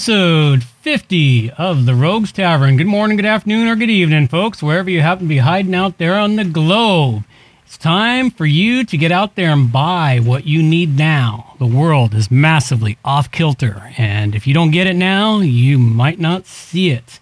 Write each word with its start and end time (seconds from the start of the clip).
episode 0.00 0.64
50 0.64 1.50
of 1.58 1.84
the 1.84 1.94
Rogues 1.94 2.32
Tavern. 2.32 2.78
Good 2.78 2.86
morning, 2.86 3.18
good 3.18 3.26
afternoon, 3.26 3.68
or 3.68 3.76
good 3.76 3.90
evening, 3.90 4.28
folks, 4.28 4.62
wherever 4.62 4.88
you 4.88 5.02
happen 5.02 5.24
to 5.24 5.28
be 5.28 5.36
hiding 5.36 5.74
out 5.74 5.98
there 5.98 6.14
on 6.14 6.36
the 6.36 6.44
globe. 6.44 7.24
It's 7.66 7.76
time 7.76 8.30
for 8.30 8.46
you 8.46 8.82
to 8.82 8.96
get 8.96 9.12
out 9.12 9.34
there 9.34 9.50
and 9.50 9.70
buy 9.70 10.18
what 10.18 10.46
you 10.46 10.62
need 10.62 10.96
now. 10.96 11.54
The 11.58 11.66
world 11.66 12.14
is 12.14 12.30
massively 12.30 12.96
off 13.04 13.30
kilter, 13.30 13.92
and 13.98 14.34
if 14.34 14.46
you 14.46 14.54
don't 14.54 14.70
get 14.70 14.86
it 14.86 14.96
now, 14.96 15.40
you 15.40 15.78
might 15.78 16.18
not 16.18 16.46
see 16.46 16.88
it. 16.88 17.20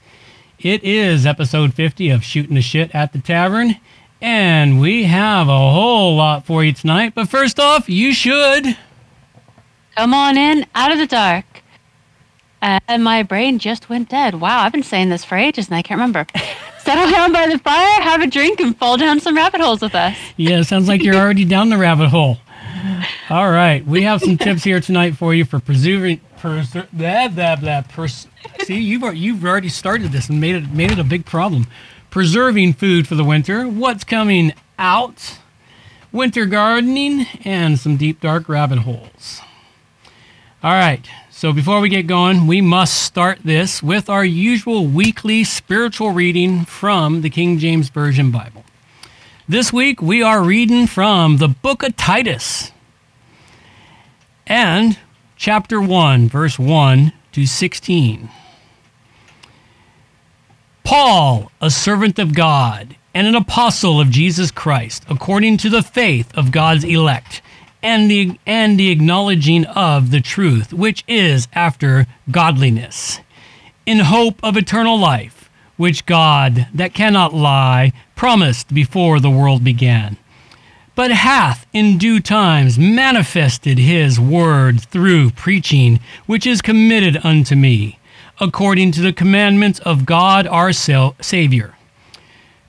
It 0.60 0.84
is 0.84 1.26
episode 1.26 1.74
50 1.74 2.10
of 2.10 2.22
Shooting 2.22 2.54
the 2.54 2.62
Shit 2.62 2.94
at 2.94 3.12
the 3.12 3.18
Tavern, 3.18 3.74
and 4.22 4.80
we 4.80 5.02
have 5.02 5.48
a 5.48 5.72
whole 5.72 6.14
lot 6.14 6.46
for 6.46 6.62
you 6.62 6.72
tonight. 6.72 7.12
But 7.16 7.28
first 7.28 7.58
off, 7.58 7.88
you 7.88 8.14
should. 8.14 8.76
Come 9.96 10.14
on 10.14 10.38
in, 10.38 10.64
out 10.76 10.92
of 10.92 10.98
the 10.98 11.08
dark. 11.08 11.44
And 12.60 13.04
my 13.04 13.22
brain 13.22 13.58
just 13.58 13.88
went 13.88 14.08
dead. 14.08 14.40
Wow, 14.40 14.60
I've 14.62 14.72
been 14.72 14.82
saying 14.82 15.10
this 15.10 15.24
for 15.24 15.36
ages 15.36 15.68
and 15.68 15.76
I 15.76 15.82
can't 15.82 15.98
remember. 15.98 16.26
Settle 16.80 17.10
down 17.10 17.32
by 17.32 17.46
the 17.46 17.58
fire, 17.58 18.00
have 18.00 18.22
a 18.22 18.26
drink, 18.26 18.60
and 18.60 18.76
fall 18.76 18.96
down 18.96 19.20
some 19.20 19.36
rabbit 19.36 19.60
holes 19.60 19.82
with 19.82 19.94
us. 19.94 20.16
Yeah, 20.36 20.62
sounds 20.62 20.88
like 20.88 21.02
you're 21.02 21.16
already 21.16 21.44
down 21.44 21.68
the 21.68 21.76
rabbit 21.76 22.08
hole. 22.08 22.38
All 23.28 23.50
right, 23.50 23.84
we 23.86 24.02
have 24.04 24.22
some 24.22 24.38
tips 24.38 24.64
here 24.64 24.80
tonight 24.80 25.16
for 25.16 25.34
you 25.34 25.44
for 25.44 25.60
preserving. 25.60 26.20
Preser- 26.40 26.86
blah, 26.92 27.28
blah, 27.28 27.56
blah, 27.56 27.82
pers- 27.82 28.26
see, 28.60 28.78
you've 28.80 29.14
you've 29.14 29.44
already 29.44 29.68
started 29.68 30.12
this 30.12 30.28
and 30.30 30.40
made 30.40 30.54
it 30.54 30.70
made 30.70 30.92
it 30.92 30.98
a 30.98 31.04
big 31.04 31.26
problem. 31.26 31.66
Preserving 32.10 32.74
food 32.74 33.06
for 33.06 33.16
the 33.16 33.24
winter. 33.24 33.64
What's 33.68 34.04
coming 34.04 34.54
out? 34.78 35.38
Winter 36.10 36.46
gardening 36.46 37.26
and 37.44 37.78
some 37.78 37.96
deep 37.98 38.20
dark 38.20 38.48
rabbit 38.48 38.78
holes. 38.78 39.42
All 40.62 40.72
right. 40.72 41.06
So 41.38 41.52
before 41.52 41.80
we 41.80 41.88
get 41.88 42.08
going, 42.08 42.48
we 42.48 42.60
must 42.60 43.00
start 43.00 43.38
this 43.44 43.80
with 43.80 44.10
our 44.10 44.24
usual 44.24 44.84
weekly 44.84 45.44
spiritual 45.44 46.10
reading 46.10 46.64
from 46.64 47.20
the 47.20 47.30
King 47.30 47.60
James 47.60 47.90
Version 47.90 48.32
Bible. 48.32 48.64
This 49.48 49.72
week 49.72 50.02
we 50.02 50.20
are 50.20 50.42
reading 50.42 50.88
from 50.88 51.36
the 51.36 51.46
book 51.46 51.84
of 51.84 51.96
Titus 51.96 52.72
and 54.48 54.98
chapter 55.36 55.80
1, 55.80 56.28
verse 56.28 56.58
1 56.58 57.12
to 57.30 57.46
16. 57.46 58.28
Paul, 60.82 61.52
a 61.60 61.70
servant 61.70 62.18
of 62.18 62.34
God 62.34 62.96
and 63.14 63.28
an 63.28 63.36
apostle 63.36 64.00
of 64.00 64.10
Jesus 64.10 64.50
Christ, 64.50 65.04
according 65.08 65.58
to 65.58 65.70
the 65.70 65.84
faith 65.84 66.36
of 66.36 66.50
God's 66.50 66.82
elect 66.82 67.42
and 67.88 68.10
the 68.10 68.38
and 68.44 68.78
the 68.78 68.90
acknowledging 68.90 69.64
of 69.64 70.10
the 70.10 70.20
truth 70.20 70.74
which 70.74 71.02
is 71.08 71.48
after 71.54 72.06
godliness. 72.30 73.20
In 73.86 74.00
hope 74.00 74.38
of 74.42 74.58
eternal 74.58 74.98
life 74.98 75.48
which 75.78 76.04
God 76.04 76.68
that 76.74 76.92
cannot 76.92 77.32
lie 77.32 77.94
promised 78.14 78.74
before 78.74 79.20
the 79.20 79.30
world 79.30 79.64
began. 79.64 80.18
But 80.94 81.12
hath 81.12 81.66
in 81.72 81.96
due 81.96 82.20
times 82.20 82.78
manifested 82.78 83.78
his 83.78 84.20
word 84.20 84.82
through 84.82 85.30
preaching 85.30 85.98
which 86.26 86.46
is 86.46 86.60
committed 86.60 87.18
unto 87.24 87.56
me 87.56 87.98
according 88.38 88.92
to 88.92 89.00
the 89.00 89.14
commandments 89.14 89.78
of 89.80 90.04
God 90.04 90.46
our 90.46 90.74
Sa- 90.74 91.14
Savior. 91.22 91.74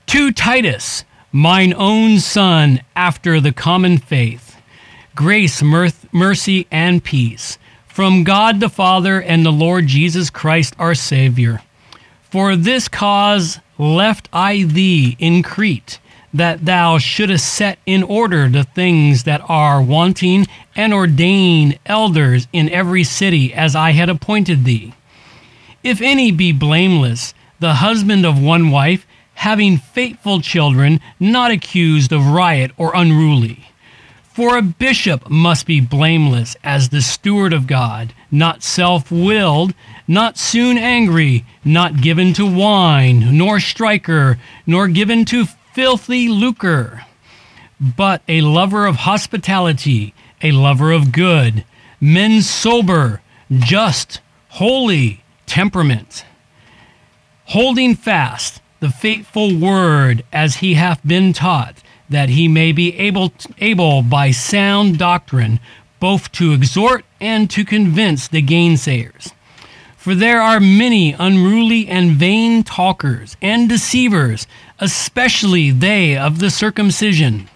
To 0.06 0.32
Titus 0.32 1.04
mine 1.30 1.74
own 1.74 2.20
son 2.20 2.80
after 2.96 3.38
the 3.38 3.52
common 3.52 3.98
faith 3.98 4.49
grace, 5.14 5.62
mercy, 5.62 6.66
and 6.70 7.02
peace 7.02 7.58
from 7.86 8.24
God 8.24 8.60
the 8.60 8.68
Father 8.68 9.20
and 9.20 9.44
the 9.44 9.52
Lord 9.52 9.86
Jesus 9.86 10.30
Christ 10.30 10.74
our 10.78 10.94
Savior. 10.94 11.60
For 12.30 12.54
this 12.54 12.88
cause 12.88 13.58
left 13.78 14.28
I 14.32 14.62
thee 14.62 15.16
in 15.18 15.42
Crete, 15.42 15.98
that 16.32 16.64
thou 16.64 16.98
shouldest 16.98 17.52
set 17.52 17.78
in 17.86 18.02
order 18.04 18.48
the 18.48 18.62
things 18.62 19.24
that 19.24 19.42
are 19.48 19.82
wanting, 19.82 20.46
and 20.76 20.94
ordain 20.94 21.78
elders 21.86 22.46
in 22.52 22.68
every 22.68 23.02
city 23.02 23.52
as 23.52 23.74
I 23.74 23.90
had 23.90 24.08
appointed 24.08 24.64
thee. 24.64 24.94
If 25.82 26.00
any 26.00 26.30
be 26.30 26.52
blameless, 26.52 27.34
the 27.58 27.74
husband 27.74 28.24
of 28.24 28.40
one 28.40 28.70
wife, 28.70 29.06
having 29.34 29.78
faithful 29.78 30.40
children, 30.40 31.00
not 31.18 31.50
accused 31.50 32.12
of 32.12 32.28
riot 32.28 32.70
or 32.76 32.92
unruly. 32.94 33.69
For 34.40 34.56
a 34.56 34.62
bishop 34.62 35.28
must 35.28 35.66
be 35.66 35.82
blameless 35.82 36.56
as 36.64 36.88
the 36.88 37.02
steward 37.02 37.52
of 37.52 37.66
God, 37.66 38.14
not 38.30 38.62
self 38.62 39.12
willed, 39.12 39.74
not 40.08 40.38
soon 40.38 40.78
angry, 40.78 41.44
not 41.62 42.00
given 42.00 42.32
to 42.32 42.46
wine, 42.50 43.36
nor 43.36 43.60
striker, 43.60 44.38
nor 44.66 44.88
given 44.88 45.26
to 45.26 45.44
filthy 45.44 46.30
lucre, 46.30 47.04
but 47.78 48.22
a 48.28 48.40
lover 48.40 48.86
of 48.86 48.96
hospitality, 48.96 50.14
a 50.40 50.52
lover 50.52 50.90
of 50.90 51.12
good, 51.12 51.66
men 52.00 52.40
sober, 52.40 53.20
just, 53.52 54.22
holy, 54.48 55.22
temperament, 55.44 56.24
holding 57.44 57.94
fast 57.94 58.62
the 58.80 58.88
faithful 58.88 59.54
word 59.54 60.24
as 60.32 60.56
he 60.56 60.72
hath 60.72 61.06
been 61.06 61.34
taught 61.34 61.82
that 62.10 62.28
he 62.28 62.48
may 62.48 62.72
be 62.72 62.96
able, 62.98 63.32
able 63.58 64.02
by 64.02 64.30
sound 64.32 64.98
doctrine 64.98 65.60
both 66.00 66.32
to 66.32 66.52
exhort 66.52 67.04
and 67.20 67.48
to 67.50 67.64
convince 67.64 68.26
the 68.26 68.42
gainsayers. 68.42 69.32
For 69.96 70.14
there 70.14 70.40
are 70.40 70.60
many 70.60 71.12
unruly 71.12 71.86
and 71.86 72.12
vain 72.12 72.62
talkers 72.64 73.36
and 73.42 73.68
deceivers, 73.68 74.46
especially 74.78 75.70
they 75.70 76.16
of 76.16 76.38
the 76.38 76.50
circumcision, 76.50 77.48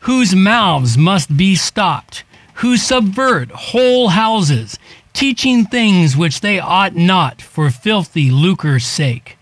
whose 0.00 0.34
mouths 0.34 0.96
must 0.96 1.36
be 1.36 1.54
stopped, 1.54 2.24
who 2.54 2.78
subvert 2.78 3.50
whole 3.50 4.08
houses, 4.08 4.78
teaching 5.12 5.66
things 5.66 6.16
which 6.16 6.40
they 6.40 6.58
ought 6.58 6.96
not 6.96 7.42
for 7.42 7.70
filthy 7.70 8.30
lucre's 8.30 8.86
sake 8.86 9.36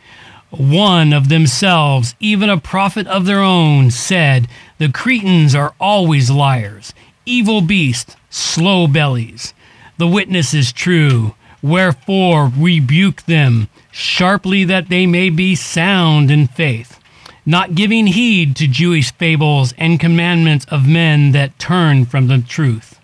one 0.52 1.12
of 1.12 1.28
themselves, 1.28 2.14
even 2.20 2.50
a 2.50 2.58
prophet 2.58 3.06
of 3.06 3.24
their 3.24 3.40
own, 3.40 3.90
said, 3.90 4.48
The 4.78 4.90
Cretans 4.90 5.54
are 5.54 5.74
always 5.80 6.30
liars, 6.30 6.92
evil 7.24 7.62
beasts, 7.62 8.16
slow 8.28 8.86
bellies. 8.86 9.54
The 9.96 10.06
witness 10.06 10.52
is 10.52 10.72
true, 10.72 11.34
wherefore 11.62 12.52
rebuke 12.56 13.22
them 13.22 13.68
sharply 13.90 14.64
that 14.64 14.88
they 14.88 15.06
may 15.06 15.30
be 15.30 15.54
sound 15.54 16.30
in 16.30 16.48
faith, 16.48 16.98
not 17.46 17.74
giving 17.74 18.08
heed 18.08 18.56
to 18.56 18.66
Jewish 18.66 19.12
fables 19.12 19.72
and 19.78 20.00
commandments 20.00 20.66
of 20.66 20.88
men 20.88 21.32
that 21.32 21.58
turn 21.58 22.04
from 22.04 22.26
the 22.26 22.38
truth. 22.38 22.98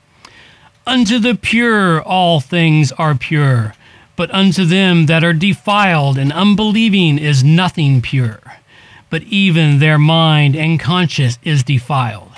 Unto 0.87 1.19
the 1.19 1.35
pure 1.35 2.03
all 2.03 2.41
things 2.41 2.93
are 2.93 3.15
pure 3.15 3.75
but 4.19 4.35
unto 4.35 4.65
them 4.65 5.07
that 5.07 5.23
are 5.23 5.33
defiled 5.33 6.19
and 6.19 6.33
unbelieving 6.33 7.19
is 7.19 7.45
nothing 7.45 8.03
pure, 8.03 8.41
but 9.11 9.23
even 9.23 9.79
their 9.79 9.97
mind 9.97 10.57
and 10.57 10.81
conscience 10.81 11.39
is 11.45 11.63
defiled. 11.63 12.33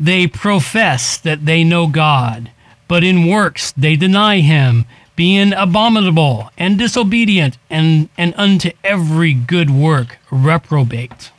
They 0.00 0.26
profess 0.26 1.16
that 1.18 1.46
they 1.46 1.62
know 1.62 1.86
God, 1.86 2.50
but 2.88 3.04
in 3.04 3.28
works 3.28 3.70
they 3.70 3.94
deny 3.94 4.40
him, 4.40 4.84
being 5.14 5.52
abominable 5.52 6.50
and 6.58 6.76
disobedient, 6.76 7.56
and, 7.70 8.08
and 8.18 8.34
unto 8.36 8.72
every 8.82 9.32
good 9.32 9.70
work 9.70 10.18
reprobate. 10.32 11.30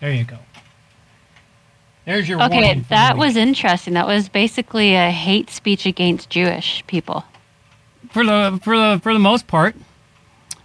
There 0.00 0.12
you 0.12 0.24
go. 0.24 0.38
There's 2.04 2.28
your 2.28 2.42
Okay, 2.42 2.54
warning 2.56 2.82
for 2.82 2.88
the 2.88 2.94
that 2.94 3.16
was 3.16 3.36
interesting. 3.36 3.94
That 3.94 4.06
was 4.06 4.28
basically 4.28 4.94
a 4.94 5.10
hate 5.10 5.50
speech 5.50 5.86
against 5.86 6.28
Jewish 6.30 6.82
people. 6.86 7.24
for 8.10 8.24
the 8.24 8.58
for 8.62 8.76
the 8.76 9.00
for 9.02 9.12
the 9.12 9.18
most 9.20 9.46
part 9.46 9.74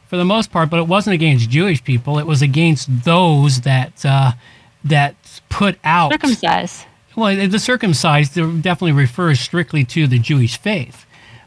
for 0.07 0.17
the 0.17 0.25
most 0.25 0.51
part 0.51 0.69
but 0.69 0.79
it 0.79 0.87
wasn't 0.87 1.13
against 1.13 1.49
jewish 1.49 1.81
people 1.83 2.17
it 2.17 2.25
was 2.25 2.41
against 2.41 3.03
those 3.03 3.61
that 3.61 4.03
uh, 4.05 4.31
that 4.83 5.15
put 5.49 5.77
out 5.83 6.11
Circumcised. 6.13 6.85
well 7.15 7.47
the 7.47 7.59
circumcised 7.59 8.35
definitely 8.35 8.91
refers 8.93 9.39
strictly 9.39 9.83
to 9.85 10.07
the 10.07 10.17
jewish 10.19 10.57
faith 10.57 11.05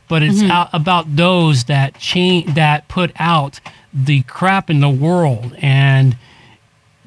but 0.09 0.23
it's 0.23 0.43
out 0.43 0.69
about 0.73 1.17
those 1.17 1.65
that 1.65 1.99
change 1.99 2.55
that 2.55 2.87
put 2.89 3.13
out 3.17 3.61
the 3.93 4.23
crap 4.23 4.71
in 4.71 4.81
the 4.81 4.89
world 4.91 5.55
and 5.59 6.17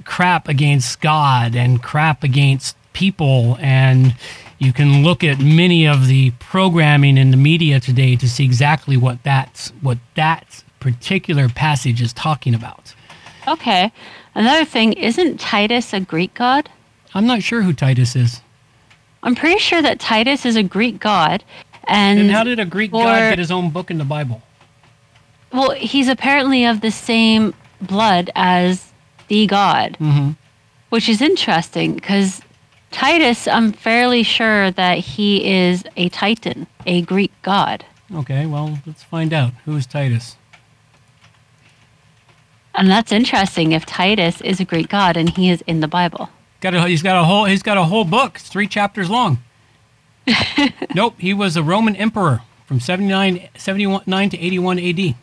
crap 0.05 0.47
against 0.47 1.01
god 1.01 1.55
and 1.55 1.81
crap 1.81 2.23
against 2.23 2.75
people 2.94 3.57
and 3.59 4.15
you 4.59 4.71
can 4.71 5.03
look 5.03 5.23
at 5.23 5.39
many 5.39 5.85
of 5.88 6.07
the 6.07 6.31
programming 6.39 7.17
in 7.17 7.31
the 7.31 7.38
media 7.38 7.79
today 7.79 8.15
to 8.15 8.29
see 8.29 8.45
exactly 8.45 8.95
what 8.95 9.21
that's 9.23 9.69
what 9.81 9.97
that 10.15 10.63
particular 10.79 11.50
passage 11.50 12.01
is 12.01 12.13
talking 12.13 12.53
about. 12.53 12.94
Okay. 13.47 13.91
Another 14.35 14.63
thing, 14.63 14.94
isn't 14.94 15.39
Titus 15.39 15.94
a 15.94 16.00
Greek 16.00 16.33
god? 16.33 16.69
I'm 17.13 17.25
not 17.25 17.44
sure 17.44 17.61
who 17.61 17.73
Titus 17.73 18.15
is. 18.15 18.41
I'm 19.21 19.35
pretty 19.35 19.59
sure 19.59 19.81
that 19.81 19.99
Titus 19.99 20.45
is 20.45 20.56
a 20.56 20.63
Greek 20.63 20.99
god. 20.99 21.44
And, 21.85 22.19
And 22.19 22.31
how 22.31 22.44
did 22.44 22.59
a 22.59 22.65
Greek 22.65 22.91
god 22.91 23.31
get 23.31 23.39
his 23.39 23.51
own 23.51 23.69
book 23.69 23.91
in 23.91 23.97
the 23.97 24.06
Bible? 24.06 24.41
well, 25.51 25.71
he's 25.71 26.07
apparently 26.07 26.65
of 26.65 26.79
the 26.81 26.89
same 26.91 27.53
blood 27.81 28.31
as 28.33 28.93
the 29.27 29.47
god, 29.47 29.97
Mm-hmm. 29.99 30.31
which 30.89 31.07
is 31.09 31.21
interesting 31.21 31.95
because 31.95 32.41
Titus, 32.91 33.47
I'm 33.47 33.71
fairly 33.71 34.23
sure 34.23 34.71
that 34.71 34.99
he 34.99 35.49
is 35.51 35.83
a 35.97 36.09
Titan, 36.09 36.67
a 36.85 37.01
Greek 37.01 37.31
god. 37.41 37.85
Okay, 38.13 38.45
well, 38.45 38.79
let's 38.85 39.01
find 39.03 39.33
out. 39.33 39.53
Who 39.65 39.75
is 39.75 39.87
Titus? 39.87 40.37
And 42.75 42.89
that's 42.89 43.11
interesting 43.11 43.71
if 43.71 43.85
Titus 43.85 44.41
is 44.41 44.59
a 44.59 44.65
Greek 44.65 44.89
god 44.89 45.15
and 45.17 45.29
he 45.29 45.49
is 45.49 45.61
in 45.67 45.79
the 45.79 45.87
Bible. 45.87 46.29
Got 46.61 46.73
a, 46.75 46.87
he's 46.87 47.03
got 47.03 47.19
a 47.19 47.23
whole 47.25 47.45
he's 47.45 47.61
got 47.63 47.77
a 47.77 47.83
whole 47.83 48.05
book. 48.05 48.35
It's 48.35 48.47
three 48.49 48.67
chapters 48.67 49.09
long. 49.09 49.43
nope, 50.95 51.15
he 51.19 51.33
was 51.33 51.57
a 51.57 51.63
Roman 51.63 51.95
emperor 51.95 52.41
from 52.65 52.79
79, 52.79 53.49
79 53.57 54.29
to 54.29 54.39
81 54.39 54.79
AD. 54.79 55.15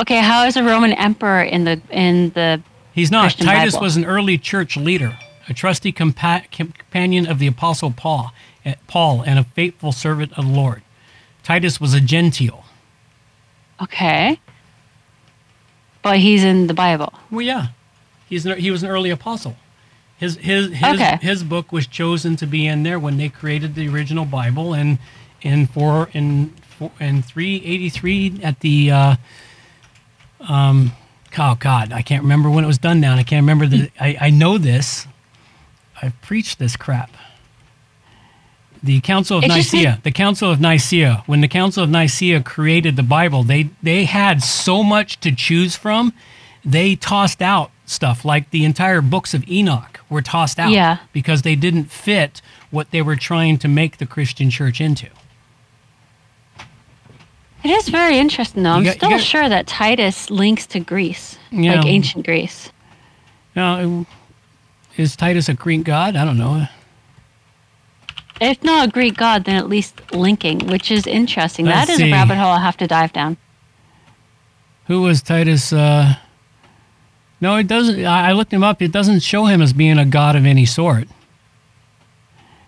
Okay, 0.00 0.16
how 0.18 0.44
is 0.44 0.56
a 0.56 0.64
Roman 0.64 0.92
emperor 0.94 1.42
in 1.42 1.64
the 1.64 1.80
in 1.90 2.30
the 2.30 2.60
He's 2.94 3.10
not. 3.10 3.22
Christian 3.22 3.46
Titus 3.46 3.74
Bible. 3.74 3.84
was 3.84 3.96
an 3.96 4.04
early 4.04 4.38
church 4.38 4.76
leader, 4.76 5.18
a 5.48 5.54
trusty 5.54 5.92
compa- 5.92 6.50
companion 6.50 7.26
of 7.26 7.38
the 7.38 7.46
apostle 7.46 7.90
Paul, 7.90 8.32
eh, 8.64 8.74
Paul, 8.86 9.22
and 9.22 9.38
a 9.38 9.44
faithful 9.44 9.92
servant 9.92 10.32
of 10.38 10.46
the 10.46 10.52
Lord. 10.52 10.82
Titus 11.42 11.80
was 11.80 11.94
a 11.94 12.00
Gentile. 12.00 12.64
Okay. 13.82 14.38
But 16.02 16.18
he's 16.18 16.44
in 16.44 16.66
the 16.66 16.74
Bible. 16.74 17.12
Well, 17.30 17.42
yeah, 17.42 17.68
he's 18.28 18.44
an, 18.46 18.58
he 18.58 18.70
was 18.70 18.82
an 18.82 18.90
early 18.90 19.10
apostle. 19.10 19.56
His 20.18 20.36
his 20.36 20.70
his, 20.72 20.84
Okay. 20.94 21.18
his 21.20 21.42
book 21.42 21.72
was 21.72 21.86
chosen 21.86 22.36
to 22.36 22.46
be 22.46 22.66
in 22.66 22.82
there 22.84 22.98
when 22.98 23.16
they 23.16 23.28
created 23.28 23.74
the 23.74 23.88
original 23.88 24.24
Bible, 24.24 24.74
and 24.74 24.98
in 25.40 25.66
four 25.66 26.08
in 26.12 26.50
four, 26.78 26.92
in 27.00 27.22
three 27.22 27.56
eighty 27.64 27.88
three 27.88 28.38
at 28.42 28.60
the 28.60 28.90
uh, 28.90 29.16
um 30.40 30.92
oh 31.38 31.56
god 31.58 31.92
I 31.92 32.02
can't 32.02 32.22
remember 32.22 32.50
when 32.50 32.64
it 32.64 32.66
was 32.66 32.78
done 32.78 33.00
now. 33.00 33.12
And 33.12 33.20
I 33.20 33.22
can't 33.24 33.42
remember 33.42 33.66
the 33.66 33.90
I, 34.00 34.16
I 34.20 34.30
know 34.30 34.58
this. 34.58 35.06
I've 36.00 36.20
preached 36.22 36.58
this 36.58 36.76
crap. 36.76 37.10
The 38.82 39.00
Council 39.00 39.38
of 39.38 39.44
It 39.44 39.50
just 39.52 39.72
Nicaea. 39.72 40.00
The 40.02 40.10
Council 40.10 40.50
of 40.50 40.60
Nicaea. 40.60 41.22
When 41.26 41.40
the 41.40 41.48
Council 41.48 41.84
of 41.84 41.90
Nicaea 41.90 42.42
created 42.42 42.96
the 42.96 43.02
Bible, 43.04 43.44
they 43.44 43.70
they 43.82 44.04
had 44.04 44.42
so 44.42 44.82
much 44.82 45.20
to 45.20 45.30
choose 45.32 45.76
from. 45.76 46.12
They 46.64 46.96
tossed 46.96 47.40
out 47.42 47.70
stuff 47.86 48.24
like 48.24 48.50
the 48.50 48.64
entire 48.64 49.00
books 49.00 49.34
of 49.34 49.48
Enoch 49.48 50.00
were 50.08 50.22
tossed 50.22 50.58
out 50.58 50.70
Yeah. 50.70 50.98
because 51.12 51.42
they 51.42 51.54
didn't 51.56 51.86
fit 51.86 52.40
what 52.70 52.90
they 52.90 53.02
were 53.02 53.16
trying 53.16 53.58
to 53.58 53.68
make 53.68 53.98
the 53.98 54.06
Christian 54.06 54.50
church 54.50 54.80
into. 54.80 55.08
It 57.64 57.70
is 57.70 57.88
very 57.88 58.18
interesting, 58.18 58.62
though. 58.62 58.70
I'm 58.72 58.84
got- 58.84 58.94
still 58.96 59.10
got- 59.10 59.20
sure 59.20 59.48
that 59.48 59.66
Titus 59.66 60.30
links 60.30 60.66
to 60.66 60.80
Greece, 60.80 61.38
like 61.52 61.84
ancient 61.86 62.26
Greece. 62.26 62.70
Now, 63.54 64.04
is 64.96 65.14
Titus 65.16 65.48
a 65.48 65.54
Greek 65.54 65.84
god? 65.84 66.16
I 66.16 66.24
don't 66.24 66.38
know. 66.38 66.66
If 68.40 68.62
not 68.64 68.88
a 68.88 68.90
Greek 68.90 69.16
god, 69.16 69.44
then 69.44 69.54
at 69.56 69.68
least 69.68 70.00
linking, 70.12 70.66
which 70.66 70.90
is 70.90 71.06
interesting. 71.06 71.66
Let's 71.66 71.86
that 71.86 71.92
is 71.92 71.98
see. 71.98 72.08
a 72.10 72.12
rabbit 72.12 72.36
hole 72.36 72.48
I'll 72.50 72.58
have 72.58 72.76
to 72.78 72.88
dive 72.88 73.12
down. 73.12 73.36
Who 74.86 75.02
was 75.02 75.22
Titus? 75.22 75.72
Uh, 75.72 76.16
no, 77.40 77.54
it 77.56 77.68
doesn't. 77.68 78.04
I 78.04 78.30
I 78.30 78.32
looked 78.32 78.52
him 78.52 78.64
up. 78.64 78.82
It 78.82 78.90
doesn't 78.90 79.20
show 79.20 79.44
him 79.44 79.62
as 79.62 79.72
being 79.72 79.96
a 79.98 80.04
god 80.04 80.34
of 80.34 80.44
any 80.44 80.66
sort. 80.66 81.06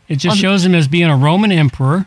It 0.06 0.16
just 0.16 0.36
Well- 0.36 0.52
shows 0.52 0.64
him 0.64 0.74
as 0.76 0.86
being 0.86 1.10
a 1.10 1.16
Roman 1.16 1.50
emperor, 1.50 2.06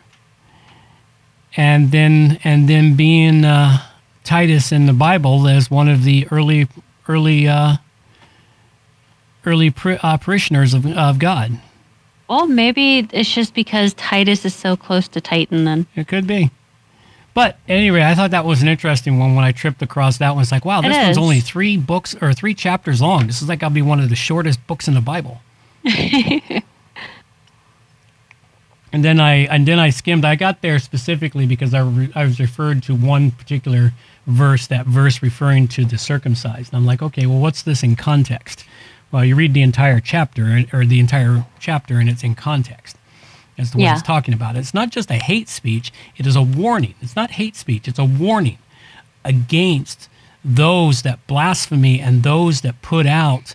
and 1.56 1.92
then 1.92 2.40
and 2.44 2.68
then 2.68 2.96
being 2.96 3.46
uh, 3.46 3.78
Titus 4.24 4.72
in 4.72 4.86
the 4.86 4.94
Bible 4.94 5.48
as 5.48 5.72
one 5.72 5.88
of 5.88 6.04
the 6.04 6.28
early 6.32 6.68
early 7.08 7.48
uh, 7.48 7.78
early 9.46 9.70
pri- 9.72 10.00
uh, 10.04 10.18
parishioners 10.18 10.74
of, 10.74 10.86
of 10.86 11.20
God. 11.20 11.60
Well, 12.28 12.48
maybe 12.48 13.08
it's 13.14 13.34
just 13.34 13.54
because 13.54 13.94
Titus 13.94 14.44
is 14.44 14.54
so 14.54 14.76
close 14.76 15.08
to 15.10 15.22
Titan 15.22 15.64
then. 15.64 15.88
It 15.96 16.08
could 16.08 16.28
be. 16.28 16.52
But 17.34 17.58
anyway, 17.70 18.02
I 18.02 18.16
thought 18.16 18.32
that 18.32 18.46
was 18.46 18.62
an 18.64 18.68
interesting 18.68 19.20
one 19.20 19.36
when 19.36 19.46
I 19.46 19.52
tripped 19.52 19.82
across 19.82 20.18
that 20.18 20.34
one. 20.34 20.42
It's 20.42 20.52
like, 20.52 20.66
wow, 20.66 20.80
It 20.80 20.88
this 20.90 20.98
one's 20.98 21.10
is. 21.12 21.18
only 21.20 21.40
three 21.40 21.78
books 21.78 22.16
or 22.20 22.34
three 22.34 22.54
chapters 22.56 23.00
long. 23.02 23.28
This 23.28 23.42
is 23.42 23.48
like 23.48 23.62
I'll 23.64 23.70
be 23.70 23.84
one 23.84 24.00
of 24.00 24.10
the 24.10 24.16
shortest 24.16 24.66
books 24.68 24.88
in 24.88 24.96
the 24.96 25.02
Bible. 25.02 25.40
and 28.98 29.06
then 29.06 29.20
I 29.20 29.46
and 29.46 29.68
then 29.68 29.78
I 29.78 29.92
skimmed. 29.92 30.26
I 30.26 30.36
got 30.36 30.62
there 30.62 30.80
specifically 30.80 31.46
because 31.46 31.72
I, 31.76 31.82
re, 31.82 32.12
I 32.16 32.24
was 32.24 32.40
referred 32.40 32.82
to 32.84 32.96
one 32.96 33.30
particular 33.30 33.94
verse, 34.26 34.66
that 34.66 34.88
verse 34.88 35.22
referring 35.22 35.68
to 35.68 35.86
the 35.86 36.00
circumcised. 36.00 36.74
And 36.74 36.80
I'm 36.80 36.86
like, 36.88 37.04
okay, 37.04 37.28
well, 37.28 37.38
what's 37.38 37.62
this 37.62 37.84
in 37.84 37.96
context? 37.96 38.66
Well, 39.12 39.24
you 39.24 39.36
read 39.36 39.54
the 39.54 39.62
entire 39.62 40.00
chapter 40.00 40.66
or 40.74 40.84
the 40.84 41.00
entire 41.00 41.46
chapter, 41.60 42.00
and 42.00 42.10
it's 42.10 42.24
in 42.24 42.34
context 42.34 42.98
as 43.56 43.70
to 43.70 43.78
what 43.78 43.84
Yeah. 43.84 43.94
it's 43.94 44.02
talking 44.02 44.34
about. 44.34 44.56
It's 44.56 44.74
not 44.74 44.90
just 44.90 45.12
a 45.12 45.18
hate 45.18 45.48
speech, 45.48 45.94
it 46.16 46.26
is 46.26 46.36
a 46.36 46.42
warning. 46.42 46.96
It's 47.00 47.16
not 47.16 47.30
hate 47.32 47.56
speech, 47.56 47.88
it's 47.88 48.00
a 48.00 48.04
warning 48.06 48.58
against 49.24 50.10
those 50.44 51.04
that 51.04 51.20
blasphemy 51.28 52.00
and 52.02 52.24
those 52.24 52.62
that 52.62 52.82
put 52.82 53.06
out 53.06 53.54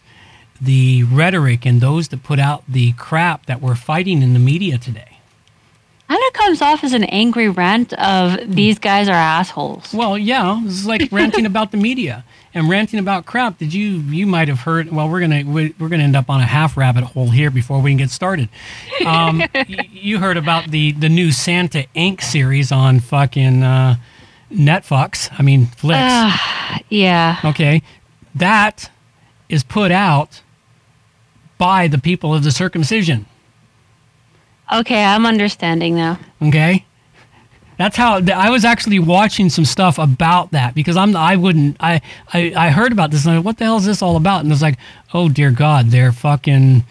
the 0.60 1.02
rhetoric 1.02 1.66
and 1.66 1.80
those 1.80 2.08
that 2.08 2.22
put 2.22 2.38
out 2.38 2.62
the 2.68 2.92
crap 2.92 3.46
that 3.46 3.60
we're 3.60 3.74
fighting 3.74 4.22
in 4.22 4.34
the 4.34 4.38
media 4.38 4.78
today. 4.78 5.11
Kind 6.12 6.24
of 6.28 6.32
comes 6.34 6.60
off 6.60 6.84
as 6.84 6.92
an 6.92 7.04
angry 7.04 7.48
rant 7.48 7.94
of 7.94 8.38
these 8.54 8.78
guys 8.78 9.08
are 9.08 9.12
assholes. 9.12 9.94
Well, 9.94 10.18
yeah, 10.18 10.60
this 10.62 10.74
is 10.74 10.86
like 10.86 11.10
ranting 11.10 11.46
about 11.46 11.70
the 11.70 11.78
media 11.78 12.22
and 12.52 12.68
ranting 12.68 13.00
about 13.00 13.24
crap. 13.24 13.56
Did 13.56 13.72
you 13.72 13.92
you 14.10 14.26
might 14.26 14.48
have 14.48 14.60
heard? 14.60 14.92
Well, 14.92 15.08
we're 15.08 15.20
gonna 15.20 15.42
we- 15.46 15.74
we're 15.78 15.88
gonna 15.88 16.02
end 16.02 16.14
up 16.14 16.28
on 16.28 16.40
a 16.40 16.44
half 16.44 16.76
rabbit 16.76 17.04
hole 17.04 17.30
here 17.30 17.50
before 17.50 17.80
we 17.80 17.92
can 17.92 17.96
get 17.96 18.10
started. 18.10 18.50
Um, 19.06 19.38
y- 19.54 19.88
you 19.90 20.18
heard 20.18 20.36
about 20.36 20.70
the 20.70 20.92
the 20.92 21.08
new 21.08 21.32
Santa 21.32 21.86
Inc. 21.96 22.20
series 22.20 22.70
on 22.70 23.00
fucking 23.00 23.62
uh, 23.62 23.96
Netflix. 24.52 25.30
I 25.38 25.42
mean, 25.42 25.64
Flix. 25.64 25.98
Ah, 26.02 26.78
yeah. 26.90 27.38
Okay, 27.42 27.80
that 28.34 28.90
is 29.48 29.64
put 29.64 29.90
out 29.90 30.42
by 31.56 31.88
the 31.88 31.96
people 31.98 32.34
of 32.34 32.44
the 32.44 32.50
circumcision. 32.52 33.24
Okay, 34.72 35.04
I'm 35.04 35.26
understanding 35.26 35.96
now. 35.96 36.18
Okay. 36.40 36.84
That's 37.78 37.96
how 37.96 38.20
I 38.32 38.50
was 38.50 38.64
actually 38.64 38.98
watching 38.98 39.48
some 39.48 39.64
stuff 39.64 39.98
about 39.98 40.52
that 40.52 40.74
because 40.74 40.96
I'm 40.96 41.16
I 41.16 41.36
wouldn't 41.36 41.76
I 41.80 42.00
I, 42.32 42.52
I 42.56 42.70
heard 42.70 42.92
about 42.92 43.10
this 43.10 43.24
and 43.24 43.34
I 43.34 43.38
what 43.38 43.58
the 43.58 43.64
hell 43.64 43.78
is 43.78 43.86
this 43.86 44.02
all 44.02 44.16
about 44.16 44.44
and 44.44 44.52
it's 44.52 44.62
like 44.62 44.78
oh 45.14 45.28
dear 45.28 45.50
God 45.50 45.86
they're 45.86 46.12
fucking 46.12 46.84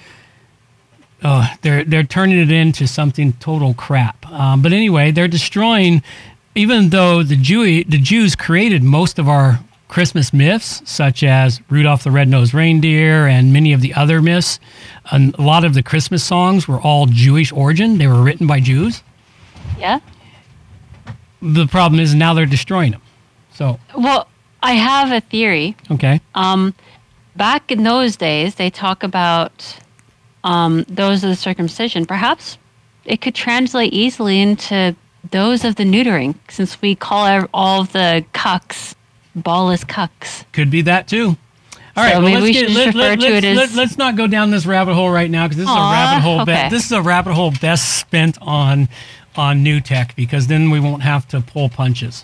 oh 1.23 1.50
they're 1.61 1.85
they're 1.85 2.03
turning 2.03 2.39
it 2.39 2.51
into 2.51 2.88
something 2.88 3.33
total 3.33 3.73
crap 3.73 4.29
um, 4.31 4.61
but 4.61 4.73
anyway 4.73 5.11
they're 5.11 5.29
destroying 5.29 6.03
even 6.55 6.89
though 6.89 7.23
the 7.23 7.38
Jew 7.38 7.83
the 7.85 8.00
Jews 8.00 8.35
created 8.35 8.83
most 8.83 9.17
of 9.17 9.29
our 9.29 9.59
Christmas 9.91 10.31
myths 10.31 10.81
such 10.86 11.21
as 11.21 11.60
Rudolph 11.69 12.05
the 12.05 12.12
Red-Nosed 12.12 12.53
Reindeer 12.53 13.27
and 13.27 13.51
many 13.51 13.74
of 13.74 13.81
the 13.81 13.93
other 13.93 14.21
myths 14.21 14.57
and 15.12 15.36
a 15.38 15.41
lot 15.41 15.65
of 15.65 15.74
the 15.74 15.83
Christmas 15.83 16.24
songs 16.24 16.65
were 16.65 16.79
all 16.79 17.07
Jewish 17.07 17.51
origin 17.51 17.98
they 17.98 18.07
were 18.07 18.24
written 18.24 18.48
by 18.48 18.62
Jews 18.62 19.03
Yeah. 19.77 20.00
the 21.41 21.67
problem 21.67 22.00
is 22.00 22.15
now 22.15 22.33
they're 22.33 22.45
destroying 22.45 22.91
them. 22.93 23.01
So 23.53 23.79
Well, 23.93 24.27
I 24.63 24.74
have 24.74 25.12
a 25.12 25.19
theory. 25.19 25.75
okay, 25.91 26.21
Um, 26.36 26.74
back 27.36 27.69
in 27.69 27.83
those 27.83 28.15
days, 28.15 28.55
they 28.55 28.69
talk 28.69 29.03
about 29.03 29.77
um, 30.45 30.86
those 30.88 31.21
of 31.24 31.29
the 31.29 31.36
circumcision. 31.36 32.05
Perhaps 32.05 32.57
it 33.05 33.19
could 33.21 33.36
translate 33.36 33.91
easily 33.93 34.39
into 34.39 34.95
those 35.31 35.65
of 35.65 35.75
the 35.75 35.83
neutering, 35.83 36.36
since 36.50 36.81
we 36.81 36.95
call 36.95 37.45
all 37.53 37.81
of 37.81 37.91
the 37.91 38.24
cucks 38.33 38.95
ballless 39.38 39.85
cucks. 39.85 40.45
could 40.51 40.69
be 40.71 40.81
that 40.83 41.07
too. 41.07 41.38
All 41.97 42.03
right, 42.05 42.13
So 42.13 42.21
well, 42.21 42.31
let's 42.31 42.43
we 42.43 42.53
get, 42.53 42.59
should 42.69 42.69
just 42.69 42.95
let's, 42.95 43.23
as- 43.25 43.43
let, 43.57 43.73
let's 43.75 43.97
not 43.97 44.15
go 44.15 44.25
down 44.25 44.50
this 44.51 44.65
rabbit 44.65 44.93
hole 44.93 45.09
right 45.11 45.29
now 45.29 45.45
because 45.47 45.57
this 45.57 45.67
is 45.67 45.71
a 45.75 45.77
rabbit 45.77 46.21
hole. 46.21 46.45
Be- 46.45 46.69
this 46.69 46.85
is 46.85 46.91
a 46.93 47.01
rabbit 47.01 47.33
hole 47.33 47.51
best 47.61 48.00
spent 48.00 48.38
on 48.41 48.88
on 49.35 49.61
new 49.63 49.79
tech 49.81 50.15
because 50.15 50.47
then 50.47 50.69
we 50.71 50.79
won't 50.79 51.01
have 51.03 51.27
to 51.29 51.41
pull 51.41 51.67
punches. 51.69 52.23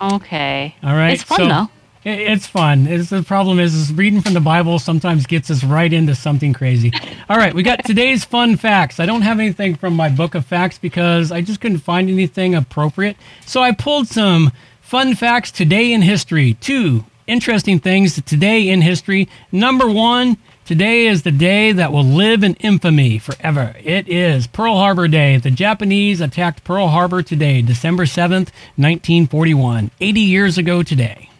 Okay. 0.00 0.74
All 0.82 0.94
right, 0.94 1.14
It's 1.14 1.22
fun 1.22 1.38
So- 1.38 1.48
though. 1.48 1.68
It- 2.04 2.20
It's 2.20 2.46
fun. 2.46 2.86
It's 2.86 3.10
the 3.10 3.22
problem 3.24 3.58
is, 3.58 3.74
is 3.74 3.92
reading 3.92 4.20
from 4.20 4.32
the 4.34 4.40
Bible 4.40 4.78
sometimes 4.78 5.26
gets 5.26 5.50
us 5.50 5.64
right 5.64 5.92
into 5.92 6.14
something 6.14 6.52
crazy. 6.52 6.92
All 7.28 7.36
right, 7.36 7.52
we 7.52 7.62
got 7.64 7.84
today's 7.84 8.24
fun 8.24 8.56
facts. 8.56 9.00
I 9.00 9.06
don't 9.06 9.22
have 9.22 9.40
anything 9.40 9.74
from 9.74 9.94
my 9.94 10.08
book 10.08 10.34
of 10.36 10.46
facts 10.46 10.78
because 10.78 11.32
I 11.32 11.40
just 11.40 11.60
couldn't 11.60 11.78
find 11.78 12.08
anything 12.08 12.54
appropriate. 12.54 13.16
So 13.44 13.60
I 13.60 13.72
pulled 13.72 14.06
some 14.06 14.52
fun 14.86 15.16
facts 15.16 15.50
today 15.50 15.92
in 15.92 16.00
history. 16.00 16.54
Two 16.54 17.04
interesting 17.26 17.80
things 17.80 18.22
today 18.22 18.68
in 18.68 18.82
history. 18.82 19.28
Number 19.50 19.90
one, 19.90 20.36
today 20.64 21.08
is 21.08 21.24
the 21.24 21.32
day 21.32 21.72
that 21.72 21.92
will 21.92 22.04
live 22.04 22.44
in 22.44 22.54
infamy 22.54 23.18
forever. 23.18 23.74
It 23.82 24.08
is 24.08 24.46
Pearl 24.46 24.76
Harbor 24.76 25.08
Day. 25.08 25.38
The 25.38 25.50
Japanese 25.50 26.20
attacked 26.20 26.62
Pearl 26.62 26.86
Harbor 26.86 27.20
today, 27.20 27.62
December 27.62 28.04
7th, 28.04 28.52
1941, 28.76 29.90
80 30.00 30.20
years 30.20 30.56
ago 30.56 30.84
today. 30.84 31.30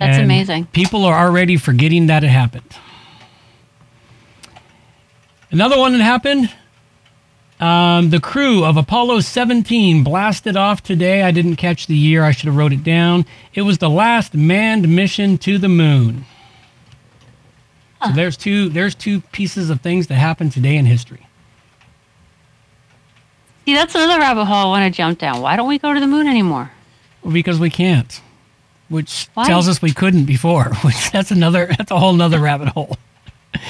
That's 0.00 0.16
And 0.16 0.24
amazing. 0.24 0.66
People 0.66 1.04
are 1.04 1.26
already 1.26 1.58
forgetting 1.58 2.06
that 2.06 2.24
it 2.24 2.28
happened. 2.28 2.72
Another 5.50 5.78
one 5.78 5.92
that 5.92 6.02
happened. 6.02 6.50
Um, 7.60 8.10
the 8.10 8.20
crew 8.20 8.64
of 8.64 8.76
Apollo 8.76 9.20
17 9.20 10.04
blasted 10.04 10.56
off 10.56 10.82
today. 10.82 11.22
I 11.22 11.32
didn't 11.32 11.56
catch 11.56 11.86
the 11.88 11.96
year. 11.96 12.22
I 12.22 12.30
should 12.30 12.46
have 12.46 12.56
wrote 12.56 12.72
it 12.72 12.84
down. 12.84 13.26
It 13.52 13.62
was 13.62 13.78
the 13.78 13.90
last 13.90 14.34
manned 14.34 14.88
mission 14.88 15.38
to 15.38 15.58
the 15.58 15.68
moon. 15.68 16.24
So 18.04 18.12
there's 18.12 18.36
two 18.36 18.68
there's 18.68 18.94
two 18.94 19.22
pieces 19.32 19.70
of 19.70 19.80
things 19.80 20.06
that 20.06 20.14
happened 20.14 20.52
today 20.52 20.76
in 20.76 20.86
history. 20.86 21.26
See, 23.64 23.74
that's 23.74 23.94
another 23.94 24.20
rabbit 24.20 24.44
hole 24.44 24.56
I 24.56 24.64
want 24.66 24.94
to 24.94 24.96
jump 24.96 25.18
down. 25.18 25.42
Why 25.42 25.56
don't 25.56 25.68
we 25.68 25.78
go 25.78 25.92
to 25.92 25.98
the 25.98 26.06
moon 26.06 26.28
anymore? 26.28 26.70
Because 27.30 27.58
we 27.58 27.70
can't, 27.70 28.20
which 28.88 29.28
Why? 29.34 29.46
tells 29.46 29.68
us 29.68 29.82
we 29.82 29.92
couldn't 29.92 30.24
before. 30.24 30.70
Which 30.84 31.10
that's 31.10 31.32
another 31.32 31.66
that's 31.66 31.90
a 31.90 31.98
whole 31.98 32.12
nother 32.12 32.38
rabbit 32.38 32.68
hole. 32.68 32.96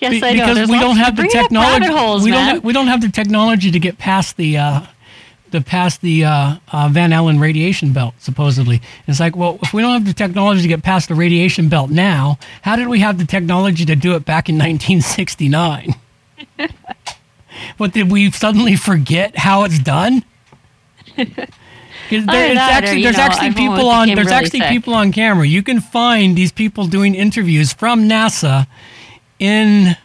Yes, 0.00 0.10
Be- 0.20 0.22
I 0.24 0.32
know. 0.34 0.42
because 0.42 0.56
There's 0.56 0.68
we 0.70 0.78
don't 0.78 0.96
have 0.96 1.16
the 1.16 1.26
technology. 1.28 1.86
Holes, 1.86 2.24
we 2.24 2.30
man. 2.30 2.38
don't. 2.46 2.54
Have, 2.56 2.64
we 2.64 2.72
don't 2.72 2.86
have 2.88 3.00
the 3.00 3.08
technology 3.08 3.70
to 3.70 3.78
get 3.78 3.98
past 3.98 4.36
the 4.36 4.58
uh, 4.58 4.80
the 5.50 5.60
past 5.60 6.00
the 6.02 6.24
uh, 6.24 6.56
uh, 6.72 6.88
Van 6.90 7.12
Allen 7.12 7.38
radiation 7.40 7.92
belt. 7.92 8.14
Supposedly, 8.18 8.80
it's 9.06 9.18
like, 9.20 9.34
well, 9.36 9.58
if 9.62 9.72
we 9.72 9.80
don't 9.82 9.92
have 9.92 10.04
the 10.04 10.12
technology 10.12 10.62
to 10.62 10.68
get 10.68 10.82
past 10.82 11.08
the 11.08 11.14
radiation 11.14 11.68
belt 11.68 11.90
now, 11.90 12.38
how 12.62 12.76
did 12.76 12.88
we 12.88 13.00
have 13.00 13.18
the 13.18 13.24
technology 13.24 13.84
to 13.86 13.96
do 13.96 14.14
it 14.14 14.24
back 14.24 14.48
in 14.48 14.54
1969? 14.58 15.94
but 17.78 17.92
did 17.92 18.10
we 18.10 18.30
suddenly 18.30 18.76
forget 18.76 19.36
how 19.38 19.64
it's 19.64 19.78
done? 19.78 20.24
there- 21.16 21.34
that 22.10 22.26
or, 22.26 22.58
actually, 22.84 22.98
you 22.98 23.04
there's 23.04 23.16
know, 23.16 23.22
actually 23.22 23.52
people 23.54 23.88
on 23.88 24.08
there's 24.08 24.26
really 24.26 24.32
actually 24.32 24.60
sick. 24.60 24.68
people 24.68 24.94
on 24.94 25.12
camera. 25.12 25.46
You 25.46 25.62
can 25.62 25.80
find 25.80 26.36
these 26.36 26.52
people 26.52 26.86
doing 26.86 27.14
interviews 27.14 27.72
from 27.72 28.08
NASA 28.08 28.66
in 29.38 29.96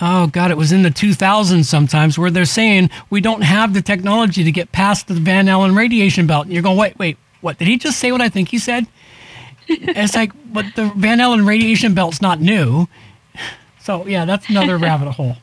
oh 0.00 0.26
god 0.28 0.50
it 0.50 0.56
was 0.56 0.72
in 0.72 0.82
the 0.82 0.90
2000s 0.90 1.64
sometimes 1.64 2.18
where 2.18 2.30
they're 2.30 2.44
saying 2.44 2.90
we 3.10 3.20
don't 3.20 3.42
have 3.42 3.74
the 3.74 3.82
technology 3.82 4.44
to 4.44 4.52
get 4.52 4.72
past 4.72 5.08
the 5.08 5.14
van 5.14 5.48
allen 5.48 5.74
radiation 5.74 6.26
belt. 6.26 6.44
And 6.44 6.52
you're 6.52 6.62
going 6.62 6.78
wait 6.78 6.98
wait 6.98 7.18
what? 7.40 7.58
Did 7.58 7.68
he 7.68 7.76
just 7.76 7.98
say 7.98 8.12
what 8.12 8.20
i 8.20 8.28
think 8.28 8.48
he 8.48 8.58
said? 8.58 8.86
It's 9.68 10.14
like 10.14 10.32
but 10.52 10.66
the 10.76 10.92
van 10.96 11.20
allen 11.20 11.46
radiation 11.46 11.94
belt's 11.94 12.22
not 12.22 12.40
new. 12.40 12.88
So 13.80 14.06
yeah 14.06 14.24
that's 14.24 14.48
another 14.48 14.78
rabbit 14.88 15.12
hole. 15.12 15.36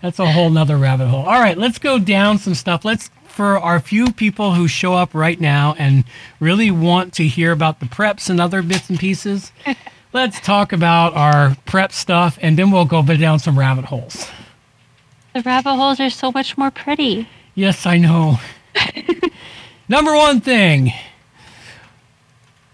That's 0.00 0.18
a 0.18 0.30
whole 0.32 0.50
nother 0.50 0.76
rabbit 0.76 1.08
hole. 1.08 1.24
All 1.24 1.40
right 1.40 1.56
let's 1.56 1.78
go 1.78 1.98
down 1.98 2.38
some 2.38 2.54
stuff. 2.54 2.84
Let's 2.84 3.10
for 3.32 3.58
our 3.58 3.80
few 3.80 4.12
people 4.12 4.54
who 4.54 4.68
show 4.68 4.92
up 4.92 5.14
right 5.14 5.40
now 5.40 5.74
and 5.78 6.04
really 6.38 6.70
want 6.70 7.14
to 7.14 7.26
hear 7.26 7.50
about 7.50 7.80
the 7.80 7.86
preps 7.86 8.28
and 8.28 8.38
other 8.38 8.60
bits 8.62 8.90
and 8.90 8.98
pieces 8.98 9.52
let's 10.12 10.40
talk 10.40 10.72
about 10.72 11.14
our 11.14 11.56
prep 11.64 11.92
stuff 11.92 12.38
and 12.40 12.58
then 12.58 12.70
we'll 12.70 12.84
go 12.84 13.02
down 13.02 13.38
some 13.38 13.58
rabbit 13.58 13.84
holes 13.86 14.30
The 15.34 15.42
rabbit 15.42 15.74
holes 15.76 16.00
are 16.00 16.10
so 16.10 16.30
much 16.32 16.58
more 16.58 16.70
pretty. 16.70 17.28
Yes, 17.54 17.86
I 17.86 17.98
know. 17.98 18.38
Number 19.88 20.14
one 20.14 20.40
thing 20.40 20.92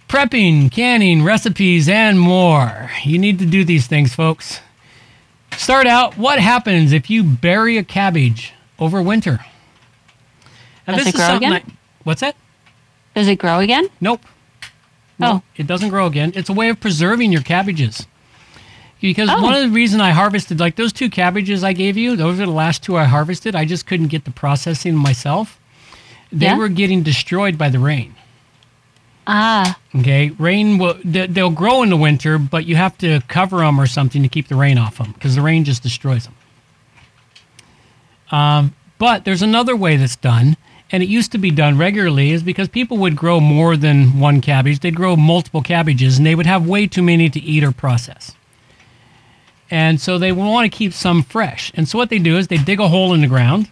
prepping, 0.08 0.72
canning, 0.72 1.22
recipes, 1.22 1.88
and 1.88 2.18
more. 2.18 2.90
You 3.04 3.18
need 3.18 3.38
to 3.40 3.46
do 3.46 3.62
these 3.64 3.86
things, 3.86 4.14
folks. 4.14 4.60
Start 5.56 5.86
out 5.86 6.16
what 6.16 6.38
happens 6.38 6.92
if 6.92 7.10
you 7.10 7.22
bury 7.22 7.76
a 7.76 7.84
cabbage 7.84 8.52
over 8.78 9.02
winter? 9.02 9.40
Now, 10.86 10.96
Does 10.96 11.08
it 11.08 11.14
grow 11.14 11.36
again? 11.36 11.76
What's 12.04 12.22
that? 12.22 12.36
Does 13.14 13.28
it 13.28 13.36
grow 13.36 13.58
again? 13.58 13.88
Nope. 14.00 14.22
No, 15.18 15.32
Oh. 15.32 15.42
it 15.56 15.66
doesn't 15.66 15.88
grow 15.88 16.06
again. 16.06 16.32
It's 16.34 16.48
a 16.48 16.52
way 16.52 16.68
of 16.68 16.80
preserving 16.80 17.32
your 17.32 17.42
cabbages. 17.42 18.06
Because 19.00 19.28
Oh. 19.30 19.40
one 19.42 19.54
of 19.54 19.62
the 19.62 19.68
reason 19.70 20.00
I 20.00 20.10
harvested 20.10 20.58
like 20.60 20.76
those 20.76 20.92
two 20.92 21.08
cabbages 21.10 21.62
I 21.64 21.72
gave 21.72 21.96
you, 21.96 22.16
those 22.16 22.40
are 22.40 22.46
the 22.46 22.52
last 22.52 22.82
two 22.82 22.96
I 22.96 23.04
harvested. 23.04 23.54
I 23.54 23.64
just 23.64 23.86
couldn't 23.86 24.08
get 24.08 24.24
the 24.24 24.30
processing 24.30 24.94
myself. 24.96 25.58
They 26.32 26.46
Yeah. 26.46 26.56
were 26.56 26.68
getting 26.68 27.02
destroyed 27.02 27.56
by 27.56 27.68
the 27.68 27.78
rain. 27.78 28.14
Ah, 29.26 29.76
Okay, 29.94 30.30
rain 30.38 30.78
will 30.78 30.96
they- 31.04 31.26
they'll 31.26 31.50
grow 31.50 31.82
in 31.82 31.90
the 31.90 31.96
winter, 31.96 32.38
but 32.38 32.64
you 32.66 32.76
have 32.76 32.96
to 32.98 33.20
cover 33.28 33.58
them 33.58 33.78
or 33.80 33.86
something 33.86 34.22
to 34.22 34.28
keep 34.28 34.48
the 34.48 34.54
rain 34.56 34.78
off 34.78 34.98
them 34.98 35.12
because 35.12 35.34
the 35.34 35.42
rain 35.42 35.64
just 35.64 35.82
destroys 35.82 36.24
them. 36.24 36.34
Um, 38.30 38.74
but 38.98 39.24
there's 39.24 39.42
another 39.42 39.76
way 39.76 39.96
that's 39.96 40.16
done, 40.16 40.56
and 40.90 41.02
it 41.02 41.08
used 41.08 41.32
to 41.32 41.38
be 41.38 41.50
done 41.50 41.76
regularly, 41.76 42.30
is 42.30 42.42
because 42.42 42.68
people 42.68 42.96
would 42.98 43.16
grow 43.16 43.40
more 43.40 43.76
than 43.76 44.18
one 44.18 44.40
cabbage. 44.40 44.80
They'd 44.80 44.94
grow 44.94 45.16
multiple 45.16 45.62
cabbages, 45.62 46.16
and 46.16 46.26
they 46.26 46.34
would 46.34 46.46
have 46.46 46.66
way 46.66 46.86
too 46.86 47.02
many 47.02 47.28
to 47.30 47.40
eat 47.40 47.62
or 47.62 47.72
process. 47.72 48.34
And 49.70 50.00
so 50.00 50.18
they 50.18 50.32
want 50.32 50.70
to 50.70 50.76
keep 50.76 50.94
some 50.94 51.22
fresh. 51.22 51.70
And 51.74 51.86
so 51.86 51.98
what 51.98 52.08
they 52.08 52.18
do 52.18 52.38
is 52.38 52.48
they 52.48 52.56
dig 52.56 52.80
a 52.80 52.88
hole 52.88 53.12
in 53.12 53.20
the 53.20 53.26
ground. 53.26 53.70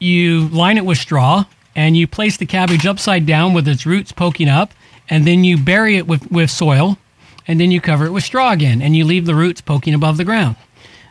You 0.00 0.48
line 0.48 0.78
it 0.78 0.84
with 0.84 0.98
straw, 0.98 1.44
and 1.76 1.96
you 1.96 2.06
place 2.06 2.36
the 2.36 2.46
cabbage 2.46 2.86
upside 2.86 3.24
down 3.24 3.54
with 3.54 3.68
its 3.68 3.86
roots 3.86 4.10
poking 4.10 4.48
up, 4.48 4.72
and 5.08 5.26
then 5.26 5.44
you 5.44 5.56
bury 5.56 5.96
it 5.96 6.08
with, 6.08 6.30
with 6.30 6.50
soil, 6.50 6.98
and 7.46 7.60
then 7.60 7.70
you 7.70 7.80
cover 7.80 8.06
it 8.06 8.10
with 8.10 8.24
straw 8.24 8.50
again, 8.50 8.82
and 8.82 8.96
you 8.96 9.04
leave 9.04 9.26
the 9.26 9.34
roots 9.34 9.60
poking 9.60 9.94
above 9.94 10.16
the 10.16 10.24
ground. 10.24 10.56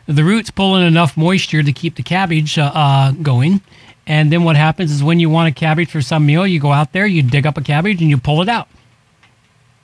The 0.06 0.24
roots 0.24 0.50
pull 0.50 0.76
in 0.76 0.82
enough 0.82 1.16
moisture 1.16 1.62
to 1.62 1.72
keep 1.72 1.94
the 1.94 2.02
cabbage 2.02 2.58
uh, 2.58 2.70
uh, 2.74 3.12
going. 3.12 3.60
And 4.06 4.32
then 4.32 4.42
what 4.44 4.56
happens 4.56 4.90
is 4.90 5.02
when 5.02 5.20
you 5.20 5.30
want 5.30 5.48
a 5.48 5.52
cabbage 5.58 5.90
for 5.90 6.02
some 6.02 6.26
meal, 6.26 6.46
you 6.46 6.58
go 6.58 6.72
out 6.72 6.92
there, 6.92 7.06
you 7.06 7.22
dig 7.22 7.46
up 7.46 7.56
a 7.56 7.62
cabbage, 7.62 8.00
and 8.00 8.10
you 8.10 8.18
pull 8.18 8.42
it 8.42 8.48
out. 8.48 8.68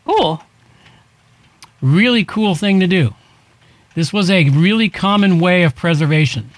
cool. 0.04 0.42
Really 1.80 2.24
cool 2.24 2.56
thing 2.56 2.80
to 2.80 2.88
do. 2.88 3.14
This 3.94 4.12
was 4.12 4.30
a 4.30 4.48
really 4.50 4.88
common 4.88 5.38
way 5.38 5.62
of 5.62 5.76
preservation. 5.76 6.50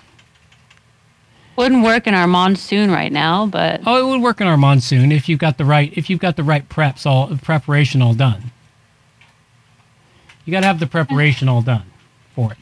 Wouldn't 1.56 1.84
work 1.84 2.06
in 2.06 2.14
our 2.14 2.26
monsoon 2.26 2.90
right 2.90 3.12
now, 3.12 3.44
but 3.44 3.82
Oh, 3.84 3.98
it 4.06 4.10
would 4.10 4.22
work 4.22 4.40
in 4.40 4.46
our 4.46 4.56
monsoon 4.56 5.12
if 5.12 5.28
you've 5.28 5.38
got 5.38 5.58
the 5.58 5.64
right 5.66 5.92
if 5.94 6.08
you've 6.08 6.20
got 6.20 6.36
the 6.36 6.42
right 6.42 6.66
preps 6.66 7.04
all 7.04 7.36
preparation 7.42 8.00
all 8.00 8.14
done. 8.14 8.50
You 10.46 10.52
got 10.52 10.60
to 10.60 10.66
have 10.66 10.80
the 10.80 10.86
preparation 10.86 11.48
all 11.50 11.60
done 11.60 11.84
for 12.34 12.52
it. 12.52 12.58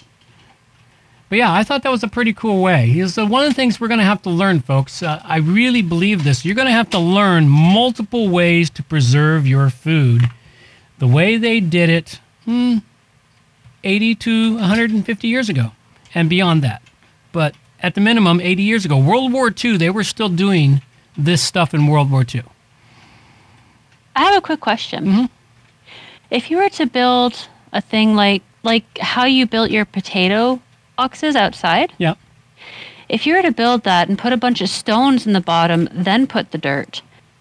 But 1.28 1.38
yeah, 1.38 1.52
I 1.52 1.62
thought 1.62 1.82
that 1.82 1.90
was 1.90 2.02
a 2.02 2.08
pretty 2.08 2.32
cool 2.32 2.62
way. 2.62 3.06
So 3.06 3.26
one 3.26 3.44
of 3.44 3.50
the 3.50 3.54
things 3.54 3.78
we're 3.78 3.88
going 3.88 3.98
to 3.98 4.04
have 4.04 4.22
to 4.22 4.30
learn, 4.30 4.60
folks. 4.60 5.02
Uh, 5.02 5.20
I 5.24 5.38
really 5.38 5.82
believe 5.82 6.24
this. 6.24 6.44
You're 6.44 6.54
going 6.54 6.68
to 6.68 6.72
have 6.72 6.90
to 6.90 6.98
learn 6.98 7.48
multiple 7.48 8.28
ways 8.28 8.70
to 8.70 8.82
preserve 8.82 9.46
your 9.46 9.68
food. 9.68 10.22
The 10.98 11.06
way 11.06 11.36
they 11.36 11.60
did 11.60 11.90
it, 11.90 12.20
hmm, 12.44 12.78
80 13.84 14.14
to 14.14 14.54
150 14.54 15.28
years 15.28 15.48
ago, 15.48 15.72
and 16.14 16.30
beyond 16.30 16.62
that. 16.62 16.82
But 17.30 17.54
at 17.82 17.94
the 17.94 18.00
minimum, 18.00 18.40
80 18.40 18.62
years 18.62 18.84
ago, 18.84 18.98
World 18.98 19.32
War 19.32 19.52
II, 19.52 19.76
they 19.76 19.90
were 19.90 20.04
still 20.04 20.30
doing 20.30 20.80
this 21.16 21.42
stuff 21.42 21.74
in 21.74 21.86
World 21.86 22.10
War 22.10 22.24
II. 22.34 22.42
I 24.16 24.24
have 24.24 24.38
a 24.38 24.40
quick 24.40 24.60
question. 24.60 25.04
Mm-hmm. 25.04 25.24
If 26.30 26.50
you 26.50 26.56
were 26.56 26.68
to 26.70 26.86
build 26.86 27.48
a 27.72 27.80
thing 27.80 28.14
like 28.14 28.42
like 28.62 28.98
how 28.98 29.24
you 29.24 29.46
built 29.46 29.70
your 29.70 29.84
potato 29.84 30.60
boxes 30.98 31.36
outside, 31.36 31.92
Yeah. 31.96 32.14
if 33.08 33.24
you 33.26 33.34
were 33.34 33.42
to 33.42 33.52
build 33.52 33.84
that 33.84 34.08
and 34.08 34.18
put 34.18 34.32
a 34.32 34.36
bunch 34.36 34.60
of 34.60 34.68
stones 34.68 35.26
in 35.26 35.32
the 35.32 35.40
bottom, 35.40 35.88
then 35.92 36.26
put 36.26 36.50
the 36.50 36.58
dirt, 36.58 37.00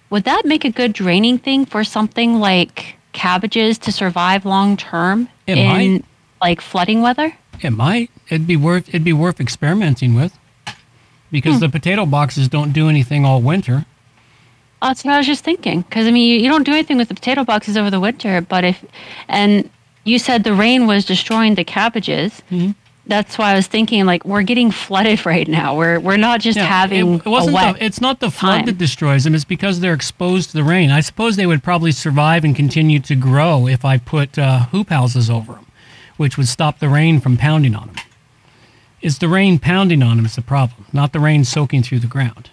would 0.09 0.23
that 0.23 0.43
make 0.45 0.63
a 0.63 0.69
good 0.69 0.93
draining 0.93 1.37
thing 1.39 1.65
for 1.65 1.83
something 1.83 2.39
like 2.39 2.95
cabbages 3.13 3.77
to 3.79 3.91
survive 3.91 4.45
long 4.45 4.77
term 4.77 5.27
in 5.47 5.67
might. 5.67 6.05
like 6.39 6.61
flooding 6.61 7.01
weather? 7.01 7.35
It 7.59 7.71
might. 7.71 8.11
It'd 8.29 8.45
be 8.45 8.55
worth. 8.55 8.87
It'd 8.89 9.03
be 9.03 9.13
worth 9.13 9.41
experimenting 9.41 10.13
with, 10.13 10.37
because 11.31 11.59
the 11.59 11.67
potato 11.69 12.05
boxes 12.05 12.47
don't 12.47 12.71
do 12.71 12.87
anything 12.87 13.25
all 13.25 13.41
winter. 13.41 13.85
Oh, 14.79 14.89
That's 14.89 15.03
what 15.03 15.15
I 15.15 15.17
was 15.17 15.25
just 15.25 15.43
thinking. 15.43 15.81
Because 15.81 16.05
I 16.05 16.11
mean, 16.11 16.29
you, 16.29 16.37
you 16.39 16.49
don't 16.49 16.63
do 16.63 16.71
anything 16.73 16.97
with 16.97 17.07
the 17.07 17.15
potato 17.15 17.43
boxes 17.43 17.75
over 17.75 17.89
the 17.89 17.99
winter, 17.99 18.39
but 18.41 18.63
if 18.63 18.85
and 19.27 19.67
you 20.03 20.19
said 20.19 20.43
the 20.43 20.53
rain 20.53 20.85
was 20.85 21.03
destroying 21.03 21.55
the 21.55 21.63
cabbages. 21.63 22.43
Mm-hmm. 22.51 22.71
That's 23.07 23.37
why 23.37 23.51
I 23.51 23.55
was 23.55 23.67
thinking 23.67 24.05
like 24.05 24.25
we're 24.25 24.43
getting 24.43 24.69
flooded 24.71 25.25
right 25.25 25.47
now. 25.47 25.75
We're 25.75 25.99
we're 25.99 26.17
not 26.17 26.41
just 26.41 26.57
Yeah, 26.57 26.65
having 26.65 27.15
it, 27.15 27.25
it 27.25 27.29
wasn't. 27.29 27.53
a 27.53 27.55
wet. 27.55 27.75
The, 27.79 27.85
it's 27.85 28.01
not 28.01 28.19
the 28.19 28.29
flood 28.29 28.57
time. 28.57 28.65
that 28.65 28.77
destroys 28.77 29.23
them. 29.23 29.33
It's 29.35 29.45
because 29.45 29.79
they're 29.79 29.93
exposed 29.93 30.51
to 30.51 30.57
the 30.57 30.63
rain. 30.63 30.91
I 30.91 30.99
suppose 30.99 31.35
they 31.35 31.45
would 31.45 31.63
probably 31.63 31.91
survive 31.91 32.43
and 32.43 32.55
continue 32.55 32.99
to 32.99 33.15
grow 33.15 33.67
if 33.67 33.85
I 33.85 33.97
put 33.97 34.37
uh, 34.37 34.65
hoop 34.67 34.89
houses 34.89 35.29
over 35.29 35.53
them, 35.53 35.65
which 36.17 36.37
would 36.37 36.47
stop 36.47 36.79
the 36.79 36.89
rain 36.89 37.19
from 37.19 37.37
pounding 37.37 37.75
on 37.75 37.87
them. 37.87 37.95
It's 39.01 39.19
the 39.19 39.27
rain 39.29 39.59
pounding 39.59 40.01
on 40.03 40.17
them 40.17 40.25
is 40.25 40.35
the 40.35 40.41
problem, 40.41 40.85
not 40.91 41.13
the 41.13 41.19
rain 41.19 41.45
soaking 41.45 41.83
through 41.83 41.99
the 41.99 42.07
ground. 42.07 42.49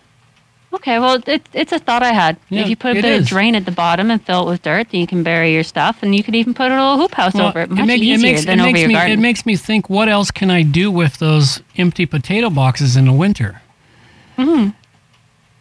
Okay, 0.74 0.98
well, 0.98 1.22
it, 1.26 1.48
it's 1.52 1.72
a 1.72 1.78
thought 1.78 2.02
I 2.02 2.12
had. 2.12 2.36
Yeah, 2.48 2.62
if 2.62 2.68
you 2.68 2.76
put 2.76 2.96
a 2.96 2.98
it 2.98 3.02
bit 3.02 3.12
is. 3.12 3.22
of 3.22 3.28
drain 3.28 3.54
at 3.54 3.64
the 3.64 3.70
bottom 3.70 4.10
and 4.10 4.20
fill 4.24 4.48
it 4.48 4.50
with 4.50 4.62
dirt, 4.62 4.88
then 4.90 5.00
you 5.00 5.06
can 5.06 5.22
bury 5.22 5.52
your 5.52 5.62
stuff, 5.62 6.02
and 6.02 6.14
you 6.14 6.22
could 6.24 6.34
even 6.34 6.52
put 6.52 6.70
a 6.70 6.74
little 6.74 6.98
hoop 6.98 7.14
house 7.14 7.34
Well, 7.34 7.48
over 7.48 7.60
it. 7.60 7.70
Much 7.70 7.86
make- 7.86 8.02
easier 8.02 8.32
makes, 8.32 8.44
than 8.44 8.58
it 8.58 8.62
over 8.62 8.72
makes 8.72 8.80
your 8.80 8.88
me, 8.88 8.94
garden. 8.94 9.18
It 9.18 9.22
makes 9.22 9.46
me 9.46 9.56
think, 9.56 9.88
what 9.88 10.08
else 10.08 10.30
can 10.32 10.50
I 10.50 10.62
do 10.62 10.90
with 10.90 11.18
those 11.18 11.62
empty 11.76 12.06
potato 12.06 12.50
boxes 12.50 12.96
in 12.96 13.06
the 13.06 13.12
winter? 13.12 13.62
Mm-hmm. 14.36 14.70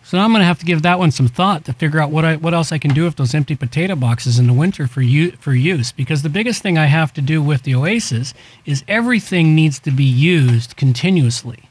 So 0.06 0.18
now 0.18 0.26
I'm 0.26 0.32
going 0.32 0.42
to 0.42 0.46
have 0.46 0.60
to 0.60 0.66
give 0.66 0.82
that 0.82 1.00
one 1.00 1.12
some 1.12 1.28
thought 1.28 1.64
to 1.66 1.74
figure 1.74 2.00
out 2.00 2.12
what 2.12 2.26
I 2.26 2.36
what 2.36 2.54
else 2.54 2.72
I 2.72 2.78
can 2.78 2.94
do 2.94 3.06
with 3.06 3.16
those 3.16 3.34
empty 3.34 3.56
potato 3.56 3.96
boxes 3.96 4.38
in 4.38 4.48
the 4.48 4.54
winter 4.54 4.86
for 4.86 5.02
you 5.02 5.32
for 5.40 5.54
use. 5.54 5.92
Because 5.92 6.24
the 6.24 6.30
biggest 6.30 6.62
thing 6.62 6.78
I 6.78 6.88
have 6.88 7.14
to 7.14 7.22
do 7.22 7.42
with 7.42 7.64
the 7.64 7.74
Oasis 7.76 8.34
is 8.66 8.84
everything 8.88 9.56
needs 9.56 9.80
to 9.80 9.92
be 9.92 10.04
used 10.04 10.76
continuously 10.76 11.70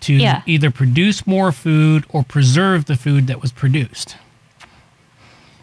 to 0.00 0.14
Yeah. 0.14 0.42
either 0.46 0.70
produce 0.70 1.26
more 1.26 1.52
food 1.52 2.04
or 2.08 2.22
preserve 2.22 2.84
the 2.86 2.96
food 2.96 3.26
that 3.26 3.40
was 3.42 3.52
produced 3.52 4.16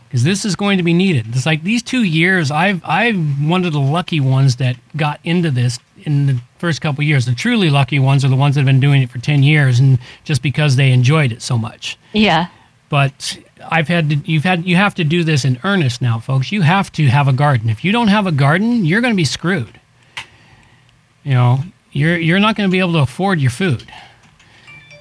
because 0.08 0.24
this 0.24 0.46
is 0.46 0.56
going 0.56 0.78
to 0.78 0.84
be 0.84 0.94
needed. 0.94 1.28
It's 1.30 1.46
like 1.46 1.64
these 1.64 1.84
two 1.84 2.04
years. 2.04 2.50
I've 2.52 2.82
I'm 2.86 3.50
one 3.50 3.66
of 3.66 3.74
the 3.74 3.80
lucky 3.80 4.20
ones 4.20 4.56
that 4.58 4.78
got 4.96 5.20
into 5.24 5.52
this 5.52 5.80
in 6.06 6.28
the 6.28 6.40
first 6.60 6.80
couple 6.82 7.04
years. 7.04 7.26
The 7.26 7.36
truly 7.36 7.70
lucky 7.70 8.00
ones 8.00 8.24
are 8.24 8.30
the 8.30 8.36
ones 8.36 8.56
that 8.56 8.62
have 8.62 8.66
been 8.68 8.80
doing 8.80 9.02
it 9.02 9.10
for 9.10 9.20
ten 9.20 9.44
years, 9.44 9.80
and 9.80 10.00
just 10.24 10.42
because 10.42 10.76
they 10.78 10.92
enjoyed 10.92 11.32
it 11.32 11.42
so 11.42 11.58
much. 11.58 11.98
yeah. 12.14 12.48
But 12.90 13.38
I've 13.70 13.90
had 13.90 14.10
to, 14.12 14.16
you've 14.24 14.46
had 14.46 14.66
you 14.66 14.78
have 14.78 14.96
to 14.96 15.04
do 15.04 15.26
this 15.26 15.44
in 15.44 15.60
earnest 15.66 16.02
now, 16.02 16.20
folks. 16.20 16.54
You 16.54 16.62
have 16.62 16.90
to 16.94 17.08
have 17.08 17.28
a 17.28 17.34
garden. 17.34 17.70
If 17.70 17.84
you 17.84 17.92
don't 17.92 18.08
have 18.08 18.26
a 18.28 18.32
garden, 18.32 18.86
you're 18.86 19.02
going 19.02 19.12
to 19.12 19.18
be 19.18 19.26
screwed. 19.26 19.78
You 21.26 21.34
know, 21.34 21.64
you're 21.92 22.18
you're 22.18 22.40
not 22.40 22.56
going 22.56 22.70
to 22.70 22.72
be 22.72 22.80
able 22.80 22.94
to 22.94 23.00
afford 23.00 23.42
your 23.42 23.52
food. 23.52 23.92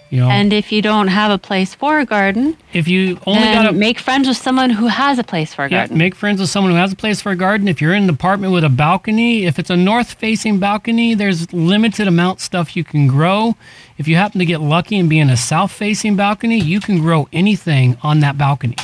You 0.08 0.20
know, 0.20 0.30
And 0.30 0.52
if 0.52 0.70
you 0.70 0.82
don't 0.82 1.08
have 1.08 1.32
a 1.32 1.38
place 1.38 1.74
for 1.74 1.98
a 1.98 2.06
garden, 2.06 2.56
if 2.72 2.86
you 2.86 3.18
only 3.26 3.42
got 3.42 3.64
to 3.64 3.72
make 3.72 3.98
friends 3.98 4.28
with 4.28 4.36
someone 4.36 4.70
who 4.70 4.86
has 4.86 5.18
a 5.18 5.24
place 5.24 5.52
for 5.52 5.64
a 5.64 5.68
Yeah, 5.70 5.78
garden. 5.78 5.98
make 5.98 6.14
friends 6.14 6.40
with 6.40 6.48
someone 6.48 6.72
who 6.72 6.78
has 6.78 6.92
a 6.92 6.96
place 6.96 7.20
for 7.20 7.32
a 7.32 7.36
garden. 7.36 7.66
If 7.66 7.80
you're 7.82 7.92
in 7.92 8.04
an 8.04 8.10
apartment 8.10 8.52
with 8.52 8.62
a 8.62 8.68
balcony, 8.68 9.46
if 9.46 9.58
it's 9.58 9.68
a 9.68 9.76
north-facing 9.76 10.58
balcony, 10.60 11.14
there's 11.14 11.52
limited 11.52 12.06
amount 12.06 12.40
stuff 12.40 12.76
you 12.76 12.84
can 12.84 13.08
grow. 13.08 13.56
If 13.98 14.06
you 14.06 14.14
happen 14.14 14.38
to 14.38 14.46
get 14.46 14.60
lucky 14.60 14.96
and 14.96 15.08
be 15.10 15.18
in 15.18 15.28
a 15.28 15.36
south-facing 15.36 16.14
balcony, 16.14 16.58
you 16.60 16.78
can 16.78 17.00
grow 17.00 17.28
anything 17.32 17.96
on 18.02 18.20
that 18.20 18.38
balcony. 18.38 18.76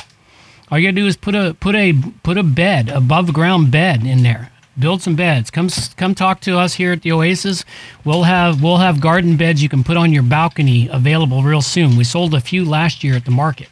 All 0.69 0.77
you 0.77 0.87
gotta 0.87 0.95
do 1.01 1.07
is 1.07 1.15
put 1.15 1.35
a 1.35 1.55
put 1.59 1.75
a 1.75 1.93
put 2.23 2.37
a 2.37 2.43
bed, 2.43 2.89
above 2.89 3.31
ground 3.31 3.71
bed 3.71 4.05
in 4.05 4.23
there. 4.23 4.49
Build 4.77 5.03
some 5.03 5.15
beds. 5.15 5.51
Come 5.51 5.69
come 5.97 6.15
talk 6.15 6.39
to 6.41 6.57
us 6.57 6.73
here 6.73 6.91
at 6.91 7.03
the 7.03 7.11
Oasis. 7.11 7.63
We'll 8.03 8.23
have 8.23 8.63
we'll 8.63 8.77
have 8.77 8.99
garden 8.99 9.37
beds 9.37 9.61
you 9.61 9.69
can 9.69 9.83
put 9.83 9.97
on 9.97 10.11
your 10.11 10.23
balcony 10.23 10.87
available 10.91 11.43
real 11.43 11.61
soon. 11.61 11.95
We 11.95 12.03
sold 12.03 12.33
a 12.33 12.41
few 12.41 12.65
last 12.65 13.03
year 13.03 13.15
at 13.15 13.25
the 13.25 13.31
market. 13.31 13.69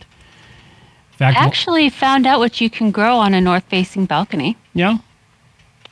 In 1.14 1.18
fact, 1.18 1.38
I 1.38 1.42
we'll- 1.42 1.48
actually 1.48 1.90
found 1.90 2.28
out 2.28 2.40
what 2.40 2.62
you 2.62 2.70
can 2.70 2.92
grow 2.92 3.18
on 3.18 3.34
a 3.34 3.42
north 3.42 3.64
facing 3.64 4.06
balcony 4.06 4.58
yeah, 4.76 5.00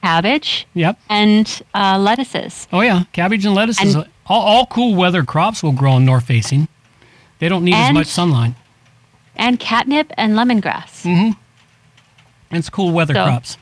cabbage 0.04 0.68
yep. 0.76 1.00
and 1.10 1.62
uh, 1.74 1.98
lettuces. 1.98 2.68
Oh 2.72 2.82
yeah, 2.82 3.06
cabbage 3.12 3.46
and 3.46 3.56
lettuces. 3.56 3.96
And- 3.96 4.08
all, 4.28 4.42
all 4.44 4.66
cool 4.68 4.94
weather 4.94 5.24
crops 5.24 5.64
will 5.64 5.72
grow 5.72 5.94
on 5.94 6.06
north 6.06 6.26
facing. 6.26 6.68
They 7.40 7.50
don't 7.50 7.64
need 7.64 7.74
as 7.74 7.92
much 7.94 8.06
sunlight. 8.06 8.54
And 9.36 9.60
catnip 9.60 10.12
and 10.18 10.34
lemongrass. 10.34 11.04
Mm. 11.04 11.34
Hmm. 11.34 12.56
It's 12.56 12.70
cool 12.70 12.92
weather 12.92 13.16
So- 13.16 13.24
crops. 13.24 13.58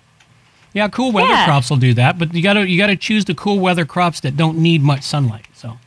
Yeah, 0.73 0.87
cool 0.89 1.11
weather 1.11 1.29
Yeah. 1.29 1.45
crops 1.45 1.69
will 1.69 1.77
do 1.77 1.93
that, 1.95 2.19
but 2.19 2.33
you 2.33 2.41
gotta 2.43 2.67
you 2.69 2.77
gotta 2.77 2.95
choose 2.95 3.25
the 3.25 3.33
cool 3.33 3.59
weather 3.59 3.85
crops 3.85 4.19
that 4.21 4.37
don't 4.37 4.57
need 4.59 4.83
much 4.83 5.01
sunlight. 5.03 5.45
So 5.53 5.77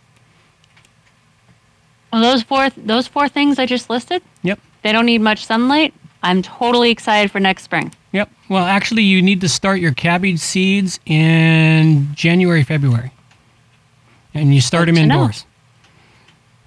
Well, 2.12 2.22
those 2.22 2.42
four 2.42 2.70
those 2.76 3.06
four 3.06 3.28
things 3.28 3.58
I 3.58 3.66
just 3.66 3.88
listed, 3.88 4.22
yep, 4.42 4.58
they 4.82 4.92
don't 4.92 5.06
need 5.06 5.20
much 5.20 5.44
sunlight. 5.46 5.94
I'm 6.22 6.42
totally 6.42 6.90
excited 6.90 7.30
for 7.30 7.40
next 7.40 7.62
spring. 7.62 7.94
yep. 8.12 8.30
Well, 8.48 8.66
actually, 8.66 9.04
you 9.04 9.22
need 9.22 9.40
to 9.42 9.48
start 9.48 9.80
your 9.80 9.92
cabbage 9.94 10.38
seeds 10.40 10.98
in 11.06 12.08
January, 12.14 12.62
February, 12.64 13.12
and 14.34 14.54
you 14.54 14.60
start 14.60 14.86
Good 14.86 14.96
them 14.96 15.04
indoors. 15.04 15.44
know. 15.44 15.49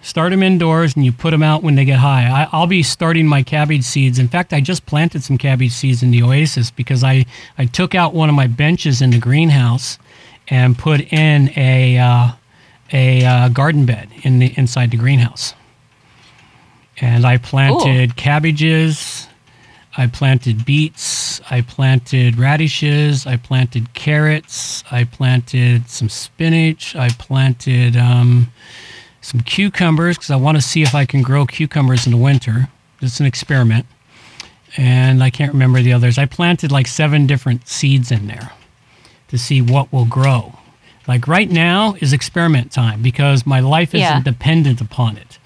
Start 0.04 0.32
them 0.32 0.44
indoors 0.44 0.98
and 0.98 1.06
you 1.06 1.14
put 1.14 1.32
them 1.32 1.42
out 1.42 1.64
when 1.64 1.76
they 1.76 1.86
get 1.86 1.98
high. 1.98 2.26
I, 2.26 2.50
I'll 2.52 2.68
be 2.68 2.84
starting 2.84 3.26
my 3.26 3.42
cabbage 3.42 3.86
seeds. 3.86 4.20
In 4.20 4.28
fact, 4.28 4.52
I 4.52 4.60
just 4.60 4.86
planted 4.86 5.24
some 5.24 5.38
cabbage 5.38 5.72
seeds 5.72 6.04
in 6.04 6.12
the 6.12 6.22
oasis 6.22 6.70
because 6.72 7.06
I, 7.06 7.26
I 7.58 7.66
took 7.68 7.96
out 7.96 8.14
one 8.14 8.28
of 8.28 8.36
my 8.36 8.48
benches 8.48 9.02
in 9.02 9.12
the 9.12 9.18
greenhouse 9.18 9.98
and 10.50 10.78
put 10.78 11.00
in 11.14 11.52
a, 11.56 11.98
uh, 11.98 12.32
a 12.92 13.24
uh, 13.24 13.50
garden 13.50 13.86
bed 13.86 14.10
in 14.24 14.40
the, 14.40 14.54
inside 14.58 14.92
the 14.92 14.98
greenhouse. 14.98 15.54
And 17.00 17.26
I 17.26 17.38
planted 17.38 18.18
cabbages, 18.18 19.30
I 19.96 20.08
planted 20.08 20.66
beets, 20.66 21.40
I 21.50 21.62
planted 21.62 22.38
radishes, 22.38 23.26
I 23.26 23.38
planted 23.38 23.94
carrots, 23.94 24.84
I 24.92 25.06
planted 25.06 25.90
some 25.90 26.10
spinach, 26.10 26.94
I 26.94 27.08
planted 27.10 27.96
um, 27.96 28.52
some 29.24 29.42
cucumbers 29.42 30.18
because 30.18 30.30
I 30.32 30.36
want 30.36 30.58
to 30.58 30.62
see 30.62 30.84
if 30.84 30.94
I 30.94 31.06
can 31.06 31.22
grow 31.24 31.46
cucumbers 31.46 32.06
in 32.06 32.12
the 32.12 32.18
winter. 32.18 32.70
It's 33.02 33.20
an 33.20 33.26
experiment. 33.26 33.86
And 34.78 35.24
I 35.24 35.30
can't 35.30 35.54
remember 35.54 35.82
the 35.82 35.94
others. 35.94 36.18
I 36.18 36.26
planted 36.26 36.72
like 36.72 36.88
seven 36.88 37.26
different 37.26 37.68
seeds 37.68 38.12
in 38.12 38.28
there 38.28 38.52
to 39.30 39.38
see 39.38 39.62
what 39.62 39.92
will 39.94 40.06
grow. 40.06 40.54
Like 41.08 41.28
right 41.28 41.50
now 41.50 41.96
is 42.00 42.12
experiment 42.14 42.72
time 42.72 43.02
because 43.02 43.46
my 43.46 43.60
life 43.60 43.90
isn't 43.96 44.02
Yeah. 44.02 44.20
dependent 44.22 44.82
upon 44.82 45.18
it. 45.18 45.38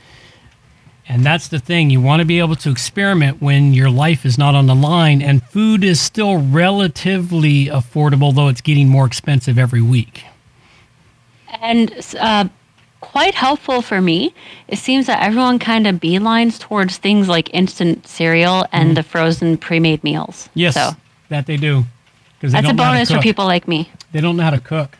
And 1.09 1.25
that's 1.25 1.47
the 1.47 1.59
thing. 1.59 1.89
You 1.89 2.01
want 2.01 2.19
to 2.19 2.25
be 2.25 2.39
able 2.39 2.55
to 2.57 2.69
experiment 2.69 3.41
when 3.41 3.73
your 3.73 3.89
life 3.89 4.25
is 4.25 4.37
not 4.37 4.55
on 4.55 4.65
the 4.67 4.75
line 4.75 5.21
and 5.21 5.41
food 5.43 5.83
is 5.83 6.01
still 6.01 6.37
relatively 6.37 7.67
affordable, 7.67 8.35
though 8.35 8.49
it's 8.49 8.61
getting 8.61 8.89
more 8.89 9.05
expensive 9.05 9.57
every 9.57 9.81
week. 9.81 10.25
And 11.61 11.93
uh, 12.19 12.49
quite 13.01 13.35
helpful 13.35 13.81
for 13.81 14.01
me. 14.01 14.33
It 14.67 14.77
seems 14.79 15.07
that 15.07 15.21
everyone 15.21 15.59
kind 15.59 15.87
of 15.87 15.95
beelines 15.95 16.59
towards 16.59 16.97
things 16.97 17.27
like 17.27 17.53
instant 17.53 18.07
cereal 18.07 18.65
and 18.71 18.89
mm-hmm. 18.89 18.93
the 18.95 19.03
frozen 19.03 19.57
pre-made 19.57 20.03
meals. 20.03 20.49
Yes, 20.53 20.73
So 20.73 20.91
that 21.29 21.45
they 21.45 21.57
do. 21.57 21.83
Because 22.39 22.53
that's 22.53 22.69
a 22.69 22.73
bonus 22.73 23.11
for 23.11 23.19
people 23.19 23.45
like 23.45 23.67
me. 23.67 23.89
They 24.11 24.21
don't 24.21 24.37
know 24.37 24.43
how 24.43 24.51
to 24.51 24.59
cook. 24.59 24.97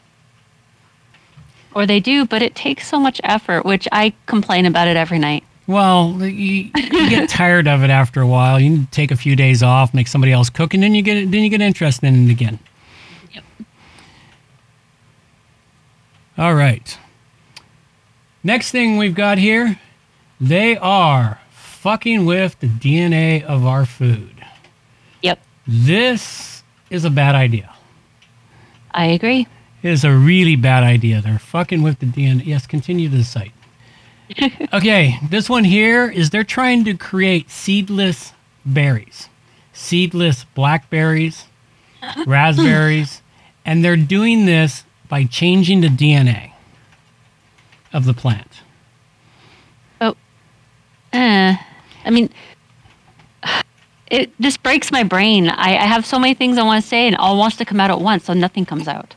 Or 1.76 1.86
they 1.86 2.00
do, 2.00 2.26
but 2.26 2.42
it 2.42 2.56
takes 2.56 2.88
so 2.88 3.00
much 3.00 3.22
effort, 3.24 3.64
which 3.64 3.88
I 3.92 4.14
complain 4.26 4.66
about 4.66 4.88
it 4.88 4.98
every 4.98 5.20
night. 5.20 5.44
Well, 5.68 6.16
you, 6.24 6.72
you 6.76 7.10
get 7.10 7.30
tired 7.30 7.68
of 7.68 7.84
it 7.84 7.90
after 7.92 8.22
a 8.22 8.28
while. 8.28 8.60
You 8.60 8.70
need 8.72 8.86
to 8.86 8.92
take 8.92 9.12
a 9.12 9.16
few 9.16 9.36
days 9.36 9.62
off, 9.62 9.94
make 9.94 10.08
somebody 10.08 10.32
else 10.32 10.50
cook, 10.50 10.74
and 10.74 10.82
then 10.82 10.96
you 10.96 11.04
get 11.04 11.30
then 11.30 11.44
you 11.44 11.50
get 11.50 11.62
interested 11.62 12.08
in 12.08 12.30
it 12.30 12.32
again. 12.32 12.58
Yep. 13.34 13.44
All 16.38 16.56
right. 16.56 16.98
Next 18.48 18.72
thing 18.72 18.96
we've 18.96 19.14
got 19.14 19.38
here, 19.38 19.78
they 20.40 20.78
are 20.78 21.42
fucking 21.52 22.26
with 22.26 22.58
the 22.62 22.68
DNA 22.68 23.44
of 23.44 23.66
our 23.66 23.86
food. 23.86 24.42
Yep, 25.22 25.42
This 25.68 26.64
is 26.90 27.04
a 27.04 27.10
bad 27.10 27.36
idea. 27.36 27.76
I 28.92 29.08
agree. 29.08 29.48
It 29.84 29.92
is 29.92 30.06
a 30.06 30.14
really 30.14 30.56
bad 30.56 30.86
idea. 30.86 31.20
They're 31.20 31.40
fucking 31.40 31.82
with 31.82 32.00
the 32.00 32.06
DNA. 32.06 32.46
Yes, 32.46 32.66
continue 32.66 33.10
to 33.10 33.18
the 33.18 33.26
site. 33.26 33.52
okay, 34.74 35.20
this 35.30 35.50
one 35.50 35.66
here 35.66 36.10
is 36.10 36.30
they're 36.30 36.46
trying 36.46 36.86
to 36.86 36.94
create 36.94 37.52
seedless 37.52 38.32
berries, 38.66 39.28
seedless 39.74 40.46
blackberries, 40.56 41.48
raspberries, 42.26 43.22
and 43.66 43.84
they're 43.84 43.98
doing 43.98 44.46
this 44.46 44.86
by 45.10 45.26
changing 45.26 45.82
the 45.82 45.90
DNA 45.90 46.54
of 47.93 48.06
the 48.06 48.13
plant. 48.13 48.62
Oh, 50.02 50.15
uh, 51.13 51.56
I 52.06 52.10
mean, 52.10 52.30
it 54.10 54.32
this 54.39 54.58
breaks 54.58 54.91
my 54.91 55.04
brain. 55.04 55.50
I, 55.50 55.78
I 55.78 55.86
have 55.86 56.06
so 56.06 56.19
many 56.19 56.34
things 56.34 56.58
I 56.58 56.63
want 56.63 56.82
to 56.82 56.88
say, 56.88 57.08
and 57.08 57.15
all 57.15 57.38
wants 57.38 57.58
to 57.58 57.65
come 57.65 57.80
out 57.80 57.89
at 57.91 58.00
once, 58.00 58.26
so 58.26 58.34
nothing 58.34 58.65
comes 58.65 58.88
out. 58.88 59.15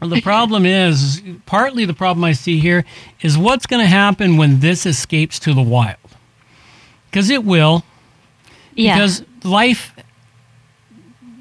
Well, 0.00 0.10
the 0.10 0.22
problem 0.22 0.64
is, 0.64 1.22
partly 1.44 1.84
the 1.84 1.94
problem 1.94 2.24
I 2.24 2.32
see 2.32 2.58
here 2.58 2.86
is 3.20 3.36
what's 3.36 3.66
going 3.66 3.82
to 3.82 3.88
happen 3.88 4.38
when 4.38 4.60
this 4.60 4.86
escapes 4.86 5.38
to 5.40 5.52
the 5.52 5.62
wild. 5.62 5.98
Because 7.10 7.28
it 7.28 7.44
will. 7.44 7.84
Yeah, 8.74 8.94
Because 8.96 9.24
life, 9.44 9.94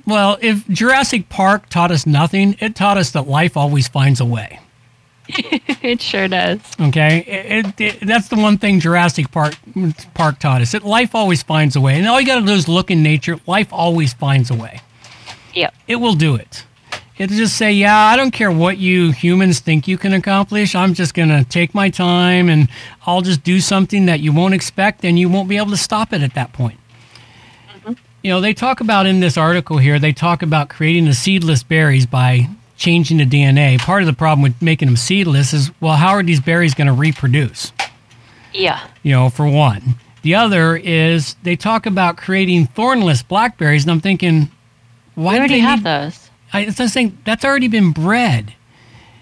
well, 0.05 0.37
if 0.41 0.67
Jurassic 0.67 1.29
Park 1.29 1.69
taught 1.69 1.91
us 1.91 2.05
nothing, 2.05 2.57
it 2.59 2.75
taught 2.75 2.97
us 2.97 3.11
that 3.11 3.27
life 3.29 3.55
always 3.55 3.87
finds 3.87 4.19
a 4.19 4.25
way. 4.25 4.59
it 5.83 6.01
sure 6.01 6.27
does. 6.27 6.59
Okay, 6.79 7.19
it, 7.27 7.65
it, 7.65 7.81
it- 7.81 8.07
that's 8.07 8.27
the 8.29 8.35
one 8.35 8.57
thing 8.57 8.79
Jurassic 8.79 9.31
Park 9.31 9.55
Park 10.13 10.39
taught 10.39 10.61
us. 10.61 10.71
That 10.71 10.83
life 10.83 11.13
always 11.15 11.43
finds 11.43 11.75
a 11.75 11.81
way, 11.81 11.97
and 11.97 12.07
all 12.07 12.19
you 12.19 12.25
got 12.27 12.39
to 12.39 12.45
do 12.45 12.51
is 12.53 12.67
look 12.67 12.89
in 12.91 13.03
nature. 13.03 13.39
Life 13.47 13.71
always 13.71 14.13
finds 14.13 14.49
a 14.49 14.55
way. 14.55 14.81
Yep. 15.53 15.73
It 15.87 15.95
will 15.97 16.13
do 16.15 16.35
it. 16.35 16.63
It'll 17.17 17.35
just 17.35 17.57
say, 17.57 17.73
yeah, 17.73 17.97
I 17.97 18.15
don't 18.15 18.31
care 18.31 18.49
what 18.49 18.77
you 18.77 19.11
humans 19.11 19.59
think 19.59 19.89
you 19.89 19.97
can 19.97 20.13
accomplish. 20.13 20.73
I'm 20.73 20.93
just 20.93 21.13
going 21.13 21.27
to 21.27 21.43
take 21.43 21.75
my 21.75 21.89
time 21.89 22.47
and 22.47 22.69
I'll 23.05 23.21
just 23.21 23.43
do 23.43 23.59
something 23.59 24.05
that 24.05 24.21
you 24.21 24.31
won't 24.31 24.53
expect 24.53 25.03
and 25.03 25.19
you 25.19 25.27
won't 25.27 25.49
be 25.49 25.57
able 25.57 25.71
to 25.71 25.77
stop 25.77 26.13
it 26.13 26.21
at 26.21 26.33
that 26.35 26.53
point. 26.53 26.79
Mm-hmm. 27.75 27.93
You 28.23 28.31
know, 28.31 28.39
they 28.39 28.53
talk 28.53 28.79
about 28.79 29.05
in 29.05 29.19
this 29.19 29.35
article 29.35 29.77
here, 29.79 29.99
they 29.99 30.13
talk 30.13 30.41
about 30.41 30.69
creating 30.69 31.05
the 31.05 31.13
seedless 31.13 31.61
berries 31.61 32.05
by 32.05 32.47
changing 32.79 33.17
the 33.17 33.25
DNA. 33.25 33.77
Part 33.77 34.01
of 34.01 34.07
the 34.07 34.13
problem 34.13 34.41
with 34.41 34.59
making 34.61 34.87
them 34.87 34.97
seedless 34.97 35.53
is, 35.53 35.69
well, 35.79 35.97
how 35.97 36.09
are 36.09 36.23
these 36.23 36.39
berries 36.39 36.73
going 36.73 36.87
to 36.87 36.93
reproduce? 36.93 37.71
Yeah. 38.53 38.87
You 39.03 39.11
know, 39.11 39.29
for 39.29 39.47
one. 39.47 39.95
The 40.23 40.35
other 40.35 40.75
is 40.75 41.35
they 41.43 41.55
talk 41.55 41.85
about 41.85 42.17
creating 42.17 42.67
thornless 42.67 43.21
blackberries, 43.21 43.83
and 43.83 43.91
I'm 43.91 44.01
thinking, 44.01 44.49
why 45.15 45.39
do 45.39 45.47
they 45.47 45.59
have 45.59 45.79
need, 45.79 45.85
those. 45.85 46.29
I, 46.51 46.61
it's 46.61 46.77
just 46.77 46.93
saying 46.93 47.17
that's 47.25 47.45
already 47.45 47.67
been 47.67 47.91
bred. 47.91 48.53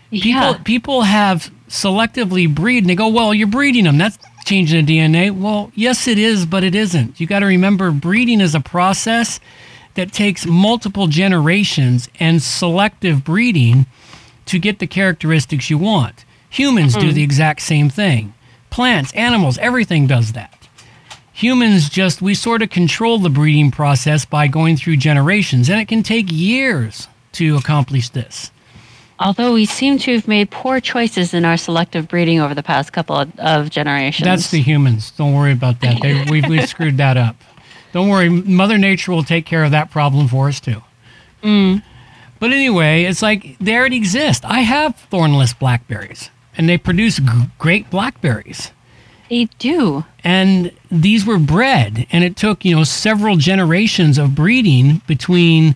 People 0.10 0.30
yeah. 0.30 0.58
people 0.64 1.02
have 1.02 1.52
selectively 1.68 2.54
breed, 2.54 2.80
and 2.80 2.90
they 2.90 2.96
go, 2.96 3.10
well, 3.10 3.34
you're 3.34 3.48
breeding 3.48 3.84
them. 3.84 3.98
That's 3.98 4.18
changing 4.46 4.86
the 4.86 5.00
DNA. 5.00 5.32
Well, 5.32 5.72
yes, 5.76 6.08
it 6.08 6.18
is, 6.18 6.46
but 6.46 6.64
it 6.64 6.74
isn't. 6.74 7.20
You 7.20 7.28
got 7.28 7.40
to 7.40 7.46
remember, 7.46 7.92
breeding 7.92 8.40
is 8.40 8.56
a 8.56 8.62
process 8.62 9.40
that 9.98 10.14
takes 10.14 10.46
multiple 10.46 11.08
generations 11.08 12.08
and 12.20 12.42
selective 12.42 13.24
breeding 13.24 13.88
to 14.46 14.60
get 14.60 14.78
the 14.78 14.88
characteristics 14.88 15.70
you 15.72 15.78
want. 15.78 16.24
Humans 16.52 16.94
do 16.94 17.08
mm-hmm. 17.08 17.16
the 17.16 17.24
exact 17.24 17.62
same 17.62 17.90
thing. 17.90 18.34
Plants, 18.70 19.12
animals, 19.14 19.58
everything 19.58 20.06
does 20.06 20.34
that. 20.34 20.70
Humans 21.34 21.90
just, 21.90 22.22
we 22.22 22.36
sort 22.36 22.62
of 22.62 22.70
control 22.70 23.18
the 23.18 23.30
breeding 23.30 23.72
process 23.72 24.24
by 24.24 24.48
going 24.48 24.78
through 24.78 24.98
generations, 24.98 25.68
and 25.68 25.80
it 25.82 25.88
can 25.88 26.04
take 26.04 26.28
years 26.32 27.08
to 27.34 27.58
accomplish 27.58 28.10
this. 28.10 28.52
Although 29.20 29.54
we 29.54 29.66
seem 29.66 29.98
to 30.00 30.14
have 30.14 30.28
made 30.28 30.52
poor 30.52 30.80
choices 30.80 31.34
in 31.34 31.44
our 31.44 31.58
selective 31.58 32.08
breeding 32.08 32.40
over 32.40 32.54
the 32.54 32.62
past 32.62 32.94
couple 32.94 33.16
of, 33.16 33.40
of 33.40 33.72
generations. 33.72 34.26
That's 34.26 34.52
the 34.52 34.62
humans. 34.62 35.10
Don't 35.12 35.34
worry 35.34 35.54
about 35.54 35.82
that. 35.82 36.02
They, 36.04 36.24
we've, 36.30 36.48
we've 36.48 36.70
screwed 36.70 36.98
that 36.98 37.18
up. 37.18 37.36
Don't 37.98 38.10
worry. 38.10 38.30
Mother 38.30 38.78
Nature 38.78 39.12
will 39.12 39.24
take 39.24 39.48
care 39.48 39.64
of 39.64 39.72
that 39.72 39.90
problem 39.90 40.28
for 40.28 40.50
us, 40.50 40.60
too. 40.60 40.84
Mm. 41.42 41.82
But 42.40 42.52
anyway, 42.54 43.06
it's 43.06 43.24
like 43.24 43.58
they 43.58 43.76
already 43.76 43.98
exist. 43.98 44.46
I 44.46 44.60
have 44.60 44.96
thornless 45.10 45.54
blackberries, 45.56 46.30
and 46.56 46.70
they 46.70 46.78
produce 46.78 47.18
g- 47.18 47.26
great 47.58 47.90
blackberries. 47.90 48.72
They 49.32 49.46
do. 49.58 50.06
and 50.24 50.72
these 50.92 51.26
were 51.26 51.40
bred 51.40 52.06
and 52.12 52.24
it 52.24 52.36
took 52.38 52.64
you 52.64 52.76
know 52.76 52.84
several 52.84 53.36
generations 53.38 54.20
of 54.20 54.36
breeding 54.36 55.02
between 55.08 55.76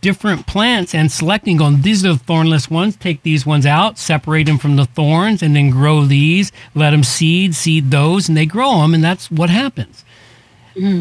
different 0.00 0.46
plants 0.48 0.94
and 0.94 1.10
selecting 1.10 1.56
going 1.56 1.80
these 1.82 2.04
are 2.04 2.14
the 2.14 2.18
thornless 2.18 2.68
ones 2.68 2.96
take 2.96 3.22
these 3.22 3.46
ones 3.46 3.64
out 3.64 3.98
separate 3.98 4.44
them 4.44 4.58
from 4.58 4.76
the 4.76 4.84
thorns 4.84 5.42
and 5.42 5.54
then 5.56 5.70
grow 5.70 6.04
these 6.04 6.52
let 6.74 6.90
them 6.90 7.02
seed 7.04 7.54
seed 7.54 7.90
those 7.90 8.28
and 8.28 8.36
they 8.36 8.44
grow 8.44 8.80
them 8.80 8.92
and 8.92 9.02
that's 9.02 9.30
what 9.30 9.48
happens 9.48 10.04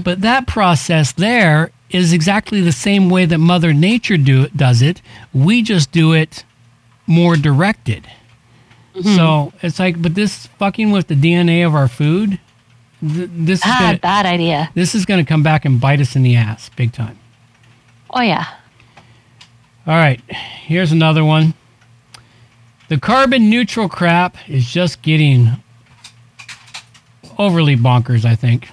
but 0.04 0.22
that 0.22 0.48
process 0.48 1.12
there 1.14 1.72
is 1.90 2.14
exactly 2.14 2.62
the 2.62 2.72
same 2.72 3.10
way 3.10 3.26
that 3.26 3.38
mother 3.38 3.74
nature 3.74 4.18
do 4.18 4.48
does 4.50 4.82
it 4.82 5.02
we 5.34 5.62
just 5.62 5.92
do 5.92 6.14
it 6.14 6.44
more 7.08 7.36
directed 7.36 8.08
so 9.16 9.52
it's 9.62 9.80
like 9.80 10.02
but 10.02 10.16
this 10.16 10.48
fucking 10.60 10.92
with 10.92 11.08
the 11.08 11.16
dna 11.16 11.66
of 11.66 11.74
our 11.74 11.88
food 11.88 12.40
th- 13.02 13.30
this 13.32 13.60
is 13.60 13.66
Ah, 13.66 13.80
gonna, 13.80 13.98
bad 14.00 14.26
idea. 14.26 14.70
this 14.76 14.94
is 14.94 15.06
going 15.06 15.24
to 15.24 15.28
come 15.28 15.42
back 15.44 15.64
and 15.66 15.80
bite 15.80 16.00
us 16.02 16.16
in 16.16 16.24
the 16.24 16.36
ass 16.36 16.70
big 16.76 16.92
time. 16.92 17.18
Oh, 18.14 18.22
yeah. 18.22 18.46
All 19.88 19.96
right, 19.96 20.20
here's 20.30 20.92
another 20.92 21.24
one. 21.26 21.54
The 22.90 23.00
carbon 23.00 23.50
neutral 23.50 23.88
crap 23.90 24.36
is 24.50 24.70
just 24.70 25.02
getting 25.02 25.52
overly 27.38 27.76
bonkers, 27.78 28.26
I 28.26 28.36
think. 28.36 28.70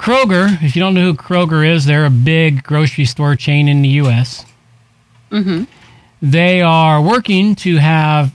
Kroger, 0.00 0.62
if 0.62 0.74
you 0.74 0.80
don't 0.80 0.94
know 0.94 1.02
who 1.04 1.14
Kroger 1.14 1.68
is, 1.68 1.84
they're 1.84 2.06
a 2.06 2.10
big 2.10 2.62
grocery 2.62 3.04
store 3.04 3.36
chain 3.36 3.68
in 3.68 3.82
the 3.82 3.88
U.S. 4.00 4.46
Mm-hmm. 5.30 5.64
They 6.22 6.62
are 6.62 7.02
working 7.02 7.54
to 7.56 7.76
have 7.76 8.32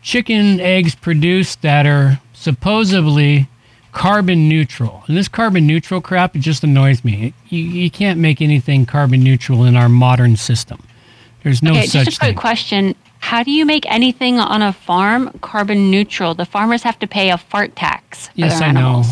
chicken 0.00 0.60
eggs 0.60 0.94
produced 0.94 1.60
that 1.60 1.84
are 1.84 2.20
supposedly 2.32 3.48
carbon 3.92 4.48
neutral. 4.48 5.04
And 5.08 5.16
this 5.16 5.28
carbon 5.28 5.66
neutral 5.66 6.00
crap, 6.00 6.34
it 6.34 6.38
just 6.38 6.64
annoys 6.64 7.04
me. 7.04 7.34
You, 7.48 7.62
you 7.62 7.90
can't 7.90 8.18
make 8.18 8.40
anything 8.40 8.86
carbon 8.86 9.22
neutral 9.22 9.64
in 9.64 9.76
our 9.76 9.90
modern 9.90 10.36
system. 10.36 10.82
There's 11.42 11.62
no 11.62 11.72
Okay, 11.72 11.86
such 11.86 12.06
just 12.06 12.16
a 12.16 12.20
quick 12.20 12.28
thing. 12.30 12.36
question. 12.36 12.94
How 13.20 13.42
do 13.42 13.50
you 13.50 13.66
make 13.66 13.84
anything 13.92 14.38
on 14.38 14.62
a 14.62 14.72
farm 14.72 15.38
carbon 15.42 15.90
neutral? 15.90 16.34
The 16.34 16.46
farmers 16.46 16.82
have 16.84 16.98
to 17.00 17.06
pay 17.06 17.30
a 17.30 17.36
fart 17.36 17.76
tax 17.76 18.28
for 18.28 18.32
Yes, 18.36 18.60
their 18.60 18.68
I 18.68 18.72
know. 18.72 19.02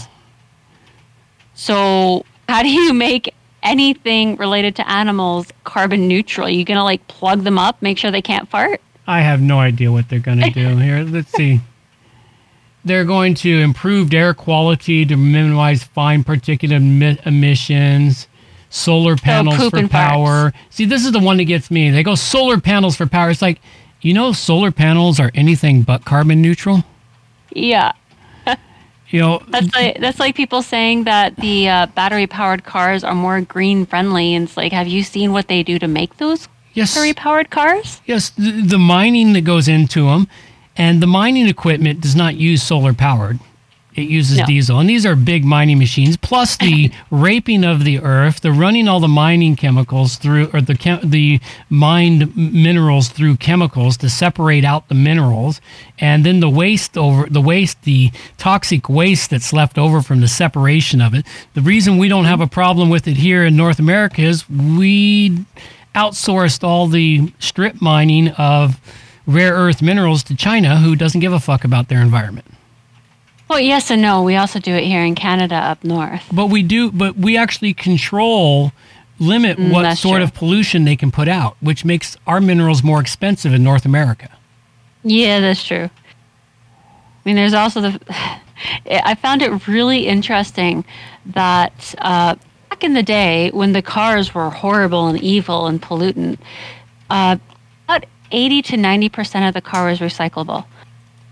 So, 1.57 2.25
how 2.49 2.63
do 2.63 2.69
you 2.69 2.93
make 2.95 3.35
anything 3.63 4.37
related 4.37 4.77
to 4.77 4.89
animals 4.89 5.49
carbon 5.65 6.07
neutral? 6.07 6.49
you 6.49 6.65
going 6.65 6.77
to 6.77 6.85
like 6.85 7.07
plug 7.09 7.43
them 7.43 7.59
up, 7.59 7.83
make 7.83 7.99
sure 7.99 8.11
they 8.11 8.23
can't 8.23 8.49
fart? 8.49 8.81
I 9.07 9.23
have 9.23 9.41
no 9.41 9.59
idea 9.59 9.91
what 9.91 10.09
they're 10.09 10.19
going 10.21 10.41
to 10.41 10.51
do 10.51 10.77
here. 10.77 11.03
Let's 11.03 11.33
see. 11.33 11.61
They're 12.85 13.05
going 13.05 13.35
to 13.37 13.61
improve 13.63 14.13
air 14.15 14.35
quality 14.35 15.05
to 15.07 15.17
minimize 15.17 15.83
fine 15.83 16.23
particulate 16.23 16.79
emi- 16.79 17.27
emissions, 17.27 18.29
solar 18.71 19.17
panels 19.17 19.57
poop 19.57 19.71
for 19.73 19.79
farts. 19.79 19.91
power. 19.91 20.53
See, 20.71 20.85
this 20.85 21.05
is 21.05 21.11
the 21.13 21.19
one 21.19 21.39
that 21.39 21.45
gets 21.45 21.71
me. 21.71 21.91
They 21.91 22.03
go 22.05 22.15
solar 22.15 22.61
panels 22.61 22.97
for 22.97 23.07
power. 23.07 23.31
It's 23.31 23.43
like, 23.43 23.61
you 24.03 24.13
know, 24.15 24.33
solar 24.33 24.71
panels 24.71 25.19
are 25.19 25.33
anything 25.35 25.83
but 25.83 26.05
carbon 26.05 26.41
neutral. 26.43 26.85
Yeah. 27.51 27.93
You 29.11 29.21
know, 29.21 29.43
That's 29.49 29.73
like 29.75 30.01
that's 30.01 30.19
like 30.19 30.35
people 30.35 30.63
saying 30.63 31.05
that 31.05 31.37
the 31.37 31.69
uh, 31.69 31.87
battery 31.95 32.27
powered 32.27 32.65
cars 32.65 33.05
are 33.05 33.15
more 33.15 33.41
green 33.41 33.87
friendly 33.87 34.35
and 34.35 34.49
it's 34.49 34.57
like 34.57 34.73
have 34.73 34.89
you 34.89 35.05
seen 35.05 35.33
what 35.33 35.47
they 35.47 35.63
do 35.63 35.79
to 35.79 35.87
make 35.87 36.17
those 36.17 36.49
yes, 36.75 36.95
battery 36.95 37.15
powered 37.15 37.51
cars? 37.51 38.01
yes, 38.07 38.31
the, 38.31 38.51
the 38.63 38.79
mining 38.79 39.33
that 39.35 39.43
goes 39.43 39.69
into 39.69 40.07
them, 40.07 40.27
and 40.77 41.01
the 41.01 41.07
mining 41.07 41.47
equipment 41.47 42.01
does 42.01 42.17
not 42.17 42.35
use 42.35 42.63
solar 42.63 42.93
powered. 42.93 43.39
It 43.97 44.09
uses 44.09 44.39
No. 44.39 44.45
diesel, 44.45 44.79
and 44.79 44.91
these 44.91 45.07
are 45.07 45.17
big 45.17 45.43
mining 45.45 45.79
machines. 45.79 46.19
Plus 46.19 46.57
the 46.59 46.91
raping 47.11 47.65
of 47.65 47.83
the 47.85 47.99
earth, 48.01 48.43
the 48.43 48.53
running 48.53 48.89
all 48.89 49.01
the 49.01 49.09
mining 49.09 49.57
chemicals 49.57 50.17
through, 50.17 50.51
or 50.53 50.61
the 50.61 50.77
chem- 50.77 51.01
the 51.03 51.41
mined 51.71 52.37
minerals 52.37 53.09
through 53.09 53.37
chemicals 53.39 53.97
to 53.99 54.11
separate 54.11 54.65
out 54.67 54.89
the 54.89 54.95
minerals, 54.95 55.63
and 55.99 56.27
then 56.27 56.41
the 56.41 56.49
waste 56.51 56.99
over 56.99 57.27
the 57.31 57.41
waste, 57.41 57.83
the 57.85 58.11
toxic 58.37 58.89
waste 58.91 59.31
that's 59.31 59.53
left 59.55 59.79
over 59.79 60.03
from 60.03 60.21
the 60.21 60.29
separation 60.29 61.01
of 61.01 61.15
it. 61.15 61.27
The 61.55 61.63
reason 61.63 61.97
we 61.97 62.09
don't 62.09 62.27
have 62.27 62.43
a 62.43 62.47
problem 62.47 62.91
with 62.91 63.09
it 63.09 63.17
here 63.17 63.45
in 63.47 63.57
North 63.57 63.79
America 63.79 64.21
is 64.21 64.49
we 64.51 65.39
outsourced 65.95 66.63
all 66.63 66.87
the 66.87 67.33
strip 67.39 67.81
mining 67.81 68.29
of 68.33 68.79
rare 69.27 69.55
earth 69.55 69.81
minerals 69.81 70.23
to 70.25 70.37
China, 70.37 70.77
who 70.77 70.95
doesn't 70.95 71.21
give 71.21 71.33
a 71.33 71.41
fuck 71.41 71.65
about 71.65 71.89
their 71.89 72.03
environment. 72.03 72.45
Well, 73.49 73.61
yes 73.61 73.91
and 73.91 74.03
no. 74.03 74.23
We 74.23 74.37
also 74.37 74.59
do 74.59 74.75
it 74.75 74.85
here 74.85 75.03
in 75.05 75.15
Canada 75.15 75.55
up 75.55 75.85
north. 75.85 76.25
But 76.33 76.47
we 76.47 76.63
do, 76.63 76.91
but 76.91 77.17
we 77.17 77.37
actually 77.37 77.75
control, 77.75 78.73
limit 79.19 79.57
Mm, 79.59 79.71
what 79.73 79.97
sort 79.97 80.17
true. 80.17 80.25
of 80.25 80.35
pollution 80.35 80.85
they 80.85 80.97
can 80.97 81.11
put 81.13 81.29
out, 81.29 81.57
which 81.61 81.85
makes 81.85 82.17
our 82.27 82.41
minerals 82.41 82.83
more 82.83 83.01
expensive 83.01 83.55
in 83.55 83.63
North 83.63 83.85
America. 83.85 84.29
Yeah, 85.05 85.39
that's 85.41 85.63
true. 85.65 85.89
I 85.89 85.91
mean, 87.25 87.37
there's 87.37 87.55
also 87.55 87.81
the. 87.81 88.01
I 88.91 89.15
found 89.15 89.43
it 89.43 89.69
really 89.69 90.07
interesting 90.07 90.85
that 91.27 91.95
uh, 91.99 92.35
back 92.71 92.83
in 92.83 92.95
the 92.95 93.03
day 93.03 93.51
when 93.53 93.73
the 93.73 93.83
cars 93.83 94.35
were 94.35 94.51
horrible 94.51 95.07
and 95.09 95.21
evil 95.23 95.67
and 95.67 95.81
pollutant, 95.81 96.39
uh, 97.11 97.37
about 97.85 98.05
80 98.33 98.63
to 98.63 98.77
90 98.77 99.09
percent 99.11 99.45
of 99.45 99.55
the 99.55 99.61
car 99.61 99.87
was 99.89 100.01
recyclable. 100.01 100.65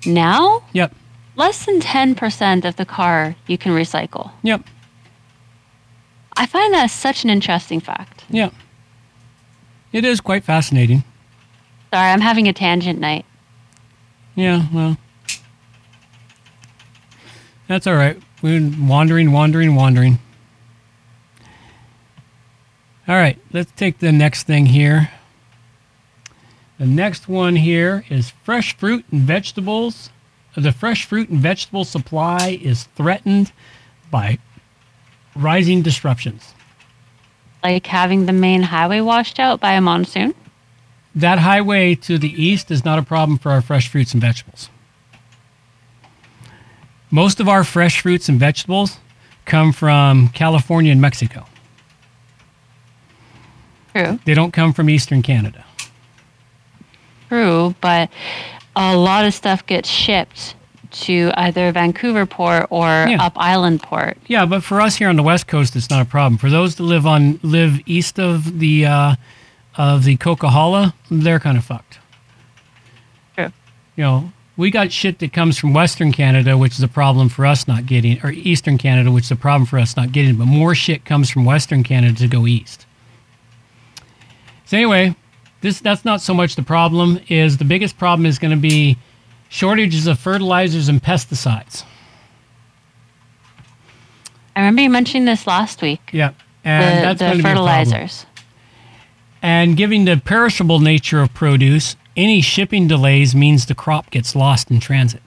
Now, 0.07 0.63
Yep, 0.75 0.95
less 1.37 1.65
than 1.67 1.81
10 1.81 2.15
percent 2.15 2.65
of 2.65 2.77
the 2.77 2.85
car 2.85 3.37
you 3.47 3.59
can 3.59 3.73
recycle. 3.73 4.33
yep, 4.43 4.63
I 6.37 6.47
find 6.47 6.75
that 6.75 6.91
such 6.91 7.25
an 7.25 7.31
interesting 7.31 7.81
fact. 7.81 8.25
Yeah. 8.29 8.51
It 9.93 10.05
is 10.05 10.21
quite 10.21 10.43
fascinating. 10.43 11.05
Sorry, 11.93 12.11
I'm 12.11 12.21
having 12.21 12.49
a 12.49 12.53
tangent 12.53 12.99
night. 12.99 13.25
Yeah, 14.35 14.67
well, 14.73 14.97
that's 17.69 17.87
all 17.87 17.95
right. 17.95 18.21
We're 18.43 18.73
wandering, 18.81 19.31
wandering, 19.31 19.77
wandering. 19.77 20.19
All 23.07 23.15
right, 23.15 23.39
let's 23.53 23.71
take 23.73 23.99
the 24.01 24.11
next 24.11 24.45
thing 24.45 24.67
here. 24.67 25.11
The 26.79 26.87
next 26.87 27.29
one 27.29 27.55
here 27.55 28.05
is 28.09 28.33
fresh 28.43 28.77
fruit 28.77 29.05
and 29.13 29.21
vegetables. 29.23 30.11
The 30.57 30.73
fresh 30.73 31.05
fruit 31.05 31.29
and 31.31 31.41
vegetable 31.41 31.85
supply 31.85 32.59
is 32.63 32.85
threatened 32.95 33.53
by 34.11 34.39
rising 35.35 35.83
disruptions. 35.83 36.55
Like 37.63 37.87
having 37.87 38.27
the 38.27 38.33
main 38.33 38.63
highway 38.63 39.01
washed 39.01 39.41
out 39.41 39.61
by 39.61 39.73
a 39.73 39.81
monsoon. 39.81 40.35
that 41.17 41.39
highway 41.39 41.95
to 41.95 42.19
the 42.19 42.31
east 42.43 42.71
is 42.71 42.85
not 42.85 42.99
a 42.99 43.03
problem 43.03 43.39
for 43.39 43.51
our 43.53 43.63
fresh 43.63 43.89
fruits 43.89 44.13
and 44.13 44.21
vegetables. 44.21 44.69
Most 47.11 47.39
of 47.39 47.49
our 47.49 47.63
fresh 47.63 48.01
fruits 48.01 48.29
and 48.29 48.39
vegetables 48.41 48.99
come 49.45 49.73
from 49.73 50.29
California 50.29 50.91
and 50.91 51.01
Mexico. 51.01 51.47
True. 53.95 54.19
They 54.25 54.35
don't 54.35 54.51
come 54.53 54.73
from 54.73 54.91
eastern 54.91 55.23
Canada. 55.23 55.65
True, 57.29 57.75
but 57.81 58.11
a 58.77 58.97
lot 58.97 59.25
of 59.25 59.35
stuff 59.35 59.65
gets 59.67 59.89
shipped 59.89 60.55
to 60.91 61.33
either 61.35 61.73
Vancouver 61.73 62.25
port 62.27 62.67
or 62.71 62.87
Yeah. 63.09 63.17
up 63.21 63.33
Island 63.37 63.83
port. 63.83 64.17
Yeah, 64.29 64.47
but 64.47 64.63
for 64.63 64.81
us 64.81 64.97
here 64.97 65.09
on 65.09 65.17
the 65.17 65.23
west 65.25 65.47
coast, 65.49 65.75
it's 65.75 65.91
not 65.91 66.01
a 66.03 66.05
problem. 66.05 66.39
For 66.39 66.51
those 66.51 66.77
that 66.77 66.85
live 66.85 67.07
on 67.07 67.41
live 67.43 67.81
east 67.87 68.19
of 68.21 68.59
the 68.61 68.87
uh, 68.87 69.17
of 69.77 70.05
the 70.05 70.17
Coquihalla, 70.17 70.93
they're 71.11 71.41
kind 71.41 71.59
of 71.59 71.65
fucked. 71.65 71.99
True. 73.37 73.53
You 73.97 74.05
know, 74.05 74.33
we 74.57 74.71
got 74.71 74.93
shit 74.93 75.19
that 75.19 75.33
comes 75.33 75.59
from 75.59 75.73
Western 75.75 76.13
Canada, 76.13 76.57
which 76.57 76.75
is 76.75 76.83
a 76.83 76.87
problem 76.89 77.29
for 77.29 77.45
us 77.45 77.67
not 77.67 77.87
getting, 77.87 78.21
or 78.23 78.31
Eastern 78.31 78.79
Canada, 78.79 79.11
which 79.11 79.25
is 79.25 79.31
a 79.33 79.37
problem 79.37 79.67
for 79.67 79.81
us 79.81 79.97
not 79.97 80.13
getting. 80.13 80.37
But 80.37 80.47
more 80.47 80.77
shit 80.77 81.05
comes 81.05 81.29
from 81.29 81.45
Western 81.45 81.83
Canada 81.83 82.15
to 82.21 82.29
go 82.29 82.47
east. 82.47 82.87
So 84.67 84.77
anyway, 84.77 85.17
this 85.65 85.81
that's 85.81 86.05
not 86.05 86.21
so 86.21 86.35
much 86.35 86.57
the 86.57 86.63
problem. 86.63 87.19
Is 87.29 87.57
the 87.57 87.65
biggest 87.65 87.97
problem 87.97 88.27
is 88.27 88.39
going 88.39 88.51
to 88.51 88.61
be 88.61 88.99
shortages 89.49 90.07
of 90.07 90.19
fertilizers 90.19 90.89
and 90.89 91.03
pesticides. 91.03 91.85
I 94.55 94.61
remember 94.61 94.83
you 94.83 94.91
mentioning 94.91 95.25
this 95.25 95.47
last 95.47 95.81
week. 95.81 96.11
Yeah, 96.13 96.33
and 96.65 96.99
the 96.99 97.03
that's 97.03 97.19
the 97.19 97.25
going 97.25 97.39
to 97.39 97.43
be 97.43 97.49
a 97.49 97.53
fertilizers. 97.55 98.27
And 99.41 99.77
given 99.77 100.05
the 100.05 100.21
perishable 100.23 100.81
nature 100.81 101.21
of 101.23 101.33
produce, 101.33 101.97
any 102.15 102.43
shipping 102.43 102.87
delays 102.87 103.35
means 103.35 103.65
the 103.65 103.75
crop 103.75 104.11
gets 104.11 104.37
lost 104.37 104.71
in 104.71 104.81
transit. 104.81 105.23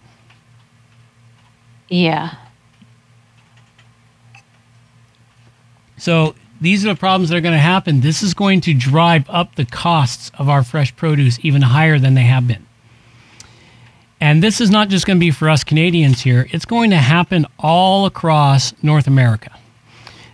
Yeah. 1.89 2.36
So 5.97 6.36
these 6.60 6.86
are 6.86 6.89
the 6.89 7.00
problems 7.00 7.30
that 7.30 7.38
are 7.38 7.41
going 7.41 7.54
to 7.54 7.60
happen. 7.60 8.02
This 8.02 8.24
is 8.24 8.34
going 8.34 8.62
to 8.62 8.74
drive 8.74 9.30
up 9.30 9.56
the 9.56 9.65
costs 9.65 10.32
of 10.38 10.50
our 10.50 10.63
fresh 10.63 10.96
produce 10.96 11.39
even 11.43 11.62
higher 11.62 12.00
than 12.00 12.13
they 12.13 12.24
have 12.24 12.48
been. 12.48 12.65
And 14.20 14.41
this 14.41 14.60
is 14.60 14.72
not 14.72 14.89
just 14.89 15.06
going 15.06 15.17
to 15.17 15.26
be 15.26 15.32
for 15.32 15.50
us 15.50 15.63
Canadians 15.63 16.22
here, 16.22 16.48
it's 16.52 16.65
going 16.65 16.89
to 16.89 16.98
happen 16.98 17.46
all 17.60 18.06
across 18.06 18.74
North 18.82 19.06
America. 19.08 19.52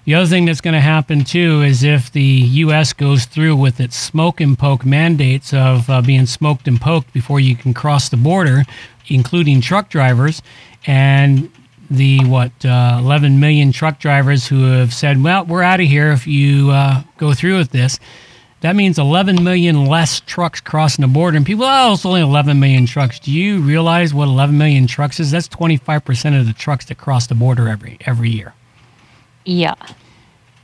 The 0.05 0.15
other 0.15 0.25
thing 0.25 0.45
that's 0.45 0.61
going 0.61 0.73
to 0.73 0.81
happen 0.81 1.23
too 1.23 1.61
is 1.61 1.83
if 1.83 2.11
the 2.11 2.21
U.S. 2.21 2.91
goes 2.91 3.25
through 3.25 3.55
with 3.55 3.79
its 3.79 3.95
smoke 3.95 4.41
and 4.41 4.57
poke 4.57 4.85
mandates 4.85 5.53
of 5.53 5.89
uh, 5.89 6.01
being 6.01 6.25
smoked 6.25 6.67
and 6.67 6.79
poked 6.79 7.13
before 7.13 7.39
you 7.39 7.55
can 7.55 7.73
cross 7.73 8.09
the 8.09 8.17
border, 8.17 8.63
including 9.07 9.61
truck 9.61 9.89
drivers, 9.89 10.41
and 10.85 11.49
the 11.93 12.25
what 12.25 12.51
uh, 12.65 12.97
11 12.99 13.39
million 13.39 13.71
truck 13.71 13.99
drivers 13.99 14.47
who 14.47 14.63
have 14.63 14.93
said, 14.93 15.21
"Well, 15.23 15.45
we're 15.45 15.63
out 15.63 15.79
of 15.79 15.87
here 15.87 16.11
if 16.11 16.27
you 16.27 16.71
uh, 16.71 17.03
go 17.17 17.33
through 17.33 17.57
with 17.57 17.71
this." 17.71 17.99
That 18.61 18.77
means 18.77 18.97
11 18.97 19.43
million 19.43 19.85
less 19.87 20.21
trucks 20.21 20.61
crossing 20.61 21.03
the 21.03 21.09
border. 21.09 21.35
And 21.35 21.45
people, 21.45 21.65
oh, 21.67 21.93
it's 21.93 22.05
only 22.05 22.21
11 22.21 22.61
million 22.61 22.85
trucks. 22.85 23.19
Do 23.19 23.29
you 23.29 23.59
realize 23.59 24.13
what 24.13 24.29
11 24.29 24.57
million 24.57 24.87
trucks 24.87 25.19
is? 25.19 25.31
That's 25.31 25.49
25% 25.49 26.39
of 26.39 26.47
the 26.47 26.53
trucks 26.53 26.85
that 26.85 26.97
cross 26.97 27.27
the 27.27 27.35
border 27.35 27.67
every 27.67 27.97
every 28.05 28.29
year. 28.29 28.53
Yeah. 29.43 29.75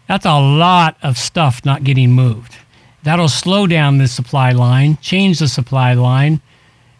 That's 0.08 0.26
a 0.26 0.39
lot 0.39 0.96
of 1.04 1.18
stuff 1.18 1.65
not 1.65 1.84
getting 1.84 2.13
moved. 2.13 2.56
That'll 3.04 3.30
slow 3.30 3.68
down 3.68 3.98
the 3.98 4.08
supply 4.08 4.54
line, 4.54 4.98
change 5.02 5.39
the 5.39 5.48
supply 5.48 5.94
line. 5.94 6.42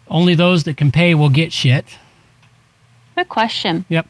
Only 0.08 0.34
those 0.34 0.64
that 0.64 0.76
can 0.76 0.92
pay 0.92 1.14
will 1.14 1.30
get 1.30 1.52
shit. 1.52 1.86
Good 3.16 3.28
question. 3.28 3.84
Yep. 3.88 4.06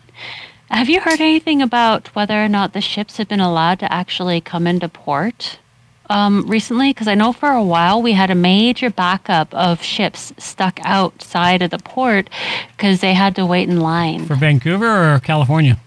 Have 0.70 0.88
you 0.88 1.00
heard 1.00 1.20
anything 1.20 1.62
about 1.62 2.14
whether 2.14 2.42
or 2.42 2.48
not 2.48 2.72
the 2.72 2.80
ships 2.80 3.16
have 3.16 3.26
been 3.26 3.40
allowed 3.40 3.80
to 3.80 3.92
actually 3.92 4.40
come 4.40 4.68
into 4.68 4.88
port 4.88 5.58
um, 6.08 6.46
recently? 6.46 6.90
Because 6.90 7.08
I 7.08 7.16
know 7.16 7.32
for 7.32 7.50
a 7.50 7.62
while 7.62 8.00
we 8.00 8.12
had 8.12 8.30
a 8.30 8.36
major 8.36 8.88
backup 8.88 9.52
of 9.52 9.82
ships 9.82 10.32
stuck 10.38 10.78
outside 10.84 11.62
of 11.62 11.70
the 11.70 11.78
port 11.78 12.30
because 12.76 13.00
they 13.00 13.14
had 13.14 13.34
to 13.34 13.44
wait 13.44 13.68
in 13.68 13.80
line. 13.80 14.26
For 14.26 14.36
Vancouver 14.36 15.14
or 15.14 15.18
California? 15.18 15.80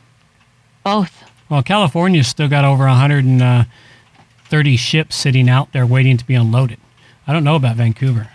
Both. 0.84 1.24
Well, 1.48 1.64
California's 1.64 2.28
still 2.28 2.50
got 2.50 2.66
over 2.66 2.86
130 2.86 4.78
ships 4.78 5.16
sitting 5.16 5.48
out 5.50 5.72
there 5.72 5.86
waiting 5.86 6.18
to 6.18 6.26
be 6.26 6.36
unloaded. 6.36 6.80
I 7.26 7.32
don't 7.32 7.46
know 7.46 7.56
about 7.56 7.78
Vancouver. 7.78 8.28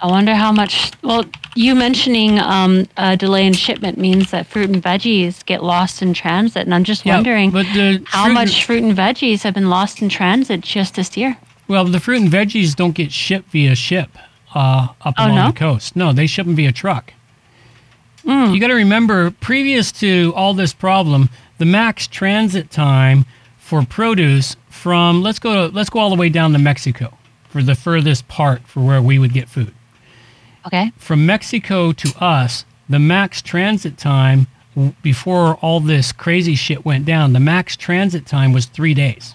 I 0.00 0.06
wonder 0.06 0.34
how 0.34 0.52
much. 0.52 0.92
Well, 1.02 1.24
you 1.56 1.74
mentioning 1.74 2.38
um, 2.38 2.86
a 2.96 3.16
delay 3.16 3.46
in 3.46 3.52
shipment 3.52 3.98
means 3.98 4.30
that 4.30 4.46
fruit 4.46 4.70
and 4.70 4.82
veggies 4.82 5.44
get 5.44 5.62
lost 5.62 6.02
in 6.02 6.14
transit, 6.14 6.62
and 6.62 6.74
I'm 6.74 6.84
just 6.84 7.04
Yeah, 7.04 7.16
wondering 7.16 7.50
how 8.06 8.24
fruit- 8.24 8.32
much 8.34 8.64
fruit 8.64 8.82
and 8.82 8.96
veggies 8.96 9.42
have 9.42 9.54
been 9.54 9.68
lost 9.70 10.00
in 10.02 10.08
transit 10.08 10.60
just 10.60 10.94
this 10.94 11.16
year. 11.16 11.36
Well, 11.68 11.84
the 11.84 12.00
fruit 12.00 12.20
and 12.22 12.30
veggies 12.30 12.74
don't 12.74 12.94
get 12.94 13.12
shipped 13.12 13.50
via 13.50 13.74
ship 13.74 14.10
uh, 14.54 14.88
up 15.02 15.14
Oh, 15.18 15.26
along 15.26 15.34
no? 15.36 15.46
the 15.48 15.58
coast. 15.58 15.94
No, 15.96 16.12
they 16.12 16.26
ship 16.26 16.46
them 16.46 16.56
via 16.56 16.72
truck. 16.72 17.12
Hmm. 18.24 18.52
You 18.52 18.60
got 18.60 18.68
to 18.68 18.74
remember, 18.74 19.30
previous 19.30 19.92
to 19.92 20.32
all 20.36 20.52
this 20.52 20.72
problem, 20.74 21.30
the 21.58 21.64
max 21.64 22.06
transit 22.06 22.70
time 22.70 23.24
for 23.58 23.82
produce 23.84 24.56
from 24.68 25.22
let's 25.22 25.38
go 25.38 25.68
to, 25.68 25.74
let's 25.74 25.90
go 25.90 26.00
all 26.00 26.10
the 26.10 26.16
way 26.16 26.28
down 26.28 26.52
to 26.52 26.58
Mexico 26.58 27.16
for 27.48 27.62
the 27.62 27.74
furthest 27.74 28.26
part 28.28 28.62
for 28.66 28.80
where 28.80 29.00
we 29.00 29.18
would 29.18 29.32
get 29.32 29.48
food. 29.48 29.72
Okay. 30.66 30.92
From 30.96 31.26
Mexico 31.26 31.92
to 31.92 32.14
us, 32.22 32.64
the 32.88 32.98
max 32.98 33.40
transit 33.40 33.96
time 33.96 34.46
before 35.02 35.54
all 35.56 35.80
this 35.80 36.12
crazy 36.12 36.54
shit 36.54 36.84
went 36.84 37.04
down, 37.04 37.32
the 37.32 37.40
max 37.40 37.76
transit 37.76 38.26
time 38.26 38.52
was 38.52 38.66
three 38.66 38.94
days. 38.94 39.34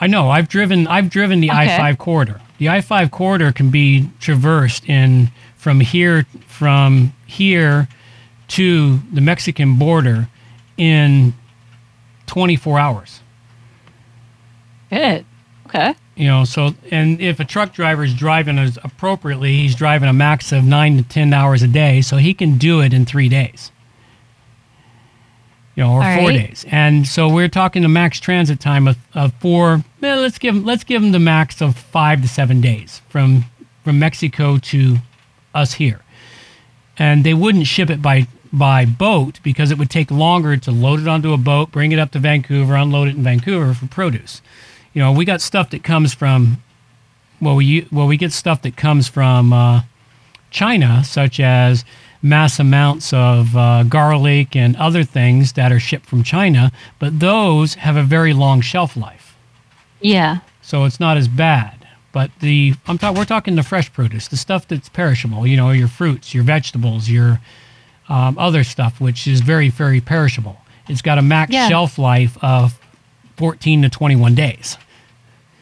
I 0.00 0.06
know. 0.06 0.30
I've 0.30 0.48
driven. 0.48 0.86
I've 0.86 1.10
driven 1.10 1.40
the 1.40 1.50
Okay. 1.50 1.74
I 1.74 1.78
five 1.78 1.98
corridor. 1.98 2.40
The 2.58 2.68
I 2.68 2.80
five 2.80 3.10
corridor 3.10 3.52
can 3.52 3.70
be 3.70 4.10
traversed 4.20 4.88
in 4.88 5.30
from 5.56 5.80
here 5.80 6.26
from 6.46 7.12
here 7.26 7.88
to 8.48 8.98
the 9.12 9.20
Mexican 9.20 9.76
border 9.76 10.28
in 10.76 11.34
24 12.26 12.78
hours. 12.78 13.20
Good. 14.90 15.26
Okay. 15.66 15.94
You 16.18 16.26
know, 16.26 16.44
so 16.44 16.74
and 16.90 17.20
if 17.20 17.38
a 17.38 17.44
truck 17.44 17.72
driver 17.72 18.02
is 18.02 18.12
driving 18.12 18.58
as 18.58 18.76
appropriately, 18.82 19.54
he's 19.58 19.76
driving 19.76 20.08
a 20.08 20.12
max 20.12 20.50
of 20.50 20.64
nine 20.64 20.96
to 20.96 21.04
ten 21.04 21.32
hours 21.32 21.62
a 21.62 21.68
day, 21.68 22.00
so 22.00 22.16
he 22.16 22.34
can 22.34 22.58
do 22.58 22.80
it 22.80 22.92
in 22.92 23.06
three 23.06 23.28
days. 23.28 23.70
You 25.76 25.84
know, 25.84 25.92
or 25.92 26.02
All 26.02 26.16
four 26.16 26.30
right. 26.30 26.48
days. 26.48 26.66
And 26.72 27.06
so 27.06 27.28
we're 27.28 27.46
talking 27.48 27.84
a 27.84 27.88
max 27.88 28.18
transit 28.18 28.58
time 28.58 28.88
of, 28.88 28.96
of 29.14 29.32
four. 29.34 29.84
eh, 30.02 30.14
let's 30.16 30.38
give 30.38 30.56
him 30.56 30.64
let's 30.64 30.82
give 30.82 31.04
him 31.04 31.12
the 31.12 31.20
max 31.20 31.62
of 31.62 31.76
five 31.76 32.20
to 32.22 32.28
seven 32.28 32.60
days 32.60 33.00
from 33.08 33.44
from 33.84 34.00
Mexico 34.00 34.58
to 34.58 34.96
us 35.54 35.74
here. 35.74 36.00
And 36.98 37.22
they 37.22 37.32
wouldn't 37.34 37.68
ship 37.68 37.90
it 37.90 38.02
by 38.02 38.26
by 38.52 38.86
boat 38.86 39.38
because 39.44 39.70
it 39.70 39.78
would 39.78 39.90
take 39.90 40.10
longer 40.10 40.56
to 40.56 40.72
load 40.72 40.98
it 40.98 41.06
onto 41.06 41.32
a 41.32 41.36
boat, 41.36 41.70
bring 41.70 41.92
it 41.92 42.00
up 42.00 42.10
to 42.10 42.18
Vancouver, 42.18 42.74
unload 42.74 43.06
it 43.06 43.14
in 43.14 43.22
Vancouver 43.22 43.72
for 43.72 43.86
produce 43.86 44.42
you 44.98 45.04
know, 45.04 45.12
we 45.12 45.24
got 45.24 45.40
stuff 45.40 45.70
that 45.70 45.84
comes 45.84 46.12
from 46.12 46.60
well, 47.40 47.54
we 47.54 47.86
well 47.92 48.08
we 48.08 48.16
get 48.16 48.32
stuff 48.32 48.62
that 48.62 48.76
comes 48.76 49.06
from 49.06 49.52
uh, 49.52 49.82
China, 50.50 51.04
such 51.04 51.38
as 51.38 51.84
mass 52.20 52.58
amounts 52.58 53.12
of 53.12 53.56
uh, 53.56 53.84
garlic 53.84 54.56
and 54.56 54.74
other 54.74 55.04
things 55.04 55.52
that 55.52 55.70
are 55.70 55.78
shipped 55.78 56.06
from 56.06 56.24
China, 56.24 56.72
but 56.98 57.20
those 57.20 57.74
have 57.74 57.94
a 57.96 58.02
very 58.02 58.32
long 58.32 58.60
shelf 58.60 58.96
life, 58.96 59.36
Yeah. 60.00 60.38
so 60.62 60.84
it's 60.84 60.98
not 60.98 61.16
as 61.16 61.28
bad. 61.28 61.86
But 62.10 62.32
the 62.40 62.74
I'm 62.88 62.98
talking 62.98 63.16
we're 63.16 63.24
talking 63.24 63.54
the 63.54 63.62
fresh 63.62 63.92
produce, 63.92 64.26
the 64.26 64.36
stuff 64.36 64.66
that's 64.66 64.88
perishable. 64.88 65.46
You 65.46 65.56
know, 65.56 65.70
your 65.70 65.86
fruits, 65.86 66.34
your 66.34 66.42
vegetables, 66.42 67.08
your 67.08 67.40
um, 68.08 68.36
other 68.36 68.64
stuff, 68.64 69.00
which 69.00 69.28
is 69.28 69.42
very 69.42 69.68
very 69.68 70.00
perishable. 70.00 70.56
It's 70.88 71.02
got 71.02 71.18
a 71.18 71.22
max 71.22 71.52
Yeah. 71.52 71.68
shelf 71.68 71.98
life 71.98 72.36
of 72.42 72.80
14 73.36 73.82
to 73.82 73.88
21 73.88 74.34
days. 74.34 74.76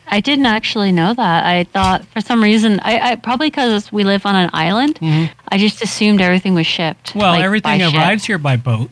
I 0.08 0.20
didn't 0.20 0.46
actually 0.46 0.92
know 0.92 1.14
that. 1.14 1.44
I 1.44 1.64
thought 1.64 2.04
for 2.06 2.20
some 2.20 2.42
reason, 2.42 2.80
I, 2.80 3.12
I 3.12 3.16
probably 3.16 3.48
because 3.48 3.90
we 3.92 4.04
live 4.04 4.24
on 4.24 4.36
an 4.36 4.50
island, 4.52 4.98
I 5.02 5.58
just 5.58 5.82
assumed 5.82 6.20
everything 6.20 6.54
was 6.54 6.66
shipped. 6.66 7.10
Mm-hmm. 7.10 7.18
Well, 7.18 7.32
like, 7.32 7.44
everything 7.44 7.78
by 7.78 7.90
ship. 7.90 7.94
arrives 7.94 8.24
here 8.24 8.38
by 8.38 8.56
boat. 8.56 8.90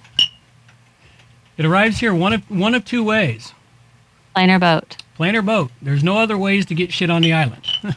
It 1.56 1.64
arrives 1.64 1.98
here 1.98 2.12
one 2.14 2.32
of 2.32 2.50
one 2.50 2.74
of 2.74 2.84
two 2.84 3.04
ways: 3.04 3.52
Plane 4.34 4.50
or 4.50 4.58
boat. 4.58 4.96
plane 5.14 5.36
or 5.36 5.42
boat. 5.42 5.70
There's 5.80 6.02
no 6.02 6.18
other 6.18 6.36
ways 6.36 6.66
to 6.66 6.74
get 6.74 6.92
shit 6.92 7.10
on 7.10 7.22
the 7.22 7.32
island. 7.32 7.66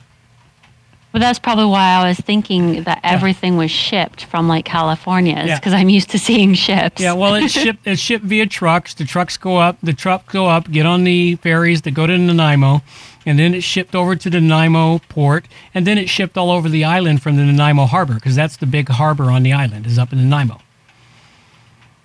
But 1.18 1.22
that's 1.22 1.40
probably 1.40 1.66
why 1.66 1.96
I 1.96 2.08
was 2.10 2.20
thinking 2.20 2.84
that 2.84 3.00
everything 3.04 3.58
was 3.58 3.72
shipped 3.72 4.26
from 4.26 4.48
like 4.48 4.66
California, 4.66 5.44
Yeah. 5.48 5.58
because 5.58 5.74
I'm 5.74 5.90
used 5.90 6.12
to 6.12 6.20
seeing 6.20 6.54
ships. 6.54 7.02
Yeah, 7.02 7.14
well, 7.14 7.34
it's 7.34 7.54
shipped. 7.54 7.88
It's 7.88 8.00
shipped 8.00 8.24
via 8.24 8.46
trucks. 8.46 8.94
The 8.94 9.04
trucks 9.04 9.36
go 9.36 9.58
up. 9.58 9.78
The 9.82 9.94
trucks 9.94 10.32
go 10.32 10.46
up, 10.46 10.70
get 10.70 10.86
on 10.86 11.06
the 11.06 11.34
ferries 11.38 11.82
that 11.82 11.96
go 11.96 12.06
to 12.06 12.16
Nanaimo, 12.16 12.84
and 13.26 13.40
then 13.40 13.56
it's 13.56 13.66
shipped 13.66 13.96
over 13.96 14.16
to 14.16 14.30
the 14.30 14.40
Nanaimo 14.40 15.00
port, 15.10 15.48
and 15.74 15.88
then 15.88 15.98
it's 15.98 16.12
shipped 16.12 16.38
all 16.38 16.52
over 16.52 16.70
the 16.70 16.84
island 16.84 17.24
from 17.24 17.36
the 17.36 17.44
Nanaimo 17.44 17.88
harbor 17.88 18.14
because 18.14 18.36
that's 18.36 18.58
the 18.58 18.68
big 18.68 18.88
harbor 18.90 19.32
on 19.32 19.42
the 19.42 19.54
island 19.54 19.88
is 19.88 19.98
up 19.98 20.14
in 20.14 20.20
Nanaimo. 20.20 20.60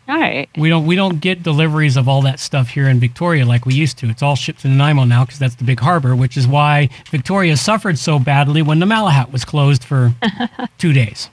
All 0.08 0.18
right. 0.18 0.48
We 0.56 0.68
don't 0.68 0.86
we 0.86 0.96
don't 0.96 1.20
get 1.20 1.42
deliveries 1.42 1.96
of 1.96 2.08
all 2.08 2.22
that 2.22 2.40
stuff 2.40 2.68
here 2.70 2.88
in 2.88 2.98
Victoria 2.98 3.46
like 3.46 3.64
we 3.66 3.74
used 3.74 3.98
to. 3.98 4.08
It's 4.10 4.22
all 4.22 4.34
shipped 4.36 4.60
to 4.62 4.68
Nanaimo 4.68 5.04
now 5.04 5.24
because 5.24 5.38
that's 5.38 5.54
the 5.54 5.64
big 5.64 5.80
harbor, 5.80 6.16
which 6.16 6.36
is 6.36 6.46
why 6.46 6.88
Victoria 7.10 7.56
suffered 7.56 7.98
so 7.98 8.18
badly 8.18 8.62
when 8.62 8.80
the 8.80 8.86
Malahat 8.86 9.30
was 9.32 9.44
closed 9.44 9.84
for 9.84 10.12
two 10.78 10.92
days. 10.92 11.30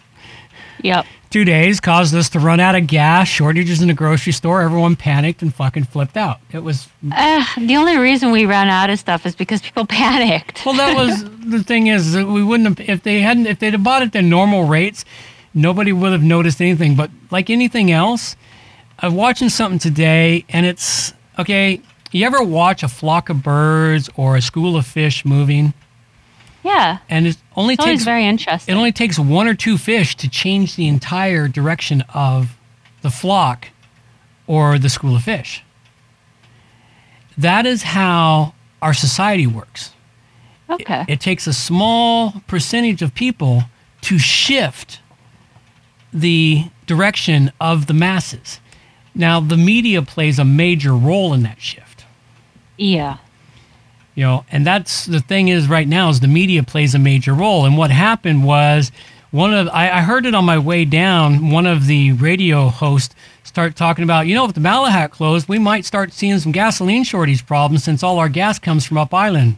Yep. 0.82 1.06
Two 1.30 1.46
days 1.46 1.80
caused 1.80 2.16
us 2.16 2.30
to 2.30 2.40
run 2.40 2.60
out 2.60 2.74
of 2.76 2.88
gas, 2.88 3.28
shortages 3.28 3.82
in 3.82 3.88
the 3.88 3.94
grocery 3.94 4.32
store. 4.32 4.62
Everyone 4.62 4.96
panicked 4.96 5.42
and 5.44 5.54
fucking 5.54 5.84
flipped 5.84 6.16
out. 6.18 6.40
It 6.52 6.64
was 6.64 6.88
Uh, 7.12 7.44
the 7.58 7.76
only 7.76 7.98
reason 7.98 8.32
we 8.32 8.46
ran 8.46 8.68
out 8.68 8.90
of 8.90 8.98
stuff 8.98 9.26
is 9.26 9.36
because 9.36 9.62
people 9.62 9.86
panicked. 9.88 10.66
well. 10.66 10.76
That 10.76 10.96
was 10.96 11.24
the 11.46 11.64
thing 11.64 11.88
is 11.88 12.14
that 12.14 12.28
we 12.28 12.44
wouldn't 12.44 12.80
have 12.80 12.90
if 12.90 13.04
they 13.04 13.20
hadn't 13.22 13.46
if 13.48 13.60
they'd 13.60 13.74
have 13.74 13.84
bought 13.84 14.04
it 14.04 14.16
at 14.16 14.24
normal 14.24 14.64
rates, 14.66 15.06
nobody 15.54 15.92
would 15.92 16.14
have 16.14 16.24
noticed 16.24 16.62
anything. 16.62 16.96
But 16.96 17.12
like 17.30 17.50
anything 17.52 17.92
else, 17.92 18.36
I'm 19.02 19.16
watching 19.16 19.50
something 19.50 19.80
today, 19.80 20.46
and 20.50 20.66
it's 20.66 21.14
okay. 21.38 21.82
You 22.12 22.26
ever 22.26 22.44
watch 22.44 22.84
a 22.84 22.88
flock 22.88 23.30
of 23.30 23.44
birds 23.44 24.10
or 24.16 24.36
a 24.36 24.42
school 24.42 24.76
of 24.76 24.86
fish 24.86 25.24
moving? 25.26 25.74
yeah. 26.64 26.98
And 27.10 27.26
it 27.28 27.38
only 27.56 27.76
It's 27.76 27.84
takes 27.86 28.04
very 28.04 28.26
interesting. 28.26 28.76
it 28.76 28.78
only 28.78 28.92
takes 28.92 29.18
one 29.18 29.48
or 29.48 29.54
two 29.54 29.78
fish 29.78 30.16
to 30.18 30.28
change 30.30 30.76
the 30.76 30.88
entire 30.88 31.48
direction 31.48 32.04
of 32.14 32.58
the 33.02 33.10
flock 33.10 33.70
or 34.46 34.78
the 34.78 34.90
school 34.90 35.16
of 35.16 35.24
fish. 35.24 35.64
That 37.38 37.66
is 37.66 37.84
how 37.84 38.54
our 38.82 38.94
society 38.94 39.48
works. 39.48 39.92
okay. 40.70 41.06
It 41.08 41.22
takes 41.22 41.48
a 41.48 41.54
small 41.54 42.42
percentage 42.48 43.02
of 43.02 43.14
people 43.16 43.64
to 44.02 44.18
shift 44.20 45.00
the 46.12 46.66
direction 46.86 47.52
of 47.62 47.86
the 47.88 47.94
masses. 47.94 48.60
Now, 49.20 49.42
the 49.42 49.58
media 49.58 50.02
plays 50.02 50.40
a 50.40 50.46
major 50.46 50.96
role 50.96 51.34
in 51.34 51.44
that 51.44 51.62
shift. 51.62 52.06
yeah. 52.78 53.18
You 54.16 54.26
know, 54.26 54.46
and 54.52 54.66
that's 54.66 55.06
the 55.06 55.22
thing 55.22 55.48
is 55.48 55.70
right 55.70 55.88
now 55.88 56.10
is 56.10 56.20
the 56.20 56.28
media 56.28 56.64
plays 56.64 56.94
a 56.94 57.00
major 57.00 57.34
role. 57.34 57.66
And 57.66 57.78
what 57.78 57.90
happened 57.90 58.44
was 58.44 58.92
one 59.32 59.54
of 59.54 59.70
I, 59.70 59.90
I 59.90 60.02
heard 60.02 60.26
it 60.26 60.36
on 60.36 60.44
my 60.44 60.58
way 60.58 60.84
down. 60.84 61.52
One 61.52 61.66
of 61.66 61.86
the 61.86 62.14
radio 62.14 62.68
hosts 62.68 63.16
start 63.44 63.78
talking 63.78 64.04
about, 64.04 64.28
you 64.28 64.36
know, 64.36 64.46
if 64.46 64.54
the 64.54 64.60
Malahat 64.60 65.12
closed, 65.12 65.48
we 65.48 65.58
might 65.60 65.86
start 65.86 66.12
seeing 66.12 66.38
some 66.40 66.52
gasoline 66.52 67.06
shortage 67.06 67.46
problems 67.46 67.84
since 67.84 68.04
all 68.04 68.20
our 68.20 68.30
gas 68.30 68.60
comes 68.60 68.86
from 68.86 68.98
up 68.98 69.14
island. 69.14 69.56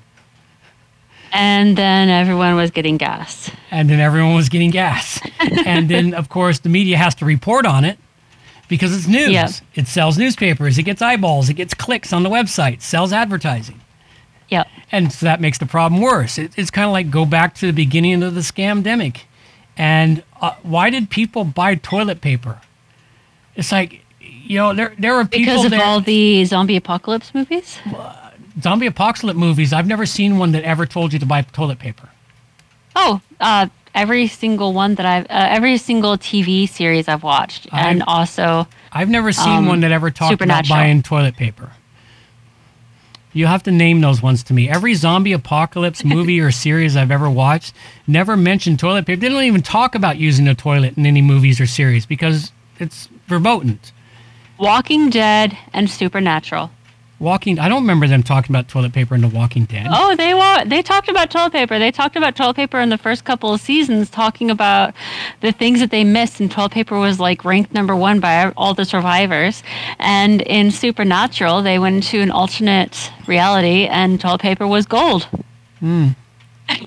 And 1.32 1.76
then 1.76 2.10
everyone 2.10 2.56
was 2.56 2.69
getting 2.69 2.97
gas. 2.97 3.50
and 3.71 3.89
then 3.89 4.00
everyone 4.00 4.36
was 4.36 4.50
getting 4.50 4.69
gas. 4.69 5.21
and 5.65 5.89
then, 5.89 6.13
of 6.13 6.30
course, 6.30 6.60
the 6.60 6.69
media 6.69 6.97
has 6.97 7.15
to 7.15 7.26
report 7.26 7.65
on 7.65 7.84
it 7.84 7.97
because 8.71 8.95
it's 8.95 9.05
news. 9.05 9.29
Yeah. 9.29 9.49
It 9.75 9.88
sells 9.88 10.17
newspapers, 10.17 10.77
it 10.77 10.84
gets 10.84 11.01
eyeballs, 11.01 11.49
it 11.49 11.55
gets 11.55 11.73
clicks 11.73 12.13
on 12.13 12.23
the 12.23 12.29
website, 12.29 12.81
sells 12.81 13.12
advertising. 13.12 13.81
Yep. 14.47 14.65
And 14.93 15.12
so 15.12 15.25
that 15.25 15.41
makes 15.41 15.57
the 15.57 15.65
problem 15.65 16.01
worse. 16.01 16.38
It, 16.38 16.53
it's 16.57 16.71
kind 16.71 16.86
of 16.86 16.93
like 16.93 17.12
go 17.12 17.25
back 17.25 17.53
to 17.55 17.67
the 17.67 17.73
beginning 17.73 18.23
of 18.23 18.34
the 18.34 18.39
scamdemic. 18.39 19.23
And 19.75 20.23
uh, 20.39 20.55
why 20.63 20.89
did 20.89 21.10
people 21.10 21.43
buy 21.43 21.75
toilet 21.75 22.21
paper? 22.21 22.62
It's 23.55 23.73
like, 23.73 24.05
you 24.21 24.57
know, 24.57 24.73
there, 24.73 24.95
there 24.97 25.15
are 25.15 25.25
people 25.25 25.53
Because 25.53 25.65
of 25.65 25.73
all 25.73 25.99
the 25.99 26.45
zombie 26.45 26.77
apocalypse 26.77 27.34
movies? 27.36 27.77
zombie 28.62 28.88
apocalypse 28.88 29.38
movies. 29.38 29.73
I've 29.73 29.88
never 29.88 30.05
seen 30.05 30.38
one 30.38 30.53
that 30.53 30.63
ever 30.63 30.86
told 30.86 31.12
you 31.12 31.19
to 31.19 31.25
buy 31.25 31.41
toilet 31.41 31.79
paper. 31.79 32.07
Oh, 32.95 33.19
uh, 33.41 33.67
every 33.93 34.27
single 34.27 34.73
one 34.73 34.95
that 34.95 35.06
I've, 35.06 35.25
uh, 35.25 35.27
every 35.49 35.77
single 35.77 36.17
TV 36.17 36.67
series 36.67 37.08
I've 37.08 37.23
watched. 37.23 37.67
And 37.71 38.01
I've- 38.04 38.08
also, 38.08 38.67
I've 38.91 39.10
never 39.10 39.32
seen 39.32 39.47
Um, 39.60 39.65
one 39.67 39.80
that 39.82 39.91
ever 39.91 40.12
talked 40.12 40.41
about 40.41 40.67
buying 40.67 41.01
toilet 41.01 41.36
paper. 41.38 41.71
You 43.34 43.47
have 43.47 43.63
to 43.63 43.71
name 43.71 44.01
those 44.01 44.21
ones 44.21 44.43
to 44.43 44.54
me. 44.54 44.67
Every 44.69 44.93
zombie 44.93 45.32
apocalypse 45.32 46.04
movie 46.04 46.41
or 46.41 46.51
series 46.65 46.97
I've 46.97 47.12
ever 47.12 47.30
watched 47.30 47.73
never 48.06 48.36
mentioned 48.36 48.80
toilet 48.80 49.06
paper. 49.06 49.21
They 49.21 49.30
don't 49.30 49.43
even 49.43 49.62
talk 49.62 49.95
about 49.95 50.17
using 50.17 50.47
a 50.49 50.56
toilet 50.56 50.97
in 50.97 51.06
any 51.06 51.21
movies 51.21 51.62
or 51.62 51.65
series 51.65 52.06
because 52.06 52.51
it's 52.80 53.08
verboten. 53.27 53.80
Walking 54.58 55.10
Dead 55.10 55.58
and 55.73 55.89
Supernatural. 55.89 56.71
Walking, 57.21 57.60
I 57.60 57.69
don't 57.69 57.84
remember 57.84 58.07
them 58.07 58.23
talking 58.23 58.51
about 58.51 58.67
toilet 58.67 58.93
paper 58.93 59.13
in 59.13 59.21
The 59.21 59.27
Walking 59.27 59.65
Dead. 59.65 59.86
Oh, 59.91 60.15
they 60.15 60.34
wa- 60.34 60.63
they 60.65 60.81
talked 60.81 61.07
about 61.07 61.29
toilet 61.29 61.51
paper. 61.53 61.77
They 61.77 61.91
talked 61.91 62.15
about 62.15 62.36
toilet 62.36 62.55
paper 62.55 62.79
in 62.79 62.89
the 62.89 62.97
first 62.97 63.25
couple 63.25 63.53
of 63.53 63.62
seasons, 63.62 64.10
talking 64.10 64.49
about 64.49 64.95
the 65.41 65.51
things 65.51 65.81
that 65.81 65.91
they 65.91 66.03
missed, 66.03 66.39
and 66.39 66.49
toilet 66.51 66.71
paper 66.71 66.97
was 66.97 67.19
like 67.19 67.45
ranked 67.45 67.73
number 67.73 67.95
one 67.95 68.19
by 68.19 68.51
all 68.57 68.73
the 68.73 68.86
survivors. 68.86 69.62
And 69.99 70.41
in 70.41 70.71
Supernatural, 70.71 71.62
they 71.62 71.77
went 71.77 71.95
into 71.97 72.21
an 72.21 72.31
alternate 72.31 73.12
reality, 73.27 73.86
and 73.86 74.19
toilet 74.19 74.41
paper 74.41 74.65
was 74.67 74.86
gold. 74.88 75.27
Hmm. 75.79 76.07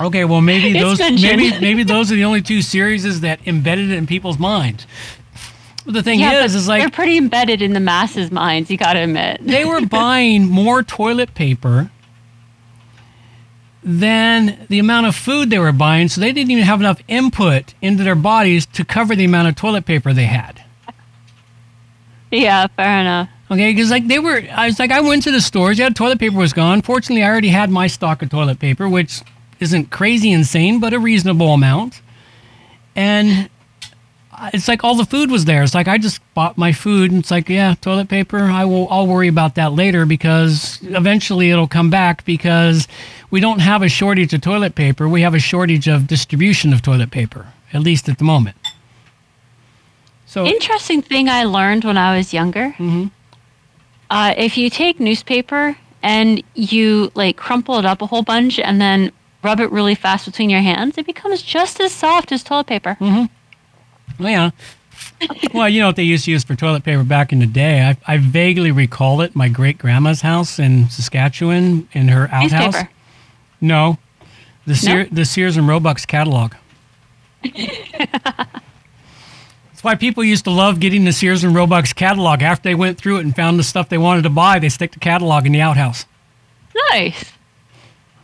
Okay, 0.00 0.24
well 0.24 0.40
maybe 0.40 0.72
those 0.78 0.98
maybe 0.98 1.50
maybe 1.60 1.82
those 1.84 2.10
are 2.10 2.14
the 2.16 2.24
only 2.24 2.42
two 2.42 2.62
series 2.62 3.20
that 3.20 3.38
embedded 3.46 3.90
it 3.90 3.96
in 3.96 4.06
people's 4.06 4.38
minds. 4.38 4.86
But 5.84 5.94
the 5.94 6.02
thing 6.02 6.18
Yeah, 6.20 6.44
is, 6.44 6.54
is 6.54 6.66
like 6.68 6.80
they're 6.80 6.90
pretty 6.90 7.18
embedded 7.18 7.60
in 7.60 7.72
the 7.74 7.80
masses' 7.80 8.30
minds. 8.30 8.70
You 8.70 8.76
got 8.78 8.94
to 8.94 9.00
admit. 9.00 9.38
they 9.42 9.64
were 9.64 9.80
buying 9.86 10.46
more 10.46 10.82
toilet 10.82 11.34
paper 11.34 11.90
than 13.82 14.66
the 14.70 14.78
amount 14.78 15.06
of 15.06 15.14
food 15.14 15.50
they 15.50 15.58
were 15.58 15.72
buying, 15.72 16.08
so 16.08 16.20
they 16.20 16.32
didn't 16.32 16.50
even 16.50 16.64
have 16.64 16.80
enough 16.80 17.00
input 17.06 17.74
into 17.82 18.02
their 18.02 18.14
bodies 18.14 18.64
to 18.66 18.84
cover 18.84 19.14
the 19.14 19.24
amount 19.24 19.48
of 19.48 19.56
toilet 19.56 19.84
paper 19.84 20.12
they 20.14 20.24
had. 20.24 20.62
Yeah, 22.30 22.66
fair 22.68 23.00
enough. 23.00 23.28
Okay, 23.50 23.72
because 23.72 23.90
like 23.90 24.08
they 24.08 24.18
were, 24.18 24.42
I 24.52 24.66
was 24.66 24.78
like, 24.78 24.90
I 24.90 25.00
went 25.00 25.22
to 25.24 25.30
the 25.30 25.40
stores, 25.40 25.78
yeah, 25.78 25.90
toilet 25.90 26.18
paper 26.18 26.36
was 26.36 26.54
gone. 26.54 26.80
Fortunately, 26.80 27.22
I 27.22 27.28
already 27.28 27.48
had 27.48 27.68
my 27.70 27.86
stock 27.86 28.22
of 28.22 28.30
toilet 28.30 28.58
paper, 28.58 28.88
which 28.88 29.20
isn't 29.60 29.90
crazy 29.90 30.32
insane, 30.32 30.80
but 30.80 30.94
a 30.94 30.98
reasonable 30.98 31.52
amount. 31.52 32.00
And 32.96 33.50
it's 34.52 34.68
like 34.68 34.84
all 34.84 34.94
the 34.96 35.04
food 35.04 35.30
was 35.30 35.44
there. 35.44 35.62
It's 35.62 35.74
like 35.74 35.88
I 35.88 35.98
just 35.98 36.20
bought 36.34 36.56
my 36.58 36.72
food, 36.72 37.10
and 37.10 37.20
it's 37.20 37.30
like, 37.30 37.48
yeah, 37.48 37.74
toilet 37.80 38.08
paper. 38.08 38.38
I 38.38 38.64
will. 38.64 38.88
I'll 38.90 39.06
worry 39.06 39.28
about 39.28 39.54
that 39.56 39.72
later 39.72 40.06
because 40.06 40.78
eventually 40.82 41.50
it'll 41.50 41.68
come 41.68 41.90
back 41.90 42.24
because 42.24 42.88
we 43.30 43.40
don't 43.40 43.60
have 43.60 43.82
a 43.82 43.88
shortage 43.88 44.32
of 44.34 44.40
toilet 44.40 44.74
paper. 44.74 45.08
We 45.08 45.22
have 45.22 45.34
a 45.34 45.38
shortage 45.38 45.88
of 45.88 46.06
distribution 46.06 46.72
of 46.72 46.82
toilet 46.82 47.10
paper, 47.10 47.46
at 47.72 47.80
least 47.82 48.08
at 48.08 48.18
the 48.18 48.24
moment. 48.24 48.56
So 50.26 50.46
Interesting 50.46 51.00
thing 51.02 51.28
I 51.28 51.44
learned 51.44 51.84
when 51.84 51.96
I 51.96 52.16
was 52.16 52.32
younger. 52.34 52.74
Mhm. 52.78 53.10
Uh, 54.10 54.34
if 54.36 54.56
you 54.56 54.68
take 54.68 54.98
newspaper 55.00 55.76
and 56.02 56.42
you 56.54 57.10
like 57.14 57.36
crumple 57.36 57.78
it 57.78 57.84
up 57.86 58.02
a 58.02 58.06
whole 58.06 58.22
bunch 58.22 58.58
and 58.58 58.80
then 58.80 59.12
rub 59.42 59.60
it 59.60 59.70
really 59.70 59.94
fast 59.94 60.26
between 60.26 60.50
your 60.50 60.60
hands, 60.60 60.98
it 60.98 61.06
becomes 61.06 61.40
just 61.42 61.80
as 61.80 61.92
soft 61.92 62.32
as 62.32 62.42
toilet 62.42 62.66
paper. 62.66 62.96
Well, 64.18 64.30
yeah. 64.30 64.50
well, 65.52 65.68
you 65.68 65.80
know 65.80 65.88
what 65.88 65.96
they 65.96 66.02
used 66.02 66.24
to 66.26 66.30
use 66.30 66.44
for 66.44 66.54
toilet 66.54 66.84
paper 66.84 67.04
back 67.04 67.32
in 67.32 67.40
the 67.40 67.46
day? 67.46 67.82
I, 67.82 68.14
I 68.14 68.18
vaguely 68.18 68.70
recall 68.70 69.20
it. 69.20 69.34
My 69.34 69.48
great 69.48 69.78
grandma's 69.78 70.20
house 70.20 70.58
in 70.58 70.88
Saskatchewan, 70.88 71.88
in 71.92 72.08
her 72.08 72.28
outhouse. 72.30 72.74
Newspaper. 72.74 72.90
No, 73.60 73.98
the 74.66 74.74
Sear, 74.74 75.06
the 75.06 75.24
Sears 75.24 75.56
and 75.56 75.66
Roebuck's 75.66 76.06
catalog. 76.06 76.54
That's 77.42 78.12
why 79.82 79.94
people 79.94 80.24
used 80.24 80.44
to 80.44 80.50
love 80.50 80.80
getting 80.80 81.04
the 81.04 81.12
Sears 81.12 81.44
and 81.44 81.54
Roebuck's 81.54 81.92
catalog. 81.92 82.42
After 82.42 82.68
they 82.68 82.74
went 82.74 82.98
through 82.98 83.18
it 83.18 83.24
and 83.24 83.34
found 83.34 83.58
the 83.58 83.64
stuff 83.64 83.88
they 83.88 83.98
wanted 83.98 84.22
to 84.22 84.30
buy, 84.30 84.58
they 84.58 84.68
stick 84.68 84.92
the 84.92 85.00
catalog 85.00 85.46
in 85.46 85.52
the 85.52 85.60
outhouse. 85.60 86.06
Nice. 86.92 87.32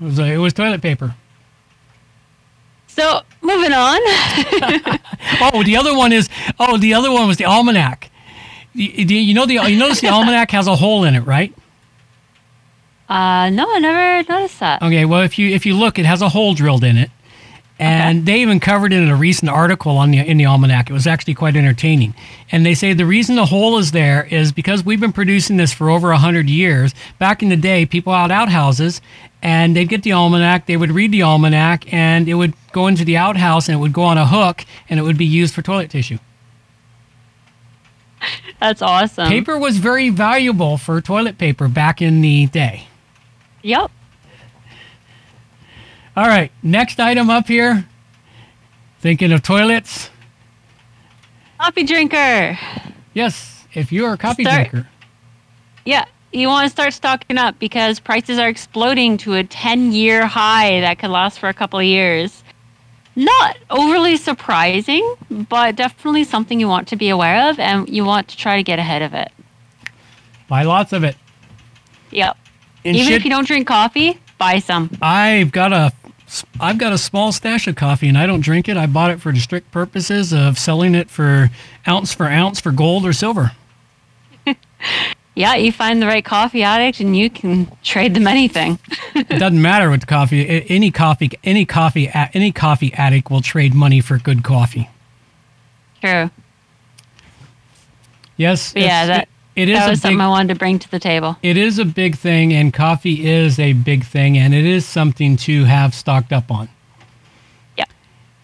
It 0.01 0.05
was, 0.05 0.19
it 0.19 0.39
was 0.39 0.53
toilet 0.53 0.83
paper. 0.83 1.15
So 3.01 3.23
moving 3.41 3.73
on. 3.73 3.99
Oh, 5.43 5.63
the 5.63 5.77
other 5.77 5.97
one 5.97 6.13
is 6.13 6.29
oh, 6.59 6.77
the 6.77 6.95
other 6.95 7.11
one 7.11 7.27
was 7.29 7.37
the 7.37 7.45
almanac. 7.45 8.11
You, 8.75 9.05
you 9.05 9.35
know 9.35 9.47
the 9.47 9.55
you 9.55 9.79
notice 9.79 10.01
the 10.01 10.09
almanac 10.17 10.51
has 10.51 10.67
a 10.67 10.77
hole 10.77 11.05
in 11.05 11.15
it, 11.15 11.21
right? 11.21 11.55
Uh, 13.09 13.49
no, 13.51 13.67
I 13.71 13.79
never 13.79 14.33
noticed 14.33 14.61
that. 14.61 14.83
Okay, 14.83 15.05
well 15.05 15.23
if 15.23 15.39
you 15.39 15.49
if 15.51 15.65
you 15.67 15.75
look, 15.77 15.99
it 15.99 16.07
has 16.07 16.21
a 16.23 16.29
hole 16.29 16.55
drilled 16.55 16.85
in 16.85 16.97
it, 16.97 17.11
And 17.79 18.27
they 18.27 18.41
even 18.43 18.61
covered 18.61 18.93
it 18.93 19.03
in 19.03 19.09
a 19.09 19.17
recent 19.17 19.51
article 19.51 19.97
on 19.97 20.11
the 20.11 20.19
in 20.19 20.37
the 20.37 20.45
almanac. 20.47 20.91
It 20.91 20.93
was 20.93 21.07
actually 21.07 21.35
quite 21.35 21.57
entertaining. 21.57 22.15
And 22.53 22.65
they 22.67 22.75
say 22.75 22.93
the 22.93 23.07
reason 23.07 23.37
the 23.37 23.47
hole 23.47 23.79
is 23.79 23.93
there 23.93 24.27
is 24.31 24.53
because 24.53 24.85
we've 24.85 25.01
been 25.01 25.13
producing 25.13 25.57
this 25.57 25.73
for 25.73 25.89
over 25.89 26.13
hundred 26.13 26.51
years. 26.51 26.95
Back 27.19 27.43
in 27.43 27.49
the 27.49 27.57
day, 27.57 27.87
people 27.87 28.13
had 28.13 28.31
outhouses, 28.31 29.01
and 29.43 29.75
they'd 29.75 29.89
get 29.89 30.03
the 30.03 30.13
almanac. 30.13 30.67
They 30.67 30.77
would 30.77 30.93
read 30.93 31.13
the 31.13 31.23
almanac, 31.23 31.93
and 31.93 32.29
it 32.29 32.35
would 32.35 32.55
go 32.73 32.87
into 32.87 33.05
the 33.05 33.17
outhouse, 33.17 33.69
and 33.69 33.77
it 33.77 33.79
would 33.79 33.93
go 33.93 34.03
on 34.03 34.19
a 34.19 34.27
hook, 34.27 34.65
and 34.89 35.01
it 35.01 35.03
would 35.03 35.19
be 35.19 35.27
used 35.27 35.55
for 35.55 35.63
toilet 35.63 35.91
tissue. 35.91 36.19
That's 38.61 38.83
awesome. 38.83 39.29
Paper 39.29 39.59
was 39.59 39.79
very 39.79 40.11
valuable 40.11 40.77
for 40.77 41.01
toilet 41.01 41.39
paper 41.39 41.69
back 41.69 42.03
in 42.03 42.21
the 42.21 42.47
day. 42.47 42.87
Yep. 43.63 43.91
All 46.17 46.27
right, 46.27 46.53
next 46.63 47.01
item 47.01 47.31
up 47.31 47.47
here. 47.47 47.87
Thinking 49.01 49.33
of 49.33 49.43
toilets? 49.43 50.11
Coffee 51.59 51.85
drinker. 51.85 52.59
Yes, 53.15 53.65
if 53.73 53.91
you're 53.93 54.13
a 54.13 54.19
coffee 54.19 54.45
Start- 54.45 54.71
drinker. 54.71 54.89
Yeah. 55.87 56.05
You 56.33 56.47
want 56.49 56.67
to 56.67 56.71
start 56.71 56.93
stocking 56.93 57.39
up 57.39 57.59
because 57.59 57.99
prices 57.99 58.39
are 58.39 58.49
exploding 58.49 59.17
to 59.19 59.35
a 59.35 59.43
10 59.45 59.93
year 59.93 60.27
high 60.27 60.81
that 60.81 60.99
could 60.99 61.11
last 61.11 61.39
for 61.41 61.49
a 61.49 61.55
couple 61.55 61.79
of 61.79 61.85
years. 61.85 62.45
Not 63.17 63.57
overly 63.69 64.17
surprising, 64.17 65.17
but 65.31 65.75
definitely 65.75 66.23
something 66.25 66.61
you 66.61 66.69
want 66.69 66.87
to 66.89 66.97
be 66.97 67.09
aware 67.09 67.51
of 67.51 67.59
and 67.59 67.89
you 67.89 68.05
want 68.05 68.29
to 68.29 68.37
try 68.37 68.57
to 68.57 68.63
get 68.63 68.79
ahead 68.79 69.03
of 69.03 69.13
it. 69.13 69.33
Buy 70.49 70.63
lots 70.63 70.93
of 70.93 71.03
it. 71.03 71.17
Yep. 72.13 72.37
And 72.85 72.97
Even 72.97 73.09
should- 73.09 73.17
if 73.17 73.25
you 73.25 73.31
don't 73.31 73.47
drink 73.47 73.67
coffee, 73.67 74.19
buy 74.39 74.61
some. 74.61 74.91
I've 75.03 75.51
got 75.53 75.73
a 75.73 75.93
I've 76.61 76.79
got 76.79 76.93
a 76.93 76.99
small 76.99 77.33
stash 77.33 77.67
of 77.67 77.75
coffee 77.75 78.07
and 78.07 78.17
I 78.17 78.25
don't 78.27 78.41
drink 78.41 78.69
it. 78.69 78.77
I 78.77 78.87
bought 78.87 79.11
it 79.11 79.21
for 79.21 79.33
the 79.33 79.41
strict 79.41 79.73
purposes 79.73 80.33
of 80.33 80.61
selling 80.61 80.95
it 80.95 81.11
for 81.11 81.51
ounce 81.89 82.15
for 82.15 82.27
ounce 82.27 82.61
for 82.61 82.71
gold 82.71 83.05
or 83.05 83.13
silver. 83.13 83.51
Yeah, 85.41 85.55
you 85.55 85.73
find 85.73 86.03
the 86.03 86.07
right 86.07 86.25
coffee 86.25 86.63
addict 86.63 87.01
and 87.01 87.17
you 87.17 87.31
can 87.31 87.71
trade 87.83 88.15
them 88.15 88.27
anything. 88.27 88.79
It 89.15 89.29
doesn't 89.39 89.61
matter 89.61 89.89
what 89.91 90.07
coffee 90.07 90.67
any 90.69 90.91
coffee 90.91 91.31
any 91.43 91.65
coffee 91.65 92.11
any 92.13 92.53
coffee 92.53 92.93
addict 92.95 93.31
will 93.31 93.41
trade 93.41 93.75
money 93.75 94.01
for 94.01 94.19
good 94.19 94.45
coffee. 94.45 94.91
True. 96.03 96.31
Yes. 98.37 98.73
Yeah, 98.75 99.07
that, 99.07 99.29
it 99.57 99.69
is 99.69 99.79
that 99.79 99.89
was 99.89 99.99
big 99.99 100.03
something 100.03 100.21
I 100.21 100.29
wanted 100.29 100.55
to 100.55 100.59
bring 100.59 100.79
to 100.79 100.91
the 100.91 100.99
table. 100.99 101.37
it 101.43 101.57
is 101.57 101.79
a 101.79 101.85
big 101.85 102.17
thing 102.17 102.53
and 102.53 102.73
coffee 102.73 103.27
is 103.27 103.59
a 103.59 103.73
big 103.75 104.05
thing 104.05 104.39
and 104.39 104.55
it 104.55 104.65
is 104.65 104.87
something 104.87 105.37
to 105.39 105.65
have 105.65 105.95
stocked 105.95 106.33
up 106.33 106.51
on. 106.51 106.69
Yeah. 107.77 107.85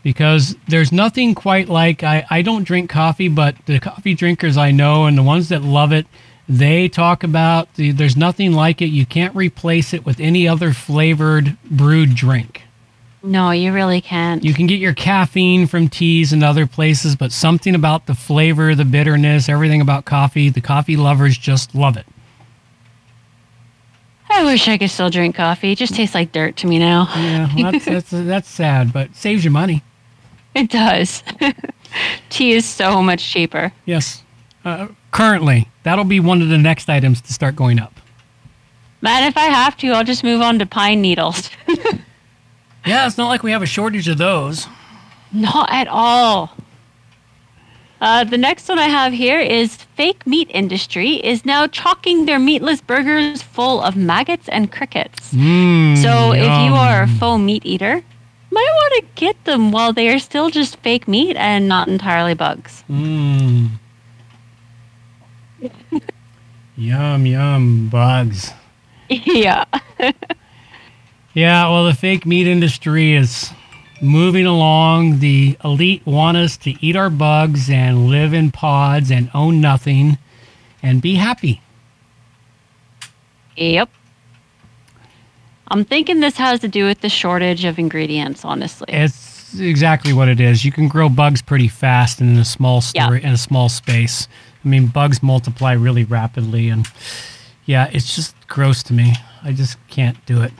because 0.02 0.54
there's 0.68 0.92
nothing 0.92 1.34
quite 1.34 1.68
like 1.68 2.02
I, 2.02 2.26
I 2.30 2.42
don't 2.42 2.64
drink 2.64 2.90
coffee, 2.90 3.28
but 3.28 3.54
the 3.66 3.80
coffee 3.80 4.14
drinkers 4.14 4.56
I 4.56 4.70
know 4.70 5.06
and 5.06 5.16
the 5.16 5.22
ones 5.22 5.48
that 5.48 5.62
love 5.62 5.92
it, 5.92 6.06
they 6.48 6.88
talk 6.88 7.24
about 7.24 7.72
the, 7.74 7.90
there's 7.90 8.16
nothing 8.16 8.52
like 8.52 8.80
it. 8.80 8.86
You 8.86 9.06
can't 9.06 9.34
replace 9.34 9.92
it 9.92 10.06
with 10.06 10.20
any 10.20 10.46
other 10.46 10.72
flavored 10.72 11.56
brewed 11.64 12.14
drink. 12.14 12.62
No, 13.22 13.50
you 13.50 13.72
really 13.72 14.00
can't. 14.00 14.44
You 14.44 14.54
can 14.54 14.68
get 14.68 14.78
your 14.78 14.94
caffeine 14.94 15.66
from 15.66 15.88
teas 15.88 16.32
and 16.32 16.44
other 16.44 16.66
places, 16.66 17.16
but 17.16 17.32
something 17.32 17.74
about 17.74 18.06
the 18.06 18.14
flavor, 18.14 18.74
the 18.76 18.84
bitterness, 18.84 19.48
everything 19.48 19.80
about 19.80 20.04
coffee, 20.04 20.48
the 20.48 20.60
coffee 20.60 20.96
lovers 20.96 21.36
just 21.36 21.74
love 21.74 21.96
it. 21.96 22.06
I 24.28 24.44
wish 24.44 24.68
I 24.68 24.78
could 24.78 24.90
still 24.90 25.10
drink 25.10 25.34
coffee. 25.34 25.72
It 25.72 25.78
just 25.78 25.94
tastes 25.94 26.14
like 26.14 26.30
dirt 26.30 26.56
to 26.58 26.66
me 26.66 26.78
now. 26.78 27.08
Yeah, 27.16 27.48
well, 27.56 27.72
that's, 27.72 27.84
that's 27.84 28.10
that's 28.10 28.48
sad, 28.48 28.92
but 28.92 29.14
saves 29.16 29.44
you 29.44 29.50
money. 29.50 29.82
It 30.54 30.70
does. 30.70 31.22
Tea 32.30 32.52
is 32.52 32.64
so 32.64 33.02
much 33.02 33.28
cheaper. 33.28 33.72
Yes. 33.84 34.22
Uh, 34.64 34.88
currently, 35.16 35.68
that'll 35.82 36.04
be 36.04 36.20
one 36.20 36.42
of 36.42 36.48
the 36.48 36.58
next 36.58 36.88
items 36.88 37.20
to 37.22 37.32
start 37.32 37.56
going 37.56 37.78
up. 37.78 37.92
Man, 39.00 39.24
if 39.24 39.36
I 39.36 39.44
have 39.46 39.76
to, 39.78 39.88
I'll 39.92 40.04
just 40.04 40.24
move 40.24 40.40
on 40.42 40.58
to 40.58 40.66
pine 40.66 41.00
needles. 41.00 41.50
Yeah, 42.86 43.04
it's 43.08 43.18
not 43.18 43.26
like 43.26 43.42
we 43.42 43.50
have 43.50 43.62
a 43.62 43.66
shortage 43.66 44.06
of 44.06 44.16
those. 44.16 44.68
Not 45.32 45.68
at 45.72 45.88
all. 45.88 46.52
Uh, 48.00 48.22
the 48.22 48.38
next 48.38 48.68
one 48.68 48.78
I 48.78 48.86
have 48.88 49.12
here 49.12 49.40
is 49.40 49.74
fake 49.96 50.24
meat 50.24 50.48
industry 50.54 51.14
is 51.14 51.44
now 51.44 51.66
chalking 51.66 52.26
their 52.26 52.38
meatless 52.38 52.80
burgers 52.80 53.42
full 53.42 53.80
of 53.82 53.96
maggots 53.96 54.48
and 54.50 54.70
crickets. 54.70 55.32
Mm, 55.34 55.96
So 56.00 56.32
if 56.32 56.44
you 56.44 56.74
are 56.74 57.02
a 57.02 57.08
faux 57.08 57.40
meat 57.42 57.66
eater, 57.66 58.04
might 58.52 58.70
want 58.80 58.94
to 59.00 59.04
get 59.16 59.44
them 59.44 59.72
while 59.72 59.92
they 59.92 60.08
are 60.08 60.20
still 60.20 60.48
just 60.50 60.76
fake 60.76 61.08
meat 61.08 61.36
and 61.36 61.66
not 61.66 61.88
entirely 61.88 62.34
bugs. 62.34 62.84
Mm. 62.88 63.70
yum, 66.76 67.26
yum, 67.26 67.88
bugs. 67.88 68.52
yeah. 69.08 69.64
Yeah, 71.34 71.68
well, 71.68 71.84
the 71.84 71.92
fake 71.92 72.24
meat 72.24 72.46
industry 72.46 73.12
is 73.14 73.50
moving 74.00 74.46
along. 74.46 75.18
The 75.18 75.58
elite 75.62 76.00
want 76.06 76.38
us 76.38 76.56
to 76.56 76.70
eat 76.82 76.96
our 76.96 77.10
bugs 77.10 77.68
and 77.68 78.06
live 78.06 78.32
in 78.32 78.50
pods 78.50 79.10
and 79.10 79.30
own 79.34 79.60
nothing 79.60 80.16
and 80.82 81.02
be 81.02 81.16
happy. 81.16 81.60
Yep. 83.58 83.90
I'm 85.68 85.84
thinking 85.84 86.20
this 86.20 86.38
has 86.38 86.60
to 86.60 86.68
do 86.68 86.86
with 86.86 87.02
the 87.02 87.10
shortage 87.10 87.66
of 87.66 87.78
ingredients, 87.78 88.42
honestly. 88.42 88.86
It's 88.88 89.58
exactly 89.60 90.14
what 90.14 90.28
it 90.28 90.40
is. 90.40 90.64
You 90.64 90.72
can 90.72 90.88
grow 90.88 91.10
bugs 91.10 91.42
pretty 91.42 91.68
fast 91.68 92.22
in 92.22 92.34
a 92.38 92.46
small 92.46 92.82
Yeah. 92.94 93.12
in 93.12 93.32
a 93.32 93.36
small 93.36 93.68
space. 93.68 94.26
I 94.66 94.68
mean, 94.68 94.88
bugs 94.88 95.22
multiply 95.22 95.72
really 95.74 96.02
rapidly, 96.02 96.68
and 96.70 96.88
yeah, 97.66 97.88
it's 97.92 98.16
just 98.16 98.34
gross 98.48 98.82
to 98.84 98.92
me. 98.92 99.14
I 99.44 99.52
just 99.52 99.78
can't 99.88 100.18
do 100.26 100.42
it. 100.42 100.52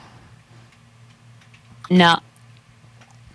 no. 1.91 2.21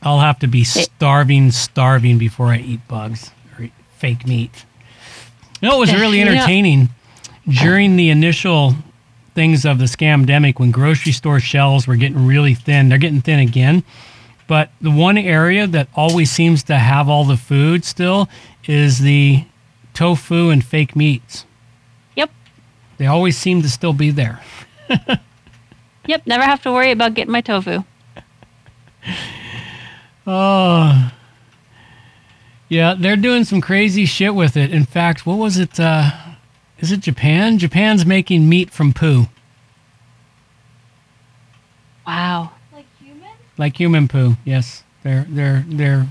I'll 0.03 0.19
have 0.19 0.39
to 0.39 0.47
be 0.47 0.63
starving, 0.63 1.51
starving 1.51 2.17
before 2.17 2.47
I 2.47 2.57
eat 2.57 2.87
bugs 2.87 3.29
or 3.55 3.65
eat 3.65 3.73
fake 3.99 4.25
meat. 4.25 4.65
You 5.61 5.69
know, 5.69 5.75
it 5.75 5.79
was 5.79 5.93
really 5.93 6.17
You 6.17 6.25
know- 6.25 6.31
entertaining 6.31 6.89
during 7.47 7.97
the 7.97 8.09
initial 8.09 8.73
things 9.35 9.63
of 9.63 9.77
the 9.77 9.85
scamdemic 9.85 10.57
when 10.59 10.71
grocery 10.71 11.11
store 11.11 11.39
shelves 11.39 11.85
were 11.85 11.97
getting 11.97 12.25
really 12.25 12.55
thin. 12.55 12.89
They're 12.89 12.97
getting 12.97 13.21
thin 13.21 13.37
again. 13.39 13.83
But 14.47 14.71
the 14.81 14.89
one 14.89 15.19
area 15.19 15.67
that 15.67 15.87
always 15.93 16.31
seems 16.31 16.63
to 16.63 16.77
have 16.79 17.07
all 17.07 17.23
the 17.23 17.37
food 17.37 17.85
still 17.85 18.27
is 18.65 18.99
the 18.99 19.43
tofu 19.93 20.49
and 20.49 20.63
fake 20.63 20.95
meats. 20.95 21.45
Yep. 22.15 22.29
They 22.97 23.05
always 23.07 23.37
seem 23.37 23.61
to 23.61 23.69
still 23.69 23.93
be 23.93 24.11
there. 24.11 24.41
Yep. 26.07 26.25
Never 26.25 26.43
have 26.43 26.63
to 26.63 26.71
worry 26.71 26.89
about 26.89 27.13
getting 27.13 27.31
my 27.31 27.41
tofu. 27.41 27.83
Oh. 30.27 31.11
Yeah, 32.69 32.95
they're 32.97 33.15
doing 33.15 33.43
some 33.43 33.59
crazy 33.61 34.05
shit 34.05 34.33
with 34.35 34.55
it. 34.55 34.71
In 34.71 34.85
fact, 34.85 35.25
what 35.25 35.37
was 35.37 35.57
it? 35.57 35.79
Uh, 35.79 36.11
is 36.79 36.91
it 36.91 37.01
Japan? 37.01 37.57
Japan's 37.57 38.05
making 38.05 38.47
meat 38.47 38.71
from 38.71 38.93
poo, 38.93 39.27
Wow. 42.07 42.51
like 43.57 43.75
human 43.77 44.07
poo. 44.07 44.37
Yes, 44.45 44.83
they're 45.03 45.25
they're 45.27 45.65
they're 45.67 46.07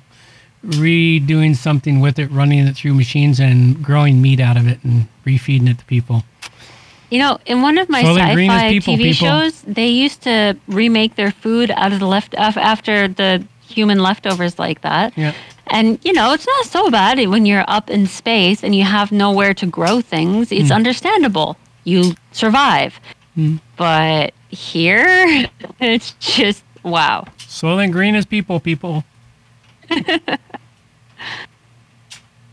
redoing 0.64 1.56
something 1.56 2.00
with 2.00 2.18
it, 2.18 2.30
running 2.30 2.66
it 2.66 2.76
through 2.76 2.94
machines 2.94 3.40
and 3.40 3.82
growing 3.82 4.20
meat 4.20 4.40
out 4.40 4.56
of 4.56 4.66
it 4.66 4.82
and 4.84 5.08
refeeding 5.24 5.68
it 5.68 5.78
to 5.78 5.84
people. 5.86 6.24
You 7.10 7.18
know, 7.18 7.38
in 7.44 7.60
one 7.62 7.76
of 7.78 7.88
my 7.88 8.02
Soylent 8.02 8.36
sci-fi 8.36 8.68
people, 8.70 8.94
TV 8.94 8.98
people. 8.98 9.26
shows, 9.26 9.62
they 9.62 9.88
used 9.88 10.22
to 10.22 10.56
remake 10.68 11.16
their 11.16 11.32
food 11.32 11.72
out 11.72 11.92
of 11.92 11.98
the 11.98 12.06
left 12.06 12.34
af- 12.38 12.56
after 12.56 13.08
the 13.08 13.44
human 13.62 13.98
leftovers 13.98 14.58
like 14.58 14.82
that. 14.82 15.16
Yeah. 15.16 15.34
And 15.68 15.98
you 16.04 16.12
know, 16.12 16.32
it's 16.32 16.46
not 16.46 16.66
so 16.66 16.90
bad 16.90 17.18
when 17.28 17.46
you're 17.46 17.64
up 17.68 17.90
in 17.90 18.06
space 18.06 18.62
and 18.62 18.74
you 18.74 18.84
have 18.84 19.10
nowhere 19.12 19.54
to 19.54 19.66
grow 19.66 20.00
things. 20.00 20.52
It's 20.52 20.70
understandable. 20.70 21.56
You 21.84 22.14
survive. 22.32 23.00
Hmm. 23.34 23.56
But 23.76 24.34
here, 24.48 25.48
it's 25.80 26.12
just 26.18 26.64
wow. 26.82 27.26
Soylent 27.38 27.92
Green 27.92 28.14
is 28.14 28.26
people, 28.26 28.60
people. 28.60 29.04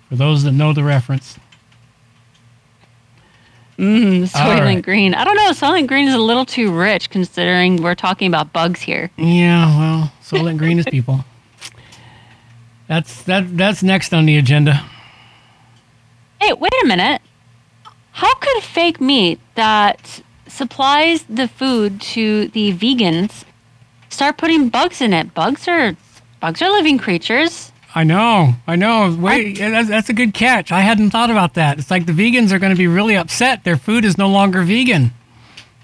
For 0.09 0.15
those 0.15 0.43
that 0.43 0.53
know 0.53 0.73
the 0.73 0.83
reference. 0.83 1.37
Mm, 3.77 4.23
Soylent 4.23 4.59
right. 4.61 4.81
Green. 4.81 5.13
I 5.13 5.23
don't 5.23 5.35
know. 5.35 5.51
Soylent 5.51 5.87
Green 5.87 6.07
is 6.07 6.15
a 6.15 6.19
little 6.19 6.45
too 6.45 6.71
rich 6.71 7.09
considering 7.11 7.83
we're 7.83 7.93
talking 7.95 8.27
about 8.27 8.51
bugs 8.51 8.81
here. 8.81 9.11
Yeah, 9.17 9.77
well, 9.77 10.11
Soylent 10.23 10.57
Green 10.57 10.79
is 10.79 10.85
people. 10.85 11.23
That's 12.87 13.21
that. 13.23 13.55
That's 13.55 13.83
next 13.83 14.13
on 14.13 14.25
the 14.25 14.37
agenda. 14.37 14.83
Hey, 16.41 16.53
wait 16.53 16.71
a 16.83 16.87
minute. 16.87 17.21
How 18.13 18.33
could 18.35 18.63
fake 18.63 18.99
meat 18.99 19.39
that 19.53 20.21
supplies 20.47 21.23
the 21.29 21.47
food 21.47 22.01
to 22.01 22.47
the 22.47 22.73
vegans 22.73 23.43
start 24.09 24.37
putting 24.37 24.69
bugs 24.69 25.01
in 25.01 25.13
it? 25.13 25.35
Bugs 25.35 25.67
are 25.67 25.95
Bugs 26.39 26.61
are 26.61 26.69
living 26.69 26.97
creatures. 26.97 27.71
I 27.95 28.03
know, 28.03 28.53
I 28.67 28.75
know. 28.75 29.17
Wait, 29.19 29.57
yeah, 29.57 29.69
that's, 29.71 29.89
that's 29.89 30.09
a 30.09 30.13
good 30.13 30.33
catch. 30.33 30.71
I 30.71 30.81
hadn't 30.81 31.09
thought 31.09 31.31
about 31.31 31.55
that. 31.55 31.79
It's 31.79 31.89
like 31.89 32.05
the 32.05 32.11
vegans 32.11 32.51
are 32.51 32.59
going 32.59 32.73
to 32.73 32.77
be 32.77 32.87
really 32.87 33.15
upset. 33.15 33.63
Their 33.63 33.77
food 33.77 34.05
is 34.05 34.17
no 34.17 34.27
longer 34.29 34.61
vegan. 34.61 35.13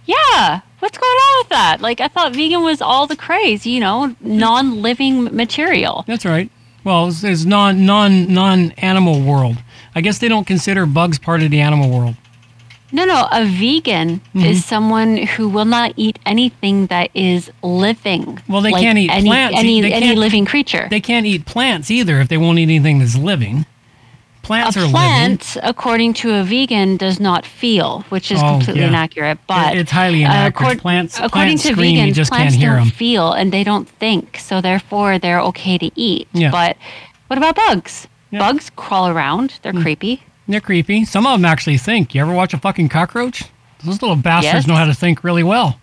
Yeah. 0.06 0.62
What's 0.80 0.98
going 0.98 1.10
on 1.10 1.40
with 1.40 1.50
that? 1.50 1.82
Like, 1.82 2.02
I 2.02 2.10
thought 2.10 2.36
vegan 2.36 2.62
was 2.62 2.82
all 2.82 3.08
the 3.08 3.16
craze, 3.16 3.66
you 3.66 3.80
know, 3.80 4.16
non 4.20 4.82
living 4.82 5.24
material. 5.36 6.04
That's 6.06 6.26
right. 6.26 6.52
Well, 6.84 7.08
it's, 7.08 7.24
it's 7.24 7.46
non 7.46 7.86
non 7.86 8.32
non 8.34 8.72
animal 8.74 9.22
world. 9.22 9.58
I 9.96 10.02
guess 10.02 10.18
they 10.20 10.28
don't 10.28 10.46
consider 10.46 10.86
bugs 10.86 11.18
part 11.18 11.42
of 11.42 11.52
the 11.52 11.62
animal 11.62 11.90
world. 11.90 12.16
No, 12.94 13.04
no. 13.06 13.28
A 13.32 13.44
vegan 13.46 14.22
Mm-hmm. 14.34 14.46
is 14.46 14.64
someone 14.64 15.18
who 15.18 15.50
will 15.50 15.66
not 15.66 15.94
eat 15.98 16.20
anything 16.26 16.88
that 16.88 17.10
is 17.14 17.52
living. 17.64 18.40
Well, 18.48 18.62
they 18.62 18.72
like 18.72 18.82
can't 18.84 18.98
eat 18.98 19.10
any, 19.10 19.28
plants. 19.28 19.58
Any, 19.58 19.92
any 19.92 20.16
living 20.16 20.46
creature. 20.46 20.88
They 20.90 21.02
can't 21.02 21.26
eat 21.26 21.46
plants 21.46 21.90
either 21.92 22.20
if 22.22 22.28
they 22.30 22.38
won't 22.38 22.60
eat 22.60 22.64
anything 22.70 23.00
that's 23.00 23.18
living. 23.18 23.66
Plants 24.44 24.76
a 24.76 24.80
are 24.80 24.84
living. 24.84 24.92
plant, 24.96 25.58
according 25.64 26.14
to 26.16 26.34
a 26.36 26.44
vegan, 26.44 26.98
does 26.98 27.18
not 27.20 27.46
feel, 27.46 28.02
which 28.10 28.30
is 28.32 28.40
Oh, 28.44 28.50
completely 28.58 28.82
yeah. 28.82 28.90
inaccurate. 28.90 29.38
But 29.48 29.78
it's 29.78 29.92
highly 29.92 30.24
uh, 30.26 30.30
inaccurate. 30.32 30.66
accord- 30.68 30.80
Plants- 30.82 31.16
according 31.18 31.58
plants 31.60 31.64
to 31.64 31.72
scream, 31.74 31.96
you 31.96 32.02
vegans, 32.12 32.14
just 32.16 32.32
plants 32.32 32.54
can't 32.56 32.62
hear 32.62 32.72
don't 32.76 32.82
'em. 32.88 32.92
feel 32.92 33.32
and 33.32 33.52
they 33.54 33.64
don't 33.64 33.88
think, 33.88 34.38
so 34.38 34.60
therefore 34.60 35.18
they're 35.18 35.40
okay 35.42 35.78
to 35.78 35.90
eat. 35.96 36.28
Yeah. 36.34 36.52
But 36.52 36.76
what 37.28 37.38
about 37.38 37.56
bugs? 37.56 38.08
Yeah. 38.32 38.40
Bugs 38.40 38.70
crawl 38.76 39.08
around. 39.08 39.60
They're 39.62 39.72
creepy. 39.74 40.24
They're 40.48 40.62
creepy. 40.62 41.06
Some 41.06 41.26
of 41.26 41.34
them 41.40 41.46
actually 41.46 41.78
think. 41.78 42.14
You 42.14 42.22
ever 42.22 42.34
watch 42.34 42.54
a 42.54 42.58
fucking 42.58 42.90
cockroach? 42.90 43.44
Those 43.84 44.02
little 44.02 44.16
bastards 44.18 44.54
Yes. 44.54 44.68
know 44.68 44.76
how 44.76 44.86
to 44.86 44.94
think 44.94 45.24
really 45.24 45.44
well. 45.44 45.80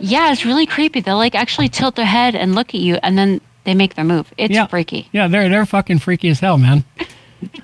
Yeah, 0.00 0.32
it's 0.32 0.44
really 0.44 0.66
creepy. 0.66 1.00
They'll 1.00 1.16
like 1.16 1.34
actually 1.34 1.68
tilt 1.68 1.96
their 1.96 2.06
head 2.06 2.34
and 2.34 2.54
look 2.54 2.68
at 2.74 2.80
you, 2.80 2.98
and 3.02 3.16
then 3.16 3.40
they 3.64 3.74
make 3.74 3.94
their 3.94 4.04
move. 4.04 4.32
It's 4.36 4.54
Yeah. 4.54 4.66
freaky. 4.66 5.08
Yeah, 5.12 5.28
they're 5.28 5.48
they're 5.48 5.66
fucking 5.66 6.00
freaky 6.00 6.28
as 6.28 6.40
hell, 6.40 6.58
man. 6.58 6.84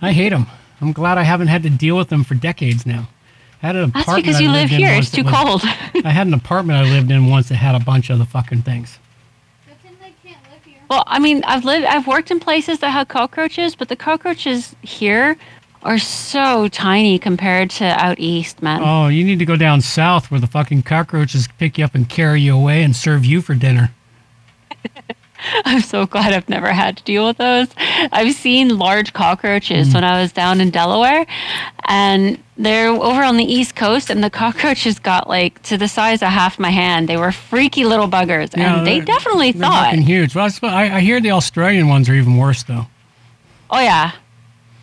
I 0.02 0.12
hate 0.12 0.30
them. 0.30 0.46
I'm 0.80 0.92
glad 0.92 1.18
I 1.18 1.22
haven't 1.24 1.48
had 1.48 1.62
to 1.64 1.70
deal 1.70 1.96
with 1.96 2.08
them 2.08 2.22
for 2.24 2.34
decades 2.34 2.86
now. 2.86 3.08
I 3.62 3.66
had 3.66 3.76
an 3.76 3.90
That's 3.90 4.04
apartment 4.04 4.26
because 4.26 4.40
I 4.40 4.44
you 4.44 4.50
live 4.52 4.68
here. 4.70 4.92
It's 4.92 5.10
too 5.10 5.24
was- 5.24 5.34
cold. 5.34 5.62
I 6.04 6.10
had 6.10 6.28
an 6.28 6.34
apartment 6.34 6.78
I 6.86 6.88
lived 6.90 7.10
in 7.10 7.26
once 7.28 7.48
that 7.48 7.56
had 7.56 7.74
a 7.74 7.80
bunch 7.80 8.08
of 8.10 8.18
the 8.18 8.24
fucking 8.26 8.62
things. 8.62 8.98
Good 9.66 9.80
thing 9.82 9.96
they 10.00 10.12
can't 10.28 10.40
live 10.52 10.64
here. 10.64 10.76
Well, 10.88 11.02
I 11.08 11.18
mean, 11.18 11.42
I've 11.44 11.64
lived, 11.64 11.84
I've 11.84 12.06
worked 12.06 12.30
in 12.30 12.38
places 12.38 12.78
that 12.78 12.90
had 12.90 13.08
cockroaches, 13.08 13.74
but 13.74 13.88
the 13.88 13.96
cockroaches 13.96 14.76
here 14.82 15.36
are 15.88 15.98
so 15.98 16.68
tiny 16.68 17.18
compared 17.18 17.70
to 17.70 17.84
out 17.84 18.18
east, 18.18 18.62
man. 18.62 18.82
Oh, 18.84 19.08
you 19.08 19.24
need 19.24 19.38
to 19.38 19.46
go 19.46 19.56
down 19.56 19.80
south 19.80 20.30
where 20.30 20.38
the 20.38 20.46
fucking 20.46 20.82
cockroaches 20.82 21.48
pick 21.58 21.78
you 21.78 21.84
up 21.86 21.94
and 21.94 22.06
carry 22.06 22.42
you 22.42 22.54
away 22.54 22.82
and 22.82 22.94
serve 22.94 23.24
you 23.24 23.40
for 23.40 23.54
dinner. 23.54 23.90
I'm 25.64 25.80
so 25.80 26.04
glad 26.04 26.34
I've 26.34 26.48
never 26.50 26.72
had 26.72 26.98
to 26.98 27.04
deal 27.04 27.26
with 27.26 27.38
those. 27.38 27.68
I've 27.78 28.34
seen 28.34 28.76
large 28.76 29.14
cockroaches 29.14 29.88
hmm. 29.88 29.94
when 29.94 30.04
I 30.04 30.20
was 30.20 30.30
down 30.30 30.60
in 30.60 30.68
Delaware, 30.68 31.24
and 31.84 32.38
they're 32.58 32.90
over 32.90 33.22
on 33.22 33.38
the 33.38 33.50
east 33.50 33.74
coast, 33.74 34.10
and 34.10 34.22
the 34.22 34.28
cockroaches 34.28 34.98
got 34.98 35.26
like 35.26 35.62
to 35.62 35.78
the 35.78 35.88
size 35.88 36.20
of 36.20 36.28
half 36.28 36.58
my 36.58 36.70
hand. 36.70 37.08
They 37.08 37.16
were 37.16 37.32
freaky 37.32 37.86
little 37.86 38.08
buggers, 38.08 38.54
Yeah, 38.54 38.76
and 38.76 38.86
they 38.86 39.00
definitely 39.00 39.52
They're 39.52 39.62
thought, 39.62 39.86
fucking 39.86 40.02
huge. 40.02 40.34
Well, 40.34 40.50
I, 40.64 40.96
I 40.96 41.00
hear 41.00 41.18
the 41.18 41.30
Australian 41.30 41.88
ones 41.88 42.10
are 42.10 42.14
even 42.14 42.36
worse 42.36 42.62
though. 42.64 42.88
"Oh 43.70 43.80
yeah, 43.80 44.12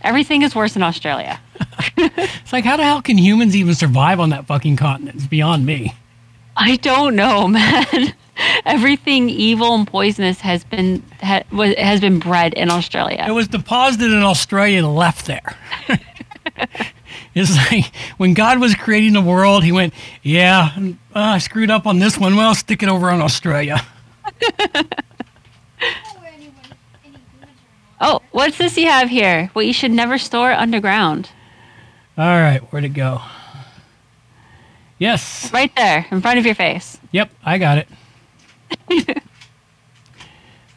everything 0.06 0.42
is 0.42 0.56
worse 0.56 0.76
in 0.76 0.84
Australia." 0.84 1.40
It's 1.98 2.54
like 2.54 2.64
how 2.64 2.78
the 2.78 2.84
hell 2.84 3.02
can 3.02 3.18
humans 3.18 3.56
even 3.56 3.74
survive 3.74 4.20
on 4.20 4.30
that 4.30 4.46
fucking 4.46 4.76
continent? 4.76 5.16
It's 5.16 5.28
beyond 5.28 5.66
me. 5.66 5.96
I 6.56 6.76
don't 6.78 7.16
know, 7.16 7.48
man. 7.48 8.14
Everything 8.66 9.30
evil 9.30 9.74
and 9.76 9.88
poisonous 9.88 10.42
has 10.42 10.64
been 10.64 11.02
ha, 11.22 11.42
was, 11.52 11.74
has 11.76 12.02
been 12.02 12.20
bred 12.20 12.54
in 12.54 12.70
Australia. 12.70 13.26
It 13.28 13.32
was 13.32 13.48
deposited 13.48 14.12
in 14.12 14.24
Australia 14.24 14.80
and 14.80 14.96
left 14.96 15.26
there. 15.26 15.56
it's 17.34 17.56
like 17.72 17.96
when 18.18 18.34
God 18.34 18.60
was 18.60 18.76
creating 18.76 19.14
the 19.14 19.22
world, 19.22 19.64
he 19.64 19.72
went, 19.72 19.94
Yeah, 20.22 20.72
uh, 20.78 20.90
I 21.20 21.38
screwed 21.38 21.72
up 21.72 21.88
on 21.88 22.00
this 22.00 22.18
one. 22.18 22.36
Well, 22.36 22.54
stick 22.56 22.84
it 22.84 22.90
over 22.90 23.10
on 23.10 23.22
Australia. 23.22 23.82
Oh, 24.26 24.34
anyone, 26.26 26.66
any 27.04 27.14
humans 27.14 27.22
are 27.34 27.42
not. 27.42 27.50
Oh, 28.00 28.22
what's 28.32 28.58
this 28.58 28.78
you 28.78 28.88
have 28.88 29.10
here? 29.10 29.50
What 29.54 29.66
you 29.66 29.74
should 29.74 29.92
never 29.92 30.18
store 30.18 30.52
underground. 30.52 31.30
All 32.18 32.26
right, 32.26 32.62
where'd 32.72 32.86
it 32.86 32.90
go? 32.90 33.22
Yes. 34.98 35.52
Right 35.54 35.72
there, 35.76 36.06
in 36.12 36.22
front 36.22 36.40
of 36.40 36.46
your 36.46 36.56
face. 36.56 36.98
Yep, 37.12 37.32
I 37.44 37.58
got 37.58 37.78
it. 37.80 37.88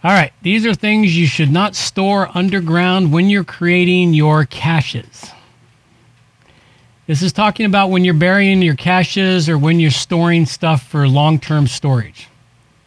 All 0.04 0.12
right, 0.12 0.32
these 0.42 0.64
are 0.64 0.74
things 0.74 1.16
you 1.16 1.26
should 1.26 1.50
not 1.50 1.74
store 1.74 2.28
underground 2.34 3.12
when 3.12 3.28
you're 3.28 3.44
creating 3.44 4.14
your 4.14 4.44
caches. 4.44 5.30
This 7.08 7.22
is 7.22 7.32
talking 7.32 7.66
about 7.66 7.90
when 7.90 8.04
you're 8.04 8.14
burying 8.14 8.62
your 8.62 8.76
caches 8.76 9.48
or 9.48 9.56
when 9.58 9.80
you're 9.80 9.90
storing 9.90 10.46
stuff 10.46 10.86
for 10.86 11.08
long 11.08 11.40
term 11.40 11.66
storage. 11.66 12.28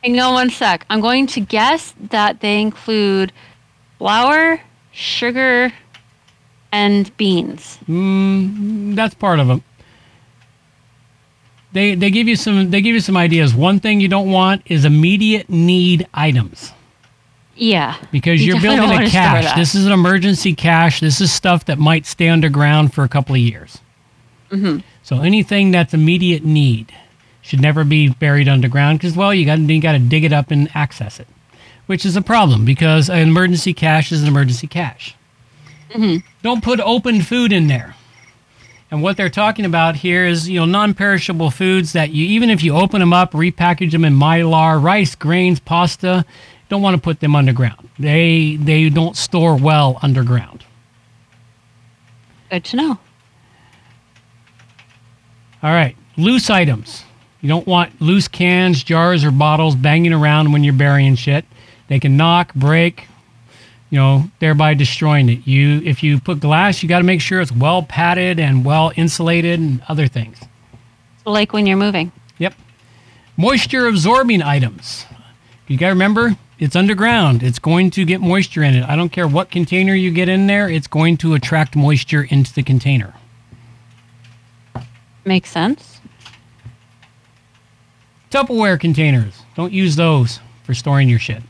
Hang 0.04 0.20
on 0.20 0.34
one 0.34 0.50
sec. 0.50 0.86
I'm 0.90 1.02
going 1.02 1.28
to 1.28 1.42
guess 1.42 1.94
that 2.10 2.40
they 2.40 2.62
include 2.62 3.34
flour, 4.02 4.60
sugar, 4.92 5.72
and 6.72 7.16
beans. 7.18 7.78
Mm, 7.88 8.96
that's 8.96 9.14
part 9.14 9.40
of 9.40 9.48
them. 9.48 9.64
They, 11.72 11.94
they 11.94 12.10
give 12.10 12.28
you 12.28 12.36
some 12.36 12.72
they 12.72 12.82
give 12.82 12.96
you 12.96 13.00
some 13.00 13.16
ideas. 13.16 13.54
One 13.54 13.80
thing 13.80 14.02
you 14.02 14.08
don't 14.08 14.32
want 14.32 14.64
is 14.66 14.86
immediate 14.86 15.52
need 15.52 16.08
items. 16.16 16.74
Yeah. 17.56 17.96
because 18.12 18.44
You 18.44 18.56
are 18.56 18.60
building 18.62 18.92
a 18.92 19.08
cache. 19.08 19.56
This 19.56 19.76
is 19.76 19.86
an 19.86 19.92
emergency 19.92 20.56
cache. 20.56 21.00
This 21.00 21.22
is 21.22 21.32
stuff 21.32 21.66
that 21.66 21.78
might 21.78 22.08
stay 22.08 22.28
underground 22.28 22.96
for 22.96 23.04
a 23.04 23.10
couple 23.10 23.36
of 23.36 23.42
years. 23.42 23.78
Mm-hmm. 24.50 24.80
So 25.04 25.22
anything 25.22 25.70
that's 25.70 25.94
immediate 25.94 26.44
need 26.44 26.92
should 27.44 27.62
never 27.62 27.84
be 27.84 28.10
buried 28.10 28.50
underground 28.50 28.98
because 28.98 29.16
well, 29.16 29.32
you 29.32 29.46
got 29.46 29.60
you 29.60 29.80
got 29.80 29.92
to 29.92 30.00
dig 30.00 30.24
it 30.24 30.34
up 30.34 30.50
and 30.50 30.70
access 30.74 31.20
it, 31.20 31.28
which 31.86 32.06
is 32.06 32.16
a 32.16 32.22
problem 32.22 32.66
because 32.66 33.10
an 33.10 33.20
emergency 33.20 33.74
cache 33.74 34.12
is 34.12 34.22
an 34.22 34.28
emergency 34.28 34.68
cache. 34.68 35.16
Mm-hmm. 35.90 36.26
Don't 36.42 36.64
put 36.64 36.80
open 36.80 37.22
food 37.22 37.52
in 37.52 37.68
there. 37.68 37.96
And 38.90 39.02
what 39.02 39.16
they're 39.16 39.30
talking 39.30 39.64
about 39.66 39.96
here 39.96 40.26
is, 40.26 40.50
you 40.50 40.60
know, 40.60 40.66
non-perishable 40.66 41.52
foods 41.52 41.94
that 41.94 42.12
you 42.12 42.26
even 42.26 42.50
if 42.50 42.62
you 42.62 42.76
open 42.76 43.00
them 43.00 43.14
up, 43.14 43.32
repackage 43.32 43.92
them 43.92 44.04
in 44.04 44.14
mylar, 44.14 44.82
rice, 44.82 45.16
grains, 45.16 45.62
pasta, 45.62 46.26
don't 46.68 46.82
want 46.82 46.96
to 46.96 47.02
put 47.02 47.22
them 47.22 47.36
underground. 47.36 47.90
They 47.98 48.58
they 48.58 48.90
don't 48.90 49.16
store 49.16 49.56
well 49.56 49.98
underground. 50.02 50.66
Good 52.50 52.66
to 52.66 52.76
know. 52.78 53.00
All 55.64 55.72
right, 55.72 55.96
loose 56.18 56.50
items. 56.50 57.06
You 57.42 57.50
don't 57.50 57.68
want 57.68 58.00
loose 58.02 58.28
cans, 58.28 58.84
jars, 58.84 59.24
or 59.24 59.32
bottles 59.32 59.76
banging 59.76 60.14
around 60.14 60.52
when 60.52 60.64
you're 60.64 60.74
burying 60.74 61.16
shit. 61.16 61.46
They 61.92 62.00
can 62.00 62.16
knock, 62.16 62.54
break, 62.54 63.06
you 63.90 64.00
know, 64.00 64.32
thereby 64.40 64.76
destroying 64.76 65.28
it. 65.28 65.46
You, 65.46 65.82
if 65.84 66.02
you 66.02 66.22
put 66.22 66.40
glass, 66.40 66.82
you 66.82 66.88
got 66.88 67.00
to 67.00 67.04
make 67.04 67.20
sure 67.20 67.42
it's 67.42 67.52
well 67.52 67.84
padded 67.84 68.40
and 68.40 68.64
well 68.64 68.94
insulated 68.96 69.60
and 69.60 69.84
other 69.90 70.08
things. 70.08 70.38
Like 71.26 71.52
when 71.52 71.68
you're 71.68 71.76
moving. 71.76 72.14
Yep. 72.38 72.54
Moisture 73.36 73.88
absorbing 73.88 74.42
items. 74.42 75.06
You 75.68 75.78
got 75.78 75.88
to 75.88 75.92
remember, 75.92 76.38
it's 76.60 76.78
underground. 76.78 77.44
It's 77.44 77.60
going 77.60 77.92
to 77.92 78.06
get 78.06 78.22
moisture 78.22 78.64
in 78.64 78.74
it. 78.74 78.88
I 78.88 78.96
don't 78.96 79.12
care 79.12 79.28
what 79.28 79.52
container 79.52 79.94
you 79.94 80.12
get 80.12 80.30
in 80.30 80.48
there, 80.48 80.70
it's 80.70 80.88
going 80.88 81.18
to 81.18 81.34
attract 81.34 81.76
moisture 81.76 82.24
into 82.24 82.54
the 82.54 82.64
container. 82.64 83.14
Makes 85.26 85.50
sense. 85.50 86.00
Tupperware 88.30 88.80
containers. 88.80 89.42
Don't 89.56 89.74
use 89.74 89.98
those 89.98 90.40
for 90.64 90.74
storing 90.74 91.10
your 91.10 91.20
shit 91.20 91.44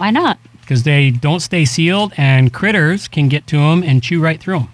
Why 0.00 0.10
not? 0.10 0.38
because 0.70 0.84
they 0.84 1.10
don't 1.10 1.40
stay 1.40 1.64
sealed 1.64 2.12
and 2.16 2.52
critters 2.52 3.08
can 3.08 3.28
get 3.28 3.44
to 3.48 3.56
them 3.56 3.82
and 3.82 4.00
chew 4.00 4.22
right 4.22 4.40
through 4.40 4.60
them. 4.60 4.68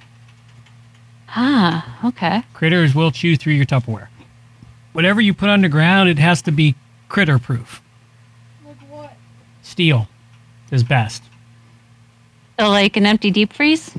Ah, 1.30 2.06
okay. 2.08 2.42
Critters 2.52 2.94
will 2.94 3.10
chew 3.10 3.34
through 3.34 3.54
your 3.54 3.64
Tupperware. 3.64 4.08
Whatever 4.92 5.22
you 5.22 5.32
put 5.32 5.48
underground, 5.48 6.10
it 6.10 6.18
has 6.18 6.42
to 6.42 6.52
be 6.52 6.74
critter 7.08 7.38
proof. 7.38 7.80
Like 8.66 8.76
what? 8.90 9.16
Steel 9.62 10.06
is 10.70 10.84
best. 10.84 11.22
So 12.60 12.68
like 12.68 12.98
an 12.98 13.06
empty 13.06 13.30
deep 13.30 13.54
freeze? 13.54 13.96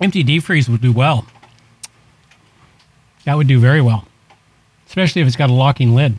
Empty 0.00 0.22
deep 0.22 0.44
freeze 0.44 0.66
would 0.66 0.80
do 0.80 0.92
well. 0.92 1.26
That 3.26 3.34
would 3.34 3.48
do 3.48 3.60
very 3.60 3.82
well, 3.82 4.08
especially 4.86 5.20
if 5.20 5.28
it's 5.28 5.36
got 5.36 5.50
a 5.50 5.52
locking 5.52 5.94
lid. 5.94 6.18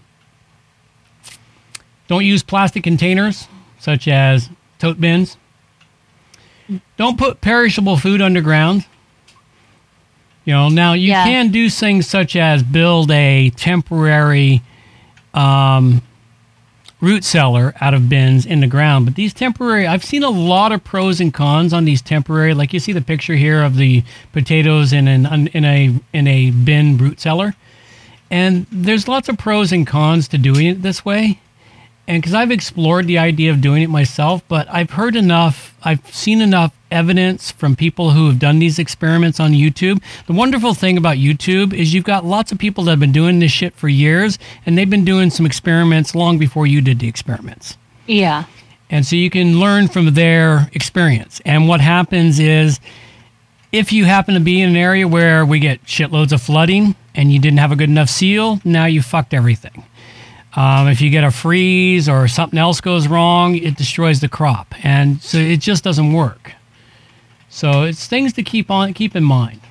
Don't 2.07 2.25
use 2.25 2.43
plastic 2.43 2.83
containers 2.83 3.47
such 3.79 4.07
as 4.07 4.49
tote 4.79 4.99
bins. 4.99 5.37
Don't 6.97 7.17
put 7.17 7.41
perishable 7.41 7.97
food 7.97 8.21
underground. 8.21 8.85
You 10.45 10.53
know, 10.53 10.69
now 10.69 10.93
you 10.93 11.09
Yeah. 11.09 11.23
can 11.25 11.49
do 11.51 11.69
things 11.69 12.07
such 12.07 12.35
as 12.35 12.63
build 12.63 13.11
a 13.11 13.49
temporary 13.51 14.61
um, 15.33 16.01
root 17.01 17.23
cellar 17.23 17.73
out 17.81 17.93
of 17.93 18.07
bins 18.07 18.45
in 18.45 18.59
the 18.61 18.67
ground. 18.67 19.05
But 19.05 19.15
these 19.15 19.33
temporary, 19.33 19.87
I've 19.87 20.03
seen 20.03 20.23
a 20.23 20.29
lot 20.29 20.71
of 20.71 20.83
pros 20.83 21.19
and 21.19 21.33
cons 21.33 21.73
on 21.73 21.85
these 21.85 22.01
temporary. 22.01 22.53
Like 22.53 22.71
you 22.73 22.79
see 22.79 22.91
the 22.93 23.01
picture 23.01 23.35
here 23.35 23.61
of 23.63 23.75
the 23.75 24.03
potatoes 24.31 24.93
in 24.93 25.07
an 25.07 25.47
in 25.47 25.65
a 25.65 25.93
in 26.13 26.27
a 26.27 26.51
bin 26.51 26.97
root 26.97 27.19
cellar, 27.19 27.55
and 28.31 28.65
there's 28.71 29.07
lots 29.07 29.27
of 29.27 29.37
pros 29.37 29.71
and 29.71 29.85
cons 29.87 30.27
to 30.29 30.37
doing 30.37 30.67
it 30.67 30.81
this 30.81 31.03
way. 31.03 31.39
And 32.07 32.21
because 32.21 32.33
I've 32.33 32.51
explored 32.51 33.07
the 33.07 33.17
idea 33.17 33.51
of 33.51 33.61
doing 33.61 33.81
it 33.81 33.89
myself, 33.89 34.41
but 34.49 34.67
I've 34.69 34.91
heard 34.91 35.15
enough, 35.15 35.73
I've 35.83 36.05
seen 36.13 36.41
enough 36.41 36.75
evidence 36.91 37.51
from 37.51 37.77
people 37.77 38.11
who 38.11 38.27
have 38.27 38.39
done 38.39 38.59
these 38.59 38.77
experiments 38.77 39.39
on 39.39 39.51
YouTube. 39.51 40.01
The 40.27 40.33
wonderful 40.33 40.73
thing 40.73 40.97
about 40.97 41.17
YouTube 41.17 41.73
is 41.73 41.93
you've 41.93 42.03
got 42.03 42.25
lots 42.25 42.51
of 42.51 42.57
people 42.57 42.83
that 42.83 42.91
have 42.91 42.99
been 42.99 43.13
doing 43.13 43.39
this 43.39 43.51
shit 43.51 43.73
for 43.75 43.87
years, 43.87 44.37
and 44.65 44.77
they've 44.77 44.89
been 44.89 45.05
doing 45.05 45.29
some 45.29 45.45
experiments 45.45 46.13
long 46.13 46.37
before 46.37 46.67
you 46.67 46.81
did 46.81 46.99
the 46.99 47.07
experiments. 47.07 47.77
Yeah. 48.05 48.45
And 48.89 49.05
so 49.05 49.15
you 49.15 49.29
can 49.29 49.59
learn 49.59 49.87
from 49.87 50.13
their 50.13 50.69
experience. 50.73 51.41
And 51.45 51.69
what 51.69 51.79
happens 51.79 52.37
is 52.37 52.81
if 53.71 53.93
you 53.93 54.05
happen 54.05 54.35
to 54.35 54.39
be 54.39 54.61
in 54.61 54.69
an 54.69 54.75
area 54.75 55.07
where 55.07 55.45
we 55.45 55.59
get 55.59 55.83
shitloads 55.85 56.31
of 56.31 56.41
flooding 56.41 56.95
and 57.15 57.31
you 57.31 57.39
didn't 57.39 57.59
have 57.59 57.71
a 57.71 57.75
good 57.75 57.89
enough 57.89 58.09
seal, 58.09 58.59
now 58.63 58.85
you 58.85 59.01
fucked 59.01 59.33
everything. 59.33 59.83
Um, 60.55 60.87
if 60.87 61.01
you 61.01 61.09
get 61.09 61.23
a 61.23 61.31
freeze 61.31 62.07
or 62.07 62.27
something 62.27 62.59
else 62.59 62.79
goes 62.79 63.07
wrong, 63.07 63.55
it 63.55 63.75
destroys 63.75 64.19
the 64.19 64.29
crop, 64.29 64.75
and 64.85 65.21
so 65.21 65.37
it 65.37 65.57
just 65.57 65.83
doesn't 65.83 66.13
work. 66.13 66.51
So 67.49 67.83
it's 67.83 68.07
things 68.07 68.33
to 68.33 68.43
keep 68.43 68.69
on 68.69 68.93
keep 68.93 69.15
in 69.15 69.23
mind. 69.23 69.61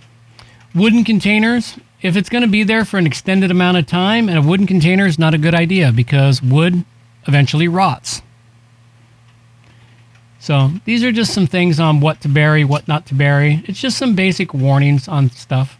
Wooden 0.75 1.05
containers, 1.05 1.79
if 2.01 2.17
it's 2.17 2.29
going 2.29 2.43
to 2.43 2.49
be 2.49 2.65
there 2.65 2.85
for 2.85 2.99
an 2.99 3.07
extended 3.07 3.51
amount 3.51 3.77
of 3.77 3.87
time, 3.87 4.29
and 4.29 4.39
a 4.39 4.43
wooden 4.43 4.67
container 4.67 5.07
is 5.07 5.19
not 5.19 5.35
a 5.35 5.39
good 5.39 5.55
idea 5.55 5.93
because 5.93 6.43
wood 6.43 6.85
eventually 7.29 7.69
rots. 7.69 8.23
So 10.41 10.73
these 10.85 11.05
are 11.05 11.13
just 11.13 11.33
some 11.33 11.47
things 11.47 11.79
on 11.79 12.01
what 12.01 12.21
to 12.23 12.29
bury, 12.29 12.65
what 12.65 12.89
not 12.89 13.07
to 13.07 13.15
bury. 13.15 13.63
It's 13.67 13.81
just 13.81 13.97
some 13.97 14.17
basic 14.17 14.53
warnings 14.53 15.07
on 15.07 15.31
stuff. 15.31 15.79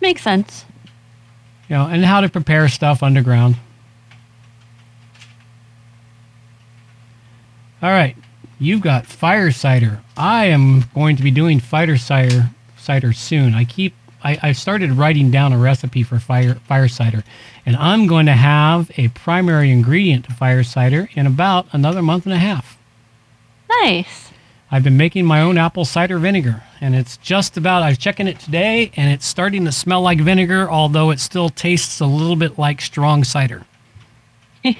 Makes 0.00 0.22
sense. 0.22 0.64
You 1.68 1.76
know, 1.76 1.86
and 1.86 2.04
how 2.04 2.20
to 2.20 2.28
prepare 2.28 2.68
stuff 2.68 3.02
underground. 3.02 3.56
All 7.80 7.90
right, 7.90 8.16
you've 8.58 8.80
got 8.80 9.06
fire 9.06 9.52
cider. 9.52 10.00
I 10.16 10.46
am 10.46 10.84
going 10.94 11.16
to 11.16 11.22
be 11.22 11.30
doing 11.30 11.60
fire 11.60 11.96
cider 11.96 12.50
cider 12.76 13.12
soon. 13.12 13.54
I 13.54 13.64
keep 13.64 13.94
I, 14.24 14.38
I 14.42 14.52
started 14.52 14.92
writing 14.92 15.30
down 15.30 15.52
a 15.52 15.58
recipe 15.58 16.02
for 16.02 16.18
fire 16.18 16.54
fire 16.66 16.88
cider, 16.88 17.22
and 17.64 17.76
I'm 17.76 18.06
going 18.06 18.26
to 18.26 18.32
have 18.32 18.90
a 18.96 19.08
primary 19.08 19.70
ingredient 19.70 20.24
to 20.24 20.32
fire 20.32 20.64
cider 20.64 21.08
in 21.14 21.26
about 21.26 21.66
another 21.72 22.02
month 22.02 22.24
and 22.24 22.34
a 22.34 22.38
half. 22.38 22.78
Nice. 23.82 24.32
I've 24.70 24.84
been 24.84 24.96
making 24.96 25.24
my 25.24 25.40
own 25.40 25.56
apple 25.56 25.84
cider 25.84 26.18
vinegar, 26.18 26.62
and 26.80 26.94
it's 26.94 27.16
just 27.16 27.56
about. 27.56 27.82
I 27.82 27.88
was 27.88 27.98
checking 27.98 28.28
it 28.28 28.38
today, 28.38 28.92
and 28.96 29.10
it's 29.10 29.26
starting 29.26 29.64
to 29.64 29.72
smell 29.72 30.02
like 30.02 30.20
vinegar, 30.20 30.68
although 30.70 31.10
it 31.10 31.20
still 31.20 31.48
tastes 31.48 32.00
a 32.00 32.06
little 32.06 32.36
bit 32.36 32.58
like 32.58 32.80
strong 32.80 33.24
cider. 33.24 33.64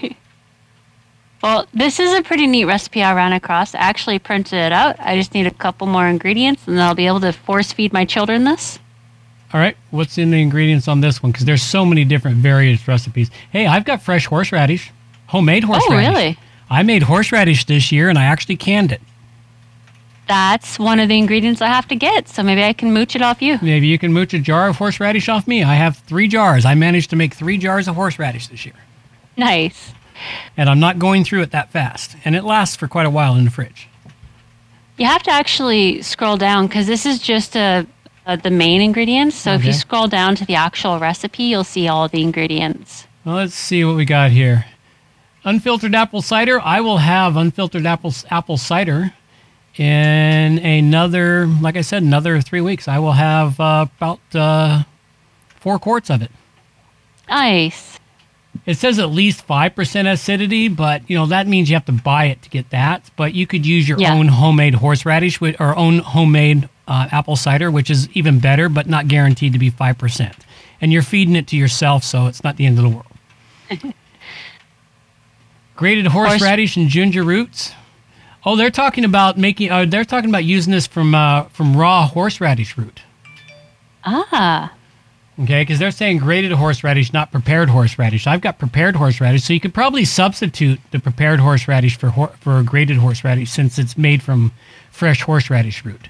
Well, 1.42 1.66
this 1.72 2.00
is 2.00 2.12
a 2.14 2.22
pretty 2.22 2.46
neat 2.46 2.64
recipe 2.64 3.02
I 3.02 3.14
ran 3.14 3.32
across. 3.32 3.74
I 3.74 3.78
actually 3.78 4.18
printed 4.18 4.58
it 4.58 4.72
out. 4.72 4.96
I 4.98 5.16
just 5.16 5.34
need 5.34 5.46
a 5.46 5.52
couple 5.52 5.86
more 5.86 6.06
ingredients, 6.06 6.66
and 6.66 6.76
then 6.76 6.84
I'll 6.84 6.96
be 6.96 7.06
able 7.06 7.20
to 7.20 7.32
force 7.32 7.72
feed 7.72 7.92
my 7.92 8.04
children 8.04 8.44
this. 8.44 8.78
All 9.54 9.60
right, 9.60 9.76
what's 9.90 10.18
in 10.18 10.30
the 10.30 10.42
ingredients 10.42 10.88
on 10.88 11.00
this 11.00 11.22
one? 11.22 11.32
Because 11.32 11.46
there's 11.46 11.62
so 11.62 11.86
many 11.86 12.04
different 12.04 12.38
various 12.38 12.86
recipes. 12.88 13.30
Hey, 13.50 13.66
I've 13.66 13.84
got 13.84 14.02
fresh 14.02 14.26
horseradish, 14.26 14.90
homemade 15.28 15.64
oh, 15.64 15.68
horseradish. 15.68 16.08
Oh, 16.08 16.12
really? 16.12 16.38
I 16.70 16.82
made 16.82 17.04
horseradish 17.04 17.64
this 17.64 17.92
year, 17.92 18.08
and 18.08 18.18
I 18.18 18.24
actually 18.24 18.56
canned 18.56 18.92
it. 18.92 19.00
That's 20.28 20.78
one 20.78 21.00
of 21.00 21.08
the 21.08 21.16
ingredients 21.16 21.62
I 21.62 21.68
have 21.68 21.88
to 21.88 21.96
get, 21.96 22.28
so 22.28 22.42
maybe 22.42 22.62
I 22.62 22.74
can 22.74 22.92
mooch 22.92 23.16
it 23.16 23.22
off 23.22 23.40
you. 23.40 23.58
Maybe 23.62 23.86
you 23.86 23.98
can 23.98 24.12
mooch 24.12 24.34
a 24.34 24.38
jar 24.38 24.68
of 24.68 24.76
horseradish 24.76 25.28
off 25.28 25.48
me. 25.48 25.62
I 25.64 25.74
have 25.74 25.96
three 25.96 26.28
jars. 26.28 26.64
I 26.66 26.74
managed 26.74 27.10
to 27.10 27.16
make 27.16 27.32
three 27.34 27.56
jars 27.56 27.88
of 27.88 27.94
horseradish 27.94 28.48
this 28.48 28.66
year, 28.66 28.74
Nice. 29.38 29.92
and 30.56 30.68
I'm 30.68 30.80
not 30.80 30.98
going 30.98 31.24
through 31.24 31.40
it 31.42 31.50
that 31.52 31.70
fast, 31.70 32.14
and 32.26 32.36
it 32.36 32.44
lasts 32.44 32.76
for 32.76 32.86
quite 32.86 33.06
a 33.06 33.10
while 33.10 33.36
in 33.36 33.44
the 33.46 33.50
fridge. 33.50 33.88
You 34.98 35.06
have 35.06 35.22
to 35.22 35.30
actually 35.30 36.02
scroll 36.02 36.36
down 36.36 36.66
because 36.66 36.86
this 36.86 37.06
is 37.06 37.20
just 37.20 37.56
a, 37.56 37.86
a 38.26 38.36
the 38.36 38.50
main 38.50 38.80
ingredients. 38.82 39.36
So 39.36 39.52
if 39.54 39.64
you 39.64 39.72
scroll 39.72 40.08
down 40.08 40.34
to 40.36 40.44
the 40.44 40.56
actual 40.56 40.98
recipe, 40.98 41.44
you'll 41.44 41.64
see 41.64 41.88
all 41.88 42.08
the 42.08 42.20
ingredients. 42.22 43.06
Well, 43.24 43.36
let's 43.36 43.54
see 43.54 43.84
what 43.84 43.94
we 43.96 44.04
got 44.04 44.30
here. 44.32 44.66
Unfiltered 45.44 45.94
apple 45.94 46.20
cider. 46.20 46.60
I 46.60 46.80
will 46.80 46.98
have 46.98 47.36
unfiltered 47.36 47.86
apple 47.86 48.12
apple 48.28 48.56
cider 48.58 49.14
in 49.80 50.58
another, 50.58 51.46
like 51.46 51.76
I 51.76 51.82
said, 51.82 52.02
another 52.02 52.40
three 52.40 52.60
weeks. 52.60 52.88
I 52.88 52.98
will 52.98 53.12
have 53.12 53.58
uh, 53.60 53.86
about 53.96 54.20
uh, 54.34 54.82
four 55.60 55.78
quarts 55.78 56.10
of 56.10 56.22
it. 56.22 56.30
Nice. 57.28 57.98
It 58.66 58.76
says 58.76 58.98
at 58.98 59.10
least 59.10 59.42
five 59.42 59.74
percent 59.74 60.08
acidity, 60.08 60.68
but 60.68 61.08
you 61.08 61.16
know 61.16 61.26
that 61.26 61.46
means 61.46 61.70
you 61.70 61.76
have 61.76 61.84
to 61.86 61.92
buy 61.92 62.26
it 62.26 62.42
to 62.42 62.50
get 62.50 62.70
that. 62.70 63.10
But 63.16 63.34
you 63.34 63.46
could 63.46 63.64
use 63.64 63.88
your 63.88 63.98
Yeah. 64.00 64.14
own 64.14 64.28
homemade 64.28 64.74
horseradish 64.74 65.40
or 65.40 65.76
own 65.76 66.00
homemade 66.00 66.68
uh, 66.86 67.08
apple 67.12 67.36
cider, 67.36 67.70
which 67.70 67.88
is 67.90 68.08
even 68.14 68.40
better, 68.40 68.68
but 68.68 68.86
not 68.88 69.08
guaranteed 69.08 69.52
to 69.52 69.58
be 69.58 69.70
five 69.70 69.96
percent. 69.96 70.34
And 70.80 70.92
you're 70.92 71.02
feeding 71.02 71.36
it 71.36 71.46
to 71.48 71.56
yourself, 71.56 72.04
so 72.04 72.26
it's 72.26 72.42
not 72.44 72.56
the 72.56 72.66
end 72.66 72.78
of 72.78 72.84
the 72.84 72.90
world. 72.90 73.06
Grated 75.76 76.06
horseradish 76.08 76.76
and 76.76 76.88
ginger 76.88 77.22
roots. 77.22 77.72
Oh, 78.48 78.56
they're 78.56 78.70
talking 78.70 79.04
about 79.04 79.36
making. 79.36 79.70
Uh, 79.70 79.84
they're 79.84 80.06
talking 80.06 80.30
about 80.30 80.44
using 80.44 80.72
this 80.72 80.86
from 80.86 81.14
uh, 81.14 81.42
from 81.50 81.76
raw 81.76 82.06
horseradish 82.06 82.78
root. 82.78 83.02
Ah, 84.06 84.72
Okay, 85.38 85.60
because 85.60 85.78
they're 85.78 85.90
saying 85.90 86.16
grated 86.18 86.52
horseradish, 86.52 87.12
not 87.12 87.30
prepared 87.30 87.68
horseradish. 87.68 88.26
I've 88.26 88.40
got 88.40 88.58
prepared 88.58 88.96
horseradish, 88.96 89.44
so 89.44 89.52
you 89.52 89.60
could 89.60 89.74
probably 89.74 90.06
substitute 90.06 90.80
the 90.92 90.98
prepared 90.98 91.40
horseradish 91.40 91.98
for 91.98 92.08
hor- 92.08 92.32
for 92.40 92.62
grated 92.62 92.96
horseradish 92.96 93.50
since 93.50 93.78
it's 93.78 93.98
made 93.98 94.22
from 94.22 94.52
fresh 94.90 95.20
horseradish 95.22 95.84
root. 95.84 96.08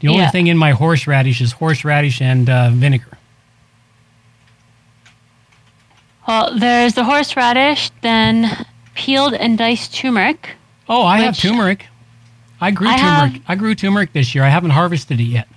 The 0.00 0.08
only 0.08 0.20
Yeah. 0.20 0.30
thing 0.30 0.48
in 0.48 0.58
my 0.58 0.72
horseradish 0.72 1.40
is 1.40 1.52
horseradish 1.52 2.20
and 2.20 2.50
uh, 2.50 2.68
vinegar. 2.70 3.16
well, 6.28 6.56
there's 6.58 6.92
the 6.94 7.04
horseradish, 7.04 7.90
then 8.02 8.66
peeled 8.94 9.32
and 9.32 9.56
diced 9.56 9.94
turmeric. 9.94 10.50
Oh, 10.90 11.02
I 11.04 11.20
have 11.20 11.38
turmeric. 11.38 11.86
I 12.60 12.70
grew 12.72 12.88
I 12.88 12.98
turmeric. 12.98 13.32
have- 13.32 13.42
I 13.48 13.54
grew 13.54 13.74
turmeric 13.74 14.12
this 14.12 14.34
year. 14.34 14.44
I 14.44 14.48
haven't 14.50 14.70
harvested 14.70 15.20
it 15.20 15.24
yet. 15.24 15.48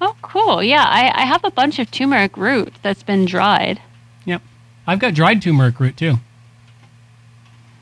Oh, 0.00 0.14
cool. 0.20 0.62
Yeah, 0.62 0.84
I, 0.86 1.22
I 1.22 1.24
have 1.24 1.42
a 1.44 1.50
bunch 1.50 1.78
of 1.78 1.90
turmeric 1.90 2.36
root 2.36 2.74
that's 2.82 3.02
been 3.02 3.24
dried. 3.24 3.80
Yep, 4.26 4.42
I've 4.86 4.98
got 4.98 5.14
dried 5.14 5.40
turmeric 5.40 5.80
root 5.80 5.96
too. 5.96 6.16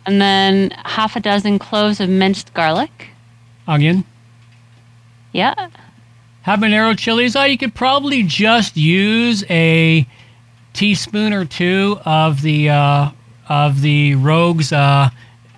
And 0.06 0.20
then 0.20 0.70
half 0.84 1.16
a 1.16 1.20
dozen 1.20 1.58
cloves 1.58 1.98
of 1.98 2.08
minced 2.10 2.52
garlic. 2.54 3.08
Onion. 3.66 4.04
Yeah. 5.32 5.70
habanero 6.46 6.96
chilies. 6.96 7.34
Oh, 7.34 7.44
you 7.44 7.56
could 7.58 7.74
probably 7.74 8.22
just 8.22 8.76
use 8.76 9.42
a 9.48 10.06
teaspoon 10.74 11.32
or 11.32 11.46
two 11.46 11.98
of 12.04 12.42
the 12.42 12.68
uh, 12.68 13.10
of 13.48 13.80
the 13.80 14.14
Rogue's 14.16 14.72
uh, 14.72 15.08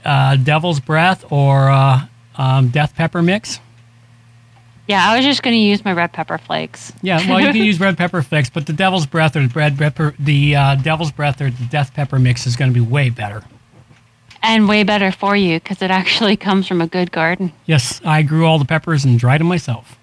uh, 0.06 0.36
Devil's 0.36 0.80
Breath 0.80 1.24
or 1.30 1.68
uh, 1.68 2.06
um, 2.36 2.68
Death 2.68 2.94
Pepper 2.94 3.22
mix. 3.22 3.60
Yeah, 4.88 5.10
I 5.10 5.16
was 5.16 5.24
just 5.24 5.42
going 5.42 5.54
to 5.54 5.58
use 5.60 5.84
my 5.84 5.92
red 5.92 6.12
pepper 6.12 6.38
flakes. 6.38 6.92
Yeah, 7.02 7.18
well, 7.28 7.40
you 7.40 7.48
can 7.48 7.56
use 7.64 7.80
red 7.80 7.98
pepper 7.98 8.22
flakes, 8.22 8.48
but 8.48 8.66
the 8.66 8.72
Devil's 8.72 9.04
Breath 9.04 9.34
or 9.34 9.40
the 9.46 9.52
red 9.52 9.76
pepper, 9.76 10.14
the 10.18 10.54
uh, 10.54 10.74
Devil's 10.76 11.10
Breath 11.10 11.40
or 11.42 11.50
the 11.50 11.64
Death 11.64 11.92
Pepper 11.92 12.20
mix 12.20 12.46
is 12.46 12.54
going 12.54 12.70
to 12.72 12.74
be 12.74 12.80
way 12.84 13.10
better. 13.10 13.42
And 14.44 14.68
way 14.68 14.84
better 14.84 15.10
for 15.10 15.34
you 15.34 15.58
because 15.58 15.82
it 15.82 15.90
actually 15.90 16.36
comes 16.46 16.68
from 16.68 16.80
a 16.80 16.86
good 16.86 17.10
garden. 17.10 17.52
Yes, 17.66 18.00
I 18.04 18.22
grew 18.22 18.46
all 18.46 18.60
the 18.60 18.64
peppers 18.64 19.04
and 19.04 19.18
dried 19.18 19.40
them 19.40 19.48
myself. 19.48 19.98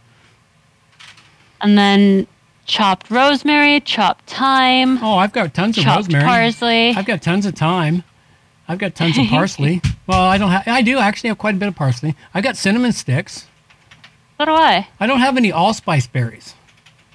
And 1.61 1.77
then 1.77 2.27
chopped 2.65 3.09
rosemary, 3.09 3.79
chopped 3.79 4.29
thyme, 4.29 5.01
Oh, 5.01 5.15
I've 5.15 5.31
got 5.31 5.53
tons 5.53 5.77
of 5.77 5.83
chopped 5.85 5.97
rosemary. 6.07 6.23
parsley. 6.25 6.89
I've 6.89 7.05
got 7.05 7.21
tons 7.21 7.45
of 7.45 7.55
thyme. 7.55 8.03
I've 8.73 8.79
got 8.79 8.95
tons 8.95 9.17
of 9.17 9.27
parsley. 9.27 9.81
well, 10.07 10.21
I 10.21 10.37
don't 10.37 10.49
have. 10.49 10.67
I 10.67 10.81
do 10.81 10.97
actually 10.97 11.29
have 11.29 11.37
quite 11.37 11.55
a 11.55 11.57
bit 11.57 11.67
of 11.67 11.75
parsley. 11.75 12.15
I've 12.33 12.43
got 12.43 12.57
cinnamon 12.57 12.91
sticks. 12.91 13.47
So 14.37 14.45
do 14.45 14.51
I. 14.51 14.87
I 14.99 15.07
don't 15.07 15.19
have 15.19 15.37
any 15.37 15.51
allspice 15.51 16.07
berries. 16.07 16.55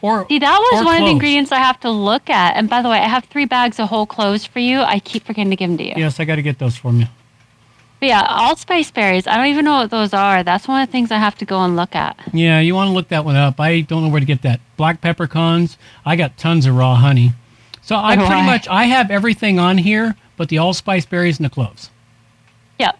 Or 0.01 0.27
See, 0.29 0.39
that 0.39 0.59
was 0.73 0.85
one 0.85 1.03
of 1.03 1.05
the 1.07 1.11
ingredients 1.11 1.51
I 1.51 1.59
have 1.59 1.81
to 1.81 1.91
look 1.91 2.31
at. 2.31 2.55
And 2.57 2.71
by 2.71 2.83
the 2.83 2.89
way, 2.89 2.99
I 2.99 3.09
have 3.09 3.25
three 3.25 3.47
bags 3.47 3.81
of 3.81 3.89
whole 3.89 4.07
cloves 4.07 4.47
for 4.47 4.61
you. 4.61 4.81
I 4.81 5.01
keep 5.01 5.25
forgetting 5.25 5.51
to 5.51 5.57
give 5.57 5.71
them 5.71 5.79
to 5.79 5.85
you. 5.85 5.95
Yes, 5.97 6.21
I 6.21 6.25
got 6.25 6.37
to 6.37 6.43
get 6.43 6.61
those 6.61 6.77
from 6.77 7.01
you. 7.01 7.07
But 7.99 8.11
yeah, 8.11 8.25
allspice 8.29 8.93
berries. 8.93 9.27
I 9.27 9.37
don't 9.37 9.47
even 9.47 9.65
know 9.65 9.79
what 9.79 9.91
those 9.91 10.15
are. 10.15 10.45
That's 10.45 10.69
one 10.69 10.81
of 10.81 10.89
the 10.89 10.93
things 10.93 11.11
I 11.11 11.19
have 11.19 11.37
to 11.39 11.45
go 11.45 11.61
and 11.65 11.75
look 11.75 11.97
at. 11.97 12.17
Yeah, 12.33 12.61
you 12.61 12.77
want 12.77 12.89
to 12.89 12.95
look 12.95 13.09
that 13.09 13.25
one 13.25 13.35
up. 13.35 13.59
I 13.59 13.81
don't 13.81 14.05
know 14.05 14.09
where 14.09 14.21
to 14.21 14.27
get 14.27 14.43
that. 14.43 14.61
Black 14.77 15.01
peppercorns. 15.01 15.77
I 16.07 16.15
got 16.15 16.39
tons 16.39 16.65
of 16.67 16.77
raw 16.77 16.95
honey. 16.95 17.33
So 17.83 17.97
I 17.97 18.17
pretty 18.17 18.43
much 18.43 18.69
I 18.69 18.85
have 18.85 19.11
everything 19.11 19.59
on 19.59 19.79
here, 19.79 20.15
but 20.39 20.49
the 20.49 20.57
allspice 20.59 21.05
berries 21.05 21.39
and 21.39 21.45
the 21.45 21.51
cloves. 21.51 21.91
Yep. 22.79 22.99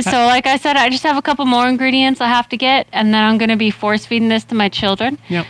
So, 0.00 0.24
like 0.24 0.46
I 0.46 0.56
said, 0.56 0.76
I 0.76 0.88
just 0.88 1.02
have 1.02 1.18
a 1.18 1.22
couple 1.22 1.44
more 1.44 1.68
ingredients 1.68 2.20
I 2.22 2.28
have 2.28 2.48
to 2.48 2.56
get, 2.56 2.86
and 2.92 3.12
then 3.12 3.22
I'm 3.22 3.36
going 3.36 3.50
to 3.50 3.56
be 3.56 3.70
force 3.70 4.06
feeding 4.06 4.28
this 4.28 4.42
to 4.44 4.54
my 4.54 4.70
children 4.70 5.18
Yep. 5.28 5.44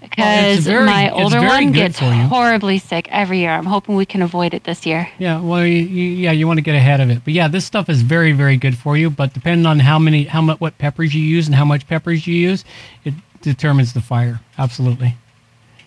because 0.00 0.60
very- 0.64 0.86
my 0.86 1.10
older 1.10 1.42
one 1.42 1.70
gets 1.72 1.98
horribly 1.98 2.78
sick 2.78 3.06
every 3.10 3.40
year. 3.40 3.50
I'm 3.50 3.66
hoping 3.66 3.96
we 3.96 4.06
can 4.06 4.22
avoid 4.22 4.54
it 4.54 4.64
this 4.64 4.86
year. 4.86 5.10
Yeah, 5.18 5.40
well, 5.40 5.66
you, 5.66 5.76
you, 5.76 6.04
yeah, 6.04 6.32
you 6.32 6.46
want 6.46 6.56
to 6.56 6.62
get 6.62 6.74
ahead 6.74 7.00
of 7.02 7.10
it. 7.10 7.22
But 7.22 7.34
yeah, 7.34 7.48
this 7.48 7.66
stuff 7.66 7.90
is 7.90 8.00
very, 8.00 8.32
very 8.32 8.56
good 8.56 8.78
for 8.78 8.96
you. 8.96 9.10
But 9.10 9.34
depending 9.34 9.66
on 9.66 9.80
how 9.80 9.98
many, 9.98 10.24
how 10.24 10.40
much, 10.40 10.58
what 10.58 10.78
peppers 10.78 11.14
you 11.14 11.20
use 11.22 11.44
and 11.46 11.54
how 11.54 11.66
much 11.66 11.86
peppers 11.86 12.26
you 12.26 12.34
use, 12.34 12.64
it 13.04 13.12
determines 13.42 13.92
the 13.92 14.00
fire. 14.00 14.40
Absolutely. 14.56 15.16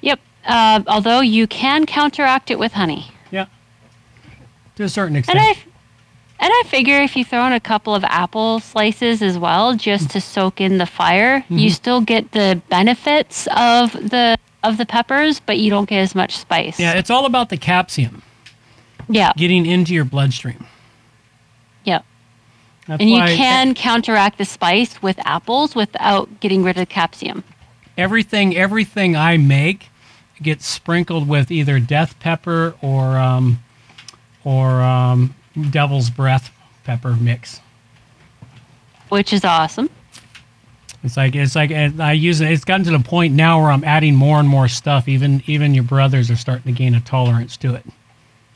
Yep. 0.02 0.20
Uh, 0.46 0.82
although 0.88 1.20
you 1.22 1.46
can 1.48 1.86
counteract 1.86 2.50
it 2.52 2.58
with 2.60 2.74
honey. 2.74 3.12
Yeah. 3.32 3.46
To 4.76 4.84
a 4.84 4.90
certain 4.90 5.16
extent. 5.16 5.38
And 5.40 5.48
I, 5.48 5.52
and 6.44 6.52
I 6.52 6.64
figure 6.68 7.00
if 7.02 7.16
you 7.16 7.24
throw 7.24 7.46
in 7.46 7.54
a 7.54 7.60
couple 7.60 7.94
of 7.94 8.04
apple 8.06 8.60
slices 8.60 9.22
as 9.22 9.38
well, 9.38 9.76
just 9.76 10.10
to 10.12 10.22
soak 10.22 10.60
in 10.60 10.78
the 10.80 10.86
fire, 10.88 11.46
you 11.50 11.58
Mm-hmm. 11.58 11.70
still 11.70 12.02
get 12.02 12.32
the 12.32 12.62
benefits 12.70 13.48
of 13.56 13.92
the 13.94 14.38
of 14.64 14.78
the 14.78 14.86
peppers, 14.86 15.40
but 15.40 15.58
you 15.60 15.70
don't 15.72 15.90
get 15.90 16.00
as 16.02 16.14
much 16.16 16.38
spice. 16.38 16.80
yeah, 16.80 16.94
it's 16.94 17.10
all 17.10 17.26
about 17.26 17.50
the 17.50 17.58
capsicum 17.58 18.22
yeah, 19.10 19.34
getting 19.36 19.66
into 19.66 19.94
your 19.94 20.06
bloodstream. 20.06 20.66
yeah. 21.84 22.02
That's 22.88 23.00
And 23.02 23.10
you 23.10 23.18
can 23.22 23.74
counteract 23.76 24.38
the 24.40 24.46
spice 24.46 25.02
with 25.04 25.20
apples 25.26 25.76
without 25.76 26.40
getting 26.40 26.64
rid 26.64 26.78
of 26.78 26.82
the 26.82 26.86
capsicum. 26.86 27.44
everything, 27.98 28.56
everything 28.58 29.16
I 29.16 29.38
make 29.38 29.90
gets 30.42 30.66
sprinkled 30.66 31.28
with 31.28 31.52
either 31.52 31.80
death 31.80 32.20
pepper 32.20 32.76
or 32.82 33.18
um, 33.18 33.64
or 34.44 34.82
um, 34.82 35.36
devil's 35.70 36.10
breath 36.10 36.52
pepper 36.84 37.16
mix. 37.16 37.60
Which 39.10 39.34
is 39.34 39.44
awesome. 39.44 39.90
It's 41.04 41.18
like 41.18 41.36
it's 41.36 41.56
like 41.56 41.72
I 41.72 42.14
use 42.14 42.42
it. 42.42 42.52
It's 42.52 42.64
gotten 42.64 42.86
to 42.86 42.92
the 42.92 43.00
point 43.00 43.34
now 43.34 43.60
where 43.62 43.72
I'm 43.72 43.84
adding 43.84 44.16
more 44.16 44.40
and 44.40 44.48
more 44.48 44.68
stuff. 44.68 45.08
Even 45.08 45.44
even 45.48 45.74
your 45.74 45.84
brothers 45.84 46.30
are 46.30 46.36
starting 46.36 46.74
to 46.74 46.78
gain 46.78 46.94
a 46.94 47.02
tolerance 47.02 47.58
to 47.58 47.74
it. 47.76 47.86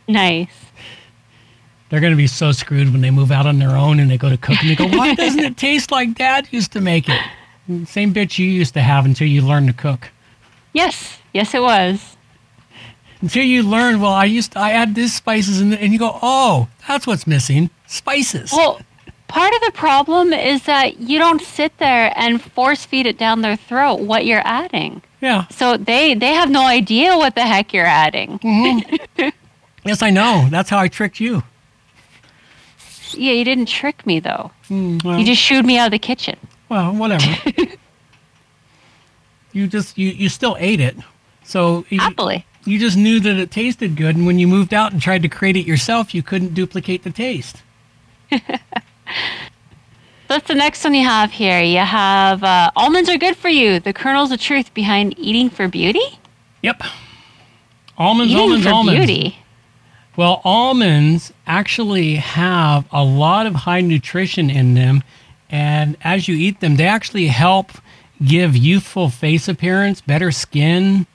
Nice. 0.08 0.50
They're 1.90 2.00
going 2.00 2.14
to 2.14 2.18
be 2.18 2.28
so 2.28 2.52
screwed 2.52 2.92
when 2.92 3.02
they 3.02 3.12
move 3.12 3.32
out 3.32 3.46
on 3.46 3.60
their 3.60 3.76
own 3.76 4.00
and 4.00 4.10
they 4.10 4.18
go 4.18 4.30
to 4.30 4.38
cook 4.38 4.58
and 4.60 4.70
they 4.70 4.76
go, 4.76 4.88
"Why 4.88 5.16
doesn't 5.16 5.44
it 5.44 5.58
taste 5.58 5.92
like 5.92 6.16
Dad 6.16 6.48
used 6.52 6.72
to 6.74 6.82
make 6.82 7.10
it?" 7.10 7.22
Same 7.86 8.14
bitch 8.14 8.38
you 8.38 8.46
used 8.48 8.76
to 8.76 8.82
have 8.82 9.06
until 9.06 9.28
you 9.28 9.42
learned 9.42 9.68
to 9.68 9.74
cook. 9.74 10.12
Yes, 10.76 11.18
yes, 11.34 11.54
it 11.54 11.62
was. 11.62 12.18
Until 13.22 13.44
you 13.46 13.64
learn, 13.64 14.02
well, 14.02 14.12
I 14.12 14.26
used 14.26 14.52
to, 14.52 14.60
I 14.60 14.72
add 14.72 14.94
this 14.94 15.14
spices 15.16 15.62
and 15.62 15.74
and 15.74 15.94
you 15.94 15.98
go, 16.00 16.20
"Oh, 16.22 16.68
that's 16.88 17.08
what's 17.08 17.26
missing, 17.26 17.70
spices." 17.88 18.52
Well, 18.52 18.82
part 19.28 19.54
of 19.56 19.62
the 19.62 19.72
problem 19.72 20.34
is 20.34 20.64
that 20.64 21.00
you 21.00 21.18
don't 21.18 21.42
sit 21.42 21.78
there 21.78 22.12
and 22.16 22.42
force 22.42 22.86
feed 22.86 23.06
it 23.08 23.18
down 23.18 23.42
their 23.42 23.56
throat 23.56 24.02
what 24.02 24.26
you're 24.26 24.46
adding. 24.46 25.02
yeah. 25.22 25.48
So 25.48 25.78
they 25.78 26.14
they 26.14 26.34
have 26.34 26.50
no 26.52 26.66
idea 26.68 27.18
what 27.18 27.34
the 27.36 27.46
heck 27.48 27.74
you're 27.74 27.86
adding. 28.06 28.38
Mm-hmm. 28.40 29.30
Yes, 29.88 30.02
I 30.02 30.10
know. 30.10 30.48
That's 30.50 30.70
how 30.72 30.80
I 30.80 30.88
tricked 30.88 31.20
you. 31.20 31.44
Yeah, 33.14 33.34
you 33.34 33.46
didn't 33.46 33.68
trick 33.68 34.04
me 34.06 34.20
though. 34.20 34.50
Mm, 34.70 35.04
well, 35.04 35.20
You 35.20 35.26
just 35.26 35.40
shooed 35.42 35.64
me 35.64 35.78
out 35.78 35.86
of 35.86 35.92
the 35.92 36.00
kitchen. 36.00 36.38
well 36.70 36.92
whatever. 36.92 37.24
you 39.56 39.68
just 39.68 39.98
you 39.98 40.10
you 40.10 40.30
still 40.30 40.58
ate 40.60 40.82
it. 40.82 40.98
So 41.44 41.86
you, 41.90 42.00
Happily. 42.00 42.46
You 42.66 42.80
just 42.80 42.98
knew 42.98 43.20
that 43.20 43.38
it 43.38 43.52
tasted 43.52 43.96
good, 43.96 44.16
and 44.16 44.26
when 44.26 44.40
you 44.40 44.48
moved 44.48 44.74
out 44.74 44.92
and 44.92 45.02
tried 45.02 45.22
to 45.22 45.30
create 45.30 45.56
it 45.56 45.68
yourself, 45.68 46.16
you 46.16 46.24
couldn't 46.24 46.54
duplicate 46.56 47.04
the 47.04 47.12
taste. 47.12 47.62
That's 50.28 50.48
the 50.48 50.56
next 50.56 50.84
one 50.84 50.96
you 50.96 51.06
have 51.06 51.32
here. 51.32 51.62
You 51.62 51.80
have 51.80 52.44
uh, 52.44 52.72
almonds 52.76 53.08
are 53.10 53.18
good 53.18 53.38
for 53.38 53.50
you. 53.50 53.80
The 53.80 53.94
kernels 53.94 54.32
of 54.32 54.42
truth 54.42 54.74
behind 54.74 55.18
eating 55.20 55.52
for 55.52 55.68
beauty. 55.68 56.20
Yep. 56.64 56.82
Almonds, 57.98 58.34
eating 58.34 58.42
almonds, 58.42 58.66
for 58.66 58.72
almonds. 58.74 59.06
beauty. 59.06 59.38
Well, 60.18 60.42
almonds 60.44 61.32
actually 61.46 62.16
have 62.16 62.86
a 62.92 63.04
lot 63.04 63.46
of 63.46 63.54
high 63.54 63.82
nutrition 63.82 64.50
in 64.50 64.74
them, 64.74 65.04
and 65.52 65.96
as 66.02 66.28
you 66.28 66.36
eat 66.36 66.62
them, 66.62 66.78
they 66.78 66.88
actually 66.88 67.28
help 67.28 67.72
give 68.24 68.56
youthful 68.56 69.10
face 69.10 69.48
appearance, 69.48 70.02
better 70.02 70.32
skin, 70.32 71.06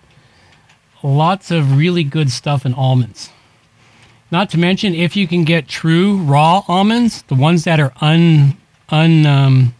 lots 1.02 1.50
of 1.50 1.76
really 1.76 2.04
good 2.04 2.30
stuff 2.30 2.66
in 2.66 2.74
almonds. 2.74 3.30
Not 4.30 4.50
to 4.50 4.58
mention, 4.58 4.94
if 4.94 5.16
you 5.16 5.26
can 5.26 5.44
get 5.44 5.66
true 5.66 6.16
raw 6.18 6.62
almonds, 6.68 7.22
the 7.22 7.34
ones 7.34 7.64
that 7.64 7.80
are 7.80 7.92
un 8.00 8.56
un 8.90 9.26
um, 9.26 9.74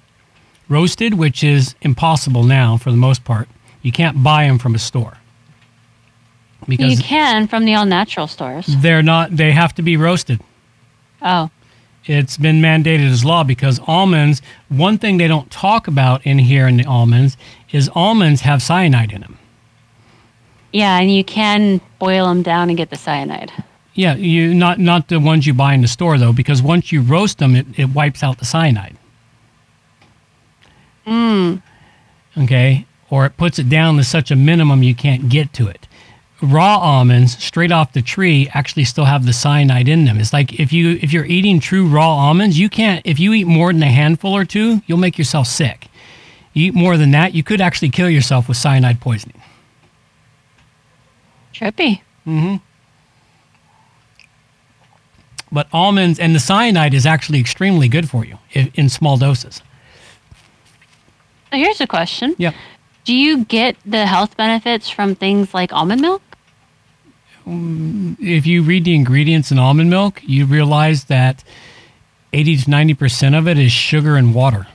roasted, 0.68 1.14
which 1.14 1.42
is 1.44 1.74
impossible 1.82 2.42
now 2.44 2.76
for 2.76 2.90
the 2.90 2.96
most 2.96 3.24
part, 3.24 3.48
you 3.82 3.92
can't 3.92 4.22
buy 4.22 4.46
them 4.46 4.58
from 4.58 4.74
a 4.74 4.78
store 4.78 5.18
because 6.68 6.98
You 6.98 7.04
can 7.04 7.46
from 7.48 7.64
the 7.64 7.74
all 7.74 7.86
natural 7.86 8.26
stores. 8.26 8.66
they're 8.66 9.02
not. 9.02 9.36
They 9.36 9.52
have 9.52 9.74
to 9.76 9.82
be 9.82 9.96
roasted. 9.96 10.40
Oh, 11.22 11.50
It's 12.11 12.36
been 12.36 12.61
mandated 12.61 13.08
as 13.08 13.24
law 13.24 13.44
because 13.44 13.78
almonds. 13.86 14.42
One 14.68 14.98
thing 14.98 15.18
they 15.18 15.28
don't 15.28 15.48
talk 15.48 15.86
about 15.86 16.26
in 16.26 16.40
here 16.40 16.66
in 16.66 16.76
the 16.76 16.84
almonds 16.84 17.36
is 17.70 17.88
almonds 17.94 18.40
have 18.40 18.62
cyanide 18.62 19.12
in 19.12 19.20
them. 19.20 19.38
yeah, 20.72 20.98
and 20.98 21.12
you 21.14 21.22
can 21.22 21.80
boil 22.00 22.26
them 22.26 22.42
down 22.42 22.68
and 22.68 22.76
get 22.76 22.90
the 22.90 22.96
cyanide. 22.96 23.52
Yeah, 23.94 24.16
you 24.16 24.52
not 24.54 24.80
not 24.80 25.06
the 25.06 25.20
ones 25.20 25.46
you 25.46 25.54
buy 25.54 25.72
in 25.74 25.82
the 25.82 25.88
store 25.88 26.18
though, 26.18 26.32
because 26.32 26.61
once 26.62 26.90
you 26.90 27.00
roast 27.00 27.38
them, 27.38 27.54
it, 27.54 27.66
it 27.76 27.90
wipes 27.90 28.22
out 28.24 28.38
the 28.38 28.44
cyanide. 28.44 28.96
Mm. 31.06 31.62
Okay, 32.38 32.86
or 33.08 33.24
it 33.26 33.36
puts 33.36 33.58
it 33.58 33.68
down 33.68 33.96
to 33.98 34.04
such 34.04 34.30
a 34.32 34.36
minimum 34.36 34.82
you 34.82 34.94
can't 34.94 35.28
get 35.28 35.52
to 35.54 35.68
it. 35.68 35.86
Raw 36.43 36.78
almonds, 36.78 37.36
straight 37.43 37.70
off 37.70 37.93
the 37.93 38.03
tree, 38.03 38.49
actually 38.55 38.84
still 38.84 39.05
have 39.05 39.26
the 39.26 39.32
cyanide 39.32 39.88
in 39.88 40.05
them. 40.07 40.18
It's 40.18 40.32
like 40.32 40.59
if 40.59 40.72
you 40.72 40.99
if 41.03 41.12
you're 41.12 41.26
eating 41.26 41.61
true 41.61 41.86
raw 41.86 42.09
almonds, 42.09 42.59
you 42.59 42.68
can't. 42.68 43.05
If 43.05 43.20
you 43.20 43.32
eat 43.32 43.47
more 43.47 43.72
than 43.72 43.82
a 43.82 43.91
handful 43.91 44.34
or 44.34 44.45
two, 44.45 44.82
you'll 44.86 44.99
make 44.99 45.18
yourself 45.18 45.47
sick. 45.47 45.88
You 46.53 46.66
eat 46.66 46.74
more 46.74 46.97
than 46.97 47.11
that, 47.12 47.34
you 47.34 47.43
could 47.43 47.61
actually 47.61 47.91
kill 47.91 48.09
yourself 48.09 48.49
with 48.49 48.57
cyanide 48.57 49.01
poisoning. 49.01 49.41
Trippy. 51.55 52.01
Mm-hmm. 52.26 52.57
But 55.53 55.68
almonds 55.72 56.18
and 56.18 56.34
the 56.34 56.41
cyanide 56.41 56.95
is 56.95 57.07
actually 57.07 57.41
extremely 57.41 57.88
good 57.88 58.09
for 58.09 58.24
you 58.24 58.38
if, 58.53 58.76
in 58.78 58.88
small 58.88 59.16
doses. 59.16 59.62
Here's 61.53 61.80
a 61.80 61.86
question. 61.86 62.34
Yep. 62.38 62.55
Do 63.05 63.14
you 63.14 63.45
get 63.45 63.76
the 63.84 64.07
health 64.07 64.36
benefits 64.36 64.88
from 64.88 65.14
things 65.14 65.53
like 65.53 65.72
almond 65.72 66.01
milk? 66.01 66.22
If 67.47 68.47
you 68.47 68.62
read 68.62 68.84
the 68.84 68.95
ingredients 68.95 69.51
in 69.51 69.59
almond 69.59 69.91
milk, 69.91 70.20
you 70.22 70.47
realize 70.47 71.05
that 71.05 71.43
80 72.32 72.57
to 72.59 72.70
90% 72.70 73.38
of 73.38 73.49
it 73.49 73.59
is 73.59 73.72
sugar 73.72 74.16
and 74.16 74.34
water. 74.34 74.66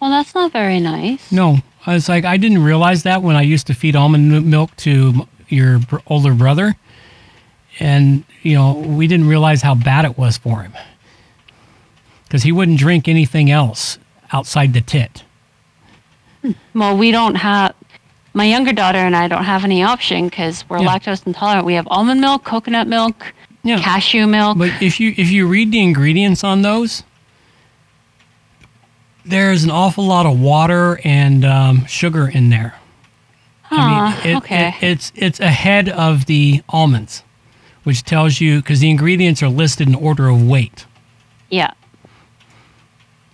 Well, 0.00 0.10
that's 0.10 0.34
not 0.34 0.52
very 0.52 0.80
nice. 0.80 1.30
No, 1.30 1.58
I 1.84 1.94
was 1.94 2.08
like, 2.08 2.24
I 2.24 2.36
didn't 2.36 2.62
realize 2.62 3.02
that 3.02 3.22
when 3.22 3.36
I 3.36 3.42
used 3.42 3.66
to 3.66 3.74
feed 3.74 3.96
almond 3.96 4.46
milk 4.50 4.74
to 4.76 5.26
your 5.48 5.80
older 6.06 6.34
brother. 6.34 6.76
And, 7.78 8.24
you 8.42 8.54
know, 8.54 8.74
we 8.74 9.06
didn't 9.06 9.28
realize 9.28 9.62
how 9.62 9.74
bad 9.74 10.04
it 10.04 10.18
was 10.18 10.36
for 10.36 10.62
him. 10.62 10.74
Because 12.24 12.42
he 12.42 12.52
wouldn't 12.52 12.78
drink 12.78 13.08
anything 13.08 13.50
else 13.50 13.98
outside 14.32 14.72
the 14.72 14.80
tit. 14.80 15.24
Hmm. 16.42 16.52
Well, 16.74 16.96
we 16.96 17.10
don't 17.10 17.36
have. 17.36 17.74
My 18.32 18.44
younger 18.44 18.72
daughter 18.72 18.98
and 18.98 19.16
I 19.16 19.26
don't 19.28 19.44
have 19.44 19.64
any 19.64 19.82
option 19.82 20.26
because 20.28 20.64
we're 20.68 20.80
Yeah. 20.80 20.88
lactose 20.88 21.26
intolerant. 21.26 21.66
We 21.66 21.74
have 21.74 21.86
almond 21.90 22.20
milk, 22.20 22.44
coconut 22.44 22.86
milk, 22.86 23.32
Yeah. 23.64 23.80
cashew 23.80 24.26
milk. 24.26 24.56
But 24.58 24.70
if 24.80 25.00
you 25.00 25.12
if 25.16 25.30
you 25.30 25.46
read 25.48 25.72
the 25.72 25.80
ingredients 25.82 26.44
on 26.44 26.62
those, 26.62 27.02
there's 29.24 29.64
an 29.64 29.70
awful 29.70 30.04
lot 30.06 30.26
of 30.26 30.38
water 30.40 31.00
and 31.04 31.44
um, 31.44 31.86
sugar 31.86 32.28
in 32.28 32.50
there. 32.50 32.74
Huh, 33.62 34.16
it- 34.24 34.36
okay. 34.36 34.74
it- 34.80 34.84
it's 34.84 35.12
it's 35.14 35.40
ahead 35.40 35.88
of 35.88 36.26
the 36.26 36.62
almonds, 36.68 37.22
which 37.84 38.02
tells 38.04 38.40
you 38.40 38.56
because 38.60 38.80
the 38.80 38.90
ingredients 38.90 39.42
are 39.42 39.48
listed 39.48 39.88
in 39.88 39.94
order 39.94 40.28
of 40.28 40.42
weight. 40.42 40.86
yeah. 41.50 41.70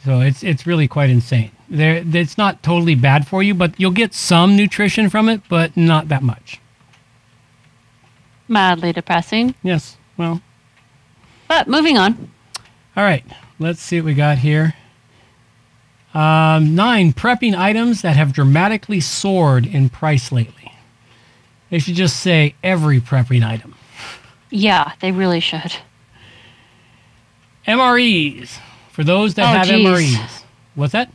So 0.06 0.20
it's 0.20 0.44
it's 0.44 0.68
really 0.68 0.86
quite 0.86 1.10
insane. 1.10 1.50
There, 1.68 2.00
it's 2.12 2.38
not 2.38 2.62
totally 2.62 2.94
bad 2.94 3.26
for 3.26 3.42
you, 3.42 3.54
but 3.54 3.74
you'll 3.76 3.90
get 3.90 4.14
some 4.14 4.54
nutrition 4.56 5.10
from 5.10 5.28
it, 5.28 5.40
but 5.48 5.76
not 5.76 6.06
that 6.10 6.22
much. 6.22 6.60
Mildly 8.46 8.92
depressing. 8.92 9.56
Yes. 9.64 9.96
Well, 10.16 10.40
But 11.48 11.66
moving 11.66 11.98
on. 11.98 12.30
all 12.96 13.02
right. 13.02 13.24
Let's 13.58 13.80
see 13.82 14.00
what 14.00 14.06
we 14.06 14.14
got 14.14 14.38
here. 14.38 14.74
Um, 16.14 16.76
nine, 16.76 17.12
prepping 17.12 17.56
items 17.58 18.02
that 18.02 18.14
have 18.14 18.32
dramatically 18.32 19.00
soared 19.00 19.66
in 19.66 19.88
price 19.88 20.30
lately. 20.30 20.72
They 21.68 21.80
should 21.80 21.96
just 21.96 22.20
say 22.20 22.54
every 22.62 23.00
prepping 23.00 23.44
item. 23.44 23.74
Yeah, 24.50 24.92
they 25.00 25.10
really 25.10 25.40
should. 25.40 25.74
MREs, 27.66 28.60
for 28.96 29.04
those 29.04 29.34
that 29.34 29.42
Oh, 29.42 29.58
have 29.58 29.66
geez. 29.66 29.86
MREs. 29.86 30.42
What's 30.74 30.92
that? 30.94 31.10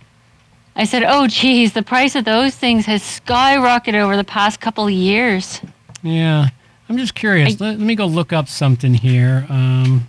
I 0.76 0.84
said, 0.86 1.02
oh, 1.04 1.26
geez, 1.28 1.74
the 1.74 1.82
price 1.82 2.16
of 2.16 2.26
those 2.26 2.56
things 2.56 2.86
has 2.86 3.02
skyrocketed 3.02 3.96
over 4.00 4.16
the 4.16 4.24
past 4.24 4.60
couple 4.62 4.86
of 4.86 4.92
years. 4.92 5.60
Yeah, 6.04 6.50
I'm 6.88 6.98
just 6.98 7.16
curious. 7.16 7.60
I- 7.60 7.66
let, 7.66 7.80
let 7.80 7.86
me 7.88 7.96
go 7.96 8.06
look 8.06 8.32
up 8.32 8.48
something 8.48 8.94
here. 8.94 9.48
Um, 9.50 10.08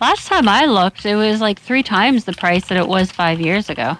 Last 0.00 0.28
time 0.28 0.48
I 0.48 0.64
looked, 0.64 1.04
it 1.04 1.16
was 1.16 1.42
like 1.42 1.60
three 1.60 1.82
times 1.82 2.24
the 2.24 2.32
price 2.32 2.66
that 2.68 2.78
it 2.78 2.88
was 2.88 3.12
five 3.12 3.38
years 3.40 3.68
ago. 3.68 3.98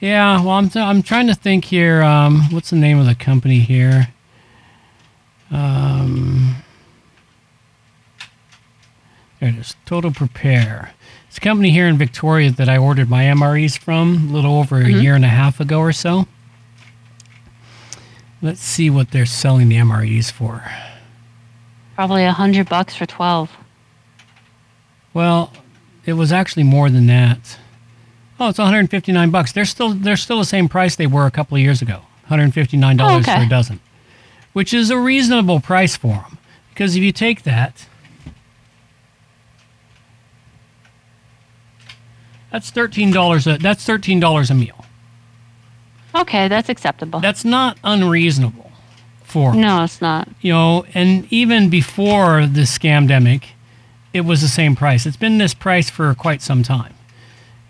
yeah, 0.00 0.40
well, 0.40 0.50
I'm, 0.56 0.68
I'm 0.74 1.02
trying 1.02 1.28
to 1.28 1.34
think 1.34 1.64
here. 1.66 2.02
Um, 2.02 2.40
what's 2.50 2.70
the 2.70 2.76
name 2.76 2.98
of 2.98 3.06
the 3.06 3.14
company 3.14 3.60
here? 3.60 4.08
Um, 5.50 6.56
there 9.40 9.50
it 9.50 9.56
is. 9.56 9.76
Total 9.86 10.10
Prepare. 10.10 10.92
It's 11.34 11.38
a 11.38 11.48
company 11.48 11.72
here 11.72 11.88
in 11.88 11.98
Victoria 11.98 12.52
that 12.52 12.68
I 12.68 12.78
ordered 12.78 13.10
my 13.10 13.24
MREs 13.24 13.76
from 13.76 14.28
a 14.28 14.32
little 14.32 14.56
over 14.56 14.78
a 14.78 14.84
mm-hmm. 14.84 15.00
year 15.00 15.16
and 15.16 15.24
a 15.24 15.28
half 15.28 15.58
ago 15.58 15.80
or 15.80 15.90
so. 15.90 16.28
Let's 18.40 18.60
see 18.60 18.88
what 18.88 19.10
they're 19.10 19.26
selling 19.26 19.68
the 19.68 19.74
MREs 19.74 20.30
for. 20.30 20.62
Probably 21.96 22.22
a 22.22 22.30
hundred 22.30 22.68
bucks 22.68 22.94
for 22.94 23.04
twelve. 23.04 23.50
Well, 25.12 25.52
it 26.06 26.12
was 26.12 26.30
actually 26.30 26.62
more 26.62 26.88
than 26.88 27.08
that. 27.08 27.58
Oh, 28.38 28.50
it's 28.50 28.58
159 28.58 29.30
bucks. 29.32 29.50
They're 29.50 29.64
still 29.64 29.92
they're 29.92 30.16
still 30.16 30.38
the 30.38 30.44
same 30.44 30.68
price 30.68 30.94
they 30.94 31.08
were 31.08 31.26
a 31.26 31.32
couple 31.32 31.56
of 31.56 31.62
years 31.62 31.82
ago. 31.82 32.02
159 32.28 32.96
dollars 32.96 33.12
Oh, 33.12 33.18
okay. 33.18 33.40
for 33.40 33.46
a 33.46 33.48
dozen, 33.48 33.80
which 34.52 34.72
is 34.72 34.88
a 34.88 34.98
reasonable 34.98 35.58
price 35.58 35.96
for 35.96 36.14
them. 36.14 36.38
Because 36.68 36.94
if 36.94 37.02
you 37.02 37.10
take 37.10 37.42
that, 37.42 37.88
that's 42.54 42.70
thirteen 42.70 43.10
dollars. 43.10 43.48
a 43.48 43.58
That's 43.58 43.84
thirteen 43.84 44.20
dollars 44.20 44.48
a 44.48 44.54
meal. 44.54 44.84
Okay, 46.14 46.46
that's 46.46 46.68
acceptable. 46.68 47.18
That's 47.18 47.44
not 47.44 47.76
unreasonable 47.82 48.70
For 49.24 49.52
no, 49.56 49.82
it's 49.82 50.00
not. 50.00 50.28
you 50.40 50.52
know, 50.52 50.84
and 50.94 51.26
even 51.32 51.68
before 51.68 52.46
the 52.46 52.60
scamdemic, 52.60 53.46
it 54.12 54.20
was 54.20 54.40
the 54.40 54.46
same 54.46 54.76
price. 54.76 55.04
It's 55.04 55.16
been 55.16 55.38
this 55.38 55.52
price 55.52 55.90
for 55.90 56.14
quite 56.14 56.42
some 56.42 56.62
time. 56.62 56.94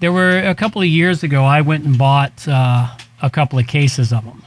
There 0.01 0.12
were 0.12 0.39
a 0.41 0.55
couple 0.55 0.82
of 0.82 0.89
years 0.89 1.22
ago, 1.22 1.45
I 1.45 1.62
went 1.62 1.85
and 1.87 1.97
bought 1.97 2.47
uh, 2.47 2.95
a 3.22 3.30
couple 3.30 3.59
of 3.59 3.66
cases 3.66 4.12
of 4.12 4.26
them. 4.26 4.43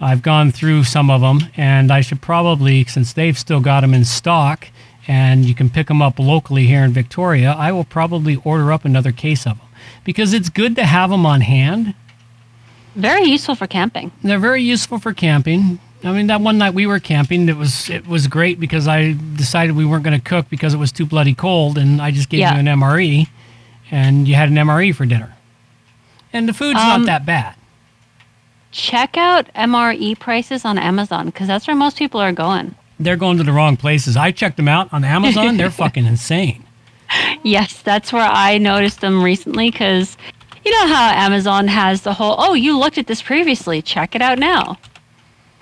I've 0.00 0.22
gone 0.22 0.50
through 0.50 0.82
some 0.82 1.10
of 1.10 1.20
them, 1.20 1.48
and 1.56 1.92
I 1.92 2.00
should 2.00 2.20
probably, 2.20 2.84
since 2.86 3.12
they've 3.12 3.38
still 3.38 3.60
got 3.60 3.82
them 3.82 3.94
in 3.94 4.04
stock 4.04 4.66
and 5.08 5.44
you 5.46 5.54
can 5.54 5.70
pick 5.70 5.88
them 5.88 6.00
up 6.02 6.18
locally 6.18 6.66
here 6.66 6.84
in 6.84 6.92
Victoria, 6.92 7.52
I 7.52 7.72
will 7.72 7.84
probably 7.84 8.36
order 8.44 8.70
up 8.72 8.84
another 8.84 9.10
case 9.10 9.46
of 9.46 9.56
them 9.58 9.66
because 10.04 10.34
it's 10.34 10.48
good 10.50 10.76
to 10.76 10.84
have 10.84 11.10
them 11.10 11.24
on 11.26 11.40
hand. 11.40 11.94
Very 12.94 13.24
useful 13.24 13.54
for 13.54 13.66
camping. 13.66 14.12
They're 14.22 14.38
very 14.38 14.62
useful 14.62 14.98
for 14.98 15.12
camping. 15.14 15.78
I 16.04 16.12
mean, 16.12 16.28
that 16.28 16.40
one 16.40 16.58
night 16.58 16.74
we 16.74 16.86
were 16.86 17.00
camping, 17.00 17.48
it 17.48 17.56
was 17.56 17.90
it 17.90 18.06
was 18.06 18.26
great 18.28 18.60
because 18.60 18.86
I 18.86 19.16
decided 19.34 19.74
we 19.74 19.84
weren't 19.84 20.04
going 20.04 20.18
to 20.18 20.24
cook 20.24 20.48
because 20.50 20.74
it 20.74 20.76
was 20.78 20.92
too 20.92 21.06
bloody 21.06 21.34
cold, 21.34 21.76
and 21.78 22.00
I 22.00 22.10
just 22.12 22.28
gave 22.28 22.40
Yeah. 22.40 22.54
you 22.54 22.60
an 22.60 22.66
MRE, 22.66 23.26
and 23.90 24.28
you 24.28 24.34
had 24.36 24.48
an 24.48 24.54
MRE 24.56 24.94
for 24.94 25.06
dinner, 25.06 25.34
and 26.32 26.48
the 26.48 26.52
food's 26.52 26.78
Um, 26.78 27.00
not 27.00 27.06
that 27.06 27.26
bad. 27.26 27.54
Check 28.70 29.16
out 29.16 29.48
MRE 29.54 30.14
prices 30.18 30.64
on 30.64 30.78
Amazon 30.78 31.26
because 31.26 31.48
that's 31.48 31.66
where 31.66 31.74
most 31.76 31.96
people 31.96 32.20
are 32.20 32.32
going. 32.32 32.74
They're 33.00 33.16
going 33.16 33.36
to 33.38 33.44
the 33.44 33.52
wrong 33.52 33.76
places. 33.76 34.16
I 34.16 34.32
checked 34.32 34.56
them 34.56 34.68
out 34.68 34.92
on 34.92 35.04
Amazon. 35.04 35.56
They're 35.56 35.70
fucking 35.84 36.06
insane. 36.06 36.64
Yes, 37.42 37.80
that's 37.82 38.12
where 38.12 38.28
I 38.30 38.58
noticed 38.58 39.00
them 39.00 39.22
recently 39.22 39.70
because 39.70 40.16
you 40.64 40.72
know 40.72 40.86
how 40.88 41.10
Amazon 41.12 41.68
has 41.68 42.02
the 42.02 42.12
whole, 42.12 42.34
oh, 42.38 42.54
you 42.54 42.76
looked 42.78 42.98
at 42.98 43.06
this 43.06 43.22
previously, 43.22 43.80
check 43.80 44.14
it 44.14 44.20
out 44.22 44.38
now. 44.38 44.78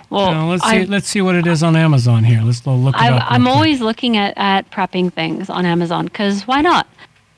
Well, 0.09 0.31
Now, 0.31 0.49
let's 0.49 0.63
I- 0.63 0.81
see. 0.81 0.85
Let's 0.85 1.07
see 1.07 1.21
what 1.21 1.35
it 1.35 1.45
is 1.47 1.63
on 1.63 1.75
Amazon 1.75 2.23
here. 2.23 2.41
Let's 2.41 2.65
look 2.65 2.95
it. 2.95 3.01
I'm 3.01 3.43
quick. 3.43 3.53
always 3.53 3.81
looking 3.81 4.17
at, 4.17 4.33
at 4.37 4.69
prepping 4.71 5.13
things 5.13 5.49
on 5.49 5.65
Amazon 5.65 6.05
because 6.05 6.47
why 6.47 6.61
not? 6.61 6.87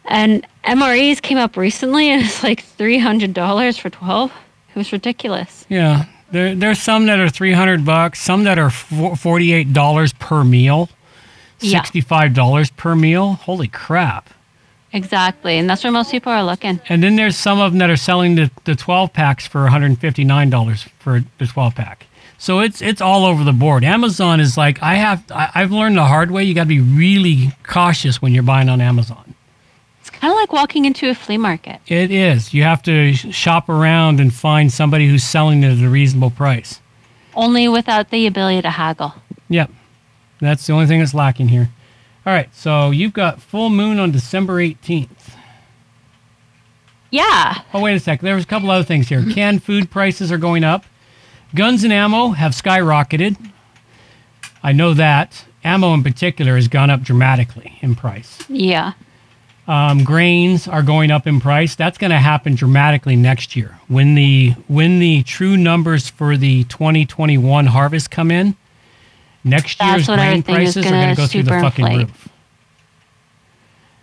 And 0.06 0.46
MREs 0.64 1.22
came 1.22 1.38
up 1.38 1.58
recently 1.58 2.10
and 2.10 2.24
it's 2.24 2.42
like 2.44 2.64
$300 2.78 3.80
for 3.80 3.90
12. 3.90 4.32
It 4.70 4.76
was 4.76 4.92
ridiculous. 4.92 5.66
Yeah, 5.70 6.06
there 6.32 6.56
there's 6.56 6.80
some 6.80 7.06
that 7.08 7.20
are 7.20 7.30
three 7.30 7.54
hundred 7.54 7.86
bucks, 7.86 8.20
some 8.20 8.44
that 8.44 8.60
are 8.60 8.70
forty 8.70 9.54
eight 9.54 9.74
dollars 9.74 10.14
per 10.14 10.44
meal, 10.44 10.90
sixty 11.60 12.02
five 12.02 12.34
dollars 12.34 12.70
per 12.72 12.96
meal. 12.96 13.34
Holy 13.34 13.68
crap! 13.68 14.30
Exactly. 14.92 15.58
And 15.58 15.70
that's 15.70 15.84
where 15.84 15.94
most 15.94 16.12
people 16.12 16.32
are 16.32 16.44
looking. 16.44 16.82
And 16.90 17.04
then 17.04 17.16
there's 17.16 17.38
some 17.38 17.60
of 17.60 17.72
them 17.72 17.80
that 17.80 17.90
are 17.90 17.98
selling 17.98 18.36
the, 18.36 18.50
the 18.64 18.76
12 18.76 19.14
packs 19.14 19.46
for 19.46 19.68
$159 19.68 20.90
for 21.00 21.24
the 21.38 21.46
12 21.46 21.76
pack. 21.76 22.08
So 22.40 22.60
it's 22.60 22.82
it's 22.82 23.02
all 23.02 23.26
over 23.26 23.44
the 23.44 23.52
board. 23.52 23.84
Amazon 23.84 24.40
is 24.40 24.58
like 24.58 24.82
I 24.82 24.96
have 24.96 25.30
I, 25.30 25.52
I've 25.56 25.72
learned 25.72 25.98
the 25.98 26.06
hard 26.06 26.32
way. 26.32 26.46
You 26.46 26.54
got 26.54 26.64
to 26.64 26.70
be 26.70 26.80
really 26.80 27.52
cautious 27.64 28.22
when 28.22 28.34
you're 28.34 28.44
buying 28.44 28.70
on 28.70 28.80
Amazon. 28.80 29.36
Kind 30.20 30.32
of 30.32 30.38
like 30.38 30.52
walking 30.52 30.86
into 30.86 31.10
a 31.10 31.16
flea 31.16 31.38
market. 31.38 31.80
It 31.88 32.12
is. 32.12 32.54
You 32.54 32.64
have 32.64 32.84
to 32.84 33.14
shop 33.14 33.70
around 33.70 34.20
and 34.20 34.34
find 34.34 34.72
somebody 34.72 35.08
who's 35.08 35.24
selling 35.24 35.64
it 35.64 35.78
at 35.78 35.84
a 35.86 35.90
reasonable 35.90 36.30
price. 36.32 36.82
only 37.36 37.68
without 37.70 38.10
the 38.10 38.28
ability 38.28 38.62
to 38.64 38.70
haggle. 38.70 39.14
Yep. 39.50 39.72
That's 40.42 40.66
the 40.68 40.74
only 40.74 40.88
thing 40.88 41.00
that's 41.00 41.14
lacking 41.14 41.48
here. 41.50 41.70
All 42.26 42.34
right. 42.34 42.54
So 42.54 42.92
you've 42.92 43.14
got 43.14 43.42
full 43.42 43.70
moon 43.70 43.98
on 43.98 44.12
December 44.12 44.56
18th. 44.58 45.08
Yeah. 47.12 47.62
Oh, 47.74 47.82
wait 47.82 47.96
a 47.96 48.00
sec. 48.00 48.22
There 48.22 48.36
was 48.36 48.44
a 48.44 48.48
couple 48.48 48.70
other 48.70 48.84
things 48.84 49.08
here. 49.10 49.24
Canned 49.34 49.64
food 49.64 49.90
prices 49.90 50.32
are 50.32 50.38
going 50.38 50.64
up. 50.64 50.86
Guns 51.56 51.84
and 51.84 51.92
ammo 51.94 52.30
have 52.30 52.52
skyrocketed. 52.52 53.38
I 54.62 54.72
know 54.74 54.94
that. 54.94 55.46
Ammo 55.64 55.94
in 55.94 56.04
particular 56.04 56.56
has 56.56 56.68
gone 56.68 56.90
up 56.90 57.02
dramatically 57.02 57.80
in 57.82 57.96
price. 57.96 58.38
Yeah. 58.50 58.94
Um, 59.70 60.04
grains 60.04 60.68
are 60.68 60.82
going 60.82 61.12
up 61.12 61.28
in 61.28 61.40
price. 61.40 61.76
That's 61.76 62.00
going 62.00 62.10
to 62.10 62.18
happen 62.18 62.56
dramatically 62.56 63.16
next 63.16 63.56
year 63.56 63.78
when 63.88 64.16
the 64.16 64.56
when 64.68 64.98
the 64.98 65.22
true 65.22 65.56
numbers 65.56 66.10
for 66.10 66.38
the 66.38 66.64
2021 66.64 67.68
harvest 67.68 68.10
come 68.10 68.32
in. 68.32 68.56
Next 69.44 69.78
That's 69.78 70.08
year's 70.08 70.18
grain 70.18 70.42
prices 70.42 70.78
are 70.78 70.90
going 70.90 71.02
gonna 71.04 71.16
go 71.16 71.28
through 71.28 71.44
the 71.44 71.52
fucking 71.52 71.86
inflate. 71.86 72.08
roof. 72.08 72.30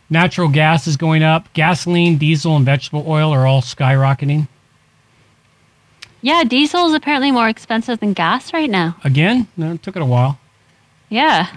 Natural 0.09 0.49
gas 0.49 0.87
is 0.87 0.97
going 0.97 1.25
up. 1.25 1.53
Gasoline, 1.53 2.17
diesel, 2.17 2.55
and 2.55 2.65
vegetable 2.65 3.05
oil 3.09 3.33
are 3.33 3.45
all 3.45 3.61
skyrocketing. 3.61 4.47
Yeah, 6.23 6.45
diesel 6.45 6.87
is 6.87 6.95
apparently 6.95 7.33
more 7.33 7.49
expensive 7.49 7.99
than 7.99 8.13
gas 8.13 8.53
right 8.53 8.71
now. 8.71 8.97
Again, 9.03 9.49
no, 9.57 9.73
it 9.73 9.83
took 9.83 9.97
it 9.97 10.03
a 10.03 10.07
while. 10.07 10.39
Yeah. 11.09 11.49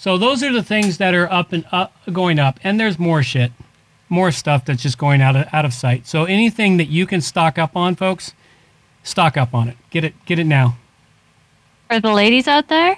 So 0.00 0.16
those 0.16 0.42
are 0.42 0.50
the 0.50 0.62
things 0.62 0.96
that 0.96 1.12
are 1.14 1.30
up 1.30 1.52
and 1.52 1.66
up, 1.70 1.92
going 2.10 2.38
up, 2.38 2.58
and 2.64 2.80
there's 2.80 2.98
more 2.98 3.22
shit, 3.22 3.52
more 4.08 4.32
stuff 4.32 4.64
that's 4.64 4.82
just 4.82 4.96
going 4.96 5.20
out 5.20 5.36
of 5.36 5.46
out 5.52 5.66
of 5.66 5.74
sight. 5.74 6.06
So 6.06 6.24
anything 6.24 6.78
that 6.78 6.86
you 6.88 7.06
can 7.06 7.20
stock 7.20 7.58
up 7.58 7.76
on, 7.76 7.96
folks, 7.96 8.32
stock 9.02 9.36
up 9.36 9.52
on 9.54 9.68
it. 9.68 9.76
Get 9.90 10.04
it, 10.04 10.14
get 10.24 10.38
it 10.38 10.44
now. 10.44 10.78
For 11.90 12.00
the 12.00 12.14
ladies 12.14 12.48
out 12.48 12.68
there, 12.68 12.96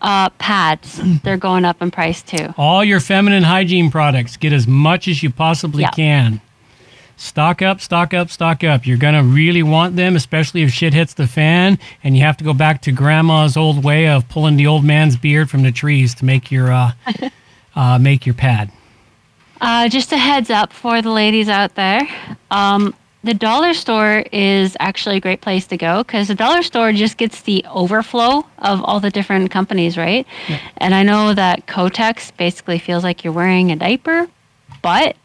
uh, 0.00 0.28
pads, 0.30 1.00
they're 1.22 1.36
going 1.36 1.64
up 1.64 1.80
in 1.80 1.92
price 1.92 2.20
too. 2.20 2.52
All 2.56 2.82
your 2.82 2.98
feminine 2.98 3.44
hygiene 3.44 3.88
products, 3.88 4.36
get 4.36 4.52
as 4.52 4.66
much 4.66 5.06
as 5.06 5.22
you 5.22 5.30
possibly 5.30 5.82
Yeah. 5.82 5.90
can. 5.90 6.40
Stock 7.16 7.62
up, 7.62 7.80
stock 7.80 8.12
up, 8.12 8.30
stock 8.30 8.64
up. 8.64 8.86
You're 8.86 8.96
gonna 8.96 9.22
really 9.22 9.62
want 9.62 9.96
them, 9.96 10.16
especially 10.16 10.62
if 10.62 10.72
shit 10.72 10.92
hits 10.92 11.14
the 11.14 11.26
fan, 11.26 11.78
and 12.02 12.16
you 12.16 12.22
have 12.22 12.36
to 12.38 12.44
go 12.44 12.52
back 12.52 12.82
to 12.82 12.92
grandma's 12.92 13.56
old 13.56 13.84
way 13.84 14.08
of 14.08 14.28
pulling 14.28 14.56
the 14.56 14.66
old 14.66 14.84
man's 14.84 15.16
beard 15.16 15.48
from 15.48 15.62
the 15.62 15.70
trees 15.70 16.14
to 16.16 16.24
make 16.24 16.50
your 16.50 16.72
uh, 16.72 16.92
uh, 17.76 17.98
make 17.98 18.26
your 18.26 18.34
pad. 18.34 18.70
Uh, 19.60 19.88
just 19.88 20.12
a 20.12 20.16
heads 20.16 20.50
up 20.50 20.72
for 20.72 21.00
the 21.00 21.10
ladies 21.10 21.48
out 21.48 21.74
there. 21.76 22.02
Um, 22.50 22.94
the 23.22 23.32
dollar 23.32 23.72
store 23.72 24.24
is 24.32 24.76
actually 24.80 25.16
a 25.16 25.20
great 25.20 25.40
place 25.40 25.66
to 25.68 25.78
go 25.78 26.02
because 26.02 26.28
the 26.28 26.34
dollar 26.34 26.62
store 26.62 26.92
just 26.92 27.16
gets 27.16 27.40
the 27.42 27.64
overflow 27.70 28.44
of 28.58 28.82
all 28.82 29.00
the 29.00 29.10
different 29.10 29.50
companies, 29.50 29.96
right? 29.96 30.26
And 30.76 30.94
I 30.94 31.04
know 31.04 31.32
that 31.32 31.66
Kotex 31.66 32.36
basically 32.36 32.78
feels 32.78 33.02
like 33.02 33.24
you're 33.24 33.32
wearing 33.32 33.72
a 33.72 33.76
diaper, 33.76 34.28
but 34.82 35.16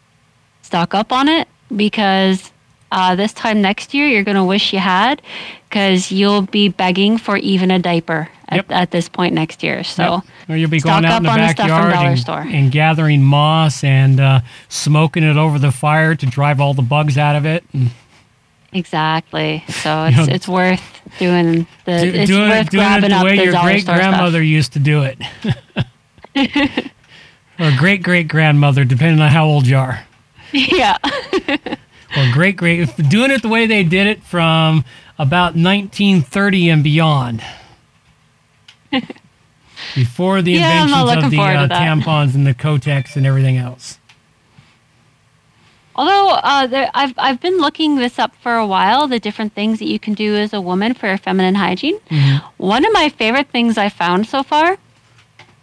stock 0.62 0.94
up 0.94 1.12
on 1.12 1.28
it 1.28 1.50
because 1.76 2.52
uh, 2.92 3.16
this 3.16 3.34
time 3.34 3.62
next 3.62 3.94
year, 3.94 4.08
you're 4.08 4.24
going 4.24 4.38
to 4.38 4.44
wish 4.44 4.74
you 4.74 4.80
had 4.80 5.22
because 5.70 6.12
you'll 6.12 6.42
be 6.44 6.70
begging 6.70 7.18
for 7.18 7.38
even 7.38 7.70
a 7.70 7.78
diaper 7.80 8.28
at, 8.48 8.56
Yep. 8.58 8.72
at 8.72 8.92
this 8.92 9.08
point 9.08 9.36
next 9.36 9.62
year. 9.62 9.84
So, 9.84 10.04
Yep. 10.04 10.24
Or 10.50 10.56
you'll 10.56 10.70
be 10.72 10.80
going 10.80 11.06
out 11.06 11.18
in 11.18 11.24
the 11.24 11.30
on 11.30 11.38
the 11.40 11.54
backyard 11.54 11.94
and, 11.94 12.20
Store. 12.20 12.40
and 12.42 12.72
gathering 12.72 13.22
moss 13.24 13.84
and 13.84 14.20
uh, 14.20 14.42
smoking 14.70 15.24
it 15.24 15.38
over 15.38 15.60
the 15.60 15.72
fire 15.72 16.16
to 16.16 16.26
drive 16.26 16.60
all 16.60 16.74
the 16.74 16.82
bugs 16.82 17.18
out 17.20 17.36
of 17.36 17.46
it. 17.46 17.64
And 17.74 17.92
exactly. 18.74 19.64
So, 19.70 20.06
You 20.06 20.10
it's, 20.10 20.18
know, 20.28 20.34
it's 20.34 20.48
worth 20.48 21.02
doing 21.20 21.68
the, 21.86 22.00
do- 22.02 22.08
it's 22.20 22.32
doing, 22.32 22.50
worth 22.50 22.70
doing 22.72 22.88
it 22.88 23.02
the 23.02 23.14
up 23.16 23.24
way 23.24 23.36
your 23.36 23.54
great 23.62 23.86
grandmother 23.86 24.42
used 24.42 24.74
to 24.74 24.80
do 24.80 25.04
it. 25.04 25.20
or 27.60 27.72
great 27.78 28.02
great 28.02 28.28
grandmother, 28.28 28.84
depending 28.86 29.22
on 29.22 29.30
how 29.30 29.46
old 29.46 29.68
you 29.68 29.78
are. 29.78 30.06
yeah. 30.54 30.98
Or 32.18 32.32
great 32.34 32.56
great 32.56 32.90
doing 33.10 33.32
it 33.32 33.42
the 33.42 33.50
way 33.50 33.68
they 33.68 33.84
did 33.84 34.08
it 34.08 34.24
from 34.24 34.84
about 35.18 35.56
1930 35.56 36.70
and 36.70 36.84
beyond. 36.84 37.44
Before 39.96 40.42
the 40.42 40.54
Yeah, 40.54 40.84
inventions 40.84 41.24
of 41.26 41.32
the 41.32 41.40
uh, 41.40 41.68
tampons 41.68 42.36
and 42.36 42.46
the 42.46 42.54
Kotex 42.54 43.16
and 43.16 43.26
everything 43.26 43.58
else. 43.58 44.00
Although 45.96 46.30
uh, 46.30 46.68
there, 46.68 46.90
I've 46.94 47.14
I've 47.18 47.42
been 47.42 47.58
looking 47.58 47.98
this 47.98 48.20
up 48.20 48.34
for 48.36 48.56
a 48.56 48.66
while, 48.66 49.08
the 49.08 49.20
different 49.20 49.54
things 49.54 49.80
that 49.80 49.88
you 49.88 50.00
can 50.00 50.14
do 50.14 50.36
as 50.36 50.54
a 50.54 50.62
woman 50.62 50.94
for 50.94 51.16
feminine 51.18 51.56
hygiene. 51.56 52.00
Mm-hmm. 52.10 52.46
One 52.58 52.86
of 52.86 52.94
my 52.94 53.10
favorite 53.10 53.50
things 53.50 53.78
I 53.78 53.90
found 53.90 54.28
so 54.28 54.42
far 54.44 54.78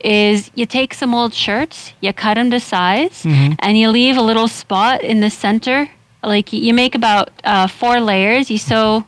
is 0.00 0.50
you 0.54 0.66
take 0.66 0.94
some 0.94 1.14
old 1.14 1.32
shirts, 1.34 1.92
you 2.00 2.12
cut 2.12 2.34
them 2.34 2.50
to 2.50 2.60
size, 2.60 3.22
Mm-hmm. 3.24 3.54
and 3.60 3.78
you 3.78 3.90
leave 3.90 4.16
a 4.16 4.22
little 4.22 4.48
spot 4.48 5.02
in 5.02 5.20
the 5.20 5.30
center. 5.30 5.88
Like 6.22 6.52
you 6.52 6.74
make 6.74 6.94
about 6.94 7.30
uh, 7.44 7.66
four 7.66 8.00
layers. 8.00 8.50
You 8.50 8.58
sew 8.58 9.06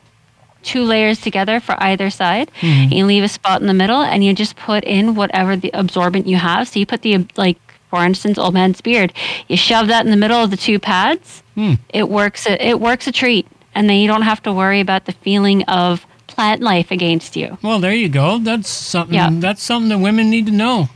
two 0.63 0.83
layers 0.85 1.21
together 1.21 1.61
for 1.61 1.75
either 1.83 2.11
side. 2.11 2.51
Mm-hmm. 2.61 2.83
And 2.83 2.93
you 2.93 3.07
leave 3.07 3.25
a 3.25 3.29
spot 3.29 3.61
in 3.61 3.67
the 3.67 3.75
middle, 3.75 4.01
and 4.03 4.25
you 4.25 4.33
just 4.35 4.57
put 4.57 4.85
in 4.85 5.15
whatever 5.15 5.57
the 5.57 5.71
absorbent 5.75 6.27
you 6.27 6.37
have. 6.37 6.69
So 6.69 6.79
you 6.79 6.87
put 6.87 7.03
the 7.03 7.27
like, 7.37 7.59
for 7.91 8.05
instance, 8.05 8.39
old 8.39 8.55
man's 8.55 8.81
beard. 8.81 9.13
You 9.49 9.57
shove 9.57 9.89
that 9.89 10.05
in 10.05 10.11
the 10.11 10.17
middle 10.17 10.43
of 10.43 10.51
the 10.51 10.57
two 10.57 10.79
pads. 10.79 11.43
Hmm. 11.55 11.75
It 11.91 12.09
works. 12.09 12.47
A, 12.47 12.63
it 12.65 12.81
works 12.81 13.07
a 13.07 13.13
treat, 13.13 13.47
and 13.75 13.89
then 13.89 13.97
you 13.97 14.07
don't 14.09 14.23
have 14.23 14.43
to 14.45 14.53
worry 14.53 14.81
about 14.81 15.07
the 15.07 15.13
feeling 15.13 15.63
of 15.65 16.07
plant 16.39 16.63
life 16.63 16.93
against 16.93 17.35
you. 17.35 17.59
Well, 17.63 17.81
there 17.81 17.93
you 17.93 18.09
go. 18.09 18.39
That's 18.39 18.69
something. 18.71 19.17
Yeah. 19.17 19.29
That's 19.33 19.61
something 19.61 19.89
that 19.89 19.99
women 19.99 20.31
need 20.31 20.47
to 20.47 20.53
know. 20.53 20.89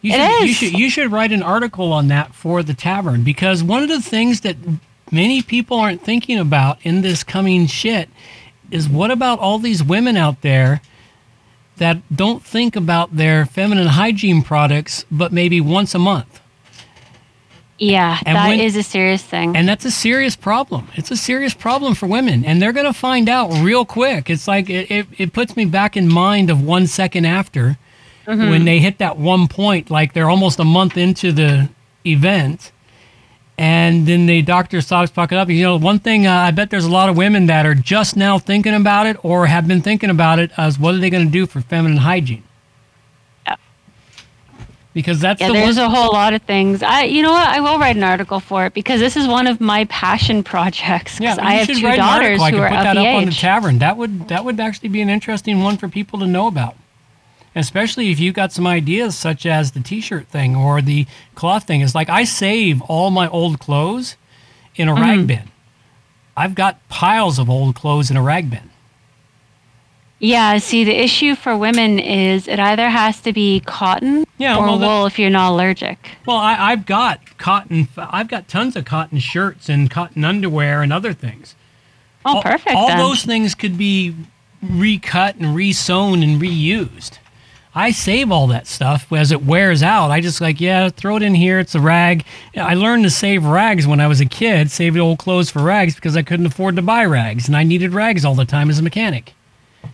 You 0.00 0.12
It 0.12 0.16
should, 0.16 0.48
You 0.48 0.54
should 0.54 0.78
you 0.80 0.90
should 0.90 1.12
write 1.12 1.30
an 1.30 1.44
article 1.44 1.92
on 1.92 2.08
that 2.08 2.34
for 2.34 2.64
the 2.64 2.74
tavern 2.74 3.22
because 3.22 3.62
one 3.62 3.84
of 3.84 3.88
the 3.88 4.02
things 4.02 4.40
that 4.40 4.56
many 5.12 5.40
people 5.40 5.78
aren't 5.78 6.02
thinking 6.02 6.36
about 6.36 6.78
in 6.82 7.02
this 7.02 7.22
coming 7.22 7.68
shit 7.68 8.08
is 8.72 8.88
what 8.88 9.12
about 9.12 9.38
all 9.38 9.60
these 9.60 9.84
women 9.84 10.16
out 10.16 10.40
there 10.40 10.80
that 11.76 11.98
don't 12.14 12.42
think 12.42 12.74
about 12.74 13.16
their 13.16 13.46
feminine 13.46 13.86
hygiene 13.86 14.42
products 14.42 15.04
but 15.12 15.32
maybe 15.32 15.60
once 15.60 15.94
a 15.94 15.98
month. 16.00 16.40
Yeah, 17.80 18.18
And 18.26 18.36
that 18.36 18.48
when- 18.48 18.60
is 18.60 18.76
a 18.76 18.82
serious 18.82 19.22
thing. 19.22 19.56
And 19.56 19.66
that's 19.66 19.86
a 19.86 19.90
serious 19.90 20.36
problem. 20.36 20.88
It's 20.94 21.10
a 21.10 21.16
serious 21.16 21.54
problem 21.54 21.94
for 21.94 22.06
women. 22.06 22.44
And 22.44 22.60
they're 22.60 22.74
going 22.74 22.86
to 22.86 22.92
find 22.92 23.26
out 23.28 23.50
real 23.62 23.86
quick. 23.86 24.28
It's 24.28 24.46
like 24.46 24.68
it, 24.68 24.90
it, 24.90 25.06
it 25.16 25.32
puts 25.32 25.56
me 25.56 25.64
back 25.64 25.96
in 25.96 26.06
mind 26.06 26.50
of 26.50 26.62
one 26.62 26.86
second 26.86 27.24
after 27.24 27.78
when 28.26 28.64
they 28.64 28.78
hit 28.78 28.98
that 28.98 29.18
one 29.18 29.48
point, 29.48 29.90
like 29.90 30.12
they're 30.12 30.30
almost 30.30 30.60
a 30.60 30.64
month 30.64 30.96
into 30.96 31.32
the 31.32 31.68
event. 32.06 32.70
And 33.58 34.06
then 34.06 34.26
the 34.26 34.42
doctor 34.42 34.80
stops 34.80 35.10
pocket 35.10 35.36
up. 35.36 35.48
You 35.48 35.62
know, 35.64 35.76
one 35.78 35.98
thing 35.98 36.26
uh, 36.28 36.32
I 36.32 36.50
bet 36.52 36.70
there's 36.70 36.84
a 36.84 36.90
lot 36.90 37.08
of 37.08 37.16
women 37.16 37.46
that 37.46 37.66
are 37.66 37.74
just 37.74 38.16
now 38.16 38.38
thinking 38.38 38.74
about 38.74 39.06
it 39.06 39.16
or 39.24 39.46
have 39.46 39.66
been 39.66 39.82
thinking 39.82 40.10
about 40.10 40.38
it 40.38 40.50
as 40.56 40.78
what 40.78 40.94
are 40.94 40.98
they 40.98 41.10
going 41.10 41.24
to 41.26 41.32
do 41.32 41.46
for 41.46 41.60
feminine 41.60 41.96
hygiene? 41.98 42.44
Because 44.92 45.20
that's 45.20 45.40
yeah, 45.40 45.46
the 45.48 45.52
there's 45.54 45.76
one. 45.76 45.86
a 45.86 45.88
whole 45.88 46.12
lot 46.12 46.34
of 46.34 46.42
things. 46.42 46.82
I, 46.82 47.02
you 47.04 47.22
know 47.22 47.30
what? 47.30 47.46
I 47.46 47.60
will 47.60 47.78
write 47.78 47.94
an 47.94 48.02
article 48.02 48.40
for 48.40 48.66
it 48.66 48.74
because 48.74 48.98
this 48.98 49.16
is 49.16 49.28
one 49.28 49.46
of 49.46 49.60
my 49.60 49.84
passion 49.84 50.42
projects. 50.54 51.20
Yeah, 51.20 51.36
I 51.40 51.54
have 51.54 51.66
two 51.68 51.80
daughters 51.80 52.38
who 52.40 52.56
are 52.58 52.68
put 52.68 52.74
that 52.82 52.96
up 52.96 53.06
on 53.06 53.26
the 53.26 53.30
tavern. 53.30 53.78
That 53.78 53.96
would 53.96 54.28
that 54.28 54.44
would 54.44 54.58
actually 54.58 54.88
be 54.88 55.00
an 55.00 55.08
interesting 55.08 55.62
one 55.62 55.76
for 55.76 55.88
people 55.88 56.18
to 56.18 56.26
know 56.26 56.48
about. 56.48 56.74
Especially 57.54 58.10
if 58.10 58.20
you've 58.20 58.34
got 58.34 58.52
some 58.52 58.66
ideas 58.66 59.16
such 59.16 59.44
as 59.44 59.72
the 59.72 59.80
t-shirt 59.80 60.28
thing 60.28 60.54
or 60.54 60.80
the 60.80 61.06
cloth 61.34 61.64
thing. 61.64 61.80
It's 61.80 61.94
like 61.96 62.08
I 62.08 62.22
save 62.24 62.80
all 62.82 63.10
my 63.10 63.28
old 63.28 63.58
clothes 63.60 64.16
in 64.76 64.88
a 64.88 64.92
Mm-hmm. 64.94 65.02
rag 65.02 65.26
bin. 65.26 65.50
I've 66.36 66.54
got 66.54 66.78
piles 66.88 67.38
of 67.40 67.50
old 67.50 67.74
clothes 67.74 68.10
in 68.10 68.16
a 68.16 68.22
rag 68.22 68.50
bin. 68.50 68.69
Yeah, 70.20 70.58
see, 70.58 70.84
the 70.84 70.94
issue 70.94 71.34
for 71.34 71.56
women 71.56 71.98
is 71.98 72.46
it 72.46 72.60
either 72.60 72.90
has 72.90 73.22
to 73.22 73.32
be 73.32 73.60
cotton 73.60 74.26
Yeah, 74.36 74.58
or 74.58 74.66
well, 74.66 74.78
wool 74.78 75.06
if 75.06 75.18
you're 75.18 75.30
not 75.30 75.52
allergic. 75.52 76.10
Well, 76.26 76.36
I, 76.36 76.72
I've 76.72 76.84
got 76.84 77.38
cotton. 77.38 77.88
I've 77.96 78.28
got 78.28 78.46
tons 78.46 78.76
of 78.76 78.84
cotton 78.84 79.18
shirts 79.18 79.70
and 79.70 79.90
cotton 79.90 80.22
underwear 80.22 80.82
and 80.82 80.92
other 80.92 81.14
things. 81.14 81.54
Oh, 82.26 82.36
all, 82.36 82.42
perfect. 82.42 82.76
All 82.76 82.88
then. 82.88 82.98
those 82.98 83.24
things 83.24 83.54
could 83.54 83.78
be 83.78 84.14
recut 84.62 85.36
and 85.36 85.56
resewn 85.56 86.22
and 86.22 86.40
reused. 86.40 87.16
I 87.74 87.92
save 87.92 88.30
all 88.30 88.46
that 88.48 88.66
stuff 88.66 89.10
as 89.12 89.32
it 89.32 89.46
wears 89.46 89.82
out. 89.82 90.10
I 90.10 90.20
just 90.20 90.40
like, 90.40 90.60
yeah, 90.60 90.90
throw 90.90 91.16
it 91.16 91.22
in 91.22 91.34
here. 91.34 91.60
It's 91.60 91.74
a 91.74 91.80
rag. 91.80 92.24
I 92.56 92.74
learned 92.74 93.04
to 93.04 93.10
save 93.10 93.44
rags 93.44 93.86
when 93.86 94.00
I 94.00 94.06
was 94.06 94.20
a 94.20 94.26
kid, 94.26 94.70
saved 94.70 94.98
old 94.98 95.18
clothes 95.18 95.50
for 95.50 95.62
rags 95.62 95.94
because 95.94 96.16
I 96.16 96.22
couldn't 96.22 96.46
afford 96.46 96.76
to 96.76 96.82
buy 96.82 97.06
rags 97.06 97.46
and 97.46 97.56
I 97.56 97.62
needed 97.62 97.94
rags 97.94 98.24
all 98.24 98.34
the 98.34 98.44
time 98.44 98.68
as 98.68 98.78
a 98.80 98.82
mechanic. 98.82 99.34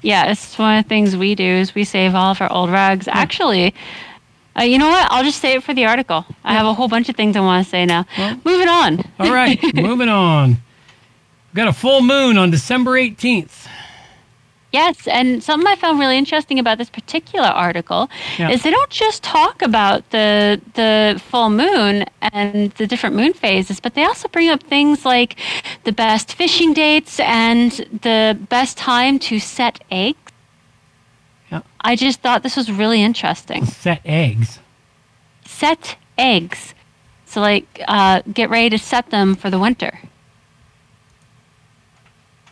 Yeah, 0.03 0.31
it's 0.31 0.59
one 0.59 0.79
of 0.79 0.85
the 0.85 0.89
things 0.89 1.17
we 1.17 1.35
do 1.35 1.45
is 1.45 1.75
we 1.75 1.85
save 1.85 2.15
all 2.15 2.31
of 2.33 2.41
our 2.41 2.51
old 2.53 2.71
rags. 2.71 3.09
Actually, 3.09 3.75
uh, 4.59 4.63
you 4.63 4.79
know 4.79 4.89
what? 4.89 5.11
I'll 5.11 5.25
just 5.25 5.41
say 5.41 5.55
it 5.55 5.63
for 5.63 5.75
the 5.75 5.85
article. 5.87 6.25
I 6.45 6.55
have 6.55 6.67
a 6.67 6.75
whole 6.75 6.89
bunch 6.89 7.09
of 7.09 7.17
things 7.17 7.37
I 7.37 7.41
want 7.41 7.65
to 7.65 7.71
say 7.71 7.87
now. 7.87 8.07
Moving 8.45 8.69
on. 8.69 9.05
All 9.19 9.33
right, 9.33 9.61
moving 9.75 10.09
on. 10.09 10.51
We've 10.51 11.55
got 11.55 11.69
a 11.69 11.73
full 11.73 12.03
moon 12.03 12.39
on 12.39 12.51
December 12.51 12.93
18th. 12.93 13.67
Yes, 14.77 15.09
and 15.09 15.43
something 15.43 15.67
I 15.67 15.77
found 15.77 15.99
really 15.99 16.19
interesting 16.19 16.59
about 16.59 16.77
this 16.77 16.91
particular 16.91 17.47
article 17.49 18.11
Yeah. 18.39 18.51
is 18.51 18.63
they 18.63 18.71
don't 18.71 18.91
just 19.07 19.23
talk 19.23 19.63
about 19.63 20.01
the 20.11 20.61
the 20.75 21.19
full 21.31 21.49
moon 21.49 22.05
and 22.21 22.71
the 22.73 22.87
different 22.87 23.17
moon 23.17 23.33
phases, 23.33 23.81
but 23.81 23.95
they 23.95 24.05
also 24.05 24.29
bring 24.29 24.51
up 24.51 24.63
things 24.63 25.07
like 25.07 25.37
the 25.85 25.93
best 25.93 26.35
fishing 26.35 26.75
dates 26.75 27.19
and 27.21 27.71
the 28.03 28.37
best 28.51 28.77
time 28.77 29.19
to 29.29 29.39
set 29.41 29.77
eggs. 29.91 30.31
Yeah. 31.51 31.63
I 31.81 31.97
just 31.97 32.21
thought 32.21 32.43
this 32.43 32.57
was 32.57 32.71
really 32.71 33.01
interesting. 33.03 33.65
Set 33.65 34.01
eggs. 34.05 34.59
Set 35.47 35.97
eggs. 36.19 36.75
So 37.25 37.41
like 37.41 37.69
uh, 37.89 38.21
get 38.31 38.51
ready 38.51 38.69
to 38.77 38.79
set 38.79 39.09
them 39.09 39.37
for 39.37 39.49
the 39.49 39.59
winter. 39.59 39.93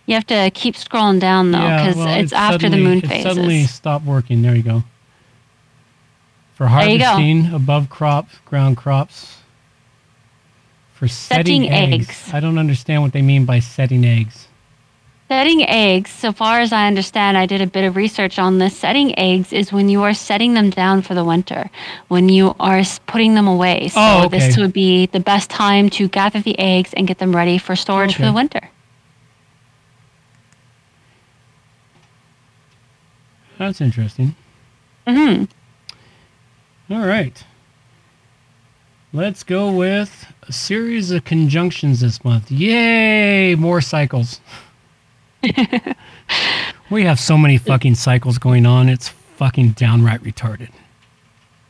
You 0.07 0.15
have 0.15 0.27
to 0.27 0.51
keep 0.53 0.75
scrolling 0.75 1.19
down 1.21 1.51
though, 1.53 1.59
because 1.61 1.97
well, 1.97 2.09
it's 2.21 2.33
it 2.33 2.37
after 2.37 2.59
the 2.59 2.65
suddenly- 2.77 2.83
moon 2.85 2.99
it 2.99 3.07
phases. 3.09 3.23
suddenly 3.25 3.65
stopped 3.65 4.05
working. 4.05 4.43
There 4.43 4.55
you 4.55 4.63
go. 4.63 4.85
For 6.55 6.67
harvesting 6.69 7.53
above 7.53 7.89
crops, 7.91 8.37
ground 8.45 8.77
crops. 8.77 9.39
For 10.95 11.09
setting, 11.09 11.63
Setting 11.65 11.71
eggs. 11.71 12.09
eggs. 12.09 12.31
I 12.35 12.41
don't 12.41 12.59
understand 12.59 13.03
what 13.03 13.13
they 13.13 13.23
mean 13.23 13.45
by 13.45 13.59
setting 13.59 14.05
eggs. 14.05 14.47
Setting 15.29 15.63
eggs, 15.69 16.11
so 16.11 16.33
far 16.33 16.61
as 16.61 16.73
I 16.73 16.87
understand, 16.87 17.37
I 17.37 17.47
did 17.47 17.61
a 17.61 17.67
bit 17.67 17.85
of 17.85 17.97
research 17.97 18.39
on 18.39 18.59
this. 18.59 18.77
Setting 18.77 19.19
eggs 19.19 19.53
is 19.53 19.73
when 19.73 19.89
you 19.89 20.03
are 20.03 20.15
setting 20.15 20.55
them 20.55 20.71
down 20.71 21.03
for 21.03 21.15
the 21.15 21.25
winter, 21.25 21.71
when 22.09 22.29
you 22.29 22.55
are 22.61 22.83
putting 23.07 23.35
them 23.35 23.49
away. 23.49 23.89
So 23.89 23.99
Oh, 24.01 24.25
okay. 24.27 24.39
this 24.39 24.57
would 24.59 24.73
be 24.73 25.07
the 25.07 25.19
best 25.21 25.51
time 25.51 25.89
to 25.91 26.07
gather 26.09 26.41
the 26.41 26.57
eggs 26.59 26.93
and 26.93 27.09
get 27.09 27.19
them 27.19 27.35
ready 27.35 27.59
for 27.59 27.75
storage 27.75 28.15
for 28.15 28.23
the 28.27 28.33
winter. 28.33 28.69
That's 33.59 33.81
interesting. 33.81 34.35
hmm 35.07 35.45
All 36.91 37.07
right. 37.07 37.45
Let's 39.13 39.45
go 39.45 39.71
with 39.71 40.27
a 40.49 40.53
series 40.53 41.11
of 41.13 41.25
conjunctions 41.25 42.01
this 42.01 42.25
month. 42.25 42.51
Yay! 42.51 43.55
More 43.55 43.81
cycles. 43.81 44.41
we 46.91 47.05
have 47.05 47.21
so 47.21 47.39
many 47.39 47.57
fucking 47.59 47.95
cycles 47.95 48.39
going 48.39 48.67
on. 48.67 48.89
It's 48.89 49.09
fucking 49.37 49.71
downright 49.73 50.23
retarded. 50.23 50.71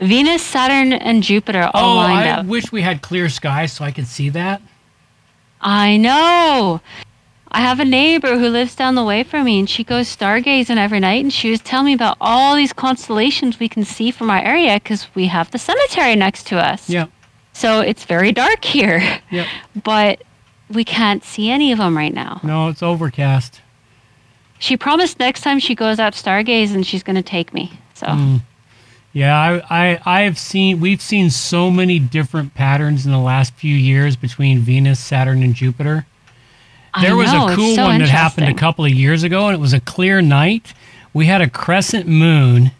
Venus, 0.00 0.42
Saturn, 0.42 0.92
and 0.94 1.22
Jupiter 1.22 1.70
all 1.74 1.92
Oh, 1.94 1.96
lined 1.96 2.28
I 2.28 2.32
up. 2.40 2.46
wish 2.46 2.72
we 2.72 2.82
had 2.82 3.02
clear 3.02 3.28
skies 3.28 3.72
so 3.72 3.84
I 3.84 3.90
could 3.90 4.06
see 4.06 4.28
that. 4.30 4.60
I 5.60 5.96
know. 5.98 6.80
I 7.54 7.60
have 7.60 7.78
a 7.78 7.84
neighbor 7.84 8.36
who 8.36 8.48
lives 8.48 8.74
down 8.74 8.96
the 8.96 9.04
way 9.04 9.22
from 9.22 9.44
me, 9.44 9.60
and 9.60 9.70
she 9.70 9.84
goes 9.84 10.14
stargazing 10.14 10.76
every 10.76 10.98
night. 10.98 11.22
And 11.22 11.32
she 11.32 11.50
was 11.50 11.60
telling 11.60 11.86
me 11.86 11.92
about 11.92 12.16
all 12.20 12.56
these 12.56 12.72
constellations 12.72 13.60
we 13.60 13.68
can 13.68 13.84
see 13.84 14.10
from 14.10 14.28
our 14.28 14.40
area 14.42 14.74
because 14.74 15.06
we 15.14 15.28
have 15.28 15.52
the 15.52 15.58
cemetery 15.58 16.16
next 16.16 16.48
to 16.48 16.56
us. 16.58 16.90
Yeah. 16.90 17.06
So 17.52 17.80
it's 17.80 18.04
very 18.04 18.32
dark 18.32 18.64
here. 18.64 19.20
Yep. 19.30 19.46
But 19.84 20.24
we 20.68 20.82
can't 20.82 21.22
see 21.22 21.48
any 21.48 21.70
of 21.70 21.78
them 21.78 21.96
right 21.96 22.12
now. 22.12 22.40
No, 22.42 22.68
it's 22.68 22.82
overcast. 22.82 23.60
She 24.58 24.76
promised 24.76 25.20
next 25.20 25.42
time 25.42 25.60
she 25.60 25.76
goes 25.76 26.00
out 26.00 26.14
stargaze 26.14 26.84
she's 26.84 27.04
going 27.04 27.16
to 27.16 27.22
take 27.22 27.54
me. 27.54 27.78
So 27.94 28.06
Mm. 28.08 28.42
Yeah, 29.12 29.62
I, 29.70 29.94
I 30.04 30.22
I've 30.24 30.38
seen 30.38 30.80
we've 30.80 31.00
seen 31.00 31.30
so 31.30 31.70
many 31.70 32.00
different 32.00 32.54
patterns 32.54 33.06
in 33.06 33.12
the 33.12 33.18
last 33.18 33.54
few 33.54 33.76
years 33.76 34.16
between 34.16 34.58
Venus, 34.58 34.98
Saturn, 34.98 35.44
and 35.44 35.54
Jupiter. 35.54 36.04
There 37.00 37.16
was 37.16 37.32
know, 37.32 37.48
a 37.48 37.54
cool 37.56 37.74
so 37.74 37.84
one 37.84 38.00
that 38.00 38.08
happened 38.08 38.48
a 38.48 38.54
couple 38.54 38.84
of 38.84 38.92
years 38.92 39.22
ago, 39.22 39.46
and 39.48 39.54
it 39.54 39.60
was 39.60 39.72
a 39.72 39.80
clear 39.80 40.22
night. 40.22 40.72
We 41.12 41.26
had 41.26 41.40
a 41.40 41.48
crescent 41.50 42.06
moon, 42.06 42.70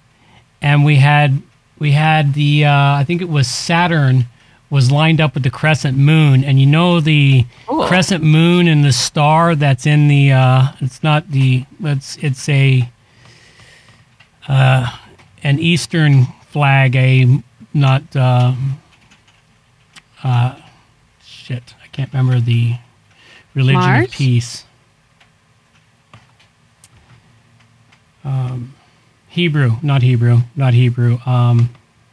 and 0.63 0.85
we 0.85 0.97
had 0.97 1.43
we 1.79 1.93
had 1.93 2.35
the 2.35 2.65
uh, 2.67 2.95
I 2.97 3.05
think 3.05 3.23
it 3.23 3.29
was 3.29 3.49
Saturn 3.49 4.27
was 4.71 4.91
lined 4.91 5.21
up 5.21 5.35
with 5.35 5.43
the 5.43 5.51
crescent 5.51 5.97
moon, 5.97 6.43
and 6.45 6.59
you 6.59 6.67
know 6.67 7.01
the 7.01 7.45
Cool. 7.67 7.87
crescent 7.87 8.25
moon 8.25 8.67
and 8.67 8.85
the 8.85 8.93
star 8.93 9.55
that's 9.55 9.87
in 9.87 10.09
the 10.09 10.33
uh, 10.33 10.69
it's 10.81 11.03
not 11.03 11.31
the 11.31 11.65
it's 11.81 12.17
it's 12.19 12.49
a 12.49 12.89
uh, 14.49 14.97
an 15.43 15.59
Eastern 15.59 16.27
flag, 16.51 16.95
a 16.97 17.27
not 17.73 18.03
uh, 18.17 18.53
uh, 20.23 20.55
shit. 21.25 21.75
I 21.83 21.87
can't 21.89 22.13
remember 22.13 22.41
the 22.41 22.75
religion 23.55 23.81
Mars? 23.81 24.07
of 24.07 24.13
peace. 24.13 24.65
Um, 28.25 28.75
Hebrew, 29.29 29.73
not 29.83 30.03
Hebrew, 30.03 30.39
not 30.57 30.75
Hebrew. 30.75 31.19
Um, 31.27 31.71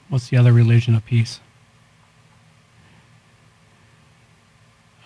what's 0.10 0.30
the 0.30 0.38
other 0.38 0.52
religion 0.54 0.96
of 0.96 1.06
peace? 1.06 1.40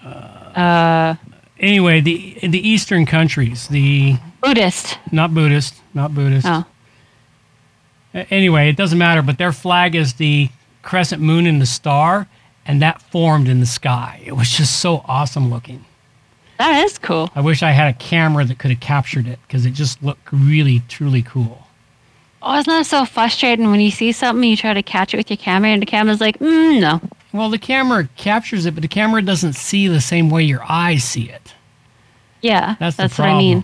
uh, 0.04 1.16
Anyway, 1.60 2.02
the 2.02 2.38
the 2.44 2.68
Eastern 2.68 3.06
countries, 3.06 3.68
the 3.70 4.18
Buddhist. 4.42 5.00
not 5.12 5.34
Buddhist, 5.34 5.76
not 5.94 6.14
Buddhist. 6.14 6.46
Oh, 6.48 6.66
Anyway, 8.14 8.70
it 8.70 8.78
doesn't 8.78 8.98
matter, 8.98 9.22
but 9.22 9.38
their 9.38 9.52
flag 9.52 9.94
is 9.96 10.14
the 10.14 10.50
crescent 10.84 11.22
moon 11.22 11.46
and 11.46 11.62
the 11.62 11.66
star, 11.66 12.28
and 12.66 12.82
that 12.82 13.02
formed 13.02 13.48
in 13.50 13.60
the 13.60 13.66
sky. 13.66 14.22
It 14.26 14.34
was 14.34 14.50
just 14.52 14.80
so 14.80 15.04
awesome 15.06 15.50
looking. 15.50 15.84
That 16.58 16.84
is 16.86 16.98
cool. 16.98 17.30
I 17.36 17.42
wish 17.42 17.64
I 17.64 17.72
had 17.72 17.94
a 17.94 17.98
camera 17.98 18.46
that 18.46 18.60
could 18.60 18.72
have 18.72 18.80
captured 18.80 19.28
it 19.28 19.40
because 19.48 19.66
it 19.66 19.72
just 19.72 20.02
looked 20.04 20.32
really, 20.32 20.82
truly 20.88 21.22
cool. 21.22 21.68
Oh, 22.42 22.58
isn't 22.60 22.72
that 22.72 22.86
so 22.86 23.06
frustrating 23.06 23.72
when 23.72 23.80
you 23.80 23.90
see 23.90 24.12
something, 24.12 24.48
you 24.48 24.56
try 24.56 24.74
to 24.74 24.84
catch 24.84 25.14
it 25.14 25.18
with 25.18 25.32
your 25.32 25.38
camera, 25.38 25.70
and 25.72 25.82
the 25.82 25.88
camera's 25.88 26.22
like, 26.22 26.38
mm, 26.40 26.80
no. 26.80 27.02
Well, 27.34 27.50
the 27.50 27.58
camera 27.58 28.08
captures 28.16 28.66
it, 28.66 28.76
but 28.76 28.82
the 28.82 28.88
camera 28.88 29.22
doesn't 29.22 29.54
see 29.54 29.88
the 29.88 30.00
same 30.00 30.30
way 30.30 30.44
your 30.44 30.64
eyes 30.70 31.04
see 31.04 31.30
it. 31.30 31.54
Yeah, 32.42 32.76
That's 32.80 32.96
that's, 32.96 33.18
what 33.18 33.30
I 33.30 33.38
mean. 33.38 33.64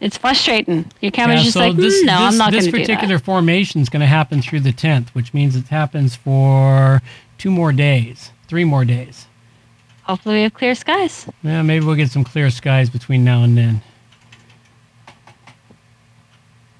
It's 0.00 0.18
frustrating. 0.18 0.90
Your 1.00 1.12
camera's 1.12 1.38
Yeah, 1.38 1.44
just 1.44 1.54
so 1.54 1.60
like, 1.60 1.74
mm, 1.74 1.76
this, 1.76 2.02
no, 2.02 2.14
I'm 2.14 2.36
not 2.36 2.50
going 2.50 2.64
to 2.64 2.70
do 2.70 2.76
particular 2.76 3.18
formation 3.20 3.80
is 3.80 3.88
going 3.88 4.00
to 4.00 4.06
happen 4.06 4.42
through 4.42 4.60
the 4.60 4.72
10th, 4.72 5.10
which 5.10 5.32
means 5.32 5.54
it 5.54 5.68
happens 5.68 6.16
for 6.16 7.00
two 7.38 7.50
more 7.50 7.72
days, 7.72 8.32
three 8.48 8.64
more 8.64 8.84
days. 8.84 9.26
Hopefully, 10.04 10.36
we 10.36 10.42
have 10.42 10.54
clear 10.54 10.74
skies. 10.74 11.26
Yeah, 11.42 11.62
maybe 11.62 11.84
we'll 11.84 11.94
get 11.94 12.10
some 12.10 12.24
clear 12.24 12.50
skies 12.50 12.90
between 12.90 13.24
now 13.24 13.42
and 13.42 13.56
then. 13.56 13.82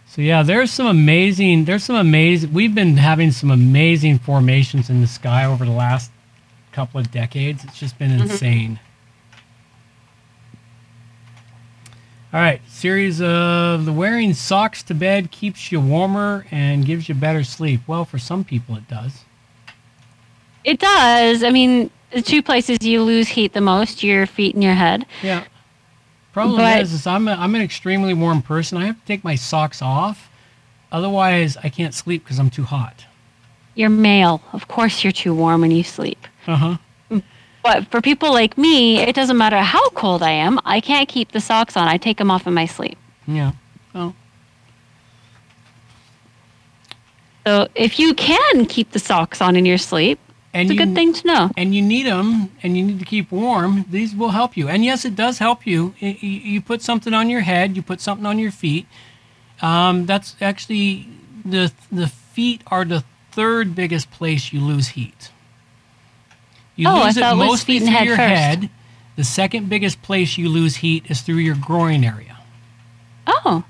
So 0.06 0.22
yeah, 0.22 0.42
there's 0.42 0.70
some 0.70 0.86
amazing. 0.86 1.64
There's 1.64 1.82
some 1.82 1.96
amazing. 1.96 2.52
We've 2.52 2.74
been 2.74 2.96
having 2.98 3.32
some 3.32 3.50
amazing 3.50 4.20
formations 4.20 4.88
in 4.88 5.00
the 5.00 5.06
sky 5.06 5.44
over 5.44 5.64
the 5.64 5.72
last 5.72 6.12
couple 6.70 7.00
of 7.00 7.10
decades. 7.10 7.64
It's 7.64 7.78
just 7.78 7.98
been 7.98 8.10
mm-hmm. 8.10 8.30
insane. 8.30 8.78
All 12.32 12.40
right, 12.40 12.60
series 12.68 13.22
of 13.22 13.84
the 13.84 13.92
wearing 13.92 14.34
socks 14.34 14.82
to 14.84 14.94
bed 14.94 15.30
keeps 15.30 15.72
you 15.72 15.80
warmer 15.80 16.46
and 16.50 16.84
gives 16.84 17.08
you 17.08 17.14
better 17.14 17.42
sleep. 17.42 17.80
Well, 17.86 18.04
for 18.04 18.18
some 18.18 18.44
people 18.44 18.76
it 18.76 18.86
does. 18.88 19.24
It 20.64 20.78
does. 20.78 21.42
I 21.42 21.50
mean, 21.50 21.90
the 22.14 22.22
two 22.22 22.42
places 22.42 22.78
you 22.82 23.02
lose 23.02 23.28
heat 23.28 23.52
the 23.52 23.60
most, 23.60 24.02
your 24.02 24.26
feet 24.26 24.54
and 24.54 24.62
your 24.64 24.74
head. 24.74 25.04
Yeah. 25.22 25.44
Problem 26.32 26.58
But- 26.58 26.80
is, 26.82 26.92
is 26.92 27.06
I'm 27.06 27.28
a, 27.28 27.32
I'm 27.32 27.54
an 27.54 27.60
extremely 27.62 28.14
warm 28.14 28.40
person. 28.42 28.78
I 28.78 28.86
have 28.86 28.98
to 29.00 29.06
take 29.06 29.22
my 29.24 29.34
socks 29.34 29.82
off, 29.82 30.30
otherwise 30.90 31.56
I 31.62 31.68
can't 31.68 31.94
sleep 31.94 32.24
because 32.24 32.38
I'm 32.38 32.50
too 32.50 32.64
hot. 32.64 33.04
You're 33.74 33.90
male. 33.90 34.40
Of 34.52 34.68
course, 34.68 35.02
you're 35.02 35.12
too 35.12 35.34
warm 35.34 35.62
when 35.62 35.70
you 35.72 35.82
sleep. 35.82 36.26
Uh 36.46 36.56
huh. 36.56 37.20
But 37.64 37.86
for 37.90 38.00
people 38.02 38.30
like 38.32 38.58
me, 38.58 38.98
it 39.00 39.14
doesn't 39.14 39.38
matter 39.38 39.56
how 39.58 39.88
cold 39.90 40.22
I 40.22 40.30
am. 40.32 40.60
I 40.66 40.80
can't 40.80 41.08
keep 41.08 41.32
the 41.32 41.40
socks 41.40 41.76
on. 41.78 41.88
I 41.88 41.96
take 41.96 42.18
them 42.18 42.30
off 42.30 42.46
in 42.46 42.52
my 42.52 42.66
sleep. 42.66 42.98
Yeah. 43.26 43.52
Oh. 43.94 44.14
So 47.46 47.68
if 47.74 47.98
you 47.98 48.14
can 48.14 48.66
keep 48.66 48.90
the 48.90 48.98
socks 48.98 49.40
on 49.40 49.56
in 49.56 49.64
your 49.64 49.78
sleep, 49.78 50.18
And 50.54 50.70
it's 50.70 50.70
a 50.70 50.74
you, 50.74 50.86
good 50.86 50.94
thing 50.94 51.12
to 51.12 51.26
know. 51.26 51.50
And 51.56 51.74
you 51.74 51.82
need 51.82 52.06
them, 52.06 52.50
and 52.62 52.76
you 52.76 52.84
need 52.84 53.00
to 53.00 53.04
keep 53.04 53.32
warm. 53.32 53.84
These 53.90 54.14
will 54.14 54.30
help 54.30 54.56
you. 54.56 54.68
And 54.68 54.84
yes, 54.84 55.04
it 55.04 55.16
does 55.16 55.38
help 55.38 55.66
you. 55.66 55.94
You 55.98 56.60
put 56.60 56.80
something 56.80 57.12
on 57.12 57.28
your 57.28 57.40
head. 57.40 57.74
You 57.76 57.82
put 57.82 58.00
something 58.00 58.24
on 58.24 58.38
your 58.38 58.52
feet. 58.52 58.86
Um, 59.60 60.06
that's 60.06 60.36
actually 60.40 61.08
the 61.44 61.72
the 61.90 62.06
feet 62.08 62.62
are 62.68 62.84
the 62.84 63.02
third 63.32 63.74
biggest 63.74 64.10
place 64.12 64.52
you 64.52 64.60
lose 64.60 64.88
heat. 64.88 65.30
You 66.76 66.88
Oh, 66.88 67.02
I 67.02 67.06
lose 67.06 67.16
it 67.16 67.20
thought 67.20 67.34
it 67.34 67.38
was 67.38 67.46
mostly 67.48 67.78
feet 67.80 67.82
and 67.82 67.88
through 67.88 67.96
head 67.98 68.06
your 68.06 68.16
first. 68.16 68.28
head. 68.28 68.70
The 69.16 69.24
second 69.24 69.68
biggest 69.68 70.02
place 70.02 70.38
you 70.38 70.48
lose 70.48 70.76
heat 70.76 71.04
is 71.08 71.20
through 71.20 71.36
your 71.36 71.54
groin 71.56 72.04
area. 72.04 72.38
Oh, 73.26 73.64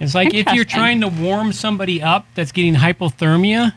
It's 0.00 0.14
like 0.14 0.34
if 0.34 0.52
you're 0.52 0.64
trying 0.64 1.00
to 1.00 1.08
warm 1.08 1.52
somebody 1.52 2.02
up 2.02 2.26
that's 2.34 2.50
getting 2.52 2.74
hypothermia, 2.74 3.74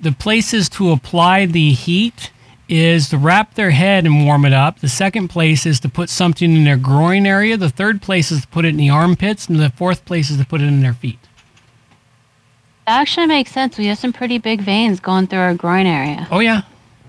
the 0.00 0.12
places 0.12 0.68
to 0.70 0.90
apply 0.92 1.46
the 1.46 1.72
heat 1.72 2.30
is 2.68 3.08
to 3.08 3.18
wrap 3.18 3.54
their 3.54 3.70
head 3.70 4.04
and 4.04 4.24
warm 4.26 4.44
it 4.44 4.52
up. 4.52 4.80
The 4.80 4.88
second 4.88 5.28
place 5.28 5.64
is 5.64 5.80
to 5.80 5.88
put 5.88 6.10
something 6.10 6.54
in 6.54 6.64
their 6.64 6.76
groin 6.76 7.26
area. 7.26 7.56
The 7.56 7.70
third 7.70 8.02
place 8.02 8.30
is 8.30 8.42
to 8.42 8.48
put 8.48 8.64
it 8.64 8.68
in 8.68 8.76
the 8.76 8.90
armpits. 8.90 9.46
And 9.48 9.58
the 9.58 9.70
fourth 9.70 10.04
place 10.04 10.30
is 10.30 10.36
to 10.38 10.44
put 10.44 10.60
it 10.60 10.66
in 10.66 10.82
their 10.82 10.92
feet. 10.92 11.18
that 12.86 13.00
actually 13.00 13.26
makes 13.26 13.50
sense. 13.52 13.78
We 13.78 13.86
have 13.86 13.98
some 13.98 14.12
pretty 14.12 14.38
big 14.38 14.60
veins 14.60 15.00
going 15.00 15.26
through 15.28 15.40
our 15.40 15.54
groin 15.54 15.86
area. 15.86 16.28
Oh, 16.30 16.40
yeah. 16.40 16.62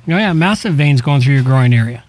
Oh, 0.07 0.17
yeah. 0.17 0.33
Massive 0.33 0.73
veins 0.75 1.01
going 1.01 1.21
through 1.21 1.35
your 1.35 1.43
groin 1.43 1.73
area. 1.73 2.03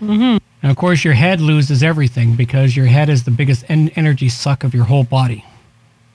Mm-hmm. 0.00 0.38
And 0.62 0.70
of 0.70 0.76
course, 0.76 1.04
your 1.04 1.14
head 1.14 1.40
loses 1.40 1.82
everything 1.82 2.34
because 2.34 2.74
your 2.76 2.86
head 2.86 3.08
is 3.08 3.24
the 3.24 3.30
biggest 3.30 3.64
en- 3.68 3.90
energy 3.90 4.28
suck 4.28 4.64
of 4.64 4.74
your 4.74 4.84
whole 4.84 5.04
body. 5.04 5.44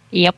Yep. 0.10 0.36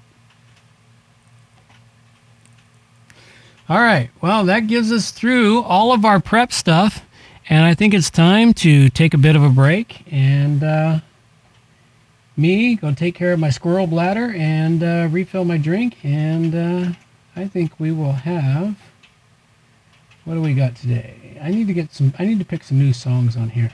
All 3.70 3.80
right. 3.80 4.10
Well, 4.22 4.44
that 4.46 4.68
gives 4.68 4.92
us 4.92 5.12
through 5.12 5.62
all 5.62 5.94
of 5.94 6.04
our 6.04 6.20
prep 6.20 6.52
stuff. 6.52 7.06
And 7.50 7.64
I 7.66 7.74
think 7.74 7.94
it's 7.94 8.10
time 8.10 8.54
to 8.56 8.90
take 8.90 9.14
a 9.14 9.18
bit 9.18 9.36
of 9.36 9.44
a 9.44 9.50
break 9.50 10.04
and 10.12 10.64
uh, 10.64 11.00
me 12.36 12.76
go 12.76 12.94
take 12.94 13.16
care 13.16 13.34
of 13.34 13.40
my 13.40 13.50
squirrel 13.50 13.88
bladder 13.88 14.34
and 14.36 14.84
uh, 14.84 15.08
refill 15.12 15.46
my 15.46 15.58
drink. 15.58 15.98
And 16.04 16.56
uh, 16.56 16.94
I 17.36 17.48
think 17.48 17.80
we 17.80 17.92
will 17.92 18.14
have. 18.14 18.76
What 20.26 20.36
do 20.36 20.42
we 20.42 20.54
got 20.54 20.76
today? 20.76 21.38
I 21.42 21.50
need 21.50 21.68
to 21.68 21.74
get 21.74 21.94
some. 21.94 22.14
I 22.18 22.26
need 22.26 22.40
to 22.40 22.46
pick 22.46 22.64
some 22.64 22.80
new 22.80 22.94
songs 22.94 23.36
on 23.36 23.50
here. 23.50 23.72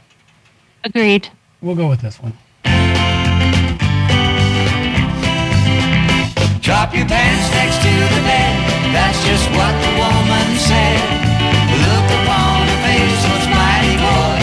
Agreed. 0.84 1.30
We'll 1.62 1.76
go 1.76 1.88
with 1.88 2.02
this 2.02 2.20
one. 2.20 2.34
Drop 6.70 6.94
your 6.94 7.08
pants 7.08 7.50
next 7.58 7.82
to 7.82 7.90
the 7.90 8.22
bed. 8.30 8.56
That's 8.94 9.18
just 9.26 9.50
what 9.58 9.74
the 9.82 9.92
woman 9.98 10.48
said. 10.70 11.02
Look 11.82 12.08
upon 12.22 12.62
her 12.70 12.80
face 12.86 13.24
was 13.26 13.46
mighty 13.50 13.98
boy. 13.98 14.38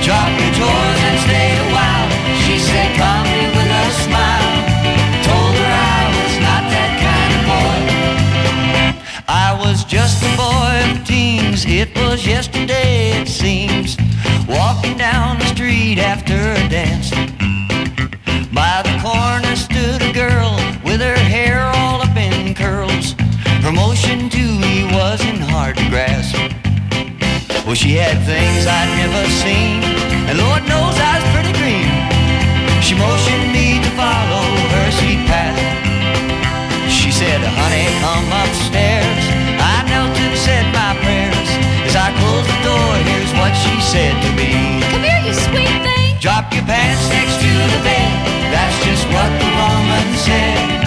Drop 0.00 0.32
your 0.40 0.52
drawers 0.56 1.00
and 1.08 1.18
stay 1.28 1.50
a 1.52 1.68
while. 1.76 2.08
She 2.44 2.56
said, 2.58 2.88
"Come 2.96 3.26
here 3.28 3.52
with 3.56 3.80
a 3.82 3.86
smile." 4.08 4.52
Told 5.28 5.54
her 5.60 5.72
I 5.92 6.00
was 6.16 6.34
not 6.48 6.62
that 6.74 6.92
kind 7.04 7.30
of 7.36 7.42
boy. 7.52 7.78
I 9.28 9.48
was 9.52 9.84
just 9.84 10.24
a 10.24 10.32
boy 10.34 10.74
of 10.88 11.04
teens. 11.04 11.66
It 11.66 11.94
was 11.94 12.26
yesterday, 12.26 13.20
it 13.20 13.28
seems. 13.28 13.98
Walking 14.48 14.96
down 14.96 15.38
the 15.40 15.48
street 15.54 15.98
after 15.98 16.38
a 16.60 16.68
dance. 16.70 17.10
By 18.50 18.80
the 18.88 18.96
corner 19.04 19.45
with 20.96 21.04
her 21.04 21.24
hair 21.28 21.60
all 21.76 22.00
up 22.00 22.16
in 22.16 22.54
curls. 22.54 23.12
Promotion 23.60 24.30
to 24.32 24.44
me 24.64 24.88
wasn't 24.96 25.40
hard 25.52 25.76
to 25.76 25.84
grasp. 25.92 26.32
Well, 27.68 27.76
she 27.76 28.00
had 28.00 28.16
things 28.24 28.64
I'd 28.64 28.88
never 28.96 29.24
seen, 29.44 29.84
and 30.24 30.40
Lord 30.40 30.64
knows 30.64 30.96
I 30.96 31.20
was 31.20 31.26
pretty 31.36 31.52
green. 31.60 31.92
She 32.80 32.96
motioned 32.96 33.52
me 33.52 33.76
to 33.84 33.90
follow 33.92 34.46
her 34.72 34.88
sweet 34.96 35.20
path. 35.28 35.60
She 36.88 37.12
said, 37.12 37.44
honey, 37.44 37.88
come 38.00 38.28
upstairs. 38.32 39.20
I 39.60 39.84
knelt 39.92 40.16
and 40.16 40.32
said 40.32 40.64
my 40.72 40.96
prayers. 41.04 41.50
As 41.84 41.92
I 41.92 42.08
closed 42.24 42.48
the 42.48 42.60
door, 42.64 42.90
here's 43.04 43.32
what 43.36 43.52
she 43.52 43.74
said 43.84 44.16
to 44.24 44.30
me. 44.32 44.80
Come 44.88 45.04
here, 45.04 45.20
you 45.28 45.36
sweet 45.36 45.76
thing. 45.84 46.16
Drop 46.24 46.48
your 46.56 46.64
pants 46.64 47.04
next 47.12 47.36
to 47.44 47.52
the 47.52 47.80
bed. 47.84 48.08
That's 48.48 48.76
just 48.80 49.04
what 49.12 49.28
the 49.36 49.50
woman 49.60 50.08
said. 50.24 50.85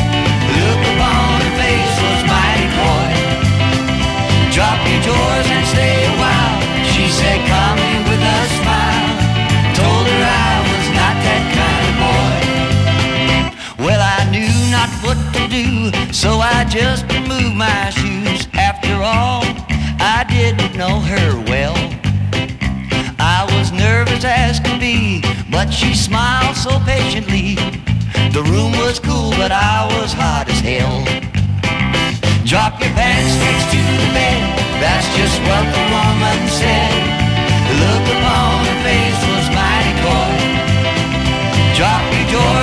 Removed 17.11 17.55
my 17.55 17.89
shoes. 17.89 18.47
After 18.53 18.93
all, 19.01 19.43
I 19.99 20.25
didn't 20.29 20.75
know 20.77 20.99
her 20.99 21.29
well. 21.47 21.77
I 23.19 23.47
was 23.55 23.71
nervous 23.71 24.23
as 24.23 24.59
could 24.59 24.79
be, 24.79 25.21
but 25.51 25.69
she 25.69 25.93
smiled 25.93 26.55
so 26.55 26.79
patiently. 26.85 27.55
The 28.35 28.43
room 28.43 28.71
was 28.83 28.99
cool, 28.99 29.31
but 29.31 29.51
I 29.51 29.87
was 29.97 30.13
hot 30.13 30.47
as 30.49 30.59
hell. 30.59 31.03
Drop 32.45 32.79
your 32.81 32.93
pants 32.97 33.35
next 33.43 33.65
to 33.73 33.79
the 33.79 34.09
bed. 34.13 34.41
That's 34.81 35.07
just 35.17 35.37
what 35.47 35.65
the 35.75 35.83
woman 35.93 36.39
said. 36.49 36.93
Look 37.81 38.05
upon 38.15 38.65
her 38.65 38.79
face 38.85 39.21
was 39.29 39.45
mighty 39.53 39.95
coy. 40.05 40.33
Drop 41.77 42.03
your 42.13 42.27
drawers 42.31 42.58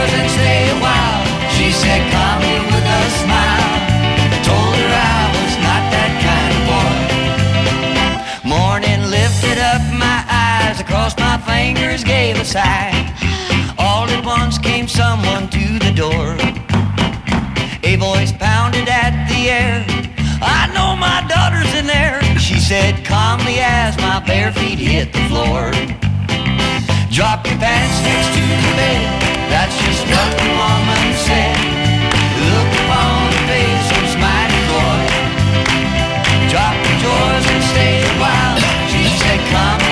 my 11.36 11.42
fingers, 11.44 12.04
gave 12.04 12.36
a 12.36 12.44
sigh. 12.44 12.92
All 13.78 14.08
at 14.08 14.24
once 14.24 14.58
came 14.58 14.88
someone 14.88 15.48
to 15.50 15.78
the 15.78 15.92
door. 15.92 16.36
A 17.82 17.96
voice 17.96 18.32
pounded 18.32 18.88
at 18.88 19.12
the 19.28 19.50
air. 19.50 19.84
I 20.40 20.70
know 20.74 20.96
my 20.96 21.20
daughter's 21.28 21.72
in 21.74 21.86
there. 21.86 22.22
She 22.38 22.58
said 22.58 23.04
calmly 23.04 23.58
as 23.60 23.96
my 23.98 24.20
bare 24.20 24.52
feet 24.52 24.78
hit 24.78 25.12
the 25.12 25.24
floor. 25.28 25.72
Drop 27.10 27.46
your 27.46 27.58
pants 27.58 27.96
next 28.06 28.30
to 28.36 28.42
the 28.64 28.72
bed. 28.80 29.02
That's 29.52 29.76
just 29.84 30.02
what 30.08 30.30
the 30.40 30.50
woman 30.56 31.06
said. 31.26 31.56
Look 32.48 32.70
upon 32.80 33.32
her 33.32 33.44
face 33.50 33.88
was 33.98 34.14
mighty 34.24 34.62
coy. 34.72 35.04
Drop 36.52 36.76
your 36.86 36.98
drawers 37.02 37.46
and 37.52 37.62
stay 37.72 37.94
a 38.04 38.14
while. 38.20 38.58
She 38.92 39.04
said 39.20 39.40
calmly 39.52 39.85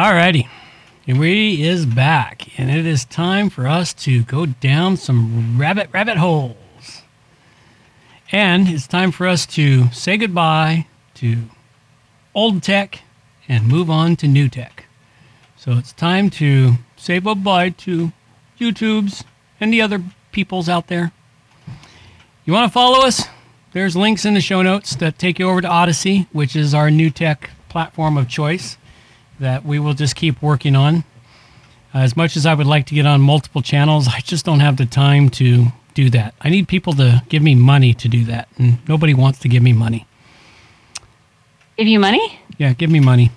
Alrighty. 0.00 0.48
We 1.06 1.62
is 1.62 1.84
back, 1.84 2.58
and 2.58 2.70
it 2.70 2.86
is 2.86 3.04
time 3.04 3.50
for 3.50 3.68
us 3.68 3.92
to 4.04 4.22
go 4.22 4.46
down 4.46 4.96
some 4.96 5.60
rabbit 5.60 5.90
rabbit 5.92 6.16
holes. 6.16 7.02
And 8.32 8.66
it's 8.66 8.86
time 8.86 9.12
for 9.12 9.26
us 9.26 9.44
to 9.48 9.90
say 9.90 10.16
goodbye 10.16 10.86
to 11.16 11.36
old 12.34 12.62
tech 12.62 13.02
and 13.46 13.68
move 13.68 13.90
on 13.90 14.16
to 14.16 14.26
new 14.26 14.48
tech. 14.48 14.86
So 15.58 15.72
it's 15.72 15.92
time 15.92 16.30
to 16.30 16.76
say 16.96 17.18
bye-bye 17.18 17.68
to 17.68 18.12
YouTubes 18.58 19.22
and 19.60 19.70
the 19.70 19.82
other 19.82 20.02
peoples 20.32 20.70
out 20.70 20.86
there. 20.86 21.12
You 22.46 22.54
want 22.54 22.66
to 22.66 22.72
follow 22.72 23.06
us? 23.06 23.24
There's 23.74 23.96
links 23.96 24.24
in 24.24 24.32
the 24.32 24.40
show 24.40 24.62
notes 24.62 24.96
that 24.96 25.18
take 25.18 25.38
you 25.38 25.50
over 25.50 25.60
to 25.60 25.68
Odysee, 25.68 26.26
which 26.32 26.56
is 26.56 26.72
our 26.72 26.90
new 26.90 27.10
tech 27.10 27.50
platform 27.68 28.16
of 28.16 28.30
choice 28.30 28.78
that 29.40 29.64
we 29.64 29.78
will 29.78 29.94
just 29.94 30.14
keep 30.14 30.40
working 30.40 30.76
on. 30.76 31.04
Uh, 31.92 31.98
as 31.98 32.16
much 32.16 32.36
as 32.36 32.46
I 32.46 32.54
would 32.54 32.66
like 32.66 32.86
to 32.86 32.94
get 32.94 33.06
on 33.06 33.20
multiple 33.20 33.62
channels, 33.62 34.06
I 34.06 34.20
just 34.20 34.44
don't 34.44 34.60
have 34.60 34.76
the 34.76 34.86
time 34.86 35.28
to 35.30 35.66
do 35.94 36.08
that. 36.10 36.34
I 36.40 36.50
need 36.50 36.68
people 36.68 36.92
to 36.94 37.22
give 37.28 37.42
me 37.42 37.54
money 37.54 37.94
to 37.94 38.08
do 38.08 38.24
that, 38.26 38.48
and 38.58 38.78
nobody 38.88 39.14
wants 39.14 39.40
to 39.40 39.48
give 39.48 39.62
me 39.62 39.72
money. 39.72 40.06
Give 41.76 41.88
you 41.88 41.98
money? 41.98 42.38
Yeah, 42.58 42.74
give 42.74 42.90
me 42.90 43.00
money. 43.00 43.32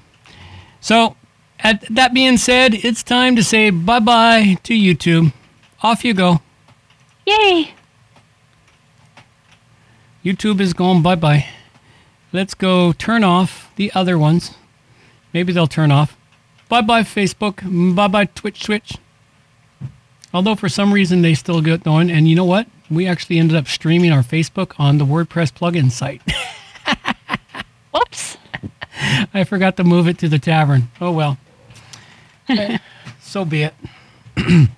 So, 0.82 1.16
at, 1.60 1.82
that 1.90 2.14
being 2.14 2.38
said, 2.38 2.74
it's 2.74 3.02
time 3.02 3.36
to 3.38 3.44
say 3.44 3.70
bye 3.70 4.00
bye 4.00 4.58
to 4.64 4.74
YouTube. 4.74 5.34
Off 5.82 6.06
you 6.06 6.14
go. 6.14 6.42
Yay! 7.26 7.74
YouTube 10.24 10.60
is 10.60 10.74
going 10.74 11.02
bye 11.02 11.16
bye. 11.16 11.48
Let's 12.32 12.54
go 12.54 12.94
turn 12.94 13.24
off 13.24 13.72
the 13.76 13.92
other 13.94 14.18
ones. 14.18 14.56
Maybe 15.34 15.54
they'll 15.54 15.68
turn 15.68 15.92
off. 15.92 16.18
Bye 16.70 16.82
bye, 16.82 17.04
Facebook. 17.04 17.96
Bye 17.96 18.08
bye, 18.08 18.26
Twitch, 18.26 18.64
Twitch. 18.64 18.98
Although 20.34 20.56
for 20.56 20.70
some 20.70 20.94
reason 20.94 21.22
they 21.22 21.36
still 21.36 21.62
get 21.62 21.84
going. 21.84 22.10
And 22.10 22.28
you 22.28 22.36
know 22.36 22.46
what? 22.46 22.68
We 22.90 23.08
actually 23.08 23.40
ended 23.40 23.56
up 23.58 23.68
streaming 23.68 24.12
our 24.12 24.24
Facebook 24.24 24.80
on 24.80 24.98
the 24.98 25.06
WordPress 25.06 25.54
plugin 25.54 25.92
site. 25.92 26.22
Whoops. 27.94 28.38
I 29.34 29.44
forgot 29.44 29.78
to 29.78 29.84
move 29.84 30.08
it 30.08 30.18
to 30.20 30.30
the 30.30 30.40
tavern. 30.40 30.90
Oh 31.00 31.12
well. 31.12 31.38
So 33.34 33.46
be 33.46 33.64
it. 33.64 33.74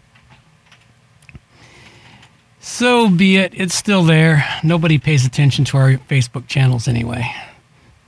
so 2.61 3.09
be 3.09 3.35
it. 3.35 3.51
It's 3.53 3.75
still 3.75 4.03
there. 4.05 4.45
Nobody 4.63 4.97
pays 4.97 5.25
attention 5.25 5.65
to 5.65 5.77
our 5.77 5.89
Facebook 6.09 6.47
channels 6.47 6.87
anyway. 6.87 7.29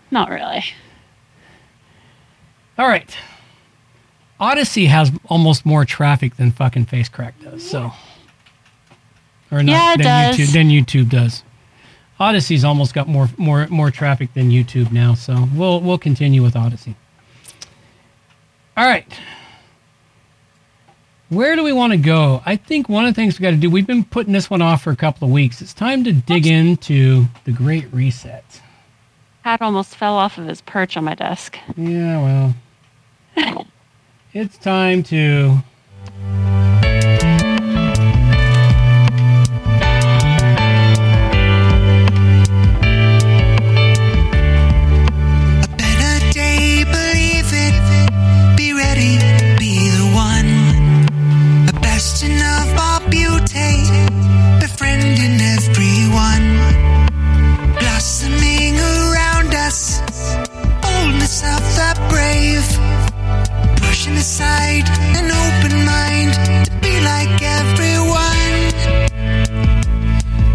Not 0.10 0.30
really. 0.30 0.64
All 2.78 2.88
right. 2.88 3.16
Odysee 4.40 4.86
has 4.86 5.12
almost 5.30 5.66
more 5.66 5.84
traffic 5.84 6.36
than 6.38 6.52
fucking 6.52 6.86
FaceCrack 6.86 7.34
does. 7.44 7.68
So, 7.68 7.92
or 9.52 9.64
not 9.64 9.72
Yeah, 9.72 9.94
it 9.94 9.98
than 9.98 10.06
does. 10.06 10.38
YouTube 10.38 10.54
than 10.54 10.70
YouTube 10.70 11.10
does. 11.10 11.44
Odysee's 12.20 12.64
almost 12.64 12.94
got 12.94 13.08
more 13.08 13.30
more 13.38 13.68
more 13.68 13.92
traffic 13.92 14.34
than 14.34 14.50
YouTube 14.52 14.92
now. 14.92 15.14
So 15.16 15.48
we'll 15.54 15.82
we'll 15.82 15.98
continue 15.98 16.42
with 16.44 16.56
Odysee. 16.56 16.96
All 18.76 18.86
right. 18.86 19.12
Where 21.30 21.56
do 21.56 21.64
we 21.64 21.74
want 21.74 21.92
to 21.92 21.98
go? 21.98 22.42
I 22.46 22.56
think 22.56 22.88
one 22.88 23.06
of 23.06 23.14
the 23.14 23.20
things 23.22 23.38
we 23.38 23.44
got 23.44 23.52
to 23.52 23.58
do. 23.58 23.70
We've 23.70 23.86
been 23.88 24.06
putting 24.06 24.32
this 24.34 24.50
one 24.50 24.62
off 24.62 24.84
for 24.84 24.92
a 24.92 24.96
couple 24.96 25.28
of 25.28 25.34
weeks. 25.34 25.62
It's 25.62 25.74
time 25.74 26.04
to 26.06 26.14
dig 26.14 26.48
into 26.48 27.26
the 27.44 27.52
Great 27.52 27.92
Reset. 27.94 28.62
Pat 29.44 29.62
almost 29.62 29.96
fell 29.96 30.14
off 30.14 30.38
of 30.38 30.46
his 30.48 30.62
perch 30.62 30.96
on 30.96 31.04
my 31.04 31.16
desk. 31.16 31.58
Yeah, 31.76 32.22
well, 32.24 32.56
it's 34.34 34.58
time 34.58 35.04
to. 35.04 35.58
A 45.64 45.70
better 45.78 46.32
day, 46.32 46.84
believe 46.84 47.50
it. 47.54 48.58
Be 48.58 48.74
ready, 48.74 49.18
be 49.60 49.90
the 49.90 50.12
one. 50.16 50.50
A 51.68 51.74
bastion 51.82 52.34
of 52.38 52.78
our 52.78 53.02
beauty, 53.10 53.86
befriending 54.60 55.40
everyone. 55.42 56.58
Blossoming 57.80 58.78
around 58.78 59.54
us, 59.54 60.00
boldness 60.82 61.44
of 61.44 61.62
the 61.76 62.08
brave. 62.10 62.77
An 64.10 65.30
open 65.30 65.84
mind 65.86 66.34
to 66.66 66.72
be 66.80 66.94
like 67.02 67.42
everyone. 67.42 68.72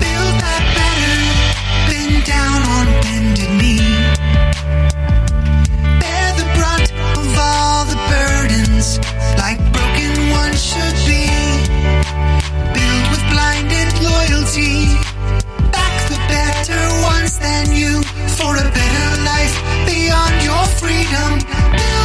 Build 0.00 0.34
that 0.40 0.64
better, 0.78 1.18
bend 1.86 2.24
down 2.24 2.60
on 2.76 2.86
bended 3.04 3.52
bear 6.00 6.28
the 6.40 6.48
brunt 6.56 6.88
of 7.20 7.28
all 7.36 7.84
the 7.84 8.00
burdens 8.08 8.98
like 9.36 9.60
broken 9.76 10.30
ones 10.30 10.60
should 10.64 10.98
be. 11.04 11.28
Build 12.72 13.04
with 13.12 13.24
blinded 13.28 13.92
loyalty, 14.00 14.96
back 15.70 15.94
the 16.08 16.18
better 16.32 16.82
ones 17.04 17.38
than 17.38 17.70
you 17.76 18.02
for 18.32 18.56
a 18.56 18.64
better 18.72 19.08
life 19.28 19.54
beyond 19.84 20.34
your 20.42 20.64
freedom. 20.80 21.38
Build 21.76 22.01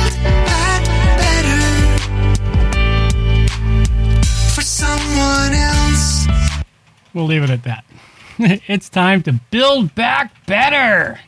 someone 4.78 5.54
else. 5.54 6.28
We'll 7.14 7.26
leave 7.26 7.44
it 7.44 7.50
at 7.50 7.64
that. 7.64 7.84
it's 8.68 8.90
time 8.90 9.24
to 9.24 9.34
build 9.50 9.96
back 9.96 10.46
better. 10.46 11.20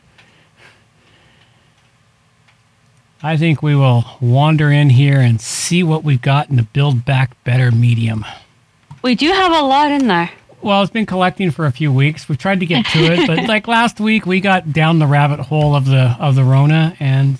I 3.22 3.36
think 3.36 3.62
we 3.62 3.74
will 3.74 4.04
wander 4.20 4.70
in 4.70 4.90
here 4.90 5.20
and 5.20 5.40
see 5.40 5.82
what 5.82 6.04
we've 6.04 6.22
got 6.22 6.48
in 6.48 6.56
the 6.56 6.62
build 6.62 7.04
back 7.04 7.42
better 7.44 7.70
medium. 7.70 8.24
We 9.02 9.14
do 9.14 9.30
have 9.30 9.52
a 9.52 9.62
lot 9.62 9.90
in 9.90 10.06
there. 10.06 10.30
Well, 10.62 10.82
it's 10.82 10.92
been 10.92 11.06
collecting 11.06 11.50
for 11.50 11.66
a 11.66 11.72
few 11.72 11.92
weeks. 11.92 12.28
We've 12.28 12.38
tried 12.38 12.60
to 12.60 12.66
get 12.66 12.86
to 12.86 12.98
it, 13.00 13.26
but 13.26 13.48
like 13.48 13.66
last 13.78 13.98
week, 13.98 14.26
we 14.26 14.40
got 14.40 14.72
down 14.72 14.98
the 15.00 15.06
rabbit 15.06 15.40
hole 15.40 15.74
of 15.74 15.86
the 15.86 16.16
of 16.20 16.34
the 16.34 16.44
Rona, 16.44 16.94
and 17.00 17.38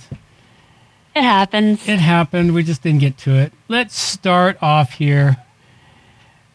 It 1.14 1.22
happens. 1.22 1.86
it 1.88 1.98
happened. 2.00 2.52
We 2.54 2.62
just 2.62 2.82
didn't 2.82 3.00
get 3.00 3.16
to 3.18 3.36
it. 3.36 3.52
Let's 3.68 3.94
start 3.98 4.58
off 4.62 4.92
here. 4.94 5.36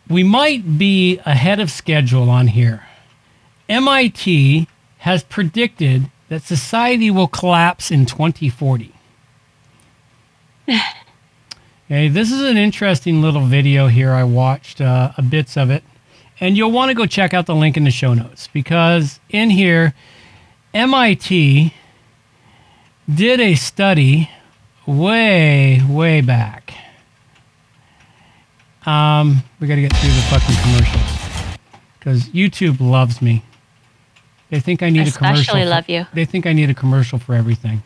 We 0.10 0.23
might 0.23 0.77
be 0.77 1.19
ahead 1.26 1.60
of 1.60 1.72
schedule 1.72 2.30
on 2.30 2.48
here. 2.48 2.86
MIT 3.68 4.68
has 4.99 5.23
predicted 5.23 6.10
that 6.30 6.44
society 6.44 7.10
will 7.10 7.27
collapse 7.27 7.91
in 7.91 8.06
2040. 8.06 8.94
Okay, 10.68 10.82
this 12.07 12.32
is 12.32 12.41
an 12.41 12.57
interesting 12.57 13.22
little 13.22 13.45
video 13.45 13.88
here. 13.88 14.11
I 14.11 14.23
watched 14.23 14.82
uh, 14.82 15.11
a 15.18 15.22
bits 15.22 15.57
of 15.57 15.69
it, 15.69 15.84
and 16.40 16.57
you'll 16.57 16.72
want 16.72 16.90
to 16.90 16.95
go 16.95 17.06
check 17.06 17.34
out 17.34 17.45
the 17.45 17.56
link 17.56 17.77
in 17.77 17.84
the 17.84 17.91
show 17.91 18.14
notes 18.14 18.48
because 18.52 19.19
in 19.30 19.49
here, 19.49 19.94
MIT 20.73 21.73
did 23.14 23.40
a 23.40 23.56
study 23.56 24.30
way, 24.86 25.82
way 25.88 26.22
back. 26.22 26.73
Um, 28.86 29.44
we 29.60 29.68
got 29.68 29.76
to 29.76 29.82
get 29.82 29.95
through 29.95 30.10
the 30.12 30.22
fucking 30.30 30.56
commercials 30.62 31.57
because 31.98 32.30
YouTube 32.30 32.80
loves 32.80 33.22
me. 33.22 33.44
They 34.52 34.60
think 34.60 34.84
I 34.84 34.90
need 34.90 35.07
a 35.07 35.12
commercial. 35.12 35.41
Especially 35.41 35.64
for- 35.64 35.70
love 35.70 35.90
you. 35.90 36.06
They 36.14 36.26
think 36.26 36.45
I 36.45 36.53
need 36.53 36.70
a 36.70 36.74
commercial 36.76 37.18
for 37.18 37.34
everything. 37.34 37.84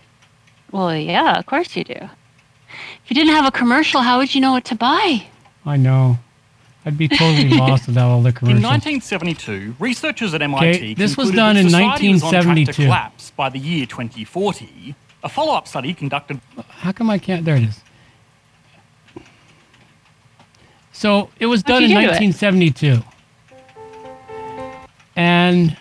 Well, 0.72 0.96
yeah, 0.96 1.38
of 1.40 1.46
course 1.46 1.76
you 1.76 1.84
do. 1.84 1.94
If 1.94 3.10
you 3.10 3.16
didn't 3.16 3.34
have 3.34 3.46
a 3.46 3.52
commercial, 3.52 4.02
how 4.02 4.18
would 4.20 4.36
you 4.36 4.42
know 4.42 4.52
what 4.52 4.66
to 4.66 4.76
buy? 4.76 5.26
I 5.66 5.78
know. 5.78 6.20
I'd 6.86 6.98
be 6.98 7.08
totally 7.08 7.50
lost 7.58 7.88
without 7.88 8.10
all 8.10 8.22
the 8.22 8.32
commercials. 8.32 8.60
In 8.60 8.70
1972, 8.70 9.76
researchers 9.80 10.34
at 10.34 10.42
MIT 10.42 10.68
Okay, 10.70 10.94
this 10.94 11.18
was 11.18 11.30
concluded 11.32 11.36
done 11.38 11.56
that 11.56 11.62
in 11.62 11.70
society 11.70 12.12
was 12.12 12.24
on 12.24 12.32
track 12.32 12.44
to 12.44 12.48
1972. 12.50 12.84
collapse 12.86 13.32
by 13.32 13.50
the 13.50 13.60
year 13.60 13.86
2040. 13.86 14.96
A 15.24 15.30
follow-up 15.30 15.68
study 15.68 15.94
conducted 15.94 16.40
How 16.70 16.92
come 16.92 17.10
I 17.10 17.18
can't? 17.18 17.44
There 17.46 17.56
it 17.58 17.64
is. 17.64 17.82
So 21.00 21.30
it 21.40 21.46
was 21.46 21.64
done 21.64 21.82
in 21.82 21.92
you 21.92 21.96
do 21.96 22.10
it? 22.10 22.20
1972. 22.20 23.02
And 25.16 25.78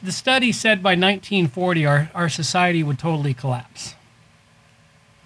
the 0.00 0.12
study 0.12 0.52
said 0.52 0.80
by 0.80 0.90
1940 0.90 1.86
our, 1.86 2.10
our 2.14 2.28
society 2.28 2.84
would 2.84 3.00
totally 3.00 3.34
collapse. 3.34 3.96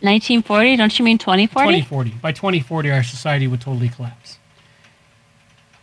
1940? 0.01 0.77
Don't 0.77 0.99
you 0.99 1.05
mean 1.05 1.19
2040? 1.19 1.81
2040. 1.81 2.11
By 2.23 2.33
2040, 2.33 2.91
our 2.91 3.03
society 3.03 3.47
would 3.47 3.61
totally 3.61 3.91
collapse. 3.91 4.39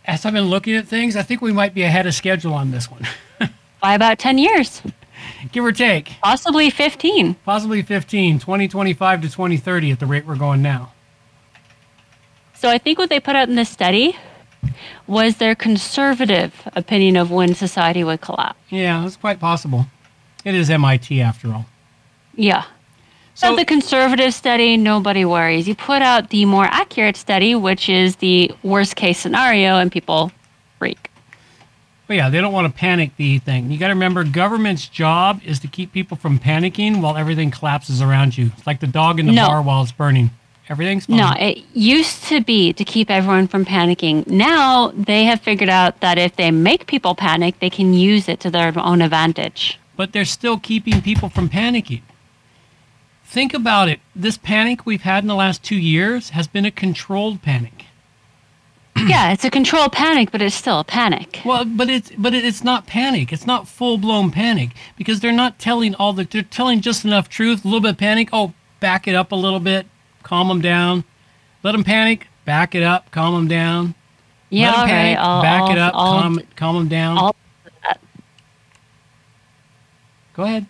As 0.06 0.26
I've 0.26 0.32
been 0.32 0.46
looking 0.46 0.74
at 0.74 0.88
things, 0.88 1.14
I 1.14 1.22
think 1.22 1.40
we 1.40 1.52
might 1.52 1.72
be 1.72 1.84
ahead 1.84 2.08
of 2.08 2.14
schedule 2.14 2.52
on 2.52 2.72
this 2.72 2.90
one. 2.90 3.06
By 3.80 3.94
about 3.94 4.18
10 4.18 4.38
years, 4.38 4.82
Give 5.52 5.64
or 5.64 5.70
take. 5.70 6.14
possibly 6.20 6.68
15. 6.68 7.34
Possibly 7.44 7.82
15, 7.82 8.40
2025 8.40 9.20
to 9.20 9.28
2030 9.28 9.92
at 9.92 10.00
the 10.00 10.06
rate 10.06 10.26
we're 10.26 10.34
going 10.34 10.62
now. 10.62 10.94
So 12.58 12.68
I 12.70 12.78
think 12.78 12.98
what 12.98 13.08
they 13.10 13.20
put 13.20 13.36
out 13.36 13.48
in 13.48 13.54
this 13.54 13.68
study 13.68 14.16
was 15.06 15.36
their 15.36 15.54
conservative 15.54 16.52
opinion 16.74 17.16
of 17.16 17.30
when 17.30 17.54
society 17.54 18.02
would 18.02 18.20
collapse. 18.20 18.58
Yeah, 18.70 19.02
that's 19.02 19.16
quite 19.16 19.38
possible. 19.38 19.86
It 20.44 20.54
is 20.54 20.70
MIT 20.70 21.20
after 21.20 21.52
all. 21.52 21.66
Yeah. 22.34 22.62
So- 23.34 23.50
So 23.50 23.56
the 23.56 23.64
conservative 23.64 24.32
study, 24.32 24.76
nobody 24.76 25.24
worries. 25.24 25.68
You 25.68 25.74
put 25.74 26.02
out 26.02 26.30
the 26.30 26.44
more 26.46 26.64
accurate 26.64 27.16
study, 27.16 27.54
which 27.54 27.88
is 27.88 28.16
the 28.16 28.50
worst 28.62 28.96
case 28.96 29.18
scenario, 29.18 29.76
and 29.78 29.92
people 29.92 30.32
freak. 30.78 31.10
But 32.06 32.16
yeah, 32.16 32.30
they 32.30 32.40
don't 32.40 32.52
want 32.52 32.72
to 32.72 32.78
panic 32.78 33.10
the 33.16 33.38
thing. 33.40 33.70
You 33.70 33.78
got 33.78 33.88
to 33.88 33.94
remember, 33.94 34.22
government's 34.24 34.88
job 34.88 35.40
is 35.44 35.58
to 35.60 35.68
keep 35.68 35.92
people 35.92 36.16
from 36.16 36.38
panicking 36.38 37.00
while 37.00 37.16
everything 37.16 37.50
collapses 37.50 38.00
around 38.00 38.38
you. 38.38 38.52
It's 38.56 38.66
like 38.66 38.80
the 38.80 38.86
dog 38.86 39.18
in 39.20 39.26
the 39.26 39.32
No. 39.32 39.46
bar 39.48 39.60
while 39.62 39.82
it's 39.82 39.92
burning. 39.92 40.30
Everything's 40.68 41.06
fine. 41.06 41.16
No, 41.18 41.32
it 41.38 41.62
used 41.74 42.24
to 42.24 42.40
be 42.40 42.72
to 42.72 42.84
keep 42.84 43.10
everyone 43.10 43.46
from 43.46 43.64
panicking. 43.64 44.26
Now 44.26 44.92
they 44.96 45.24
have 45.24 45.40
figured 45.40 45.68
out 45.68 46.00
that 46.00 46.18
if 46.18 46.34
they 46.36 46.50
make 46.50 46.86
people 46.86 47.14
panic, 47.14 47.60
they 47.60 47.70
can 47.70 47.94
use 47.94 48.28
it 48.28 48.40
to 48.40 48.50
their 48.50 48.72
own 48.78 49.00
advantage. 49.02 49.78
but 49.96 50.12
they're 50.12 50.24
still 50.26 50.58
keeping 50.58 51.00
people 51.00 51.28
from 51.28 51.48
panicking. 51.48 52.02
Think 53.24 53.54
about 53.54 53.88
it. 53.88 54.00
This 54.14 54.36
panic 54.38 54.84
we've 54.86 55.02
had 55.02 55.24
in 55.24 55.28
the 55.28 55.34
last 55.34 55.62
two 55.62 55.76
years 55.76 56.30
has 56.30 56.46
been 56.46 56.64
a 56.64 56.70
controlled 56.70 57.42
panic. 57.42 57.84
yeah, 59.06 59.32
it's 59.32 59.44
a 59.44 59.50
controlled 59.50 59.92
panic, 59.92 60.30
but 60.30 60.40
it's 60.42 60.54
still 60.54 60.80
a 60.80 60.84
panic. 60.84 61.40
Well, 61.44 61.64
but 61.64 61.88
it's 61.90 62.10
but 62.16 62.34
it's 62.34 62.64
not 62.64 62.86
panic. 62.86 63.32
It's 63.32 63.46
not 63.46 63.68
full 63.68 63.98
blown 63.98 64.30
panic 64.30 64.70
because 64.96 65.20
they're 65.20 65.32
not 65.32 65.58
telling 65.58 65.94
all 65.96 66.12
the. 66.12 66.24
They're 66.24 66.42
telling 66.42 66.80
just 66.80 67.04
enough 67.04 67.28
truth. 67.28 67.64
A 67.64 67.68
little 67.68 67.80
bit 67.80 67.90
of 67.92 67.98
panic. 67.98 68.30
Oh, 68.32 68.52
back 68.80 69.06
it 69.06 69.14
up 69.14 69.32
a 69.32 69.36
little 69.36 69.60
bit. 69.60 69.86
Calm 70.26 70.48
them 70.48 70.60
down. 70.60 71.04
Let 71.62 71.70
them 71.70 71.84
panic. 71.84 72.26
Back 72.44 72.74
it 72.74 72.82
up. 72.82 73.12
Calm 73.12 73.32
them 73.32 73.46
down. 73.46 73.94
Yeah, 74.50 74.66
Let 74.66 74.72
them 74.72 74.80
right. 74.80 74.88
panic. 74.90 75.18
I'll, 75.20 75.42
back 75.42 75.62
I'll, 75.62 75.70
it 75.70 75.78
up. 75.78 75.94
I'll- 75.94 76.20
calm 76.20 76.40
calm 76.56 76.74
them 76.74 76.88
down. 76.88 77.18
I'll- 77.18 77.36
Go 80.34 80.42
ahead. 80.42 80.66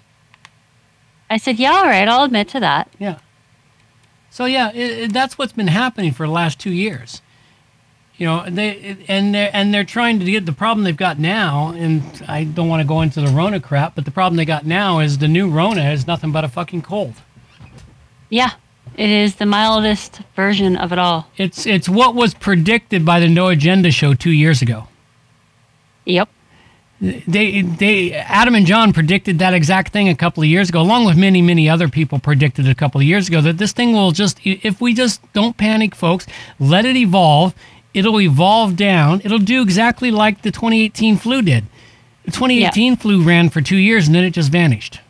I 1.31 1.39
said, 1.39 1.59
yeah, 1.59 1.73
all 1.73 1.87
right. 1.87 2.07
I'll 2.07 2.25
admit 2.25 2.49
to 2.49 2.61
that. 2.61 2.89
Yeah. 2.99 3.19
So 4.29 4.45
yeah, 4.45 4.71
it, 4.75 4.91
it, 4.99 5.13
that's 5.15 5.39
what's 5.39 5.55
been 5.55 5.69
happening 5.69 6.13
for 6.13 6.27
the 6.27 6.33
last 6.33 6.61
two 6.61 6.71
years. 6.71 7.23
You 8.19 8.27
know, 8.27 8.45
they 8.49 8.99
and 9.09 9.35
they're 9.35 9.51
and 9.55 9.73
they're 9.73 9.85
trying 9.85 10.19
to 10.21 10.25
get 10.27 10.45
the 10.45 10.53
problem 10.53 10.85
they've 10.85 10.95
got 10.97 11.19
now. 11.19 11.73
And 11.77 12.03
I 12.29 12.45
don't 12.45 12.69
want 12.69 12.83
to 12.83 12.87
go 12.87 13.01
into 13.01 13.23
the 13.23 13.29
Rona 13.29 13.59
crap, 13.59 13.95
but 13.95 14.05
the 14.05 14.11
problem 14.11 14.37
they 14.37 14.45
got 14.45 14.67
now 14.67 14.99
is 14.99 15.17
the 15.19 15.29
new 15.29 15.49
Rona 15.49 15.91
is 15.91 16.07
nothing 16.07 16.31
but 16.31 16.45
a 16.45 16.49
fucking 16.49 16.83
cold. 16.83 17.15
Yeah, 18.29 18.51
it 18.97 19.11
is 19.11 19.37
the 19.37 19.47
mildest 19.47 20.21
version 20.35 20.77
of 20.77 20.93
it 20.93 20.99
all. 20.99 21.29
It's 21.37 21.67
it's 21.67 21.89
what 21.89 22.15
was 22.15 22.35
predicted 22.35 23.05
by 23.05 23.21
the 23.21 23.29
No 23.29 23.49
Agenda 23.49 23.91
show 23.91 24.15
two 24.15 24.31
years 24.31 24.63
ago. 24.63 24.89
Yep. 26.07 26.29
They 27.01 27.61
they 27.61 28.15
Adam 28.15 28.55
and 28.55 28.65
John 28.67 28.95
predicted 28.95 29.39
that 29.39 29.53
exact 29.53 29.93
thing 29.93 30.09
a 30.09 30.15
couple 30.15 30.43
of 30.43 30.49
years 30.49 30.71
ago, 30.71 30.81
along 30.81 31.05
with 31.05 31.17
many 31.17 31.43
many 31.43 31.69
other 31.69 31.89
people 31.89 32.19
predicted 32.19 32.67
a 32.67 32.75
couple 32.75 33.01
of 33.01 33.07
years 33.07 33.29
ago 33.29 33.43
that 33.43 33.59
this 33.59 33.73
thing 33.73 33.93
will 33.93 34.13
just 34.13 34.41
if 34.45 34.81
we 34.81 34.95
just 34.95 35.21
don't 35.35 35.59
panic, 35.59 35.95
folks, 35.95 36.27
let 36.59 36.87
it 36.87 36.97
evolve. 36.97 37.55
It'll 37.93 38.21
evolve 38.21 38.77
down. 38.77 39.21
It'll 39.25 39.39
do 39.39 39.63
exactly 39.63 40.11
like 40.11 40.43
the 40.43 40.51
2018 40.51 41.17
flu 41.17 41.43
did. 41.43 41.65
The 42.25 42.31
2018 42.31 42.97
flu 42.97 43.23
ran 43.23 43.51
for 43.51 43.61
two 43.61 43.77
years 43.77 44.07
and 44.07 44.15
then 44.15 44.25
it 44.25 44.31
just 44.31 44.51
vanished. 44.51 45.01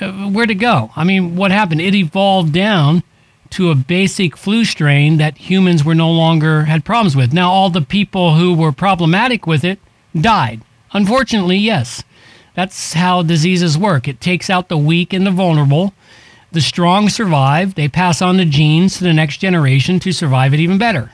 Where'd 0.00 0.50
it 0.50 0.54
go? 0.56 0.90
I 0.96 1.04
mean, 1.04 1.36
what 1.36 1.50
happened? 1.50 1.80
It 1.80 1.94
evolved 1.94 2.52
down 2.52 3.02
to 3.50 3.70
a 3.70 3.74
basic 3.74 4.36
flu 4.36 4.64
strain 4.64 5.18
that 5.18 5.36
humans 5.36 5.84
were 5.84 5.94
no 5.94 6.10
longer 6.10 6.64
had 6.64 6.84
problems 6.84 7.16
with. 7.16 7.32
Now, 7.32 7.50
all 7.50 7.68
the 7.68 7.82
people 7.82 8.36
who 8.36 8.54
were 8.54 8.72
problematic 8.72 9.46
with 9.46 9.64
it 9.64 9.78
died. 10.18 10.62
Unfortunately, 10.92 11.56
yes. 11.56 12.02
That's 12.54 12.94
how 12.94 13.22
diseases 13.22 13.76
work. 13.76 14.08
It 14.08 14.20
takes 14.20 14.50
out 14.50 14.68
the 14.68 14.78
weak 14.78 15.12
and 15.12 15.26
the 15.26 15.30
vulnerable. 15.30 15.94
The 16.52 16.60
strong 16.60 17.08
survive. 17.08 17.74
They 17.74 17.88
pass 17.88 18.22
on 18.22 18.36
the 18.36 18.44
genes 18.44 18.98
to 18.98 19.04
the 19.04 19.12
next 19.12 19.38
generation 19.38 20.00
to 20.00 20.12
survive 20.12 20.54
it 20.54 20.60
even 20.60 20.78
better. 20.78 21.12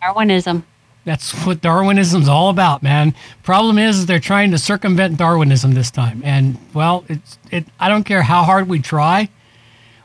Darwinism. 0.00 0.64
That's 1.10 1.32
what 1.44 1.60
Darwinism's 1.60 2.28
all 2.28 2.50
about, 2.50 2.84
man. 2.84 3.16
Problem 3.42 3.78
is, 3.78 4.06
they're 4.06 4.20
trying 4.20 4.52
to 4.52 4.58
circumvent 4.58 5.16
Darwinism 5.16 5.72
this 5.72 5.90
time, 5.90 6.22
and 6.24 6.56
well, 6.72 7.04
it's 7.08 7.36
it. 7.50 7.66
I 7.80 7.88
don't 7.88 8.04
care 8.04 8.22
how 8.22 8.44
hard 8.44 8.68
we 8.68 8.78
try. 8.78 9.28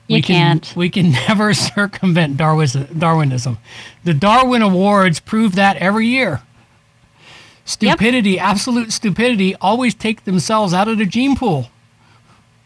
You 0.07 0.15
we 0.15 0.21
can, 0.23 0.59
can't. 0.59 0.75
We 0.75 0.89
can 0.89 1.11
never 1.27 1.53
circumvent 1.53 2.37
Darwinism. 2.37 2.87
Darwinism. 2.97 3.59
The 4.03 4.15
Darwin 4.15 4.63
Awards 4.63 5.19
prove 5.19 5.53
that 5.53 5.77
every 5.77 6.07
year. 6.07 6.41
Stupidity, 7.65 8.39
absolute 8.39 8.91
stupidity, 8.91 9.55
always 9.57 9.93
take 9.93 10.25
themselves 10.25 10.73
out 10.73 10.87
of 10.87 10.97
the 10.97 11.05
gene 11.05 11.35
pool. 11.35 11.69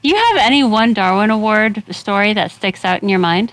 Do 0.02 0.08
you 0.08 0.16
have 0.16 0.38
any 0.38 0.64
one 0.64 0.94
Darwin 0.94 1.30
Award 1.30 1.84
story 1.92 2.32
that 2.34 2.52
sticks 2.52 2.86
out 2.86 3.04
in 3.04 3.10
your 3.10 3.20
mind? 3.20 3.52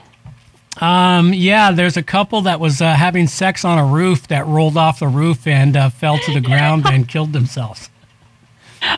Um, 0.81 1.33
yeah, 1.33 1.73
there's 1.73 1.97
a 1.97 2.03
couple 2.03 2.43
that 2.43 2.61
was 2.61 2.83
uh, 2.83 2.95
having 2.95 3.27
sex 3.27 3.65
on 3.65 3.79
a 3.79 3.85
roof 3.85 4.29
that 4.29 4.47
rolled 4.47 4.77
off 4.77 4.99
the 5.01 5.09
roof 5.09 5.47
and 5.47 5.77
uh, 5.77 5.91
fell 5.91 6.19
to 6.19 6.33
the 6.35 6.41
ground 6.41 6.87
and 6.87 7.09
killed 7.09 7.33
themselves. 7.33 7.91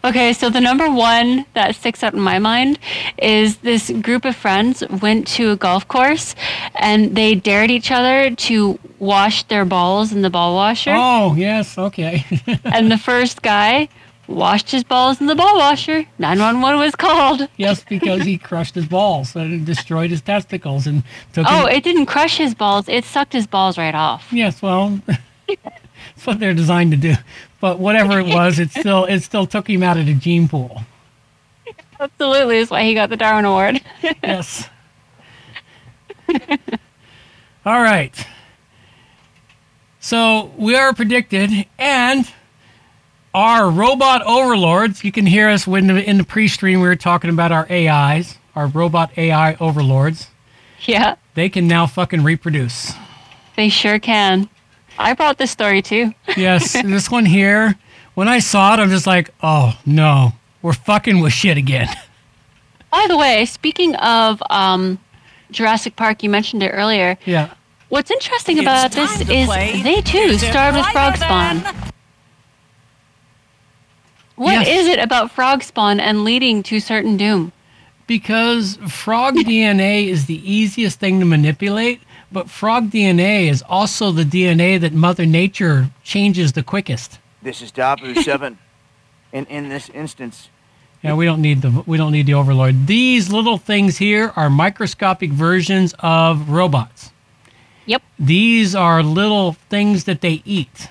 Okay, 0.05 0.33
so 0.33 0.51
the 0.51 0.61
number 0.61 0.91
one 0.91 1.47
that 1.55 1.75
sticks 1.75 2.03
out 2.03 2.13
in 2.13 2.21
my 2.21 2.39
mind 2.39 2.79
is 3.17 3.59
this 3.59 3.91
group 4.03 4.25
of 4.25 4.37
friends 4.37 4.83
went 5.01 5.27
to 5.29 5.53
a 5.53 5.57
golf 5.57 5.87
course 5.89 6.35
and 6.75 7.17
they 7.17 7.35
dared 7.35 7.71
each 7.71 7.91
other 7.91 8.35
to 8.35 8.79
wash 8.99 9.45
their 9.45 9.65
balls 9.65 10.13
in 10.13 10.23
the 10.23 10.31
ball 10.31 10.55
washer. 10.55 10.95
Oh, 10.95 11.35
yes, 11.37 11.79
okay. 11.79 12.25
And 12.65 12.91
the 12.91 12.99
first 12.99 13.41
guy 13.43 13.89
washed 14.29 14.71
his 14.71 14.85
balls 14.85 15.21
in 15.21 15.27
the 15.27 15.35
ball 15.35 15.57
washer. 15.57 16.05
911 16.19 16.79
was 16.79 16.95
called. 16.95 17.49
yes, 17.57 17.83
because 17.83 18.23
he 18.23 18.39
crushed 18.39 18.75
his 18.75 18.87
balls 18.87 19.35
and 19.35 19.65
destroyed 19.65 20.11
his 20.11 20.21
testicles 20.21 20.87
and 20.87 21.03
took 21.33 21.47
Oh, 21.49 21.67
it 21.67 21.83
didn't 21.83 22.07
crush 22.07 22.37
his 22.37 22.55
balls, 22.55 22.89
it 22.89 23.05
sucked 23.05 23.33
his 23.33 23.47
balls 23.47 23.79
right 23.79 23.95
off. 23.95 24.29
Yes, 24.31 24.63
well, 24.63 25.01
that's 25.49 26.27
what 26.27 26.39
they're 26.39 26.55
designed 26.55 26.91
to 26.93 26.97
do. 26.97 27.15
But 27.61 27.79
whatever 27.79 28.21
it 28.21 28.27
was, 28.27 28.59
it 28.59 28.71
still 28.71 29.05
it 29.07 29.21
still 29.21 29.47
took 29.47 29.69
him 29.69 29.83
out 29.83 29.97
of 29.97 30.07
the 30.07 30.15
gene 30.15 30.49
pool. 30.49 30.83
Absolutely, 31.99 32.59
is 32.59 32.71
why 32.71 32.85
he 32.85 32.95
got 32.95 33.11
the 33.11 33.17
Darwin 33.17 33.45
Award. 33.45 33.81
Yes. 34.23 34.69
All 37.65 37.83
right. 37.83 38.15
So 39.99 40.53
we 40.57 40.77
are 40.77 40.93
predicted, 40.93 41.67
and 41.79 42.31
our 43.39 43.71
robot 43.71 44.21
overlords. 44.27 45.05
You 45.05 45.13
can 45.13 45.25
hear 45.25 45.49
us 45.49 45.65
when 45.65 45.89
in 45.97 46.19
the 46.19 46.25
pre-stream 46.25 46.81
we 46.81 46.89
were 46.89 46.97
talking 46.97 47.31
about 47.31 47.53
our 47.53 47.71
AIs, 47.71 48.37
our 48.57 48.67
robot 48.67 49.17
AI 49.17 49.55
overlords. 49.61 50.27
Yeah, 50.81 51.15
They 51.35 51.49
can 51.49 51.69
now 51.69 51.87
fucking 51.87 52.25
reproduce. 52.25 52.93
they 53.57 53.69
sure 53.69 54.01
can. 54.01 54.49
I 54.99 55.13
brought 55.15 55.39
this 55.39 55.53
story 55.53 55.83
too. 55.83 56.13
Yes, 56.37 56.73
this 56.73 57.11
one 57.11 57.27
here. 57.27 57.77
When 58.15 58.27
I 58.27 58.41
saw 58.41 58.75
it, 58.75 58.81
I'm 58.81 58.91
just 58.91 59.07
like, 59.07 59.31
oh 59.41 59.79
no, 59.87 60.33
we're 60.61 60.73
fucking 60.73 61.21
with 61.21 61.33
shit 61.33 61.57
again. 61.57 61.89
By 62.91 63.07
the 63.09 63.17
way, 63.17 63.45
speaking 63.45 63.95
of 63.97 64.43
um, 64.51 64.99
Jurassic 65.53 65.95
Park, 65.95 66.25
you 66.25 66.31
mentioned 66.31 66.65
it 66.65 66.71
earlier. 66.71 67.17
Yeah. 67.25 67.55
What's 67.89 68.11
interesting 68.11 68.59
about 68.59 68.91
this 68.91 69.21
is 69.21 69.49
they 69.49 70.01
too 70.03 70.39
starred 70.39 70.75
with 70.75 70.87
frog 70.87 71.17
spawn. 71.17 71.63
What 74.39 74.67
is 74.67 74.87
Yes. 74.87 74.97
it 74.99 75.03
about 75.03 75.31
frog 75.33 75.63
spawn 75.63 75.99
and 76.01 76.25
leading 76.25 76.63
to 76.65 76.79
certain 76.81 77.17
doom? 77.17 77.53
Because 78.07 78.79
frog 78.89 79.35
DNA 79.49 80.07
is 80.09 80.27
the 80.27 80.41
easiest 80.51 80.99
thing 81.01 81.19
to 81.21 81.27
manipulate, 81.27 82.01
but 82.31 82.49
frog 82.49 82.91
DNA 82.91 83.49
is 83.49 83.63
also 83.69 84.13
the 84.13 84.25
DNA 84.25 84.81
that 84.81 84.93
Mother 84.93 85.27
Nature 85.27 85.91
changes 86.05 86.53
the 86.53 86.63
quickest. 86.63 87.19
This 87.43 87.61
is 87.61 87.73
Dahboo 87.73 88.23
Seven. 88.23 88.59
In 89.33 89.45
in 89.47 89.69
this 89.69 89.91
instance, 89.91 90.49
Yeah, 91.03 91.15
we 91.15 91.27
don't 91.27 91.43
need 91.43 91.61
the 91.63 91.83
we 91.87 91.97
don't 91.99 92.13
need 92.13 92.27
the 92.27 92.35
overlord. 92.35 92.87
These 92.87 93.31
little 93.31 93.59
things 93.59 93.99
here 93.99 94.33
are 94.37 94.49
microscopic 94.49 95.31
versions 95.33 95.95
of 95.99 96.49
robots. 96.49 97.11
Yep. 97.87 98.03
These 98.19 98.75
are 98.75 99.03
little 99.03 99.53
things 99.69 100.05
that 100.05 100.21
they 100.21 100.43
eat. 100.45 100.89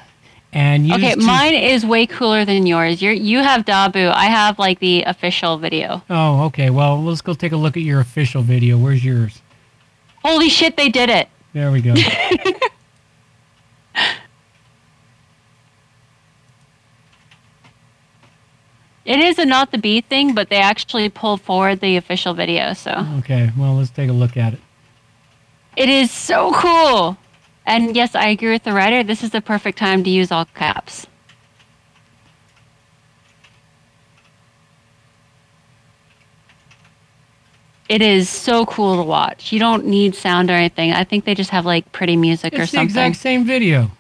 And 0.58 0.92
Okay, 0.92 1.14
to- 1.14 1.22
mine 1.22 1.54
is 1.54 1.86
way 1.86 2.08
cooler 2.08 2.44
than 2.44 2.66
yours. 2.66 3.00
You 3.00 3.12
you 3.12 3.44
have 3.44 3.64
Dahboo. 3.64 4.12
I 4.12 4.26
have 4.26 4.58
like 4.58 4.80
the 4.80 5.04
official 5.04 5.60
video. 5.60 6.02
Oh, 6.10 6.46
okay. 6.46 6.72
Well, 6.72 7.04
let's 7.04 7.22
go 7.22 7.36
take 7.36 7.52
a 7.52 7.56
look 7.58 7.78
at 7.78 7.84
your 7.84 8.00
official 8.00 8.42
video. 8.42 8.76
Where's 8.76 9.06
yours? 9.06 9.44
Holy 10.26 10.50
shit, 10.50 10.76
they 10.76 10.90
did 10.90 11.12
it. 11.12 11.30
There 11.54 11.72
we 11.72 11.82
go. 11.82 11.94
It 19.06 19.20
is 19.20 19.40
a 19.40 19.46
not 19.46 19.72
the 19.72 19.78
beat 19.78 20.06
thing, 20.06 20.34
but 20.34 20.50
they 20.50 20.58
actually 20.58 21.08
pulled 21.10 21.42
forward 21.42 21.80
the 21.80 21.96
official 21.96 22.34
video, 22.34 22.74
so 22.74 23.08
okay. 23.20 23.52
Well, 23.58 23.76
let's 23.76 23.90
take 23.90 24.10
a 24.10 24.14
look 24.14 24.36
at 24.36 24.54
it. 24.54 24.60
it 25.78 25.88
is 25.88 26.12
so 26.12 26.52
cool. 26.54 27.18
And 27.68 27.98
yes, 27.98 28.16
I 28.16 28.30
agree 28.30 28.52
with 28.52 28.64
the 28.64 28.72
writer. 28.72 29.04
This 29.04 29.24
is 29.24 29.32
the 29.32 29.42
perfect 29.42 29.78
time 29.78 30.04
to 30.06 30.10
use 30.10 30.32
all 30.32 30.46
caps. 30.56 31.06
It 37.90 38.02
is 38.02 38.30
so 38.30 38.66
cool 38.66 38.96
to 38.98 39.04
watch. 39.04 39.52
You 39.52 39.60
don't 39.60 39.86
need 39.86 40.16
sound 40.16 40.50
or 40.50 40.54
anything. 40.54 40.94
I 40.94 41.04
think 41.04 41.26
they 41.26 41.36
just 41.36 41.50
have 41.52 41.66
like 41.66 41.90
pretty 41.92 42.16
music 42.16 42.54
or 42.54 42.66
something. 42.66 42.86
It's 42.86 42.94
the 42.94 43.02
exact 43.02 43.16
same 43.18 43.46
video. 43.46 43.92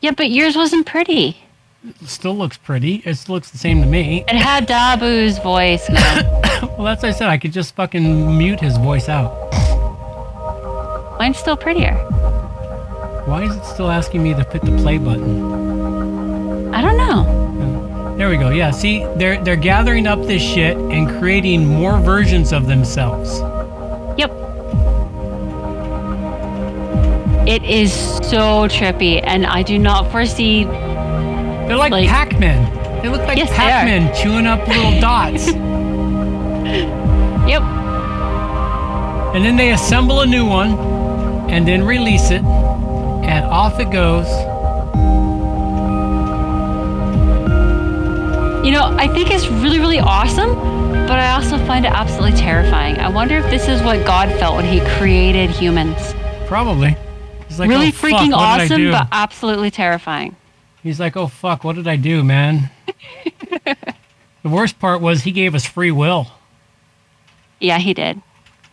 Yeah, 0.00 0.12
but 0.12 0.30
yours 0.30 0.56
wasn't 0.56 0.86
pretty. 0.86 1.36
It 1.84 2.08
still 2.08 2.36
looks 2.36 2.56
pretty. 2.56 3.02
It 3.04 3.28
looks 3.28 3.50
the 3.50 3.58
same 3.58 3.82
to 3.82 3.88
me. 3.88 4.24
It 4.28 4.36
had 4.36 4.68
Dahboo's 4.68 5.38
voice. 5.38 5.88
Well, 6.76 6.86
that's 6.86 7.02
what 7.02 7.10
I 7.10 7.12
said. 7.12 7.28
I 7.28 7.36
could 7.36 7.52
just 7.52 7.74
fucking 7.74 8.38
mute 8.38 8.60
his 8.60 8.78
voice 8.78 9.10
out. 9.10 9.50
Mine's 11.20 11.36
still 11.36 11.54
prettier. 11.58 11.92
Why 13.26 13.42
is 13.42 13.54
it 13.54 13.62
still 13.66 13.90
asking 13.90 14.22
me 14.22 14.32
to 14.32 14.42
hit 14.42 14.62
the 14.62 14.74
play 14.78 14.96
button? 14.96 16.72
I 16.74 16.80
don't 16.80 16.96
know. 16.96 18.14
There 18.16 18.30
we 18.30 18.38
go. 18.38 18.48
Yeah, 18.48 18.70
see, 18.70 19.04
they're 19.16 19.38
they're 19.44 19.54
gathering 19.56 20.06
up 20.06 20.18
this 20.26 20.40
shit 20.40 20.78
and 20.78 21.06
creating 21.18 21.66
more 21.68 21.98
versions 22.00 22.54
of 22.54 22.66
themselves. 22.66 23.38
Yep. 24.18 24.30
It 27.46 27.64
is 27.64 27.92
so 27.92 28.66
trippy, 28.68 29.20
and 29.22 29.44
I 29.44 29.62
do 29.62 29.78
not 29.78 30.10
foresee. 30.10 30.64
They're 30.64 31.76
like, 31.76 31.92
Like- 31.92 32.08
Pac-Man. 32.08 33.02
They 33.02 33.10
look 33.10 33.20
like 33.28 33.36
Yes. 33.36 33.50
Pac-Man 33.54 34.14
chewing 34.14 34.46
up 34.46 34.66
little 34.66 34.98
dots. 35.08 35.48
Yep. 37.46 37.62
And 39.34 39.44
then 39.44 39.56
they 39.56 39.72
assemble 39.72 40.22
a 40.22 40.26
new 40.26 40.46
one 40.46 40.99
and 41.50 41.66
then 41.66 41.84
release 41.84 42.30
it 42.30 42.42
and 42.42 43.44
off 43.46 43.78
it 43.80 43.90
goes. 43.90 44.26
You 48.64 48.72
know, 48.72 48.94
I 48.98 49.08
think 49.08 49.30
it's 49.30 49.48
really, 49.48 49.78
really 49.80 49.98
awesome, 49.98 50.54
but 51.06 51.18
I 51.18 51.32
also 51.32 51.58
find 51.66 51.84
it 51.86 51.92
absolutely 51.92 52.38
terrifying. 52.38 52.98
I 52.98 53.08
wonder 53.08 53.38
if 53.38 53.48
this 53.50 53.68
is 53.68 53.82
what 53.82 54.04
God 54.06 54.28
felt 54.38 54.56
when 54.56 54.66
He 54.66 54.80
created 54.98 55.50
humans. 55.50 56.14
Probably. 56.46 56.96
He's 57.48 57.58
like, 57.58 57.68
really 57.68 57.88
"Oh, 57.88 57.92
fuck, 57.92 58.10
freaking 58.10 58.32
I 58.32 58.62
awesome, 58.64 58.76
do?" 58.76 58.90
but 58.92 59.08
absolutely 59.10 59.70
terrifying. 59.70 60.36
He's 60.82 60.98
like, 60.98 61.16
oh 61.16 61.26
fuck, 61.26 61.62
what 61.64 61.76
did 61.76 61.86
I 61.86 61.96
do, 61.96 62.24
man? 62.24 62.70
the 63.64 64.48
worst 64.48 64.78
part 64.78 65.00
was 65.00 65.22
he 65.22 65.32
gave 65.32 65.54
us 65.54 65.66
free 65.66 65.90
will. 65.90 66.28
Yeah, 67.58 67.78
He 67.78 67.92
did. 67.92 68.22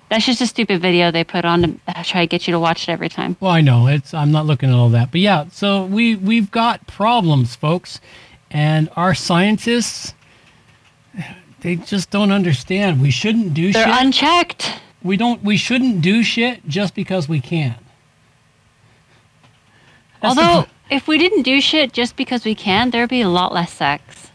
That's 0.09 0.25
just 0.25 0.39
a 0.41 0.47
stupid 0.47 0.81
video 0.81 1.11
they 1.11 1.23
put 1.25 1.43
on 1.43 1.61
to 1.61 2.03
try 2.03 2.21
to 2.21 2.27
get 2.27 2.47
you 2.47 2.53
to 2.53 2.59
watch 2.59 2.88
it 2.88 2.91
every 2.91 3.09
time. 3.09 3.35
Well, 3.41 3.51
I 3.51 3.59
know 3.61 3.88
it's. 3.88 4.13
I'm 4.13 4.31
not 4.31 4.45
looking 4.45 4.69
at 4.69 4.75
all 4.75 4.89
that, 4.89 5.11
but 5.11 5.19
yeah. 5.19 5.45
So 5.51 5.85
we 5.85 6.15
we've 6.15 6.49
got 6.49 6.88
problems, 6.88 7.55
folks, 7.55 7.99
and 8.49 8.89
our 8.95 9.13
scientists, 9.13 10.13
they 11.61 11.75
just 11.75 12.09
don't 12.09 12.31
understand. 12.31 13.01
We 13.01 13.11
shouldn't 13.11 13.53
do 13.53 13.73
They're 13.73 13.85
shit. 13.85 14.01
unchecked. 14.01 14.79
we 15.03 15.17
don't. 15.17 15.43
We 15.43 15.57
shouldn't 15.57 16.01
do 16.01 16.23
shit 16.23 16.65
just 16.67 16.95
because 16.95 17.27
we 17.27 17.41
can. 17.41 17.75
That's 20.21 20.38
Although, 20.38 20.63
pr- 20.63 20.69
if 20.89 21.07
we 21.07 21.17
didn't 21.17 21.43
do 21.43 21.59
shit 21.61 21.91
just 21.91 22.15
because 22.15 22.45
we 22.45 22.55
can, 22.55 22.91
there'd 22.91 23.09
be 23.09 23.21
a 23.21 23.29
lot 23.29 23.53
less 23.53 23.73
sex. 23.73 24.31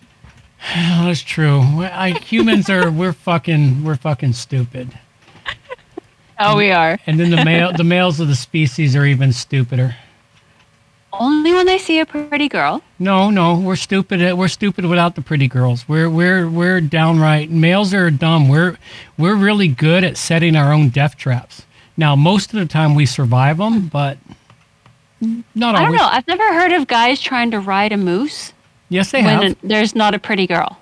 That's 0.74 1.22
true. 1.22 1.60
I, 1.60 2.10
humans 2.18 2.68
are. 2.68 2.90
We're 2.90 3.14
fucking. 3.14 3.84
We're 3.84 3.96
fucking 3.96 4.34
stupid. 4.34 4.98
Oh, 6.44 6.56
we 6.56 6.70
are. 6.70 6.98
And 7.06 7.18
then 7.18 7.30
the 7.30 7.44
male, 7.44 7.72
the 7.72 7.84
males 7.84 8.20
of 8.20 8.28
the 8.28 8.34
species 8.34 8.94
are 8.96 9.04
even 9.04 9.32
stupider. 9.32 9.96
Only 11.12 11.52
when 11.52 11.66
they 11.66 11.76
see 11.78 12.00
a 12.00 12.06
pretty 12.06 12.48
girl. 12.48 12.82
No, 12.98 13.30
no, 13.30 13.54
we're 13.58 13.76
stupid. 13.76 14.32
We're 14.36 14.48
stupid 14.48 14.86
without 14.86 15.14
the 15.14 15.20
pretty 15.20 15.46
girls. 15.46 15.86
We're 15.86 16.08
we're 16.08 16.48
we're 16.48 16.80
downright 16.80 17.50
males 17.50 17.92
are 17.92 18.10
dumb. 18.10 18.48
We're 18.48 18.78
we're 19.18 19.36
really 19.36 19.68
good 19.68 20.04
at 20.04 20.16
setting 20.16 20.56
our 20.56 20.72
own 20.72 20.88
death 20.88 21.16
traps. 21.16 21.66
Now, 21.98 22.16
most 22.16 22.54
of 22.54 22.60
the 22.60 22.66
time 22.66 22.94
we 22.94 23.04
survive 23.04 23.58
them, 23.58 23.88
but 23.88 24.16
not 25.54 25.74
always. 25.74 25.80
I 25.80 25.84
don't 25.84 25.96
know. 25.96 26.08
I've 26.10 26.26
never 26.26 26.54
heard 26.54 26.72
of 26.72 26.86
guys 26.86 27.20
trying 27.20 27.50
to 27.50 27.60
ride 27.60 27.92
a 27.92 27.98
moose 27.98 28.54
Yes, 28.88 29.10
they 29.10 29.22
have 29.22 29.38
when 29.40 29.48
have. 29.48 29.58
there's 29.62 29.94
not 29.94 30.14
a 30.14 30.18
pretty 30.18 30.46
girl. 30.46 30.78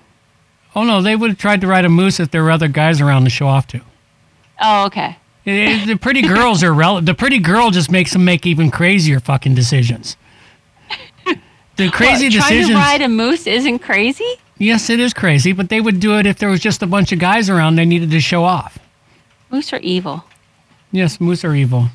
oh 0.77 0.85
no, 0.85 1.03
they 1.03 1.17
would 1.17 1.31
have 1.31 1.39
tried 1.39 1.61
to 1.63 1.67
ride 1.67 1.85
a 1.85 1.89
moose 1.89 2.21
if 2.21 2.31
there 2.31 2.43
were 2.45 2.51
other 2.53 2.69
guys 2.69 3.01
around 3.01 3.25
to 3.25 3.31
show 3.31 3.49
off 3.49 3.67
to. 3.69 3.81
Oh, 4.61 4.87
okay. 4.87 5.17
The 5.45 5.99
pretty 6.01 6.23
girls 6.23 6.63
are 6.63 6.73
rel- 6.73 7.01
The 7.01 7.15
pretty 7.15 7.39
girl 7.39 7.71
just 7.71 7.91
makes 7.91 8.13
them 8.13 8.25
make 8.25 8.47
even 8.47 8.71
crazier 8.71 9.21
fucking 9.21 9.55
decisions. 9.55 10.17
The 11.77 11.89
crazy 11.91 12.27
What, 12.27 12.33
decisions. 12.33 12.69
Trying 12.69 12.69
to 12.69 12.75
ride 12.75 13.03
a 13.03 13.09
moose 13.09 13.47
isn't 13.47 13.79
crazy? 13.79 14.35
yes, 14.59 14.91
it 14.91 15.01
is 15.01 15.15
crazy, 15.15 15.53
but 15.53 15.71
they 15.71 15.81
would 15.81 15.99
do 15.99 16.19
it 16.19 16.27
if 16.27 16.39
there 16.39 16.51
was 16.51 16.61
just 16.61 16.83
a 16.83 16.87
bunch 16.87 17.11
of 17.13 17.19
guys 17.19 17.49
around. 17.49 17.77
They 17.77 17.87
needed 17.87 18.11
to 18.11 18.21
show 18.21 18.45
off. 18.45 18.79
Moose 19.51 19.73
are 19.73 19.79
evil. 19.81 20.25
Yes, 20.93 21.21
moose 21.21 21.45
are 21.45 21.55
evil. 21.55 21.89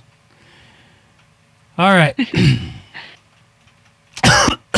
All 1.77 1.93
right. 1.93 2.15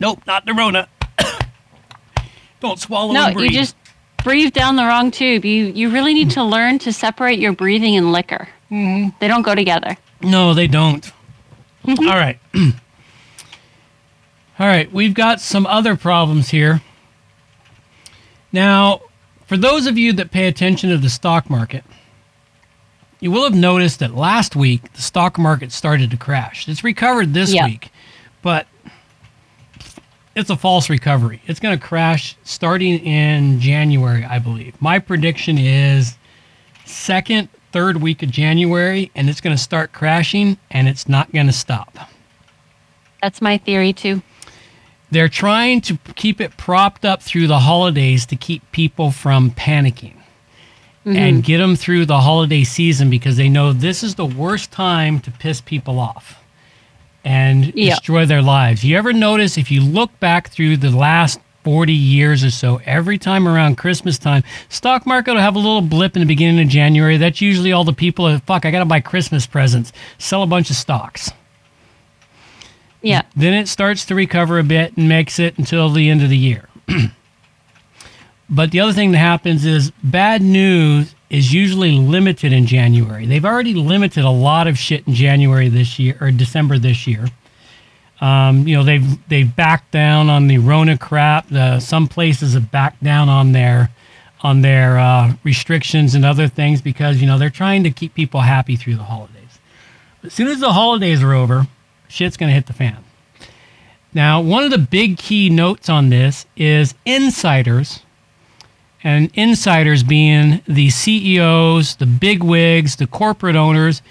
nope, 0.00 0.20
not 0.26 0.44
the 0.44 0.54
Rona. 0.54 0.88
Don't 2.60 2.78
swallow 2.78 3.12
No, 3.12 3.28
you 3.28 3.50
just 3.50 3.76
breathe 4.24 4.52
down 4.52 4.76
the 4.76 4.84
wrong 4.84 5.10
tube. 5.10 5.44
You 5.44 5.66
you 5.66 5.90
really 5.90 6.14
need 6.14 6.30
to 6.32 6.42
learn 6.44 6.78
to 6.80 6.92
separate 6.92 7.38
your 7.38 7.52
breathing 7.52 7.96
and 7.96 8.12
liquor. 8.12 8.48
Mm-hmm. 8.70 9.10
They 9.20 9.28
don't 9.28 9.42
go 9.42 9.54
together. 9.54 9.96
No, 10.22 10.54
they 10.54 10.66
don't. 10.66 11.10
All 11.86 11.96
right. 11.96 12.38
All 14.58 14.66
right, 14.68 14.92
we've 14.92 15.14
got 15.14 15.40
some 15.40 15.66
other 15.66 15.96
problems 15.96 16.50
here. 16.50 16.82
Now, 18.52 19.00
for 19.46 19.56
those 19.56 19.86
of 19.86 19.98
you 19.98 20.12
that 20.14 20.30
pay 20.30 20.46
attention 20.46 20.90
to 20.90 20.98
the 20.98 21.08
stock 21.08 21.50
market, 21.50 21.84
you 23.18 23.30
will 23.30 23.44
have 23.44 23.54
noticed 23.54 23.98
that 24.00 24.14
last 24.14 24.54
week 24.54 24.92
the 24.92 25.02
stock 25.02 25.38
market 25.38 25.72
started 25.72 26.10
to 26.10 26.16
crash. 26.16 26.68
It's 26.68 26.84
recovered 26.84 27.34
this 27.34 27.52
Yeah. 27.52 27.64
week, 27.64 27.90
but 28.42 28.66
it's 30.34 30.50
a 30.50 30.56
false 30.56 30.88
recovery. 30.88 31.42
It's 31.46 31.60
going 31.60 31.78
to 31.78 31.84
crash 31.84 32.36
starting 32.44 32.98
in 33.00 33.60
January, 33.60 34.24
I 34.24 34.38
believe. 34.38 34.80
My 34.80 34.98
prediction 34.98 35.58
is 35.58 36.16
second 36.84 37.48
third 37.72 38.02
week 38.02 38.22
of 38.22 38.30
January 38.30 39.10
and 39.14 39.28
it's 39.28 39.40
going 39.40 39.56
to 39.56 39.62
start 39.62 39.92
crashing 39.92 40.58
and 40.70 40.88
it's 40.88 41.08
not 41.08 41.32
going 41.32 41.46
to 41.46 41.52
stop. 41.52 42.10
That's 43.20 43.40
my 43.40 43.58
theory 43.58 43.92
too. 43.92 44.22
They're 45.10 45.28
trying 45.28 45.82
to 45.82 45.98
keep 46.16 46.40
it 46.40 46.56
propped 46.56 47.04
up 47.04 47.22
through 47.22 47.46
the 47.46 47.60
holidays 47.60 48.24
to 48.26 48.36
keep 48.36 48.70
people 48.72 49.10
from 49.10 49.50
panicking 49.50 50.16
mm-hmm. 51.04 51.16
and 51.16 51.44
get 51.44 51.58
them 51.58 51.76
through 51.76 52.06
the 52.06 52.20
holiday 52.20 52.64
season 52.64 53.10
because 53.10 53.36
they 53.36 53.48
know 53.48 53.72
this 53.72 54.02
is 54.02 54.14
the 54.14 54.26
worst 54.26 54.72
time 54.72 55.20
to 55.20 55.30
piss 55.30 55.60
people 55.60 55.98
off 55.98 56.41
and 57.24 57.72
Yeah. 57.74 57.90
destroy 57.94 58.26
their 58.26 58.42
lives. 58.42 58.84
You 58.84 58.96
ever 58.96 59.12
notice 59.12 59.56
if 59.58 59.70
you 59.70 59.80
look 59.80 60.18
back 60.20 60.48
through 60.50 60.78
the 60.78 60.90
last 60.90 61.38
40 61.64 61.92
years 61.92 62.42
or 62.42 62.50
so, 62.50 62.80
every 62.84 63.18
time 63.18 63.46
around 63.46 63.76
Christmas 63.76 64.18
time, 64.18 64.42
stock 64.68 65.06
market 65.06 65.32
will 65.34 65.40
have 65.40 65.54
a 65.54 65.60
little 65.60 65.80
blip 65.80 66.16
in 66.16 66.20
the 66.20 66.26
beginning 66.26 66.60
of 66.64 66.68
January. 66.68 67.16
That's 67.16 67.40
usually 67.40 67.70
all 67.70 67.84
the 67.84 67.92
people 67.92 68.26
that, 68.26 68.42
fuck, 68.44 68.66
I 68.66 68.70
got 68.72 68.80
to 68.80 68.84
buy 68.84 68.98
Christmas 69.00 69.46
presents, 69.46 69.92
sell 70.18 70.42
a 70.42 70.46
bunch 70.46 70.70
of 70.70 70.76
stocks. 70.76 71.30
Yeah. 73.00 73.22
Then 73.36 73.54
it 73.54 73.68
starts 73.68 74.04
to 74.06 74.14
recover 74.14 74.58
a 74.58 74.64
bit 74.64 74.96
and 74.96 75.08
makes 75.08 75.38
it 75.38 75.56
until 75.58 75.88
the 75.90 76.08
end 76.10 76.22
of 76.22 76.30
the 76.30 76.36
year. 76.36 76.68
but 78.50 78.70
the 78.70 78.80
other 78.80 78.92
thing 78.92 79.12
that 79.12 79.18
happens 79.18 79.64
is 79.64 79.92
bad 80.02 80.42
news 80.42 81.14
is 81.32 81.52
usually 81.52 81.92
limited 81.92 82.52
in 82.52 82.66
January. 82.66 83.24
They've 83.24 83.44
already 83.44 83.72
limited 83.72 84.22
a 84.22 84.30
lot 84.30 84.66
of 84.66 84.78
shit 84.78 85.08
in 85.08 85.14
January 85.14 85.70
this 85.70 85.98
year 85.98 86.16
or 86.20 86.30
December 86.30 86.78
this 86.78 87.06
year. 87.06 87.26
Um, 88.20 88.68
you 88.68 88.76
know 88.76 88.84
they've 88.84 89.28
they've 89.28 89.56
backed 89.56 89.90
down 89.90 90.30
on 90.30 90.46
the 90.46 90.58
Rona 90.58 90.96
crap. 90.96 91.48
Some 91.80 92.06
places 92.06 92.52
have 92.52 92.70
backed 92.70 93.02
down 93.02 93.28
on 93.28 93.50
their 93.50 93.90
on 94.42 94.60
their 94.60 94.98
uh, 94.98 95.32
restrictions 95.42 96.14
and 96.14 96.24
other 96.24 96.48
things 96.48 96.82
because 96.82 97.20
you 97.20 97.26
know 97.26 97.38
they're 97.38 97.50
trying 97.50 97.82
to 97.84 97.90
keep 97.90 98.14
people 98.14 98.40
happy 98.40 98.76
through 98.76 98.96
the 98.96 99.04
holidays. 99.04 99.58
But 100.20 100.28
as 100.28 100.34
soon 100.34 100.48
as 100.48 100.60
the 100.60 100.72
holidays 100.72 101.22
are 101.22 101.32
over, 101.32 101.66
shit's 102.08 102.36
to 102.36 102.46
hit 102.48 102.66
the 102.66 102.72
fan. 102.74 102.98
Now, 104.14 104.42
one 104.42 104.62
of 104.62 104.70
the 104.70 104.78
big 104.78 105.16
key 105.16 105.48
notes 105.48 105.88
on 105.88 106.10
this 106.10 106.44
is 106.54 106.94
insiders, 107.06 108.00
and 109.04 109.30
insiders 109.34 110.02
being 110.02 110.62
the 110.66 110.90
CEOs, 110.90 111.96
the 111.96 112.06
big 112.06 112.42
wigs, 112.42 112.96
the 112.96 113.06
corporate 113.06 113.56
owners, 113.56 114.02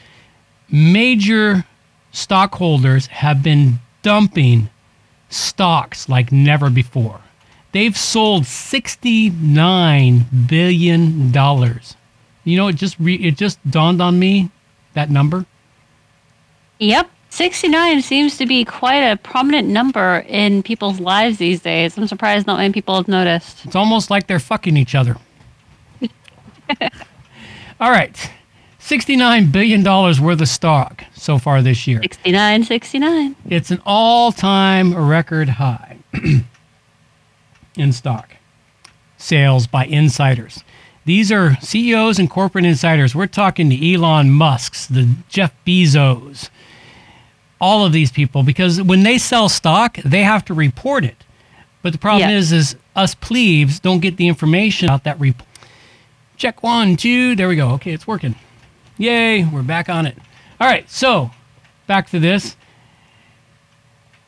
major 0.70 1.66
stockholders 2.12 3.08
have 3.08 3.42
been 3.42 3.80
dumping 4.02 4.70
stocks 5.30 6.10
like 6.10 6.32
never 6.32 6.70
before. 6.70 7.22
They've 7.72 7.98
sold 7.98 8.44
$69 8.44 10.48
billion. 10.48 11.34
You 12.44 12.58
know, 12.58 12.68
it 12.68 12.76
just 12.76 13.00
re- 13.00 13.16
it 13.16 13.38
just 13.38 13.60
dawned 13.70 14.02
on 14.02 14.20
me 14.20 14.50
that 14.94 15.10
number. 15.10 15.46
Yep. 16.80 17.10
69 17.32 18.02
seems 18.02 18.38
to 18.38 18.46
be 18.46 18.66
quite 18.66 18.98
a 18.98 19.16
prominent 19.16 19.70
number 19.70 20.26
in 20.28 20.62
people's 20.62 21.00
lives 21.00 21.38
these 21.38 21.62
days. 21.62 21.98
I'm 21.98 22.06
surprised 22.06 22.46
not 22.46 22.58
many 22.58 22.74
people 22.74 22.96
have 22.96 23.08
noticed. 23.08 23.66
It's 23.66 23.76
almost 23.76 24.10
like 24.10 24.28
they're 24.28 24.38
fucking 24.38 24.76
each 24.76 24.96
other. 24.96 25.16
All 27.80 27.90
right. 27.90 28.30
$69 28.82 29.50
billion 29.50 29.82
worth 29.82 30.42
of 30.42 30.48
stock 30.50 31.06
so 31.14 31.38
far 31.38 31.62
this 31.62 31.88
year. 31.88 32.02
69, 32.02 32.66
69. 32.66 33.36
It's 33.48 33.72
an 33.72 33.82
all 33.86 34.34
time 34.34 34.94
record 34.94 35.48
high 35.48 36.00
in 37.78 37.94
stock 37.94 38.36
sales 39.18 39.68
by 39.68 39.86
insiders. 39.86 40.66
These 41.06 41.32
are 41.32 41.56
CEOs 41.62 42.20
and 42.20 42.30
corporate 42.30 42.66
insiders. 42.66 43.16
We're 43.16 43.28
talking 43.28 43.70
to 43.70 43.94
Elon 43.94 44.32
Musks, 44.32 44.86
the 44.86 45.08
Jeff 45.30 45.54
Bezos, 45.66 46.50
all 47.62 47.86
of 47.86 47.94
these 47.94 48.12
people, 48.12 48.44
because 48.44 48.82
when 48.82 49.04
they 49.04 49.18
sell 49.18 49.48
stock, 49.48 49.96
they 50.04 50.24
have 50.24 50.44
to 50.46 50.54
report 50.54 51.06
it. 51.06 51.24
But 51.82 51.94
the 51.94 52.00
problem 52.00 52.30
Yeah. 52.30 52.36
is, 52.38 52.52
is 52.52 52.76
us 52.96 53.16
plebes 53.16 53.80
don't 53.80 54.00
get 54.00 54.18
the 54.18 54.28
information 54.28 54.90
about 54.90 55.04
that 55.06 55.20
report. 55.20 55.48
Check 56.38 56.64
one, 56.64 56.98
two. 56.98 57.36
There 57.36 57.48
we 57.48 57.56
go. 57.56 57.70
Okay, 57.72 57.92
it's 57.92 58.08
working. 58.08 58.36
Yay, 58.98 59.46
we're 59.46 59.62
back 59.62 59.90
on 59.90 60.06
it. 60.06 60.18
All 60.60 60.68
right, 60.68 60.90
so 60.90 61.32
back 61.88 62.10
to 62.10 62.20
this. 62.20 62.56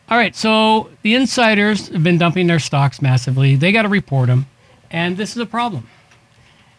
All 0.10 0.18
right, 0.18 0.36
so 0.36 0.90
the 1.02 1.16
insiders 1.16 1.88
have 1.90 2.04
been 2.04 2.18
dumping 2.18 2.48
their 2.48 2.60
stocks 2.60 3.02
massively. 3.02 3.56
They 3.56 3.72
got 3.72 3.84
to 3.84 3.90
report 3.90 4.28
them, 4.28 4.46
and 4.92 5.18
this 5.18 5.32
is 5.32 5.38
a 5.38 5.46
problem. 5.46 5.88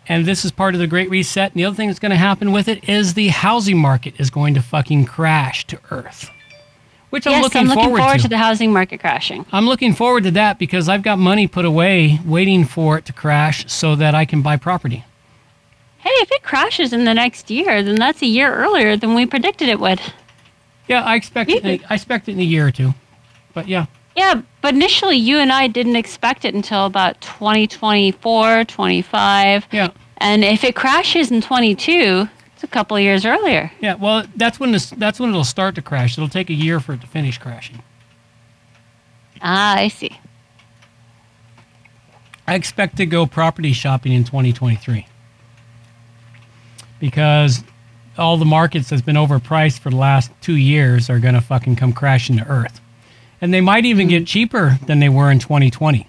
And 0.07 0.27
this 0.27 0.45
is 0.45 0.53
part 0.53 0.75
of 0.75 0.81
the 0.81 0.87
Great 0.87 1.09
Reset. 1.09 1.53
And 1.53 1.59
the 1.59 1.65
other 1.65 1.75
thing 1.75 1.89
that's 1.89 1.99
going 1.99 2.11
to 2.11 2.17
happen 2.17 2.53
with 2.53 2.69
it 2.69 2.87
is 2.89 3.15
the 3.15 3.29
housing 3.29 3.79
market 3.79 4.15
is 4.19 4.29
going 4.29 4.53
to 4.55 4.61
fucking 4.63 5.07
crash 5.07 5.67
to 5.69 5.81
earth, 5.91 6.31
which 7.15 7.29
I'm 7.29 7.35
yes, 7.35 7.43
looking 7.45 7.61
I'm 7.61 7.67
looking 7.69 7.85
forward, 7.85 7.99
forward, 7.99 8.17
to. 8.17 8.23
to 8.23 8.29
the 8.29 8.39
housing 8.39 8.73
market 8.73 8.99
crashing. 8.99 9.47
I'm 9.53 9.67
looking 9.67 9.95
forward 9.95 10.25
to 10.25 10.33
that 10.33 10.59
because 10.59 10.89
I've 10.89 11.05
got 11.05 11.17
money 11.17 11.47
put 11.47 11.65
away 11.65 12.19
waiting 12.27 12.65
for 12.65 12.99
it 12.99 13.05
to 13.05 13.13
crash 13.13 13.65
so 13.73 13.95
that 13.95 14.17
I 14.17 14.25
can 14.25 14.43
buy 14.43 14.57
property. 14.57 15.05
Hey, 15.99 16.11
if 16.11 16.33
it 16.33 16.43
crashes 16.43 16.93
in 16.93 17.05
the 17.05 17.15
next 17.15 17.53
year, 17.53 17.85
then 17.85 17.95
that's 17.95 18.21
a 18.21 18.27
year 18.27 18.53
earlier 18.53 18.97
than 18.97 19.15
we 19.15 19.27
predicted 19.27 19.69
it 19.69 19.79
would. 19.79 20.01
Yeah, 20.89 21.05
I 21.05 21.15
expect 21.15 21.51
it. 21.51 21.65
I 21.89 21.95
expect 21.95 22.29
it 22.29 22.33
in 22.33 22.41
a 22.41 22.43
year 22.43 22.67
or 22.67 22.73
two, 22.73 22.95
but 23.55 23.69
yeah, 23.69 23.87
Yeah, 24.17 24.43
but 24.61 24.75
initially 24.75 25.17
you 25.17 25.39
and 25.39 25.53
I 25.53 25.69
didn't 25.69 25.95
expect 25.95 26.45
it 26.45 26.53
until 26.53 26.85
about 26.85 27.21
2024, 27.21 28.65
25. 28.65 29.67
yeah. 29.71 29.91
And 30.19 30.45
if 30.45 30.65
it 30.65 30.75
crashes 30.75 31.31
in 31.31 31.41
22, 31.41 32.29
it's 32.34 32.34
a 32.65 32.67
couple 32.67 32.97
of 32.97 33.03
years 33.03 33.25
earlier. 33.25 33.71
Yeah, 33.81 33.95
well, 33.95 34.25
that's 34.35 34.59
when 34.59 34.73
this, 34.73 34.91
that's 34.91 35.21
when 35.21 35.31
it'll 35.31 35.45
start 35.45 35.77
to 35.77 35.83
crash. 35.83 36.19
It'll 36.19 36.29
take 36.29 36.51
a 36.51 36.55
year 36.55 36.81
for 36.81 36.95
it 36.95 37.01
to 37.03 37.07
finish 37.07 37.39
crashing. 37.39 37.83
Ah, 39.41 39.77
I 39.77 39.89
see. 39.89 40.19
I 42.47 42.55
expect 42.57 42.97
to 42.97 43.07
go 43.07 43.27
property 43.27 43.73
shopping 43.73 44.13
in 44.13 44.25
2023 44.25 45.07
because 46.99 47.63
all 48.19 48.37
the 48.37 48.45
markets 48.45 48.91
that's 48.91 49.03
been 49.03 49.17
overpriced 49.17 49.79
for 49.79 49.91
the 49.91 49.97
last 49.97 50.31
two 50.41 50.57
years 50.57 51.09
are 51.09 51.19
going 51.19 51.35
to 51.35 51.41
fucking 51.41 51.77
come 51.77 51.93
crashing 51.93 52.37
to 52.39 52.47
earth, 52.47 52.81
and 53.41 53.53
they 53.53 53.61
might 53.61 53.85
even 53.85 54.09
get 54.09 54.27
cheaper 54.27 54.79
than 54.87 55.01
they 55.01 55.09
were 55.09 55.31
in 55.31 55.39
2020 55.39 56.07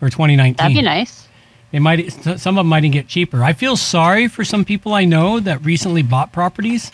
or 0.00 0.08
2019. 0.08 0.56
That'd 0.56 0.76
be 0.76 0.82
nice. 0.82 1.28
They 1.72 1.78
might 1.78 2.12
some 2.12 2.58
of 2.58 2.60
them 2.60 2.66
might 2.68 2.84
even 2.84 2.92
get 2.92 3.08
cheaper. 3.08 3.42
I 3.42 3.54
feel 3.54 3.76
sorry 3.76 4.28
for 4.28 4.44
some 4.44 4.64
people 4.64 4.92
I 4.92 5.04
know 5.04 5.40
that 5.40 5.64
recently 5.64 6.02
bought 6.02 6.32
properties 6.32 6.92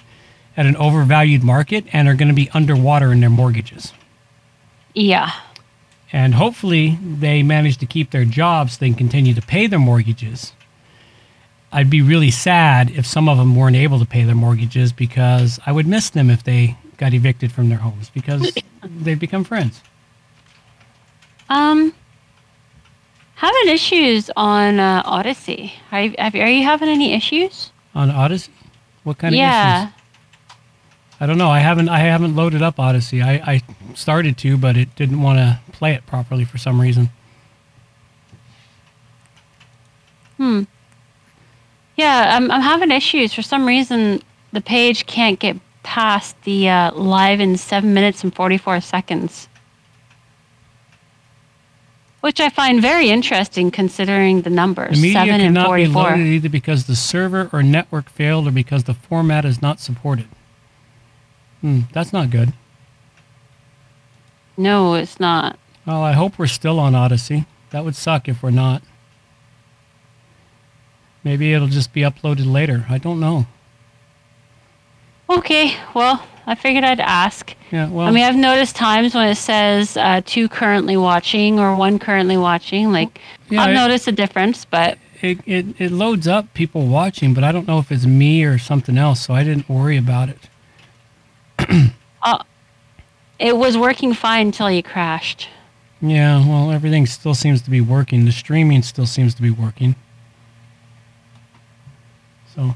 at 0.56 0.66
an 0.66 0.76
overvalued 0.76 1.42
market 1.42 1.84
and 1.92 2.08
are 2.08 2.14
going 2.14 2.28
to 2.28 2.34
be 2.34 2.48
underwater 2.50 3.12
in 3.12 3.20
their 3.20 3.30
mortgages. 3.30 3.92
Yeah. 4.94 5.32
And 6.12 6.34
hopefully 6.34 6.98
they 7.02 7.42
manage 7.42 7.78
to 7.78 7.86
keep 7.86 8.12
their 8.12 8.24
jobs 8.24 8.74
so 8.74 8.78
they 8.80 8.88
can 8.88 8.96
continue 8.96 9.34
to 9.34 9.42
pay 9.42 9.66
their 9.66 9.78
mortgages. 9.78 10.52
I'd 11.70 11.90
be 11.90 12.00
really 12.00 12.30
sad 12.30 12.90
if 12.90 13.04
some 13.04 13.28
of 13.28 13.36
them 13.36 13.54
weren't 13.54 13.76
able 13.76 13.98
to 13.98 14.06
pay 14.06 14.24
their 14.24 14.34
mortgages 14.34 14.92
because 14.92 15.60
I 15.66 15.72
would 15.72 15.86
miss 15.86 16.08
them 16.08 16.30
if 16.30 16.42
they 16.42 16.76
got 16.96 17.12
evicted 17.12 17.52
from 17.52 17.68
their 17.68 17.78
homes 17.78 18.10
because 18.10 18.52
they've 18.82 19.18
become 19.18 19.44
friends. 19.44 19.82
Um, 21.48 21.94
having 23.38 23.68
issues 23.72 24.30
on 24.36 24.80
uh, 24.80 25.02
Odysee. 25.06 25.72
Are 25.92 26.02
you, 26.02 26.14
have, 26.18 26.34
are 26.34 26.50
you 26.50 26.64
having 26.64 26.88
any 26.88 27.14
issues? 27.14 27.70
On 27.94 28.10
Odysee? 28.10 28.50
What 29.04 29.18
kind 29.18 29.32
of 29.32 29.36
issues? 29.36 29.42
yeah. 29.42 29.90
I 31.20 31.26
don't 31.26 31.38
know. 31.38 31.48
I 31.50 31.60
haven't 31.60 31.88
I 31.88 31.98
haven't 32.00 32.36
loaded 32.36 32.62
up 32.62 32.78
Odysee. 32.78 33.22
I, 33.22 33.34
I 33.54 33.62
started 33.94 34.36
to, 34.38 34.56
but 34.56 34.76
it 34.76 34.94
didn't 34.94 35.20
want 35.20 35.38
to 35.38 35.60
play 35.72 35.94
it 35.94 36.06
properly 36.06 36.44
for 36.44 36.58
some 36.58 36.80
reason. 36.80 37.10
Hmm. 40.36 40.62
Yeah, 41.96 42.36
I'm, 42.36 42.50
I'm 42.50 42.60
having 42.60 42.92
issues. 42.92 43.34
For 43.34 43.42
some 43.42 43.66
reason, 43.66 44.22
the 44.52 44.60
page 44.60 45.06
can't 45.06 45.40
get 45.40 45.56
past 45.82 46.40
the 46.42 46.68
uh, 46.68 46.94
live 46.94 47.40
in 47.40 47.56
7 47.56 47.92
minutes 47.92 48.22
and 48.22 48.32
44 48.32 48.80
seconds. 48.80 49.48
Which 52.20 52.40
I 52.40 52.48
find 52.48 52.82
very 52.82 53.10
interesting 53.10 53.70
considering 53.70 54.42
the 54.42 54.50
numbers 54.50 54.96
The 54.96 55.02
media 55.02 55.20
7 55.20 55.40
and 55.40 55.54
cannot 55.54 55.76
be 55.76 55.86
44. 55.86 56.02
loaded 56.02 56.26
either 56.26 56.48
because 56.48 56.86
the 56.86 56.96
server 56.96 57.48
or 57.52 57.62
network 57.62 58.10
failed 58.10 58.48
or 58.48 58.50
because 58.50 58.84
the 58.84 58.94
format 58.94 59.44
is 59.44 59.62
not 59.62 59.78
supported. 59.78 60.26
Hmm, 61.60 61.82
that's 61.92 62.12
not 62.12 62.30
good. 62.30 62.52
No, 64.56 64.94
it's 64.94 65.20
not. 65.20 65.58
Well, 65.86 66.02
I 66.02 66.12
hope 66.12 66.38
we're 66.38 66.48
still 66.48 66.80
on 66.80 66.94
Odysee. 66.94 67.46
That 67.70 67.84
would 67.84 67.94
suck 67.94 68.28
if 68.28 68.42
we're 68.42 68.50
not. 68.50 68.82
Maybe 71.22 71.52
it'll 71.52 71.68
just 71.68 71.92
be 71.92 72.00
uploaded 72.02 72.50
later. 72.50 72.84
I 72.88 72.98
don't 72.98 73.20
know. 73.20 73.46
Okay, 75.30 75.76
well, 75.94 76.24
I 76.48 76.54
figured 76.54 76.82
I'd 76.82 77.00
ask. 77.00 77.54
Yeah, 77.70 77.90
well, 77.90 78.06
I 78.06 78.10
mean, 78.10 78.24
I've 78.24 78.34
noticed 78.34 78.74
times 78.74 79.14
when 79.14 79.28
it 79.28 79.34
says 79.34 79.96
uh, 79.98 80.22
two 80.24 80.48
currently 80.48 80.96
watching 80.96 81.60
or 81.60 81.76
one 81.76 81.98
currently 81.98 82.38
watching. 82.38 82.90
Like, 82.90 83.20
Yeah, 83.50 83.62
I've 83.62 83.74
noticed 83.74 84.08
a 84.08 84.12
difference, 84.12 84.64
but 84.64 84.96
it, 85.20 85.38
it, 85.46 85.66
it 85.78 85.92
loads 85.92 86.26
up 86.26 86.54
people 86.54 86.86
watching, 86.86 87.34
but 87.34 87.44
I 87.44 87.52
don't 87.52 87.68
know 87.68 87.78
if 87.78 87.92
it's 87.92 88.06
me 88.06 88.44
or 88.44 88.56
something 88.56 88.96
else, 88.96 89.20
so 89.26 89.34
I 89.34 89.44
didn't 89.44 89.68
worry 89.68 89.98
about 89.98 90.30
it. 90.30 91.92
It 93.38 93.56
was 93.56 93.78
working 93.78 94.14
fine 94.14 94.46
until 94.46 94.70
you 94.70 94.82
crashed. 94.82 95.48
Yeah, 96.00 96.44
well, 96.46 96.72
everything 96.72 97.06
still 97.06 97.34
seems 97.34 97.62
to 97.62 97.70
be 97.70 97.80
working. 97.80 98.24
The 98.24 98.32
streaming 98.32 98.82
still 98.82 99.06
seems 99.06 99.34
to 99.36 99.42
be 99.42 99.50
working. 99.50 99.94
So, 102.54 102.74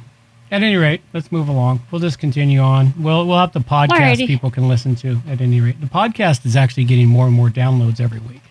at 0.53 0.63
any 0.63 0.77
rate, 0.77 1.01
let's 1.15 1.33
move 1.33 1.49
along. 1.49 1.81
We'll 1.91 2.01
just 2.01 2.19
continue 2.19 2.61
on. 2.61 2.93
We'll 2.99 3.27
we'll 3.27 3.39
have 3.39 3.53
the 3.53 3.61
podcast 3.61 3.89
Alrighty. 3.89 4.27
people 4.27 4.51
can 4.51 4.69
listen 4.69 4.95
to. 4.97 5.19
At 5.27 5.41
any 5.41 5.63
rate, 5.63 5.81
the 5.81 5.87
podcast 5.87 6.45
is 6.45 6.55
actually 6.57 6.85
getting 6.85 7.09
more 7.09 7.27
and 7.27 7.35
more 7.35 7.49
downloads 7.49 8.01
every 8.01 8.21
week. 8.21 8.43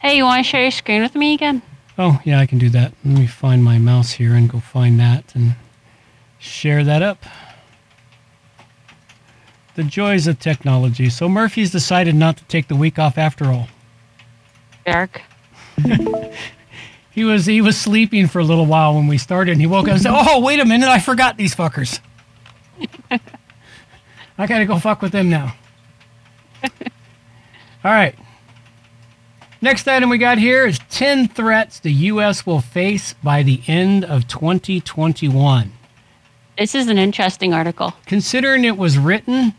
Hey, 0.00 0.16
you 0.16 0.24
want 0.24 0.44
to 0.44 0.50
share 0.50 0.62
your 0.62 0.72
screen 0.72 1.02
with 1.02 1.14
me 1.14 1.32
again? 1.32 1.62
Oh, 1.96 2.20
yeah, 2.24 2.40
I 2.40 2.46
can 2.46 2.58
do 2.58 2.68
that. 2.70 2.92
Let 3.04 3.18
me 3.18 3.28
find 3.28 3.62
my 3.62 3.78
mouse 3.78 4.10
here 4.10 4.34
and 4.34 4.50
go 4.50 4.58
find 4.58 4.98
that 4.98 5.34
and 5.36 5.54
share 6.40 6.82
that 6.82 7.00
up. 7.00 7.22
The 9.76 9.84
joys 9.84 10.26
of 10.26 10.40
technology. 10.40 11.08
So 11.10 11.28
Murphy's 11.28 11.70
decided 11.70 12.16
not 12.16 12.36
to 12.38 12.44
take 12.44 12.66
the 12.66 12.76
week 12.76 12.98
off 12.98 13.16
after 13.16 13.46
all. 13.46 13.68
Jerk. 14.84 15.22
He 17.14 17.24
was 17.24 17.46
he 17.46 17.60
was 17.60 17.76
sleeping 17.80 18.26
for 18.26 18.40
a 18.40 18.44
little 18.44 18.66
while 18.66 18.94
when 18.94 19.06
we 19.06 19.18
started, 19.18 19.52
and 19.52 19.60
he 19.60 19.66
woke 19.66 19.86
up 19.86 19.94
and 19.94 20.02
said, 20.02 20.12
"Oh, 20.14 20.40
wait 20.40 20.58
a 20.60 20.64
minute, 20.64 20.88
I 20.88 20.98
forgot 20.98 21.36
these 21.36 21.54
fuckers. 21.54 22.00
I 24.38 24.46
gotta 24.46 24.64
go 24.66 24.78
fuck 24.78 25.00
with 25.00 25.12
them 25.12 25.30
now." 25.30 25.54
All 26.62 27.92
right. 27.92 28.14
Next 29.60 29.86
item 29.88 30.10
we 30.10 30.18
got 30.18 30.38
here 30.38 30.66
is 30.66 30.78
10 30.90 31.28
threats 31.28 31.78
the 31.80 31.92
U.S. 31.92 32.44
will 32.44 32.60
face 32.60 33.14
by 33.22 33.42
the 33.42 33.62
end 33.66 34.04
of 34.04 34.26
2021. 34.28 35.72
This 36.58 36.74
is 36.74 36.88
an 36.88 36.98
interesting 36.98 37.54
article. 37.54 37.94
Considering 38.06 38.64
it 38.64 38.76
was 38.76 38.98
written 38.98 39.54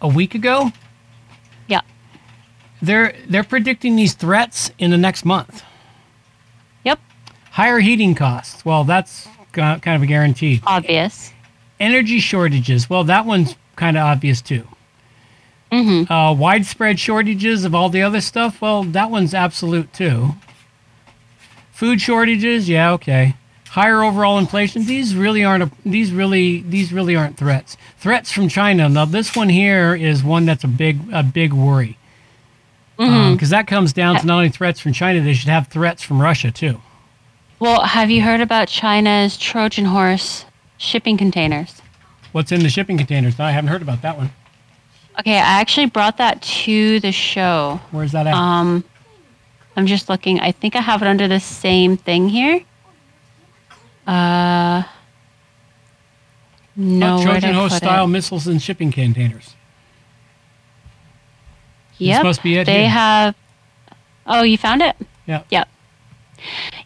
a 0.00 0.08
week 0.08 0.34
ago, 0.34 0.72
Yeah. 1.68 1.80
they're 2.82 3.14
they're 3.26 3.44
predicting 3.44 3.96
these 3.96 4.14
threats 4.14 4.70
in 4.78 4.90
the 4.90 4.98
next 4.98 5.24
month. 5.24 5.62
Higher 7.52 7.80
heating 7.80 8.14
costs. 8.14 8.64
Well, 8.64 8.84
that's 8.84 9.28
kind 9.52 9.86
of 9.86 10.02
a 10.02 10.06
guarantee. 10.06 10.62
Obvious. 10.66 11.32
Energy 11.78 12.18
shortages. 12.18 12.88
Well, 12.88 13.04
that 13.04 13.26
one's 13.26 13.56
kind 13.76 13.96
of 13.98 14.04
obvious 14.04 14.40
too. 14.40 14.66
Mm-hmm. 15.70 16.10
Uh, 16.10 16.32
widespread 16.32 16.98
shortages 16.98 17.64
of 17.64 17.74
all 17.74 17.88
the 17.90 18.02
other 18.02 18.20
stuff. 18.20 18.60
Well, 18.60 18.84
that 18.84 19.10
one's 19.10 19.34
absolute 19.34 19.92
too. 19.92 20.30
Food 21.72 22.00
shortages. 22.00 22.68
Yeah, 22.68 22.92
okay. 22.92 23.34
Higher 23.68 24.02
overall 24.02 24.38
inflation. 24.38 24.86
These 24.86 25.14
really 25.14 25.44
aren't. 25.44 25.64
A, 25.64 25.70
these 25.84 26.12
really. 26.12 26.62
These 26.62 26.92
really 26.92 27.16
aren't 27.16 27.36
threats. 27.36 27.76
Threats 27.98 28.32
from 28.32 28.48
China. 28.48 28.88
Now, 28.88 29.04
this 29.04 29.36
one 29.36 29.48
here 29.48 29.94
is 29.94 30.22
one 30.22 30.46
that's 30.46 30.64
a 30.64 30.68
big, 30.68 31.00
a 31.12 31.22
big 31.22 31.52
worry. 31.52 31.98
Because 32.96 33.50
that 33.50 33.66
comes 33.66 33.92
down 33.92 34.20
to 34.20 34.26
not 34.26 34.36
only 34.36 34.48
threats 34.48 34.78
from 34.78 34.92
China, 34.92 35.20
they 35.20 35.34
should 35.34 35.48
have 35.48 35.66
threats 35.68 36.02
from 36.02 36.20
Russia 36.22 36.50
too. 36.52 36.80
Well, 37.62 37.84
have 37.84 38.10
you 38.10 38.22
heard 38.22 38.40
about 38.40 38.66
China's 38.66 39.36
Trojan 39.36 39.84
horse 39.84 40.44
shipping 40.78 41.16
containers? 41.16 41.80
What's 42.32 42.50
in 42.50 42.60
the 42.64 42.68
shipping 42.68 42.98
containers? 42.98 43.38
I 43.38 43.52
haven't 43.52 43.68
heard 43.68 43.82
about 43.82 44.02
that 44.02 44.16
one. 44.16 44.32
Okay, 45.20 45.36
I 45.36 45.60
actually 45.60 45.86
brought 45.86 46.16
that 46.16 46.42
to 46.42 46.98
the 46.98 47.12
show. 47.12 47.78
Where's 47.92 48.10
that 48.10 48.26
at? 48.26 48.34
Um, 48.34 48.82
I'm 49.76 49.86
just 49.86 50.08
looking. 50.08 50.40
I 50.40 50.50
think 50.50 50.74
I 50.74 50.80
have 50.80 51.02
it 51.02 51.06
under 51.06 51.28
the 51.28 51.38
same 51.38 51.96
thing 51.96 52.28
here. 52.28 52.62
Uh, 54.08 54.82
no, 56.74 57.18
where'd 57.18 57.42
Trojan 57.42 57.54
put 57.54 57.76
style 57.76 58.06
it? 58.06 58.08
missiles 58.08 58.48
and 58.48 58.60
shipping 58.60 58.90
containers. 58.90 59.54
Yep, 61.98 62.16
This 62.18 62.24
must 62.24 62.42
be 62.42 62.56
it 62.56 62.64
they 62.64 62.80
here. 62.80 62.88
have. 62.88 63.36
Oh, 64.26 64.42
you 64.42 64.58
found 64.58 64.82
it? 64.82 64.96
Yeah. 65.26 65.44
Yep. 65.48 65.68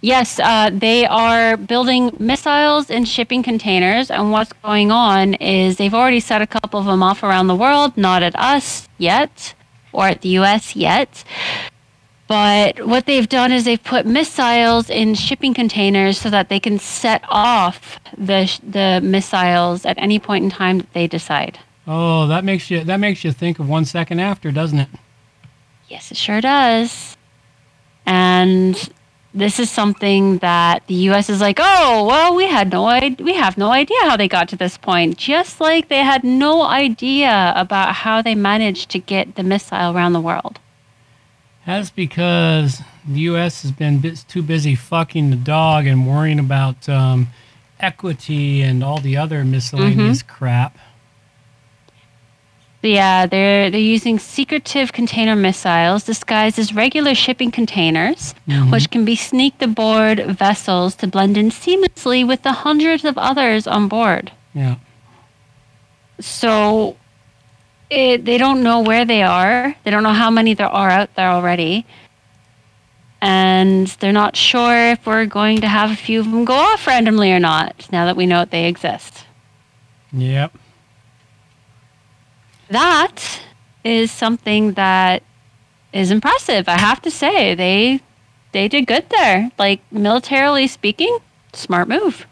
Yes, 0.00 0.38
uh, 0.38 0.70
they 0.72 1.06
are 1.06 1.56
building 1.56 2.14
missiles 2.18 2.90
in 2.90 3.04
shipping 3.04 3.42
containers, 3.42 4.10
and 4.10 4.30
what's 4.30 4.52
going 4.62 4.90
on 4.90 5.34
is 5.34 5.76
they've 5.76 5.94
already 5.94 6.20
set 6.20 6.42
a 6.42 6.46
couple 6.46 6.80
of 6.80 6.86
them 6.86 7.02
off 7.02 7.22
around 7.22 7.46
the 7.46 7.54
world, 7.54 7.96
not 7.96 8.22
at 8.22 8.36
us 8.36 8.88
yet, 8.98 9.54
or 9.92 10.06
at 10.06 10.20
the 10.20 10.28
U.S. 10.30 10.76
yet. 10.76 11.24
But 12.28 12.84
what 12.86 13.06
they've 13.06 13.28
done 13.28 13.52
is 13.52 13.64
they've 13.64 13.82
put 13.82 14.04
missiles 14.04 14.90
in 14.90 15.14
shipping 15.14 15.54
containers 15.54 16.18
so 16.18 16.28
that 16.30 16.48
they 16.48 16.58
can 16.58 16.78
set 16.78 17.22
off 17.28 18.00
the 18.18 18.46
sh- 18.46 18.58
the 18.68 19.00
missiles 19.02 19.86
at 19.86 19.96
any 19.98 20.18
point 20.18 20.44
in 20.44 20.50
time 20.50 20.78
that 20.78 20.92
they 20.92 21.06
decide. 21.06 21.58
Oh, 21.86 22.26
that 22.26 22.44
makes 22.44 22.68
you 22.68 22.82
that 22.82 22.98
makes 22.98 23.22
you 23.22 23.30
think 23.30 23.60
of 23.60 23.68
one 23.68 23.84
second 23.84 24.18
after, 24.18 24.50
doesn't 24.50 24.80
it? 24.80 24.88
Yes, 25.88 26.10
it 26.10 26.16
sure 26.16 26.40
does. 26.40 27.16
And 28.06 28.90
this 29.36 29.60
is 29.60 29.70
something 29.70 30.38
that 30.38 30.86
the 30.86 30.94
U.S. 31.10 31.28
is 31.28 31.42
like, 31.42 31.58
oh, 31.60 32.06
well, 32.06 32.34
we 32.34 32.46
had 32.46 32.72
no 32.72 32.86
idea. 32.86 33.24
We 33.24 33.34
have 33.34 33.58
no 33.58 33.70
idea 33.70 33.98
how 34.02 34.16
they 34.16 34.28
got 34.28 34.48
to 34.48 34.56
this 34.56 34.78
point. 34.78 35.18
Just 35.18 35.60
like 35.60 35.88
they 35.88 36.02
had 36.02 36.24
no 36.24 36.62
idea 36.62 37.52
about 37.54 37.94
how 37.96 38.22
they 38.22 38.34
managed 38.34 38.90
to 38.90 38.98
get 38.98 39.34
the 39.34 39.42
missile 39.42 39.94
around 39.94 40.14
the 40.14 40.20
world. 40.20 40.58
That's 41.66 41.90
because 41.90 42.80
the 43.06 43.20
U.S. 43.20 43.62
has 43.62 43.72
been 43.72 43.98
bit, 43.98 44.24
too 44.26 44.42
busy 44.42 44.74
fucking 44.74 45.30
the 45.30 45.36
dog 45.36 45.86
and 45.86 46.06
worrying 46.06 46.38
about 46.38 46.88
um, 46.88 47.28
equity 47.78 48.62
and 48.62 48.82
all 48.82 49.00
the 49.00 49.18
other 49.18 49.44
miscellaneous 49.44 50.22
crap. 50.22 50.78
Yeah, 52.86 53.26
they're 53.26 53.70
they're 53.70 53.80
using 53.80 54.18
secretive 54.18 54.92
container 54.92 55.34
missiles 55.34 56.04
disguised 56.04 56.58
as 56.58 56.72
regular 56.72 57.14
shipping 57.14 57.50
containers, 57.50 58.34
mm-hmm. 58.48 58.70
which 58.70 58.90
can 58.90 59.04
be 59.04 59.16
sneaked 59.16 59.62
aboard 59.62 60.20
vessels 60.26 60.94
to 60.96 61.06
blend 61.08 61.36
in 61.36 61.50
seamlessly 61.50 62.26
with 62.26 62.42
the 62.42 62.52
hundreds 62.52 63.04
of 63.04 63.18
others 63.18 63.66
on 63.66 63.88
board. 63.88 64.32
Yeah. 64.54 64.76
So 66.20 66.96
it, 67.90 68.24
they 68.24 68.38
don't 68.38 68.62
know 68.62 68.80
where 68.80 69.04
they 69.04 69.22
are. 69.22 69.74
They 69.84 69.90
don't 69.90 70.02
know 70.02 70.12
how 70.12 70.30
many 70.30 70.54
there 70.54 70.68
are 70.68 70.90
out 70.90 71.14
there 71.14 71.28
already. 71.28 71.86
And 73.20 73.86
they're 73.86 74.12
not 74.12 74.36
sure 74.36 74.92
if 74.92 75.06
we're 75.06 75.26
going 75.26 75.60
to 75.62 75.68
have 75.68 75.90
a 75.90 75.96
few 75.96 76.20
of 76.20 76.30
them 76.30 76.44
go 76.44 76.54
off 76.54 76.86
randomly 76.86 77.32
or 77.32 77.40
not, 77.40 77.90
now 77.90 78.04
that 78.04 78.16
we 78.16 78.26
know 78.26 78.40
that 78.40 78.50
they 78.50 78.66
exist. 78.66 79.24
Yep. 80.12 80.56
That 82.68 83.40
is 83.84 84.10
something 84.10 84.72
that 84.72 85.22
is 85.92 86.10
impressive. 86.10 86.68
I 86.68 86.78
have 86.78 87.00
to 87.02 87.10
say, 87.10 87.54
they 87.54 88.00
they 88.52 88.68
did 88.68 88.86
good 88.86 89.08
there. 89.10 89.50
Like 89.58 89.80
militarily 89.90 90.66
speaking, 90.66 91.18
smart 91.52 91.88
move. 91.88 92.26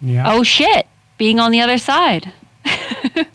Yeah. 0.00 0.30
Oh 0.30 0.42
shit, 0.42 0.86
being 1.18 1.38
on 1.40 1.50
the 1.50 1.60
other 1.60 1.78
side. 1.78 2.32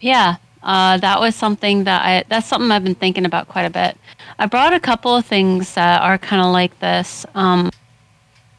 yeah, 0.00 0.36
uh, 0.62 0.98
that 0.98 1.18
was 1.20 1.34
something 1.34 1.84
that 1.84 2.04
I, 2.04 2.24
that's 2.28 2.46
something 2.46 2.70
I've 2.70 2.84
been 2.84 2.94
thinking 2.94 3.24
about 3.24 3.48
quite 3.48 3.64
a 3.64 3.70
bit. 3.70 3.96
I 4.38 4.46
brought 4.46 4.72
a 4.74 4.80
couple 4.80 5.16
of 5.16 5.26
things 5.26 5.74
that 5.74 6.02
are 6.02 6.18
kind 6.18 6.42
of 6.42 6.52
like 6.52 6.78
this 6.78 7.26
um, 7.34 7.70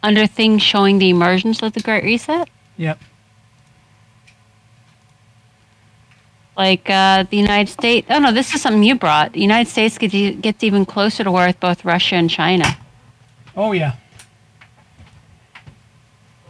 under 0.03 0.27
things 0.27 0.61
showing 0.61 0.99
the 0.99 1.09
emergence 1.09 1.63
of 1.63 1.73
the 1.73 1.79
Great 1.79 2.03
Reset. 2.03 2.49
Yep. 2.77 2.99
Like 6.55 6.87
uh, 6.89 7.23
the 7.23 7.37
United 7.37 7.71
States. 7.71 8.05
Oh 8.11 8.19
no, 8.19 8.31
this 8.31 8.53
is 8.53 8.61
something 8.61 8.83
you 8.83 8.95
brought. 8.95 9.33
The 9.33 9.41
United 9.41 9.69
States 9.71 9.97
gets, 9.97 10.13
gets 10.39 10.63
even 10.63 10.85
closer 10.85 11.23
to 11.23 11.31
war 11.31 11.47
with 11.47 11.59
both 11.59 11.83
Russia 11.83 12.15
and 12.15 12.29
China. 12.29 12.77
Oh 13.55 13.71
yeah. 13.71 13.95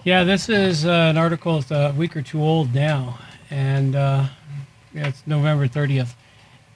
Yeah, 0.04 0.26
this 0.26 0.50
is 0.50 0.86
uh, 0.86 0.90
an 0.90 1.18
article. 1.18 1.60
It's 1.60 1.72
a 1.72 1.94
week 1.98 2.18
or 2.18 2.22
two 2.22 2.44
old 2.44 2.74
now, 2.74 3.20
and 3.50 3.96
uh, 3.96 4.26
yeah, 4.94 5.08
it's 5.08 5.24
November 5.26 5.66
thirtieth. 5.68 6.14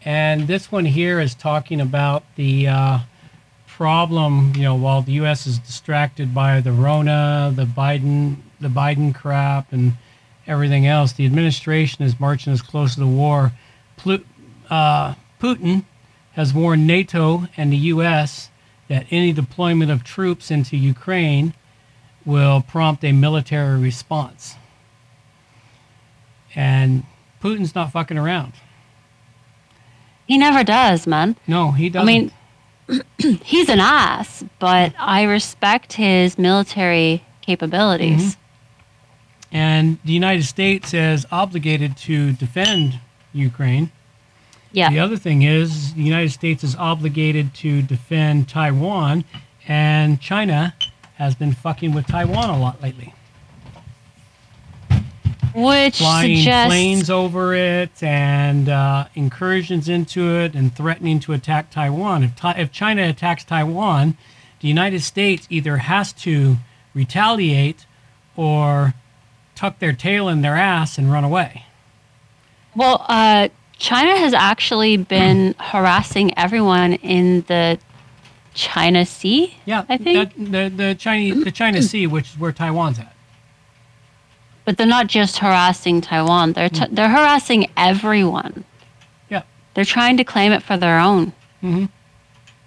And 0.05 0.47
this 0.47 0.71
one 0.71 0.85
here 0.85 1.19
is 1.19 1.35
talking 1.35 1.81
about 1.81 2.23
the 2.35 2.69
uh, 2.69 2.99
problem. 3.77 4.53
You 4.55 4.63
know, 4.63 4.75
while 4.75 5.03
the 5.03 5.11
U.S. 5.13 5.45
is 5.45 5.59
distracted 5.59 6.33
by 6.33 6.61
the 6.61 6.71
Rona, 6.71 7.53
the 7.55 7.65
Biden, 7.65 8.37
the 8.59 8.69
Biden 8.69 9.13
crap, 9.13 9.71
and 9.71 9.93
everything 10.47 10.87
else, 10.87 11.13
the 11.13 11.27
administration 11.27 12.03
is 12.03 12.19
marching 12.19 12.51
as 12.51 12.63
close 12.63 12.95
to 12.95 13.01
the 13.01 13.07
war. 13.07 13.53
Plu- 13.95 14.25
uh, 14.71 15.13
Putin 15.39 15.85
has 16.33 16.55
warned 16.55 16.87
NATO 16.87 17.47
and 17.55 17.71
the 17.71 17.77
U.S. 17.93 18.49
that 18.87 19.05
any 19.11 19.31
deployment 19.31 19.91
of 19.91 20.03
troops 20.03 20.49
into 20.49 20.75
Ukraine 20.75 21.53
will 22.25 22.61
prompt 22.61 23.03
a 23.03 23.11
military 23.11 23.79
response. 23.79 24.55
And 26.55 27.03
Putin's 27.43 27.75
not 27.75 27.91
fucking 27.91 28.17
around. 28.17 28.53
He 30.25 30.39
never 30.39 30.63
does, 30.63 31.05
man. 31.05 31.35
No, 31.45 31.71
he 31.71 31.89
doesn't. 31.89 32.07
mean, 32.07 32.31
he's 33.43 33.69
an 33.69 33.79
ass, 33.79 34.43
but 34.59 34.93
I 34.97 35.23
respect 35.23 35.93
his 35.93 36.37
military 36.37 37.23
capabilities. 37.41 38.35
Mm-hmm. 38.35 39.55
and 39.55 39.97
the 40.03 40.13
United 40.13 40.43
States 40.43 40.93
is 40.93 41.25
obligated 41.31 41.95
to 41.97 42.33
defend 42.33 42.99
Ukraine. 43.33 43.91
Yeah. 44.71 44.89
The 44.89 44.99
other 44.99 45.17
thing 45.17 45.43
is 45.43 45.93
the 45.93 46.03
United 46.03 46.31
States 46.31 46.63
is 46.63 46.75
obligated 46.75 47.53
to 47.55 47.81
defend 47.81 48.49
Taiwan, 48.49 49.23
and 49.67 50.19
China 50.19 50.75
has 51.15 51.35
been 51.35 51.53
fucking 51.53 51.93
with 51.93 52.05
Taiwan 52.07 52.49
a 52.49 52.59
lot 52.59 52.81
lately. 52.81 53.13
Which 55.55 55.97
flying 55.97 56.37
suggests 56.37 56.67
planes 56.69 57.09
over 57.09 57.53
it 57.53 58.01
and 58.03 58.69
uh, 58.69 59.07
incursions 59.15 59.89
into 59.89 60.35
it 60.37 60.53
and 60.55 60.75
threatening 60.75 61.19
to 61.21 61.33
attack 61.33 61.71
Taiwan. 61.71 62.23
If, 62.23 62.35
Ti- 62.35 62.53
if 62.61 62.71
China 62.71 63.03
attacks 63.07 63.43
Taiwan, 63.43 64.17
the 64.59 64.67
United 64.67 65.01
States 65.01 65.47
either 65.49 65.77
has 65.77 66.13
to 66.13 66.57
retaliate 66.93 67.85
or 68.35 68.93
tuck 69.55 69.79
their 69.79 69.93
tail 69.93 70.27
in 70.29 70.41
their 70.41 70.55
ass 70.55 70.97
and 70.97 71.11
run 71.11 71.23
away. 71.23 71.63
Well, 72.75 73.05
uh, 73.09 73.49
China 73.79 74.17
has 74.17 74.33
actually 74.33 74.97
been 74.97 75.55
harassing 75.59 76.37
everyone 76.37 76.93
in 76.93 77.41
the 77.47 77.79
China 78.53 79.05
Sea. 79.05 79.55
Yeah, 79.65 79.85
I 79.89 79.97
think. 79.97 80.33
that- 80.35 80.51
the 80.51 80.83
the 80.83 80.95
Chinese 80.95 81.43
the 81.43 81.51
China 81.51 81.81
Sea, 81.81 82.07
which 82.07 82.31
is 82.31 82.39
where 82.39 82.51
Taiwan's 82.51 82.99
at. 82.99 83.13
But 84.67 84.75
they're 84.77 84.85
not 84.85 85.07
just 85.07 85.37
harassing 85.37 86.01
Taiwan. 86.01 86.51
They're 86.51 86.67
t- 86.67 86.87
they're 86.91 87.07
harassing 87.09 87.71
everyone. 87.77 88.65
Yeah. 89.29 89.43
They're 89.73 89.85
trying 89.85 90.17
to 90.17 90.25
claim 90.25 90.51
it 90.51 90.61
for 90.61 90.75
their 90.75 90.99
own. 90.99 91.27
Mm-hmm. 91.63 91.85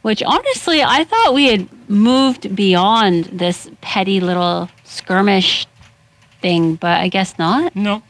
Which 0.01 0.23
honestly, 0.23 0.83
I 0.83 1.05
thought 1.05 1.35
we 1.35 1.49
had 1.49 1.69
moved 1.91 2.57
beyond 2.57 3.27
this 3.27 3.71
petty 3.83 4.19
little 4.19 4.71
skirmish 4.83 5.67
thing, 6.41 6.77
but 6.77 6.99
I 7.03 7.09
guess 7.09 7.39
not. 7.39 7.77
No. 7.77 8.03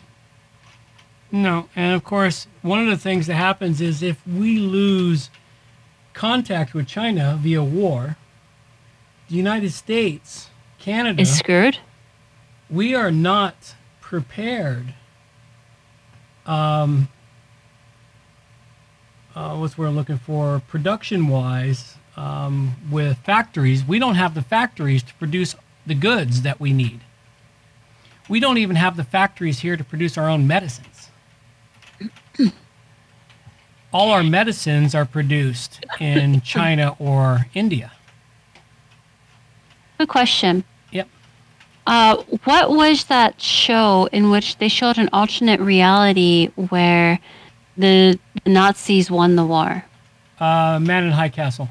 No. 1.32 1.68
And 1.74 1.92
of 1.96 2.04
course, 2.04 2.46
one 2.62 2.78
of 2.78 2.86
the 2.86 2.96
things 2.96 3.26
that 3.26 3.34
happens 3.34 3.80
is 3.80 4.04
if 4.04 4.24
we 4.24 4.60
lose 4.60 5.30
contact 6.12 6.74
with 6.74 6.86
China 6.86 7.36
via 7.42 7.64
war, 7.64 8.16
the 9.28 9.34
United 9.34 9.72
States, 9.72 10.48
Canada, 10.78 11.22
Is 11.22 11.36
screwed. 11.36 11.78
we 12.70 12.94
are 12.94 13.10
not 13.10 13.74
prepared. 14.10 14.92
Um, 16.44 17.08
uh, 19.36 19.54
what's 19.54 19.78
we're 19.78 19.88
looking 19.88 20.18
for 20.18 20.60
production 20.66 21.28
wise 21.28 21.96
um, 22.16 22.74
with 22.90 23.18
factories. 23.18 23.84
We 23.84 24.00
don't 24.00 24.16
have 24.16 24.34
the 24.34 24.42
factories 24.42 25.04
to 25.04 25.14
produce 25.14 25.54
the 25.86 25.94
goods 25.94 26.42
that 26.42 26.58
we 26.58 26.72
need. 26.72 27.02
We 28.28 28.40
don't 28.40 28.58
even 28.58 28.74
have 28.74 28.96
the 28.96 29.04
factories 29.04 29.60
here 29.60 29.76
to 29.76 29.84
produce 29.84 30.18
our 30.18 30.28
own 30.28 30.44
medicines. 30.44 31.10
All 33.92 34.10
our 34.10 34.24
medicines 34.24 34.92
are 34.92 35.04
produced 35.04 35.84
in 36.00 36.40
China 36.44 36.96
or 36.98 37.46
India. 37.54 37.92
Good 39.98 40.08
question. 40.08 40.64
Uh, 41.86 42.22
what 42.44 42.70
was 42.70 43.04
that 43.04 43.40
show 43.40 44.08
in 44.12 44.30
which 44.30 44.58
they 44.58 44.68
showed 44.68 44.98
an 44.98 45.08
alternate 45.12 45.60
reality 45.60 46.48
where 46.68 47.18
the, 47.76 48.18
the 48.44 48.50
Nazis 48.50 49.10
won 49.10 49.36
the 49.36 49.44
war? 49.44 49.84
Uh, 50.38 50.78
Man 50.80 51.04
in 51.04 51.12
High 51.12 51.28
Castle. 51.28 51.68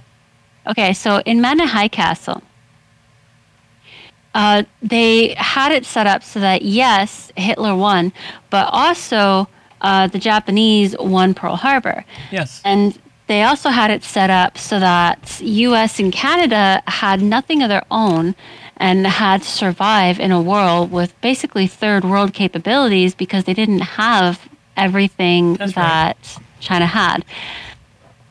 Okay, 0.68 0.94
so 0.94 1.22
in 1.26 1.42
Man 1.42 1.62
in 1.62 1.68
High 1.68 1.88
Castle, 1.88 2.44
uh, 4.34 4.64
they 4.82 5.34
had 5.36 5.72
it 5.72 5.86
set 5.86 6.06
up 6.06 6.24
so 6.24 6.40
that 6.40 6.62
yes, 6.62 7.32
Hitler 7.36 7.76
won, 7.76 8.14
but 8.50 8.68
also 8.72 9.48
uh, 9.82 10.08
the 10.08 10.20
Japanese 10.20 10.96
won 11.00 11.34
Pearl 11.34 11.56
Harbor. 11.56 12.06
Yes. 12.32 12.62
And 12.64 13.00
they 13.28 13.44
also 13.44 13.70
had 13.70 13.92
it 13.92 14.04
set 14.04 14.30
up 14.30 14.58
so 14.58 14.80
that 14.80 15.40
US 15.42 16.00
and 16.00 16.12
Canada 16.12 16.82
had 16.88 17.22
nothing 17.22 17.62
of 17.62 17.70
their 17.70 17.86
own 17.92 18.36
and 18.80 19.06
had 19.06 19.42
to 19.42 19.48
survive 19.48 20.20
in 20.20 20.32
a 20.32 20.42
world 20.42 20.92
with 20.92 21.20
basically 21.22 21.68
third 21.68 22.04
world 22.06 22.34
capabilities 22.34 23.14
because 23.14 23.44
they 23.44 23.54
didn't 23.54 23.80
have 23.82 24.48
everything 24.78 25.56
That's 25.56 25.76
right. 25.76 26.16
that 26.18 26.40
China 26.60 26.86
had. 26.86 27.26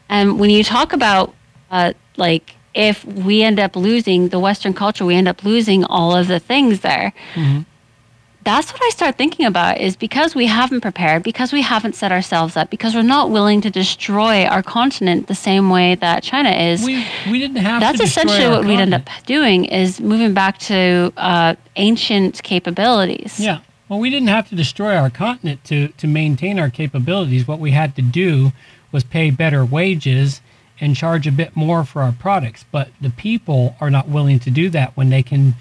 And 0.08 0.40
when 0.40 0.50
you 0.50 0.64
talk 0.64 0.92
about 0.92 1.34
uh, 1.70 1.92
like 2.16 2.54
if 2.74 3.04
we 3.04 3.42
end 3.42 3.60
up 3.60 3.76
losing 3.76 4.28
the 4.28 4.38
Western 4.38 4.72
culture, 4.72 5.04
we 5.04 5.14
end 5.14 5.28
up 5.28 5.44
losing 5.44 5.84
all 5.84 6.14
of 6.16 6.28
the 6.28 6.38
things 6.40 6.80
there. 6.80 7.12
Mhm. 7.34 7.66
That's 8.48 8.72
what 8.72 8.82
I 8.82 8.88
start 8.88 9.18
thinking 9.18 9.44
about 9.44 9.78
is 9.78 9.94
because 9.94 10.34
we 10.34 10.46
haven't 10.46 10.80
prepared, 10.80 11.22
because 11.22 11.52
we 11.52 11.60
haven't 11.60 11.94
set 11.94 12.12
ourselves 12.12 12.56
up, 12.56 12.70
because 12.70 12.94
we're 12.94 13.02
not 13.02 13.28
willing 13.28 13.60
to 13.60 13.68
destroy 13.68 14.46
our 14.46 14.62
continent 14.62 15.26
the 15.26 15.34
same 15.34 15.68
way 15.68 15.96
that 15.96 16.22
China 16.22 16.48
is. 16.48 16.82
We, 16.82 17.06
we 17.30 17.40
didn't 17.40 17.58
have 17.58 17.82
that's 17.82 17.98
to 17.98 18.04
essentially 18.04 18.46
our 18.46 18.52
what 18.52 18.64
we'd 18.64 18.80
end 18.80 18.94
up 18.94 19.06
doing 19.26 19.66
is 19.66 20.00
moving 20.00 20.32
back 20.32 20.56
to 20.60 21.12
uh, 21.18 21.56
ancient 21.76 22.42
capabilities. 22.42 23.38
Yeah. 23.38 23.60
Well, 23.90 23.98
we 23.98 24.08
didn't 24.08 24.28
have 24.28 24.48
to 24.48 24.54
destroy 24.54 24.96
our 24.96 25.10
continent 25.10 25.62
to, 25.64 25.88
to 25.88 26.06
maintain 26.06 26.58
our 26.58 26.70
capabilities. 26.70 27.46
What 27.46 27.58
we 27.58 27.72
had 27.72 27.94
to 27.96 28.02
do 28.02 28.52
was 28.92 29.04
pay 29.04 29.30
better 29.30 29.62
wages 29.62 30.40
and 30.80 30.96
charge 30.96 31.26
a 31.26 31.32
bit 31.32 31.54
more 31.54 31.84
for 31.84 32.00
our 32.00 32.12
products. 32.12 32.64
But 32.72 32.88
the 32.98 33.10
people 33.10 33.76
are 33.78 33.90
not 33.90 34.08
willing 34.08 34.38
to 34.38 34.50
do 34.50 34.70
that 34.70 34.96
when 34.96 35.10
they 35.10 35.22
can 35.22 35.54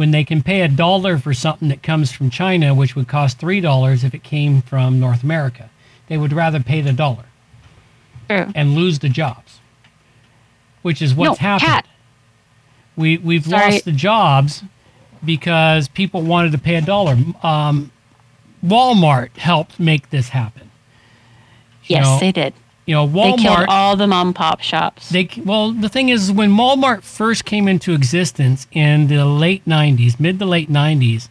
when 0.00 0.12
they 0.12 0.24
can 0.24 0.42
pay 0.42 0.62
a 0.62 0.68
dollar 0.68 1.18
for 1.18 1.34
something 1.34 1.68
that 1.68 1.82
comes 1.82 2.10
from 2.10 2.30
China, 2.30 2.74
which 2.74 2.96
would 2.96 3.06
cost 3.06 3.38
three 3.38 3.60
dollars 3.60 4.02
if 4.02 4.14
it 4.14 4.22
came 4.22 4.62
from 4.62 4.98
North 4.98 5.22
America. 5.22 5.68
They 6.06 6.16
would 6.16 6.32
rather 6.32 6.58
pay 6.58 6.80
the 6.80 6.94
dollar 6.94 7.26
True. 8.26 8.46
and 8.54 8.74
lose 8.74 9.00
the 9.00 9.10
jobs, 9.10 9.60
which 10.80 11.02
is 11.02 11.14
what's 11.14 11.38
no, 11.38 11.46
happened. 11.46 11.66
cat. 11.68 11.86
We 12.96 13.18
we've 13.18 13.44
Sorry. 13.44 13.72
lost 13.72 13.84
the 13.84 13.92
jobs 13.92 14.64
because 15.22 15.86
people 15.88 16.22
wanted 16.22 16.52
to 16.52 16.58
pay 16.58 16.76
a 16.76 16.80
dollar. 16.80 17.18
Um, 17.42 17.92
Walmart 18.64 19.36
helped 19.36 19.78
make 19.78 20.08
this 20.08 20.30
happen. 20.30 20.70
You 21.84 21.96
Yes, 21.96 22.06
know, 22.06 22.18
they 22.20 22.32
did. 22.32 22.54
You 22.90 22.96
know, 22.96 23.06
Walmart. 23.06 23.36
They 23.36 23.42
killed 23.44 23.66
all 23.68 23.94
the 23.94 24.08
mom 24.08 24.34
pop 24.34 24.62
shops. 24.62 25.10
They 25.10 25.28
well, 25.44 25.70
the 25.70 25.88
thing 25.88 26.08
is, 26.08 26.32
when 26.32 26.50
Walmart 26.50 27.04
first 27.04 27.44
came 27.44 27.68
into 27.68 27.94
existence 27.94 28.66
in 28.72 29.06
the 29.06 29.24
late 29.24 29.64
'90s, 29.64 30.18
mid 30.18 30.40
to 30.40 30.44
late 30.44 30.68
'90s, 30.68 31.28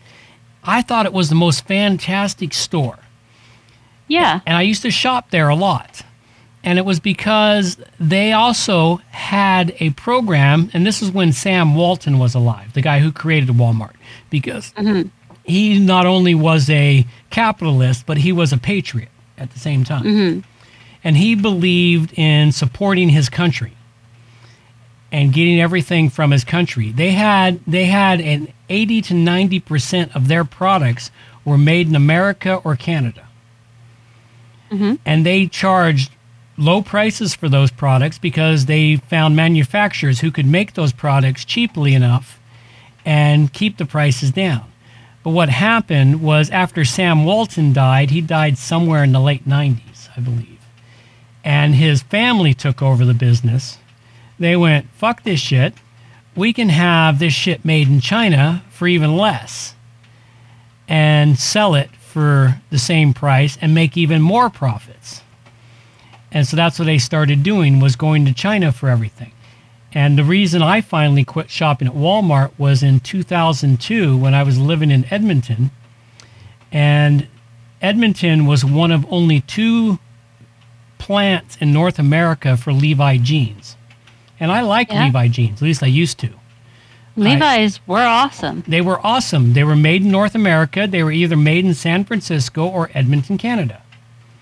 I 0.63 0.81
thought 0.81 1.05
it 1.05 1.11
was 1.11 1.27
the 1.27 1.35
most 1.35 1.67
fantastic 1.67 2.53
store. 2.53 2.99
yeah. 4.07 4.39
and 4.45 4.55
I 4.55 4.61
used 4.61 4.83
to 4.83 4.89
shop 4.89 5.31
there 5.31 5.49
a 5.49 5.55
lot. 5.55 6.03
And 6.63 6.79
it 6.79 6.85
was 6.85 7.01
because 7.01 7.77
they 7.99 8.31
also 8.31 9.01
had 9.09 9.75
a 9.81 9.89
program, 9.89 10.69
and 10.73 10.87
this 10.87 11.01
is 11.01 11.11
when 11.11 11.33
Sam 11.33 11.75
Walton 11.75 12.19
was 12.19 12.35
alive, 12.35 12.71
the 12.71 12.81
guy 12.81 12.99
who 12.99 13.11
created 13.11 13.49
Walmart, 13.49 13.95
because 14.29 14.71
mm-hmm. 14.77 15.09
he 15.43 15.77
not 15.77 16.05
only 16.05 16.35
was 16.35 16.69
a 16.69 17.05
capitalist, 17.31 18.05
but 18.05 18.19
he 18.19 18.31
was 18.31 18.53
a 18.53 18.57
patriot 18.57 19.09
at 19.37 19.51
the 19.51 19.59
same 19.59 19.83
time. 19.83 20.03
Mm-hmm. 20.05 20.39
And 21.03 21.17
he 21.17 21.35
believed 21.35 22.17
in 22.17 22.51
supporting 22.51 23.09
his 23.09 23.29
country 23.29 23.73
and 25.11 25.33
getting 25.33 25.59
everything 25.59 26.09
from 26.09 26.31
his 26.31 26.43
country. 26.43 26.91
They 26.91 27.11
had 27.11 27.61
they 27.65 27.85
had 27.85 28.21
an 28.21 28.53
80 28.67 29.01
to 29.03 29.13
90% 29.13 30.15
of 30.15 30.27
their 30.27 30.43
products 30.43 31.09
were 31.45 31.57
made 31.57 31.87
in 31.87 31.95
America 31.95 32.55
or 32.63 32.75
Canada 32.75 33.29
mm-hmm. 34.71 34.95
and 35.05 35.25
they 35.25 35.47
charged 35.47 36.11
low 36.57 36.81
prices 36.81 37.33
for 37.33 37.47
those 37.47 37.71
products 37.71 38.17
because 38.17 38.65
they 38.65 38.97
found 38.97 39.35
manufacturers 39.35 40.19
who 40.19 40.31
could 40.31 40.45
make 40.45 40.73
those 40.73 40.91
products 40.91 41.45
cheaply 41.45 41.93
enough 41.93 42.39
and 43.05 43.53
keep 43.53 43.77
the 43.77 43.85
prices 43.85 44.31
down. 44.31 44.65
But 45.23 45.31
what 45.31 45.49
happened 45.49 46.21
was 46.21 46.49
after 46.49 46.85
Sam 46.85 47.25
Walton 47.25 47.73
died, 47.73 48.11
he 48.11 48.21
died 48.21 48.57
somewhere 48.57 49.03
in 49.03 49.11
the 49.11 49.19
late 49.19 49.47
90s, 49.47 50.09
I 50.15 50.21
believe. 50.21 50.58
And 51.43 51.75
his 51.75 52.01
family 52.01 52.53
took 52.53 52.81
over 52.81 53.05
the 53.05 53.13
business. 53.13 53.77
They 54.37 54.55
went, 54.55 54.89
fuck 54.91 55.23
this 55.23 55.39
shit. 55.39 55.73
We 56.35 56.53
can 56.53 56.69
have 56.69 57.19
this 57.19 57.33
shit 57.33 57.65
made 57.65 57.87
in 57.87 58.01
China 58.01 58.63
for 58.69 58.87
even 58.87 59.17
less 59.17 59.75
and 60.87 61.37
sell 61.37 61.75
it 61.75 61.91
for 61.91 62.61
the 62.71 62.79
same 62.79 63.13
price 63.13 63.57
and 63.61 63.75
make 63.75 63.95
even 63.95 64.21
more 64.21 64.49
profits. 64.49 65.21
And 66.31 66.47
so 66.47 66.55
that's 66.55 66.79
what 66.79 66.85
they 66.85 66.97
started 66.97 67.43
doing 67.43 67.79
was 67.79 67.95
going 67.95 68.25
to 68.25 68.33
China 68.33 68.71
for 68.71 68.89
everything. 68.89 69.31
And 69.91 70.17
the 70.17 70.23
reason 70.23 70.61
I 70.61 70.81
finally 70.81 71.23
quit 71.23 71.49
shopping 71.49 71.87
at 71.87 71.95
Walmart 71.95 72.51
was 72.57 72.83
in 72.83 72.99
2002 72.99 74.17
when 74.17 74.33
I 74.33 74.43
was 74.43 74.59
living 74.59 74.91
in 74.91 75.11
Edmonton. 75.11 75.71
And 76.71 77.27
Edmonton 77.81 78.45
was 78.45 78.63
one 78.63 78.91
of 78.91 79.05
only 79.11 79.41
two 79.41 79.99
plants 80.99 81.57
in 81.59 81.73
North 81.73 81.97
America 81.97 82.55
for 82.55 82.71
Levi 82.71 83.17
jeans. 83.17 83.75
And 84.39 84.51
I 84.51 84.61
like 84.61 84.91
Yeah. 84.91 85.05
Levi 85.05 85.27
jeans, 85.29 85.57
at 85.61 85.65
least 85.65 85.81
I 85.81 85.87
used 85.87 86.19
to. 86.19 86.29
Levi's 87.17 87.79
were 87.85 87.99
awesome. 88.03 88.63
They 88.67 88.79
were 88.81 89.05
awesome. 89.05 89.53
They 89.53 89.63
were 89.63 89.75
made 89.75 90.03
in 90.03 90.11
North 90.11 90.35
America. 90.35 90.87
They 90.87 91.03
were 91.03 91.11
either 91.11 91.35
made 91.35 91.65
in 91.65 91.73
San 91.73 92.05
Francisco 92.05 92.65
or 92.65 92.89
Edmonton, 92.93 93.37
Canada. 93.37 93.81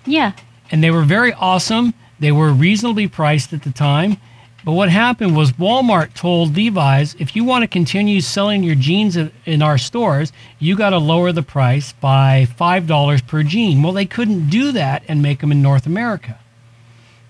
Yeah. 0.06 0.34
And 0.72 0.84
they 0.84 0.92
were 0.92 1.02
very 1.04 1.34
awesome. 1.34 1.94
They 2.20 2.32
were 2.32 2.52
reasonably 2.52 3.08
priced 3.08 3.54
at 3.54 3.64
the 3.64 3.72
time. 3.72 4.18
But 4.66 4.74
what 4.74 4.90
happened 4.90 5.36
was 5.36 5.54
Walmart 5.54 6.14
told 6.14 6.56
Levi's, 6.56 7.16
if 7.20 7.36
you 7.36 7.44
want 7.46 7.64
to 7.64 7.68
continue 7.68 8.20
selling 8.22 8.64
your 8.64 8.76
jeans 8.76 9.16
in- 9.16 9.32
in 9.46 9.62
our 9.62 9.78
stores, 9.78 10.34
you 10.60 10.76
got 10.76 10.90
to 10.90 10.98
lower 10.98 11.32
the 11.32 11.42
price 11.44 11.94
by 11.94 12.48
$5 12.60 13.22
per 13.22 13.44
jean. 13.44 13.82
Well, 13.82 13.94
they 13.94 14.06
couldn't 14.06 14.50
do 14.50 14.72
that 14.74 15.04
and 15.08 15.22
make 15.22 15.40
them 15.40 15.52
in 15.54 15.62
North 15.62 15.86
America. 15.86 16.36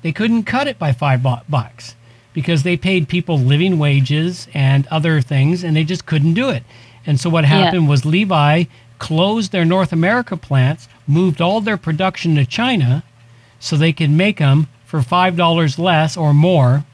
They 0.07 0.13
couldn't 0.13 0.43
cut 0.43 0.69
it 0.69 0.79
by 0.79 0.93
5 0.93 1.21
bu- 1.21 1.43
bucks 1.49 1.97
because 2.31 2.63
they 2.63 2.77
paid 2.77 3.09
people 3.09 3.37
living 3.37 3.77
wages 3.77 4.47
and 4.53 4.87
other 4.87 5.19
things 5.19 5.65
and 5.65 5.75
they 5.75 5.83
just 5.83 6.05
couldn't 6.05 6.33
do 6.33 6.49
it. 6.49 6.63
And 7.05 7.19
so 7.19 7.29
what 7.29 7.43
happened 7.43 7.89
was 7.89 8.05
Levi 8.05 8.63
closed 8.99 9.51
their 9.51 9.65
North 9.65 9.91
America 9.91 10.37
plants, 10.37 10.87
moved 11.07 11.41
all 11.41 11.59
their 11.59 11.75
production 11.75 12.35
to 12.35 12.45
China 12.45 13.03
so 13.59 13.75
they 13.75 13.91
could 13.91 14.09
make 14.09 14.37
them 14.37 14.69
for 14.85 15.01
$5 15.01 15.77
less 15.77 16.15
or 16.15 16.33
more 16.33 16.85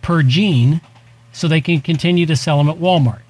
per 0.00 0.22
jean 0.22 0.80
so 1.32 1.48
they 1.48 1.60
can 1.60 1.80
continue 1.80 2.26
to 2.26 2.36
sell 2.36 2.58
them 2.58 2.68
at 2.68 2.78
Walmart. 2.78 3.22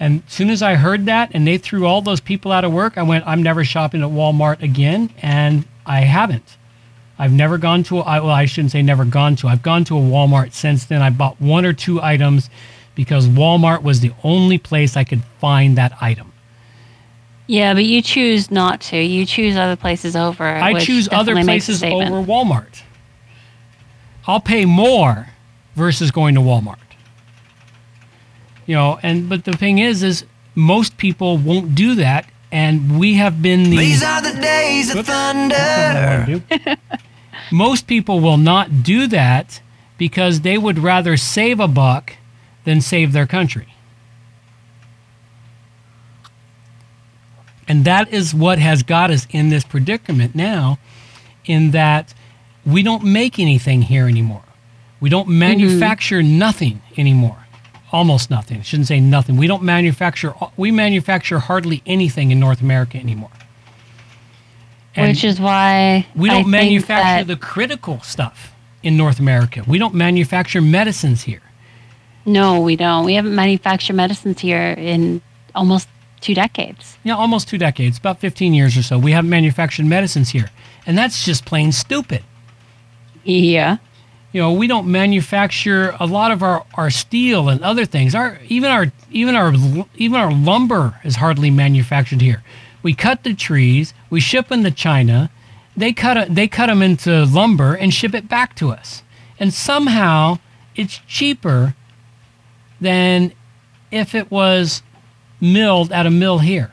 And 0.00 0.24
as 0.26 0.32
soon 0.32 0.50
as 0.50 0.60
I 0.60 0.74
heard 0.74 1.06
that 1.06 1.30
and 1.32 1.46
they 1.46 1.56
threw 1.56 1.86
all 1.86 2.02
those 2.02 2.20
people 2.20 2.50
out 2.50 2.64
of 2.64 2.72
work, 2.72 2.98
I 2.98 3.04
went, 3.04 3.24
I'm 3.28 3.44
never 3.44 3.64
shopping 3.64 4.02
at 4.02 4.10
Walmart 4.10 4.60
again. 4.60 5.10
And 5.22 5.66
I 5.86 6.00
haven't. 6.00 6.56
I've 7.18 7.32
never 7.32 7.58
gone 7.58 7.82
to, 7.84 7.98
a, 7.98 8.02
I- 8.02 8.20
well, 8.20 8.30
I 8.30 8.44
shouldn't 8.46 8.72
say 8.72 8.82
never 8.82 9.04
gone 9.04 9.36
to. 9.36 9.48
I've 9.48 9.62
gone 9.62 9.84
to 9.84 9.96
a 9.96 10.00
Walmart 10.00 10.52
since 10.52 10.84
then. 10.84 11.00
I 11.02 11.10
bought 11.10 11.40
one 11.40 11.64
or 11.64 11.72
two 11.72 12.02
items 12.02 12.50
because 12.94 13.26
Walmart 13.28 13.82
was 13.82 14.00
the 14.00 14.12
only 14.22 14.58
place 14.58 14.96
I 14.96 15.04
could 15.04 15.22
find 15.40 15.78
that 15.78 15.96
item. 16.00 16.32
Yeah, 17.46 17.74
but 17.74 17.84
you 17.84 18.00
choose 18.00 18.50
not 18.50 18.80
to. 18.82 18.96
You 18.96 19.26
choose 19.26 19.56
other 19.56 19.76
places 19.76 20.16
over. 20.16 20.44
I 20.44 20.80
choose 20.80 21.08
other 21.08 21.34
definitely 21.34 21.44
makes 21.44 21.68
a 21.68 21.72
places 21.72 21.82
over 21.82 22.26
Walmart. 22.26 22.82
I'll 24.26 24.40
pay 24.40 24.64
more 24.64 25.28
versus 25.76 26.10
going 26.10 26.34
to 26.36 26.40
Walmart. 26.40 26.78
You 28.66 28.74
know, 28.76 28.98
and 29.02 29.28
but 29.28 29.44
the 29.44 29.52
thing 29.52 29.78
is, 29.78 30.02
is 30.02 30.24
most 30.54 30.96
people 30.96 31.36
won't 31.36 31.74
do 31.74 31.94
that, 31.96 32.26
and 32.54 33.00
we 33.00 33.14
have 33.14 33.42
been 33.42 33.64
the. 33.64 33.76
These 33.76 34.04
are 34.04 34.22
the 34.22 34.40
days 34.40 34.88
of 34.90 34.96
Whoops, 34.96 35.08
that's 35.08 36.30
not 36.30 36.38
what 36.38 36.60
I 36.60 36.66
thunder. 36.68 36.80
most 37.52 37.88
people 37.88 38.20
will 38.20 38.36
not 38.36 38.84
do 38.84 39.08
that 39.08 39.60
because 39.98 40.42
they 40.42 40.56
would 40.56 40.78
rather 40.78 41.16
save 41.16 41.58
a 41.58 41.66
buck 41.66 42.14
than 42.62 42.80
save 42.80 43.12
their 43.12 43.26
country. 43.26 43.74
And 47.66 47.84
that 47.84 48.12
is 48.12 48.32
what 48.32 48.60
has 48.60 48.84
got 48.84 49.10
us 49.10 49.26
in 49.30 49.48
this 49.48 49.64
predicament 49.64 50.36
now, 50.36 50.78
in 51.46 51.72
that 51.72 52.14
we 52.64 52.84
don't 52.84 53.02
make 53.02 53.40
anything 53.40 53.82
here 53.82 54.06
anymore. 54.06 54.44
We 55.00 55.08
don't 55.08 55.24
mm-hmm. 55.24 55.38
manufacture 55.40 56.22
nothing 56.22 56.82
anymore. 56.96 57.43
Almost 57.94 58.28
nothing. 58.28 58.58
I 58.58 58.62
shouldn't 58.62 58.88
say 58.88 58.98
nothing. 58.98 59.36
We 59.36 59.46
don't 59.46 59.62
manufacture. 59.62 60.34
We 60.56 60.72
manufacture 60.72 61.38
hardly 61.38 61.80
anything 61.86 62.32
in 62.32 62.40
North 62.40 62.60
America 62.60 62.98
anymore. 62.98 63.30
And 64.96 65.10
which 65.10 65.22
is 65.22 65.38
why 65.38 66.04
we 66.16 66.28
don't 66.28 66.38
think 66.38 66.48
manufacture 66.48 67.24
the 67.24 67.36
critical 67.36 68.00
stuff 68.00 68.52
in 68.82 68.96
North 68.96 69.20
America. 69.20 69.62
We 69.68 69.78
don't 69.78 69.94
manufacture 69.94 70.60
medicines 70.60 71.22
here. 71.22 71.42
No, 72.26 72.60
we 72.60 72.74
don't. 72.74 73.04
We 73.04 73.14
haven't 73.14 73.36
manufactured 73.36 73.94
medicines 73.94 74.40
here 74.40 74.74
in 74.76 75.22
almost 75.54 75.86
two 76.20 76.34
decades. 76.34 76.98
Yeah, 77.04 77.14
almost 77.14 77.46
two 77.46 77.58
decades, 77.58 77.98
about 77.98 78.18
15 78.18 78.54
years 78.54 78.76
or 78.76 78.82
so. 78.82 78.98
We 78.98 79.12
haven't 79.12 79.30
manufactured 79.30 79.86
medicines 79.86 80.30
here. 80.30 80.50
And 80.84 80.98
that's 80.98 81.24
just 81.24 81.44
plain 81.44 81.70
stupid. 81.70 82.24
Yeah. 83.22 83.76
You 84.34 84.40
know, 84.40 84.52
we 84.52 84.66
don't 84.66 84.88
manufacture 84.88 85.94
a 86.00 86.06
lot 86.06 86.32
of 86.32 86.42
our, 86.42 86.66
our 86.74 86.90
steel 86.90 87.48
and 87.48 87.62
other 87.62 87.84
things. 87.84 88.16
Our 88.16 88.40
even 88.48 88.68
our 88.68 88.90
even 89.12 89.36
our 89.36 89.54
even 89.94 90.20
our 90.20 90.32
lumber 90.32 91.00
is 91.04 91.14
hardly 91.14 91.52
manufactured 91.52 92.20
here. 92.20 92.42
We 92.82 92.94
cut 92.94 93.22
the 93.22 93.32
trees, 93.32 93.94
we 94.10 94.18
ship 94.18 94.48
them 94.48 94.64
to 94.64 94.72
China. 94.72 95.30
They 95.76 95.92
cut 95.92 96.16
it, 96.16 96.34
they 96.34 96.48
cut 96.48 96.66
them 96.66 96.82
into 96.82 97.24
lumber 97.24 97.74
and 97.74 97.94
ship 97.94 98.12
it 98.12 98.28
back 98.28 98.56
to 98.56 98.70
us. 98.70 99.04
And 99.38 99.54
somehow 99.54 100.40
it's 100.74 100.98
cheaper 101.06 101.76
than 102.80 103.32
if 103.92 104.16
it 104.16 104.32
was 104.32 104.82
milled 105.40 105.92
at 105.92 106.06
a 106.06 106.10
mill 106.10 106.40
here. 106.40 106.72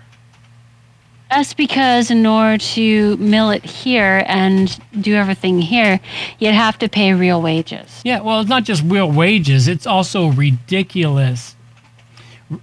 That's 1.31 1.53
because 1.53 2.11
in 2.11 2.25
order 2.25 2.57
to 2.57 3.15
mill 3.15 3.51
it 3.51 3.63
here 3.63 4.25
and 4.27 4.77
do 4.99 5.15
everything 5.15 5.61
here, 5.61 6.01
you'd 6.39 6.53
have 6.53 6.77
to 6.79 6.89
pay 6.89 7.13
real 7.13 7.41
wages. 7.41 8.01
Yeah, 8.03 8.19
well, 8.19 8.41
it's 8.41 8.49
not 8.49 8.65
just 8.65 8.83
real 8.83 9.09
wages; 9.09 9.69
it's 9.69 9.87
also 9.87 10.27
ridiculous 10.27 11.55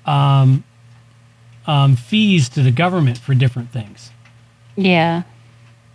um, 0.04 0.64
um, 1.66 1.96
fees 1.96 2.50
to 2.50 2.62
the 2.62 2.70
government 2.70 3.16
for 3.16 3.34
different 3.34 3.70
things. 3.70 4.10
Yeah. 4.76 5.22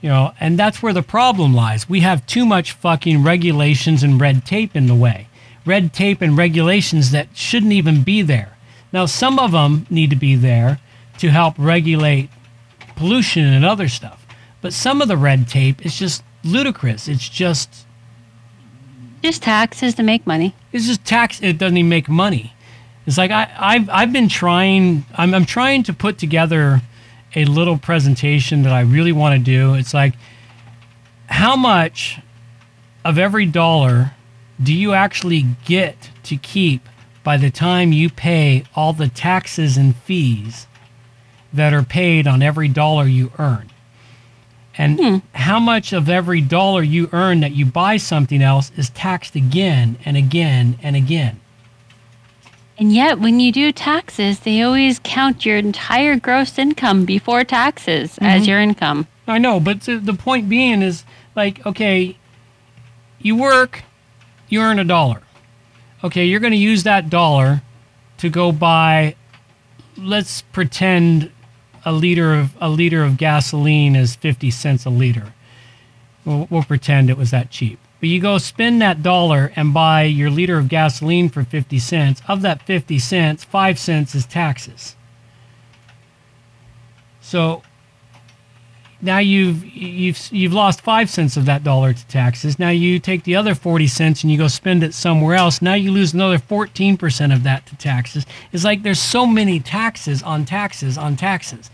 You 0.01 0.09
know, 0.09 0.33
and 0.39 0.57
that's 0.57 0.81
where 0.81 0.93
the 0.93 1.03
problem 1.03 1.53
lies. 1.53 1.87
We 1.87 1.99
have 1.99 2.25
too 2.25 2.43
much 2.43 2.71
fucking 2.71 3.21
regulations 3.21 4.01
and 4.01 4.19
red 4.19 4.47
tape 4.47 4.75
in 4.75 4.87
the 4.87 4.95
way. 4.95 5.27
Red 5.63 5.93
tape 5.93 6.23
and 6.23 6.35
regulations 6.35 7.11
that 7.11 7.37
shouldn't 7.37 7.71
even 7.71 8.01
be 8.01 8.23
there. 8.23 8.57
Now, 8.91 9.05
some 9.05 9.37
of 9.37 9.51
them 9.51 9.85
need 9.91 10.09
to 10.09 10.15
be 10.15 10.35
there 10.35 10.79
to 11.19 11.29
help 11.29 11.53
regulate 11.59 12.29
pollution 12.95 13.45
and 13.45 13.63
other 13.65 13.87
stuff. 13.87 14.25
But 14.61 14.73
some 14.73 15.01
of 15.01 15.07
the 15.07 15.17
red 15.17 15.47
tape 15.47 15.85
is 15.85 15.97
just 15.97 16.23
ludicrous. 16.43 17.07
It's 17.07 17.27
just 17.29 17.85
Just 19.21 19.41
taxes 19.43 19.95
to 19.95 20.03
make 20.03 20.25
money. 20.27 20.53
it's 20.71 20.85
just 20.87 21.03
tax 21.05 21.41
it 21.41 21.57
doesn't 21.57 21.77
even 21.77 21.89
make 21.89 22.09
money 22.09 22.53
it's 23.05 23.17
like 23.17 23.31
I, 23.31 23.49
I've, 23.57 23.89
I've 23.89 24.13
been 24.13 24.27
trying 24.29 25.05
I'm, 25.17 25.33
I'm 25.33 25.45
trying 25.45 25.83
to 25.83 25.93
put 25.93 26.17
together 26.17 26.81
a 27.35 27.45
little 27.45 27.77
presentation 27.77 28.63
that 28.63 28.73
i 28.73 28.81
really 28.81 29.11
want 29.13 29.33
to 29.37 29.43
do 29.43 29.73
it's 29.75 29.93
like 29.93 30.13
how 31.27 31.55
much 31.55 32.19
of 33.05 33.17
every 33.17 33.45
dollar 33.45 34.11
do 34.61 34.73
you 34.73 34.93
actually 34.93 35.45
get 35.65 36.09
to 36.23 36.35
keep 36.37 36.87
by 37.23 37.37
the 37.37 37.49
time 37.49 37.91
you 37.93 38.09
pay 38.09 38.63
all 38.75 38.91
the 38.93 39.07
taxes 39.07 39.77
and 39.77 39.95
fees 39.95 40.67
that 41.53 41.73
are 41.73 41.83
paid 41.83 42.27
on 42.27 42.41
every 42.41 42.67
dollar 42.67 43.05
you 43.05 43.31
earn 43.37 43.69
and 44.77 44.99
hmm. 44.99 45.17
how 45.33 45.59
much 45.59 45.93
of 45.93 46.09
every 46.09 46.41
dollar 46.41 46.81
you 46.81 47.09
earn 47.13 47.41
that 47.41 47.51
you 47.51 47.65
buy 47.65 47.97
something 47.97 48.41
else 48.41 48.71
is 48.75 48.89
taxed 48.89 49.35
again 49.35 49.97
and 50.03 50.17
again 50.17 50.77
and 50.81 50.95
again. 50.95 51.39
And 52.77 52.91
yet, 52.91 53.19
when 53.19 53.39
you 53.39 53.51
do 53.51 53.71
taxes, 53.71 54.39
they 54.39 54.63
always 54.63 54.99
count 55.03 55.45
your 55.45 55.57
entire 55.57 56.17
gross 56.17 56.57
income 56.57 57.05
before 57.05 57.43
taxes 57.43 58.17
as 58.19 58.41
mm-hmm. 58.41 58.49
your 58.49 58.59
income. 58.59 59.07
I 59.27 59.37
know, 59.37 59.59
but 59.59 59.81
the 59.81 59.97
the 59.97 60.13
point 60.13 60.49
being 60.49 60.81
is 60.81 61.05
like, 61.35 61.63
okay, 61.65 62.17
you 63.19 63.35
work, 63.35 63.83
you 64.49 64.59
earn 64.59 64.79
a 64.79 64.83
dollar. 64.83 65.21
Okay, 66.03 66.25
you're 66.25 66.39
going 66.39 66.51
to 66.51 66.57
use 66.57 66.83
that 66.83 67.09
dollar 67.09 67.61
to 68.17 68.29
go 68.29 68.51
buy, 68.51 69.15
let's 69.95 70.41
pretend 70.41 71.31
a 71.85 71.91
liter 71.91 72.33
of 72.33 72.55
a 72.61 72.69
liter 72.69 73.03
of 73.03 73.17
gasoline 73.17 73.95
is 73.95 74.15
50 74.15 74.51
cents 74.51 74.85
a 74.85 74.89
liter. 74.89 75.33
We'll, 76.25 76.47
we'll 76.49 76.63
pretend 76.63 77.09
it 77.09 77.17
was 77.17 77.31
that 77.31 77.49
cheap. 77.49 77.79
But 77.99 78.09
you 78.09 78.19
go 78.19 78.37
spend 78.37 78.81
that 78.81 79.01
dollar 79.01 79.51
and 79.55 79.73
buy 79.73 80.03
your 80.03 80.29
liter 80.29 80.57
of 80.57 80.67
gasoline 80.67 81.29
for 81.29 81.43
50 81.43 81.79
cents. 81.79 82.21
Of 82.27 82.41
that 82.41 82.61
50 82.63 82.99
cents, 82.99 83.43
5 83.43 83.79
cents 83.79 84.13
is 84.13 84.25
taxes. 84.25 84.95
So 87.21 87.63
now 89.03 89.17
you've 89.19 89.63
you've 89.65 90.29
you've 90.31 90.53
lost 90.53 90.81
five 90.81 91.09
cents 91.09 91.35
of 91.37 91.45
that 91.45 91.63
dollar 91.63 91.93
to 91.93 92.07
taxes. 92.07 92.57
Now 92.57 92.69
you 92.69 92.99
take 92.99 93.23
the 93.25 93.35
other 93.35 93.53
forty 93.53 93.87
cents 93.87 94.23
and 94.23 94.31
you 94.31 94.37
go 94.37 94.47
spend 94.47 94.83
it 94.83 94.93
somewhere 94.93 95.35
else. 95.35 95.61
Now 95.61 95.73
you 95.73 95.91
lose 95.91 96.13
another 96.13 96.39
fourteen 96.39 96.97
percent 96.97 97.33
of 97.33 97.43
that 97.43 97.65
to 97.67 97.75
taxes. 97.75 98.25
It's 98.51 98.63
like 98.63 98.83
there's 98.83 99.01
so 99.01 99.25
many 99.25 99.59
taxes 99.59 100.23
on 100.23 100.45
taxes 100.45 100.97
on 100.97 101.15
taxes, 101.17 101.69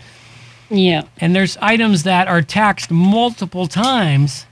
Yeah. 0.68 1.04
and 1.18 1.34
there's 1.34 1.56
items 1.58 2.02
that 2.02 2.26
are 2.28 2.42
taxed 2.42 2.90
multiple 2.90 3.66
times 3.68 4.46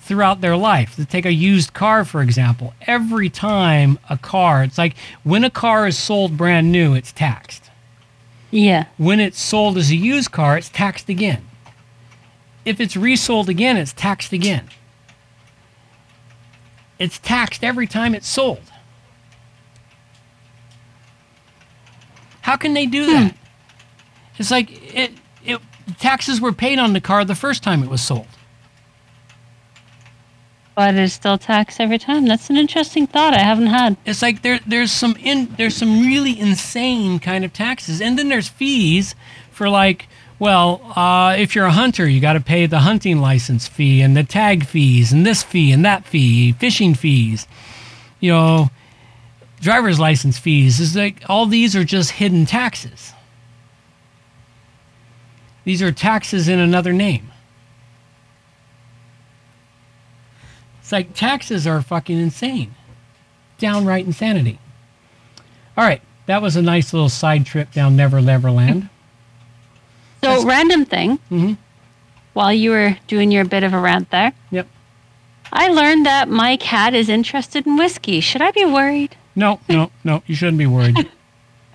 throughout 0.00 0.40
their 0.40 0.56
life. 0.56 0.96
To 0.96 1.04
take 1.04 1.26
a 1.26 1.32
used 1.32 1.72
car 1.72 2.04
for 2.04 2.20
example, 2.22 2.74
every 2.86 3.28
time 3.30 3.98
a 4.10 4.18
car, 4.18 4.64
it's 4.64 4.78
like 4.78 4.96
when 5.22 5.44
a 5.44 5.50
car 5.50 5.86
is 5.86 5.96
sold 5.96 6.36
brand 6.36 6.72
new, 6.72 6.94
it's 6.94 7.12
taxed 7.12 7.70
Yeah. 8.50 8.86
when 8.96 9.20
it's 9.20 9.40
sold 9.40 9.76
as 9.78 9.90
a 9.90 9.96
used 9.96 10.32
car, 10.32 10.56
it's 10.58 10.68
taxed 10.70 11.08
again. 11.08 11.42
If 12.68 12.80
it's 12.80 12.98
resold 12.98 13.48
again, 13.48 13.78
it's 13.78 13.94
taxed 13.94 14.34
again. 14.34 14.68
it's 16.98 17.18
taxed 17.18 17.64
every 17.64 17.86
time 17.86 18.14
it's 18.14 18.28
sold. 18.28 18.60
How 22.42 22.56
can 22.56 22.74
they 22.74 22.84
do 22.84 23.06
hmm. 23.06 23.12
that? 23.12 23.34
It's 24.36 24.50
like 24.50 24.68
it, 24.94 25.12
it 25.44 25.60
taxes 25.98 26.42
were 26.42 26.52
paid 26.52 26.78
on 26.78 26.92
the 26.92 27.00
car 27.00 27.24
the 27.24 27.34
first 27.34 27.62
time 27.62 27.82
it 27.82 27.88
was 27.88 28.02
sold. 28.02 28.26
But 30.74 30.94
it's 30.94 31.14
still 31.14 31.38
taxed 31.38 31.80
every 31.80 31.98
time. 31.98 32.26
That's 32.26 32.50
an 32.50 32.56
interesting 32.56 33.06
thought 33.06 33.32
I 33.32 33.40
haven't 33.40 33.66
had. 33.68 33.96
It's 34.04 34.20
like 34.20 34.42
there 34.42 34.60
there's 34.66 34.92
some 34.92 35.16
in 35.16 35.54
there's 35.56 35.74
some 35.74 36.02
really 36.02 36.38
insane 36.38 37.18
kind 37.18 37.46
of 37.46 37.52
taxes, 37.54 38.02
and 38.02 38.18
then 38.18 38.28
there's 38.28 38.48
fees 38.48 39.14
for 39.50 39.70
like 39.70 40.06
well, 40.38 40.80
uh, 40.96 41.34
if 41.36 41.54
you're 41.54 41.66
a 41.66 41.72
hunter, 41.72 42.08
you 42.08 42.20
got 42.20 42.34
to 42.34 42.40
pay 42.40 42.66
the 42.66 42.80
hunting 42.80 43.20
license 43.20 43.66
fee 43.66 44.02
and 44.02 44.16
the 44.16 44.22
tag 44.22 44.64
fees 44.64 45.12
and 45.12 45.26
this 45.26 45.42
fee 45.42 45.72
and 45.72 45.84
that 45.84 46.06
fee, 46.06 46.52
fishing 46.52 46.94
fees, 46.94 47.46
you 48.20 48.30
know, 48.30 48.70
driver's 49.60 49.98
license 49.98 50.38
fees. 50.38 50.78
Is 50.78 50.94
like 50.94 51.22
all 51.28 51.46
these 51.46 51.74
are 51.74 51.84
just 51.84 52.12
hidden 52.12 52.46
taxes. 52.46 53.12
These 55.64 55.82
are 55.82 55.92
taxes 55.92 56.48
in 56.48 56.60
another 56.60 56.92
name. 56.92 57.30
It's 60.80 60.92
like 60.92 61.14
taxes 61.14 61.66
are 61.66 61.82
fucking 61.82 62.18
insane. 62.18 62.74
Downright 63.58 64.06
insanity. 64.06 64.58
All 65.76 65.84
right, 65.84 66.00
that 66.26 66.40
was 66.40 66.56
a 66.56 66.62
nice 66.62 66.92
little 66.92 67.08
side 67.08 67.44
trip 67.44 67.72
down 67.72 67.96
Never 67.96 68.20
Neverland. 68.20 68.88
So, 70.22 70.44
random 70.44 70.84
thing. 70.84 71.18
Mhm. 71.30 71.56
While 72.32 72.52
you 72.52 72.70
were 72.70 72.96
doing 73.06 73.30
your 73.32 73.44
bit 73.44 73.62
of 73.64 73.72
a 73.72 73.78
rant 73.80 74.10
there, 74.10 74.32
Yep. 74.50 74.66
I 75.52 75.68
learned 75.68 76.06
that 76.06 76.28
my 76.28 76.56
cat 76.56 76.94
is 76.94 77.08
interested 77.08 77.66
in 77.66 77.76
whiskey. 77.76 78.20
Should 78.20 78.42
I 78.42 78.50
be 78.50 78.64
worried? 78.64 79.16
No, 79.34 79.60
no, 79.68 79.90
no. 80.04 80.22
You 80.26 80.34
shouldn't 80.34 80.58
be 80.58 80.66
worried. 80.66 80.96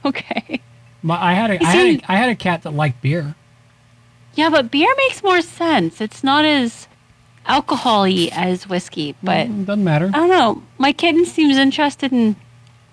Okay. 0.06 0.60
My, 1.02 1.32
I 1.32 1.34
had 1.34 1.50
a, 1.50 1.64
I 1.64 1.70
had 1.70 1.88
a, 1.88 2.12
I 2.12 2.16
had 2.18 2.30
a 2.30 2.36
cat 2.36 2.64
that 2.64 2.72
liked 2.72 3.02
beer. 3.02 3.36
Yeah, 4.36 4.50
but 4.50 4.70
beer 4.70 4.94
makes 4.98 5.24
more 5.24 5.42
sense. 5.42 6.02
It's 6.02 6.26
not 6.26 6.44
as 6.44 6.90
alcohol-y 7.46 8.28
as 8.34 8.68
whiskey, 8.68 9.16
but 9.24 9.48
Mm, 9.48 9.66
doesn't 9.66 9.84
matter. 9.86 10.08
I 10.14 10.18
don't 10.18 10.28
know. 10.30 10.62
My 10.78 10.92
kitten 10.92 11.26
seems 11.26 11.56
interested 11.56 12.12
in 12.12 12.36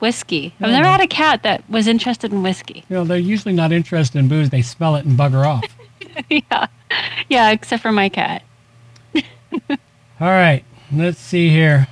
whiskey. 0.00 0.54
I've 0.60 0.70
Yeah. 0.70 0.76
never 0.78 0.88
had 0.88 1.00
a 1.00 1.06
cat 1.06 1.42
that 1.42 1.68
was 1.70 1.86
interested 1.86 2.32
in 2.32 2.42
whiskey. 2.42 2.84
You 2.88 2.96
know, 2.96 3.04
they're 3.04 3.18
usually 3.18 3.54
not 3.54 3.72
interested 3.72 4.18
in 4.18 4.28
booze. 4.28 4.50
They 4.50 4.62
smell 4.62 4.96
it 4.96 5.04
and 5.04 5.18
bugger 5.18 5.46
off. 5.46 5.64
yeah. 6.30 6.66
Yeah, 7.28 7.50
except 7.50 7.82
for 7.82 7.92
my 7.92 8.08
cat. 8.08 8.42
All 9.14 10.28
right, 10.28 10.64
let's 10.92 11.18
see 11.18 11.48
here. 11.50 11.88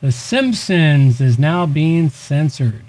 The 0.00 0.12
Simpsons 0.12 1.20
is 1.20 1.38
now 1.38 1.66
being 1.66 2.08
censored 2.08 2.84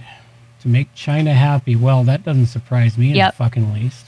to 0.62 0.68
make 0.68 0.94
China 0.94 1.34
happy. 1.34 1.76
Well, 1.76 2.04
that 2.04 2.24
doesn't 2.24 2.46
surprise 2.48 2.98
me 2.98 3.10
in 3.10 3.16
Yep. 3.16 3.32
the 3.32 3.36
fucking 3.38 3.74
least. 3.74 4.06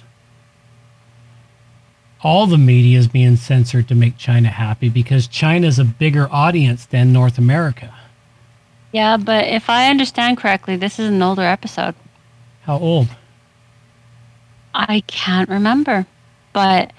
All 2.23 2.45
the 2.45 2.57
media 2.59 2.99
is 2.99 3.07
being 3.07 3.35
censored 3.37 3.87
to 3.87 3.95
make 3.95 4.17
China 4.17 4.49
happy 4.49 4.89
because 4.89 5.25
China's 5.25 5.79
a 5.79 5.83
bigger 5.83 6.31
audience 6.31 6.85
than 6.85 7.11
North 7.11 7.39
America. 7.39 7.91
Yeah, 8.91 9.17
but 9.17 9.47
if 9.47 9.69
I 9.69 9.89
understand 9.89 10.37
correctly, 10.37 10.75
this 10.75 10.99
is 10.99 11.09
an 11.09 11.21
older 11.21 11.43
episode. 11.43 11.95
How 12.63 12.77
old? 12.77 13.07
I 14.73 15.01
can't 15.07 15.49
remember. 15.49 16.05
But 16.53 16.91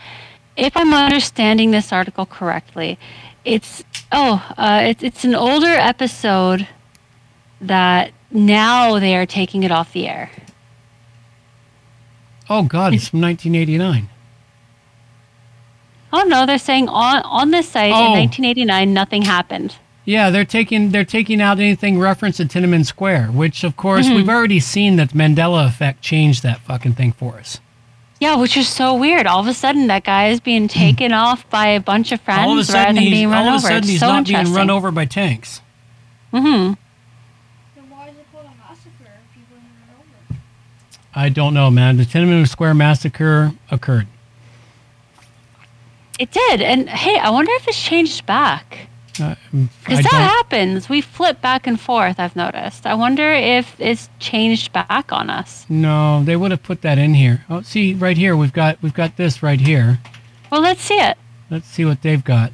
if 0.56 0.77
I'm 0.77 0.93
understanding 0.94 1.70
this 1.70 1.93
article 1.93 2.27
correctly, 2.27 2.98
it's 3.44 3.82
oh, 4.10 4.47
uh, 4.56 4.81
it's 4.85 5.02
it's 5.02 5.24
an 5.24 5.35
older 5.35 5.66
episode 5.66 6.66
that 7.60 8.12
now 8.31 8.98
they 8.98 9.14
are 9.16 9.27
taking 9.27 9.62
it 9.62 9.70
off 9.70 9.93
the 9.93 10.09
air. 10.09 10.31
Oh 12.48 12.62
God, 12.62 12.94
it's 12.94 13.09
from 13.09 13.20
1989. 13.20 14.09
Oh 16.14 16.24
no, 16.24 16.44
they're 16.47 16.59
saying 16.59 16.89
on 16.89 17.23
on 17.23 17.51
this 17.51 17.69
site 17.69 17.93
Oh. 17.93 18.06
in 18.06 18.12
1989 18.12 18.93
nothing 18.93 19.23
happened. 19.23 19.77
Yeah, 20.05 20.31
they're 20.31 20.45
taking 20.45 20.91
they're 20.91 21.05
taking 21.05 21.41
out 21.41 21.61
anything 21.61 21.99
reference 21.99 22.39
to 22.39 22.45
Tiananmen 22.45 22.85
Square, 22.85 23.27
which 23.29 23.62
of 23.62 23.77
course 23.77 24.09
Mhm. 24.09 24.16
we've 24.16 24.29
already 24.29 24.59
seen 24.59 24.97
that 24.97 25.11
Mandela 25.11 25.66
effect 25.66 26.03
changed 26.03 26.43
that 26.43 26.61
fucking 26.61 26.95
thing 26.95 27.12
for 27.12 27.39
us. 27.39 27.61
Yeah, 28.19 28.37
which 28.37 28.57
is 28.57 28.69
so 28.69 28.95
weird. 28.95 29.27
All 29.27 29.41
of 29.41 29.47
a 29.49 29.55
sudden, 29.55 29.87
that 29.89 30.05
guy 30.05 30.29
is 30.29 30.39
being 30.41 30.69
taken 30.69 31.12
off 31.12 31.49
by 31.51 31.66
a 31.69 31.81
bunch 31.81 32.12
of 32.12 32.20
friends 32.20 32.41
Hmm. 32.43 32.49
all 32.49 32.59
of 32.59 32.69
a 32.69 32.73
rather 32.73 32.93
than 32.95 33.05
being 33.05 33.31
run 33.31 33.43
all 33.43 33.49
of 33.49 33.55
a 33.55 33.57
over. 33.57 33.62
sudden 33.66 33.79
It's 33.79 33.89
he's 33.89 34.01
so 34.01 34.07
not 34.12 34.27
being 34.27 34.53
run 34.53 34.70
over 34.70 34.91
by 34.91 35.05
tanks. 35.07 35.61
Mm-hmm. 36.33 36.47
Then 36.47 36.77
why 37.89 38.07
is 38.09 38.15
it 38.16 38.27
called 38.33 38.47
a 38.47 38.69
massacre 38.69 38.91
if 39.01 39.35
people 39.35 39.57
didn't 39.57 39.77
run 39.89 39.97
over? 40.31 40.41
I 41.15 41.29
don't 41.29 41.53
know, 41.55 41.70
man. 41.70 41.97
The 41.97 42.05
Tiananmen 42.05 42.49
Square 42.49 42.74
massacre 42.74 43.53
occurred. 43.70 44.07
It 46.19 46.31
did, 46.31 46.61
and 46.61 46.89
hey, 46.89 47.19
I 47.19 47.31
wonder 47.31 47.51
if 47.57 47.66
it's 47.69 47.81
changed 47.83 48.24
back. 48.27 48.87
Uh, 49.21 49.35
Because 49.53 49.99
I 49.99 50.03
that 50.03 50.11
don't- 50.11 50.21
happens. 50.23 50.89
We 50.89 51.01
flip 51.03 51.41
back 51.43 51.67
and 51.67 51.79
forth, 51.79 52.19
I've 52.19 52.35
noticed. 52.35 52.87
I 52.87 52.95
wonder 52.95 53.31
if 53.33 53.77
it's 53.79 54.09
changed 54.19 54.73
back 54.73 55.13
on 55.13 55.29
us. 55.29 55.67
no, 55.69 56.25
they 56.25 56.35
would 56.37 56.51
have 56.51 56.63
put 56.63 56.81
that 56.83 56.97
in 56.99 57.13
here. 57.15 57.45
Oh, 57.51 57.61
see 57.63 57.93
right 57.95 58.17
here 58.17 58.35
we've 58.37 58.53
got 58.55 58.79
we've 58.83 58.95
got 58.95 59.17
this 59.17 59.43
right 59.43 59.61
here. 59.61 59.99
Well, 60.51 60.63
let's 60.63 60.83
see 60.83 60.99
it. 60.99 61.19
Let's 61.51 61.69
see 61.69 61.85
what 61.85 62.01
they've 62.03 62.25
got. 62.25 62.53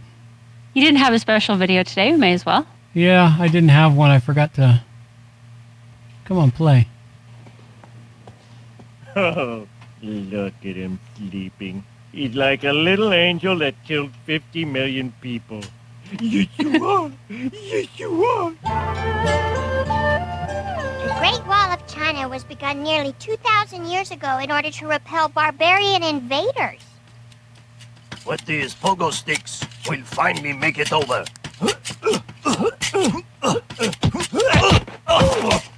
You 0.74 0.82
didn't 0.82 0.98
have 0.98 1.12
a 1.14 1.18
special 1.18 1.56
video 1.56 1.82
today. 1.84 2.10
We 2.12 2.18
may 2.18 2.32
as 2.32 2.44
well. 2.44 2.66
Yeah, 2.94 3.36
I 3.38 3.46
didn't 3.48 3.70
have 3.70 3.94
one. 3.94 4.10
I 4.10 4.18
forgot 4.18 4.54
to. 4.54 4.82
Come 6.24 6.38
on, 6.38 6.50
play. 6.50 6.88
Oh, 9.16 9.66
look 10.02 10.54
at 10.64 10.76
him 10.76 11.00
sleeping. 11.16 11.84
He's 12.12 12.34
like 12.34 12.62
a 12.64 12.72
little 12.72 13.12
angel 13.12 13.58
that 13.58 13.74
killed 13.84 14.12
50 14.26 14.64
million 14.64 15.12
people. 15.20 15.60
Yes, 16.20 16.48
you 16.58 16.86
are. 16.86 17.10
Yes, 17.28 17.86
you 17.98 18.24
are. 18.24 18.50
The 21.04 21.14
Great 21.18 21.46
Wall 21.46 21.72
of 21.72 21.86
China 21.86 22.28
was 22.28 22.44
begun 22.44 22.82
nearly 22.82 23.12
2,000 23.18 23.86
years 23.86 24.10
ago 24.10 24.38
in 24.38 24.50
order 24.50 24.70
to 24.70 24.86
repel 24.86 25.28
barbarian 25.28 26.02
invaders. 26.02 26.80
With 28.26 28.44
these 28.46 28.74
pogo 28.74 29.12
sticks, 29.12 29.64
we'll 29.88 30.02
finally 30.04 30.52
make 30.52 30.78
it 30.78 30.92
over. 30.92 31.24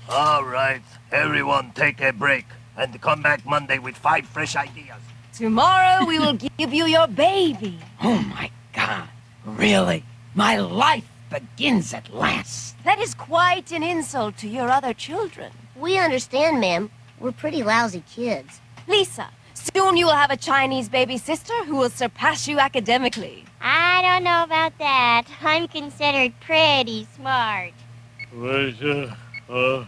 All 0.09 0.44
right, 0.44 0.82
everyone 1.12 1.73
take 1.73 2.01
a 2.01 2.12
break 2.12 2.47
and 2.77 3.01
come 3.01 3.20
back 3.23 3.44
Monday 3.44 3.78
with 3.78 3.97
five 3.97 4.27
fresh 4.27 4.55
ideas. 4.57 4.98
Tomorrow 5.35 6.05
we 6.07 6.19
will 6.19 6.35
give 6.59 6.73
you 6.73 6.86
your 6.86 7.09
baby. 7.09 7.78
Oh 8.02 8.19
my 8.19 8.51
God. 8.73 9.09
Really? 9.44 10.05
My 10.40 10.56
life 10.56 11.04
begins 11.28 11.92
at 11.92 12.14
last. 12.14 12.74
That 12.84 12.98
is 12.98 13.12
quite 13.12 13.72
an 13.72 13.82
insult 13.82 14.38
to 14.38 14.48
your 14.48 14.70
other 14.70 14.94
children. 14.94 15.52
We 15.76 15.98
understand, 15.98 16.62
ma'am. 16.62 16.90
We're 17.18 17.32
pretty 17.32 17.62
lousy 17.62 18.02
kids. 18.10 18.62
Lisa, 18.88 19.28
soon 19.52 19.98
you 19.98 20.06
will 20.06 20.14
have 20.14 20.30
a 20.30 20.38
Chinese 20.38 20.88
baby 20.88 21.18
sister 21.18 21.52
who 21.66 21.76
will 21.76 21.90
surpass 21.90 22.48
you 22.48 22.58
academically. 22.58 23.44
I 23.60 24.00
don't 24.00 24.24
know 24.24 24.42
about 24.42 24.78
that. 24.78 25.24
I'm 25.42 25.68
considered 25.68 26.32
pretty 26.40 27.06
smart. 27.14 27.74
Was, 28.34 28.80
uh, 28.80 29.14
uh, 29.50 29.84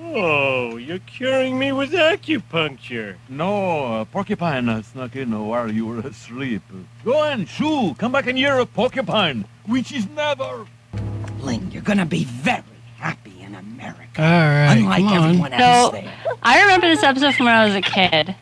oh, 0.00 0.76
you're 0.76 0.98
curing 1.00 1.58
me 1.58 1.72
with 1.72 1.92
acupuncture. 1.92 3.16
No, 3.28 4.00
a 4.00 4.04
Porcupine 4.04 4.82
snuck 4.82 5.16
in 5.16 5.46
while 5.46 5.70
you 5.72 5.86
were 5.86 6.00
asleep. 6.00 6.62
Go 7.04 7.18
on, 7.20 7.46
shoo, 7.46 7.94
come 7.98 8.12
back 8.12 8.26
and 8.26 8.38
you're 8.38 8.58
a 8.60 8.66
porcupine, 8.66 9.44
which 9.66 9.92
is 9.92 10.08
never. 10.10 10.66
Ling, 11.40 11.70
you're 11.72 11.82
gonna 11.82 12.06
be 12.06 12.24
very 12.24 12.62
happy 12.96 13.34
in 13.40 13.54
America. 13.54 14.20
All 14.22 14.24
right, 14.24 14.74
Unlike 14.76 14.98
come 15.04 15.12
on. 15.12 15.28
everyone 15.28 15.52
else 15.52 15.86
So, 15.86 15.92
there. 15.92 16.14
I 16.42 16.60
remember 16.62 16.88
this 16.88 17.02
episode 17.02 17.34
from 17.34 17.46
when 17.46 17.54
I 17.54 17.64
was 17.66 17.74
a 17.74 17.80
kid. 17.80 18.34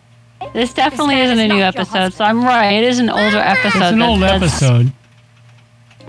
This 0.53 0.73
definitely 0.75 1.15
man 1.17 1.25
isn't 1.27 1.39
is 1.39 1.45
a 1.51 1.55
new 1.55 1.63
episode, 1.63 2.13
so 2.13 2.25
I'm 2.25 2.45
right. 2.45 2.73
It 2.73 2.85
is 2.85 2.99
an 2.99 3.11
older 3.11 3.39
episode. 3.39 3.69
It's 3.79 3.93
an 3.93 3.99
that- 3.99 4.09
old 4.09 4.21
that's- 4.23 4.43
episode. 4.63 4.93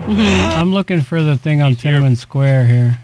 I'm 0.00 0.72
looking 0.72 1.00
for 1.00 1.22
the 1.22 1.36
thing 1.36 1.60
on 1.60 1.74
Tiananmen 1.74 2.16
Square 2.16 2.66
here. 2.66 2.98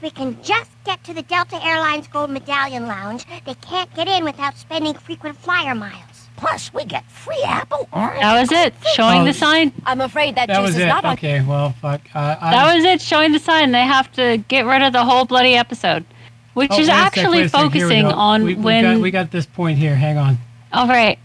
If 0.00 0.04
we 0.04 0.10
can 0.12 0.42
just 0.42 0.70
get 0.86 1.04
to 1.04 1.12
the 1.12 1.20
Delta 1.20 1.62
Airlines 1.62 2.08
Gold 2.08 2.30
Medallion 2.30 2.86
Lounge, 2.86 3.26
they 3.44 3.52
can't 3.52 3.92
get 3.94 4.08
in 4.08 4.24
without 4.24 4.56
spending 4.56 4.94
frequent 4.94 5.36
flyer 5.36 5.74
miles. 5.74 6.30
Plus, 6.38 6.72
we 6.72 6.86
get 6.86 7.04
free 7.10 7.42
apple 7.44 7.86
orange. 7.92 8.18
That 8.22 8.40
was 8.40 8.50
it. 8.50 8.72
Showing 8.94 9.20
Oh, 9.20 9.24
the 9.26 9.34
sign. 9.34 9.72
I'm 9.84 10.00
afraid 10.00 10.36
that, 10.36 10.46
That 10.46 10.56
juice 10.56 10.68
was 10.68 10.76
is 10.76 10.84
it. 10.84 10.86
not 10.86 11.04
on. 11.04 11.12
Okay, 11.12 11.42
well, 11.46 11.74
fuck. 11.82 12.00
Uh, 12.14 12.34
I, 12.40 12.50
That 12.52 12.74
was 12.74 12.82
it. 12.84 13.02
Showing 13.02 13.32
the 13.32 13.38
sign. 13.38 13.72
They 13.72 13.82
have 13.82 14.10
to 14.12 14.38
get 14.48 14.64
rid 14.64 14.80
of 14.80 14.94
the 14.94 15.04
whole 15.04 15.26
bloody 15.26 15.52
episode, 15.54 16.06
which 16.54 16.70
Oh, 16.72 16.78
is 16.80 16.88
wait 16.88 16.94
a 16.94 16.96
sec, 16.96 17.06
actually 17.18 17.42
a 17.42 17.48
sec. 17.50 17.60
Here 17.60 17.66
we 17.66 17.70
focusing 17.80 18.02
go. 18.04 18.10
on 18.16 18.44
we, 18.44 18.54
we 18.54 18.62
when. 18.62 18.82
got, 18.84 19.00
we 19.02 19.10
got 19.10 19.30
this 19.30 19.44
point 19.44 19.76
here. 19.76 19.94
Hang 19.94 20.16
on. 20.16 20.38
All 20.72 20.88
right. 20.88 21.18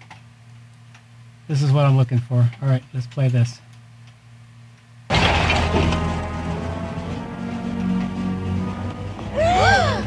This 1.48 1.62
is 1.62 1.72
what 1.72 1.86
I'm 1.86 1.96
looking 1.96 2.20
for. 2.20 2.40
All 2.62 2.68
right, 2.68 2.84
let's 2.94 3.08
play 3.08 3.30
this. 3.30 3.62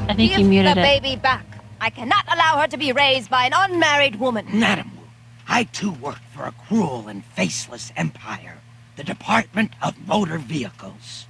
I 0.09 0.14
think 0.14 0.30
Give 0.32 0.40
you 0.40 0.47
muted 0.47 0.76
the 0.76 0.80
it. 0.80 1.02
baby 1.02 1.16
back. 1.16 1.44
I 1.80 1.90
cannot 1.90 2.24
allow 2.32 2.59
her 2.60 2.66
to 2.68 2.76
be 2.76 2.93
raised 2.93 3.30
by 3.30 3.44
an 3.47 3.52
unmarried 3.55 4.16
woman. 4.16 4.47
Madam 4.59 4.90
Wu, 4.97 5.05
I 5.47 5.64
too 5.64 5.93
work 5.93 6.18
for 6.35 6.44
a 6.44 6.52
cruel 6.52 7.06
and 7.09 7.24
faceless 7.24 7.93
empire, 7.97 8.59
the 8.97 9.05
Department 9.05 9.72
of 9.82 9.94
Motor 10.06 10.39
Vehicles. 10.39 11.26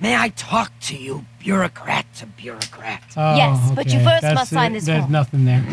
May 0.00 0.16
I 0.16 0.30
talk 0.30 0.72
to 0.82 0.96
you, 0.96 1.24
bureaucrat 1.38 2.06
to 2.16 2.26
bureaucrat? 2.26 3.02
Oh, 3.16 3.36
Yes, 3.36 3.70
but 3.74 3.86
you 3.86 4.00
first 4.02 4.22
That's 4.22 4.34
must 4.34 4.50
sign 4.50 4.72
it. 4.72 4.74
this 4.74 4.84
There's 4.86 5.02
form. 5.02 5.12
nothing 5.12 5.44
there. 5.44 5.64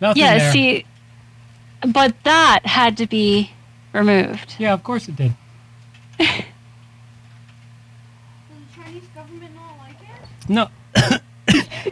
Nothing 0.00 0.22
yeah, 0.22 0.38
there. 0.38 0.52
see, 0.52 0.84
but 1.92 2.14
that 2.24 2.66
had 2.66 2.98
to 2.98 3.06
be 3.06 3.50
removed. 3.94 4.56
Yeah, 4.58 4.74
of 4.74 4.82
course 4.84 5.08
it 5.08 5.16
did. 5.16 5.32
Does 6.18 6.28
the 8.50 8.82
Chinese 8.82 9.06
government 9.14 9.54
not 9.54 9.78
like 9.78 9.96
it? 10.02 10.28
No. 10.48 10.68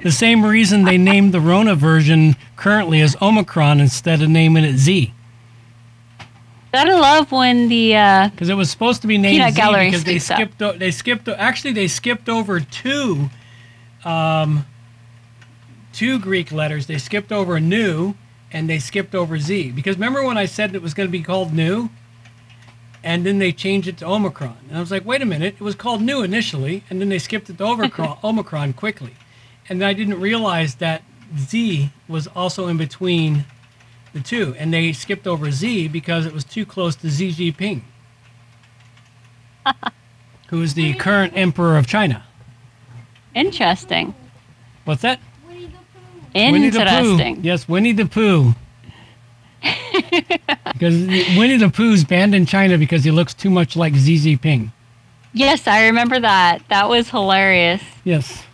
the 0.03 0.11
same 0.11 0.45
reason 0.45 0.85
they 0.85 0.99
named 0.99 1.33
the 1.33 1.41
Rona 1.41 1.75
version 1.75 2.37
currently 2.57 3.01
as 3.01 3.17
Omicron 3.23 3.81
instead 3.81 4.23
of 4.23 4.29
naming 4.29 4.65
it 4.65 4.77
Z. 4.77 5.13
Gotta 6.73 6.97
love 6.97 7.31
when 7.31 7.69
the 7.69 7.95
uh, 7.97 8.29
Because 8.31 8.49
it 8.49 8.55
was 8.55 8.69
supposed 8.71 9.01
to 9.03 9.07
be 9.07 9.17
named 9.17 9.35
Peanut 9.37 9.55
Z 9.55 9.61
Gallery 9.61 9.87
because 9.87 10.03
they 10.05 10.19
skipped. 10.19 10.61
O- 10.61 10.73
they 10.77 10.91
skipped. 10.91 11.29
o- 11.29 11.35
Actually, 11.35 11.73
they 11.73 11.87
skipped 11.87 12.29
over 12.29 12.59
two, 12.59 13.31
um, 14.05 14.67
two 15.93 16.19
Greek 16.19 16.51
letters. 16.51 16.87
They 16.89 16.99
skipped 16.99 17.31
over 17.31 17.61
Nu, 17.61 18.15
and 18.51 18.69
they 18.69 18.81
skipped 18.81 19.15
over 19.15 19.39
Z. 19.39 19.71
Because 19.71 19.95
remember 19.95 20.25
when 20.25 20.37
I 20.37 20.47
said 20.47 20.75
it 20.75 20.83
was 20.83 20.95
going 20.95 21.07
to 21.09 21.13
be 21.13 21.23
called 21.23 21.53
Nu, 21.55 21.91
and 23.05 23.27
then 23.27 23.39
they 23.39 23.53
changed 23.53 23.87
it 23.87 23.99
to 23.99 24.07
Omicron, 24.07 24.57
and 24.69 24.79
I 24.79 24.81
was 24.81 24.91
like, 24.91 25.05
wait 25.05 25.21
a 25.21 25.27
minute, 25.27 25.57
it 25.59 25.61
was 25.61 25.75
called 25.75 26.01
Nu 26.01 26.23
initially, 26.23 26.83
and 26.89 27.01
then 27.01 27.11
they 27.11 27.19
skipped 27.19 27.51
it 27.51 27.59
to 27.59 27.65
Omicron, 27.65 28.19
Omicron 28.25 28.73
quickly, 28.73 29.15
and 29.69 29.85
I 29.85 29.93
didn't 29.93 30.21
realize 30.21 30.77
that 30.77 31.03
Z 31.37 31.91
was 32.09 32.27
also 32.29 32.67
in 32.67 32.79
between 32.79 33.45
the 34.15 34.21
two, 34.21 34.55
and 34.59 34.73
they 34.73 34.93
skipped 34.95 35.27
over 35.27 35.51
Z 35.51 35.89
because 35.89 36.25
it 36.25 36.33
was 36.33 36.45
too 36.45 36.65
close 36.65 36.97
to 36.97 37.11
Xi 37.11 37.31
Jinping, 37.31 37.83
who 40.49 40.63
is 40.63 40.73
the 40.73 40.95
current 40.95 41.35
emperor 41.37 41.77
of 41.77 41.87
China. 41.87 42.25
interesting. 43.35 44.15
What's 44.87 45.03
that? 45.03 45.21
Winnie 46.53 46.71
the 46.71 46.79
Pooh. 46.79 47.13
Interesting. 47.13 47.45
Yes, 47.45 47.69
Winnie 47.69 47.93
the 47.93 48.07
Pooh. 48.07 48.55
because 50.73 50.95
Winnie 51.37 51.57
the 51.57 51.71
Pooh's 51.71 52.05
banned 52.05 52.35
in 52.35 52.47
China 52.47 52.79
because 52.79 53.05
he 53.05 53.11
looks 53.11 53.35
too 53.35 53.51
much 53.51 53.77
like 53.77 53.95
Xi 53.95 54.17
Jinping. 54.17 54.73
Yes, 55.33 55.67
I 55.67 55.87
remember 55.87 56.21
that. 56.21 56.63
That 56.69 56.89
was 56.89 57.11
hilarious. 57.11 57.83
Yes. 58.05 58.45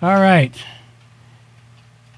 All 0.00 0.20
right. 0.20 0.54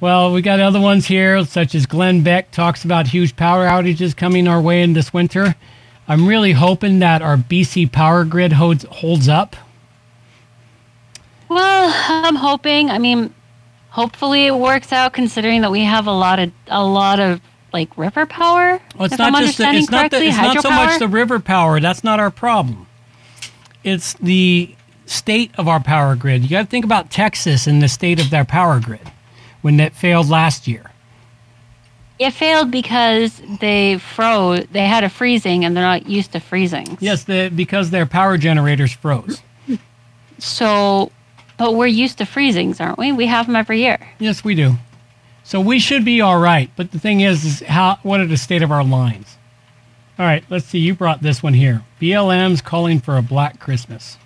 Well, 0.00 0.32
we 0.32 0.42
got 0.42 0.60
other 0.60 0.80
ones 0.80 1.06
here, 1.06 1.44
such 1.44 1.74
as 1.74 1.86
Glenn 1.86 2.22
Beck 2.22 2.50
talks 2.50 2.84
about 2.84 3.08
huge 3.08 3.36
power 3.36 3.66
outages 3.66 4.16
coming 4.16 4.46
our 4.46 4.60
way 4.60 4.82
in 4.82 4.92
this 4.92 5.12
winter. 5.12 5.54
I'm 6.06 6.26
really 6.26 6.52
hoping 6.52 6.98
that 6.98 7.22
our 7.22 7.36
BC 7.36 7.90
power 7.90 8.24
grid 8.24 8.52
holds 8.52 8.84
holds 8.84 9.28
up. 9.28 9.56
Well, 11.48 11.92
I'm 12.08 12.36
hoping. 12.36 12.90
I 12.90 12.98
mean, 12.98 13.32
hopefully 13.94 14.46
it 14.46 14.56
works 14.56 14.92
out 14.92 15.12
considering 15.12 15.60
that 15.60 15.70
we 15.70 15.84
have 15.84 16.08
a 16.08 16.12
lot 16.12 16.40
of 16.40 16.50
a 16.66 16.84
lot 16.84 17.20
of 17.20 17.40
like 17.72 17.96
river 17.96 18.26
power. 18.26 18.80
Well, 18.96 19.04
it's 19.06 19.14
if 19.14 19.18
not 19.18 19.34
I'm 19.34 19.44
just 19.44 19.58
the, 19.58 19.70
it's 19.70 19.90
not 19.90 20.10
the, 20.10 20.22
it's 20.22 20.36
not 20.36 20.60
so 20.60 20.70
much 20.70 20.98
the 20.98 21.08
river 21.08 21.38
power. 21.38 21.80
That's 21.80 22.02
not 22.02 22.18
our 22.20 22.30
problem. 22.30 22.86
It's 23.84 24.14
the 24.14 24.74
state 25.06 25.52
of 25.56 25.68
our 25.68 25.80
power 25.80 26.16
grid. 26.16 26.42
You 26.42 26.48
got 26.50 26.62
to 26.62 26.68
think 26.68 26.84
about 26.84 27.10
Texas 27.10 27.66
and 27.66 27.80
the 27.80 27.88
state 27.88 28.20
of 28.20 28.30
their 28.30 28.44
power 28.44 28.80
grid 28.80 29.12
when 29.62 29.78
it 29.78 29.94
failed 29.94 30.28
last 30.28 30.66
year. 30.66 30.90
It 32.18 32.30
failed 32.30 32.70
because 32.70 33.42
they 33.60 33.98
froze. 33.98 34.66
They 34.70 34.86
had 34.86 35.04
a 35.04 35.08
freezing, 35.08 35.64
and 35.64 35.76
they're 35.76 35.84
not 35.84 36.08
used 36.08 36.32
to 36.32 36.40
freezing. 36.40 36.96
Yes, 37.00 37.24
the, 37.24 37.50
because 37.54 37.90
their 37.90 38.06
power 38.06 38.38
generators 38.38 38.92
froze. 38.92 39.42
So, 40.38 41.10
but 41.56 41.74
we're 41.74 41.86
used 41.86 42.18
to 42.18 42.24
freezings, 42.24 42.80
aren't 42.80 42.98
we? 42.98 43.12
We 43.12 43.26
have 43.26 43.46
them 43.46 43.56
every 43.56 43.80
year. 43.80 43.98
Yes, 44.18 44.44
we 44.44 44.54
do. 44.54 44.74
So 45.42 45.60
we 45.60 45.78
should 45.78 46.04
be 46.04 46.20
all 46.20 46.38
right. 46.38 46.70
But 46.76 46.92
the 46.92 46.98
thing 46.98 47.20
is, 47.20 47.44
is 47.44 47.60
how 47.60 47.98
what 48.02 48.20
are 48.20 48.26
the 48.26 48.36
state 48.36 48.62
of 48.62 48.72
our 48.72 48.84
lines? 48.84 49.36
All 50.18 50.24
right, 50.24 50.44
let's 50.48 50.66
see. 50.66 50.78
You 50.78 50.94
brought 50.94 51.22
this 51.22 51.42
one 51.42 51.54
here. 51.54 51.82
BLM's 52.00 52.62
calling 52.62 53.00
for 53.00 53.16
a 53.16 53.22
black 53.22 53.58
Christmas. 53.58 54.16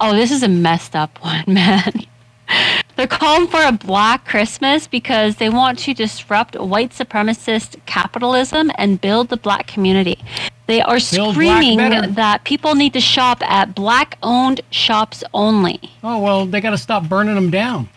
Oh, 0.00 0.14
this 0.14 0.30
is 0.30 0.42
a 0.42 0.48
messed 0.48 0.96
up 0.96 1.22
one, 1.22 1.44
man. 1.54 1.92
They're 3.00 3.06
calling 3.06 3.48
for 3.48 3.62
a 3.62 3.72
black 3.72 4.26
Christmas 4.26 4.86
because 4.86 5.36
they 5.36 5.48
want 5.48 5.78
to 5.78 5.94
disrupt 5.94 6.54
white 6.54 6.90
supremacist 6.90 7.80
capitalism 7.86 8.70
and 8.74 9.00
build 9.00 9.30
the 9.30 9.38
black 9.38 9.66
community. 9.66 10.18
They 10.66 10.82
are 10.82 10.98
Build 11.10 11.32
screaming 11.32 11.78
that 12.16 12.44
people 12.44 12.74
need 12.74 12.92
to 12.92 13.00
shop 13.00 13.40
at 13.40 13.74
black 13.74 14.18
owned 14.22 14.60
shops 14.68 15.24
only. 15.32 15.80
Oh 16.04 16.18
well, 16.18 16.44
they 16.44 16.60
got 16.60 16.72
to 16.72 16.78
stop 16.78 17.08
burning 17.08 17.36
them 17.36 17.48
down. 17.48 17.88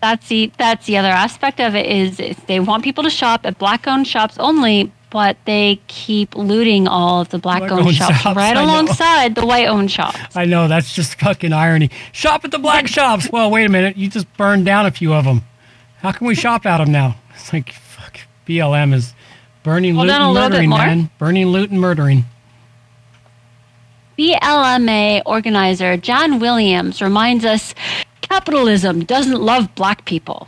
That's 0.00 0.28
the 0.28 0.50
that's 0.56 0.86
the 0.86 0.96
other 0.96 1.10
aspect 1.10 1.60
of 1.60 1.74
it 1.74 1.84
is, 1.84 2.18
is 2.18 2.38
they 2.46 2.58
want 2.58 2.84
people 2.84 3.04
to 3.04 3.10
shop 3.10 3.42
at 3.44 3.58
black 3.58 3.86
owned 3.86 4.06
shops 4.06 4.38
only, 4.38 4.94
but 5.16 5.38
they 5.46 5.80
keep 5.86 6.36
looting 6.36 6.86
all 6.86 7.22
of 7.22 7.30
the 7.30 7.38
black 7.38 7.62
owned 7.62 7.70
Black-owned 7.70 7.94
shops, 7.94 8.20
shops, 8.20 8.36
right 8.36 8.54
alongside 8.54 9.34
the 9.34 9.46
white 9.46 9.66
owned 9.66 9.90
shops. 9.90 10.36
I 10.36 10.44
know 10.44 10.68
that's 10.68 10.92
just 10.92 11.18
fucking 11.18 11.54
irony. 11.54 11.88
Shop 12.12 12.44
at 12.44 12.50
the 12.50 12.58
black 12.58 12.86
shops. 12.86 13.26
Well, 13.32 13.50
wait 13.50 13.64
a 13.64 13.70
minute. 13.70 13.96
You 13.96 14.10
just 14.10 14.30
burned 14.36 14.66
down 14.66 14.84
a 14.84 14.90
few 14.90 15.14
of 15.14 15.24
them. 15.24 15.40
How 16.00 16.12
can 16.12 16.26
we 16.26 16.34
shop 16.44 16.66
at 16.66 16.84
them 16.84 16.92
now? 16.92 17.16
It's 17.34 17.50
like 17.50 17.72
fuck. 17.72 18.20
BLM 18.46 18.92
is 18.92 19.14
burning, 19.62 19.94
Hold 19.94 20.08
loot, 20.08 20.16
and 20.16 20.34
murdering, 20.34 20.68
man. 20.68 21.10
Burning, 21.18 21.46
loot, 21.46 21.70
and 21.70 21.80
murdering. 21.80 22.26
BLMA 24.18 25.22
organizer 25.24 25.96
John 25.96 26.40
Williams 26.40 27.00
reminds 27.00 27.46
us 27.46 27.74
capitalism 28.20 29.02
doesn't 29.06 29.40
love 29.40 29.74
black 29.76 30.04
people. 30.04 30.46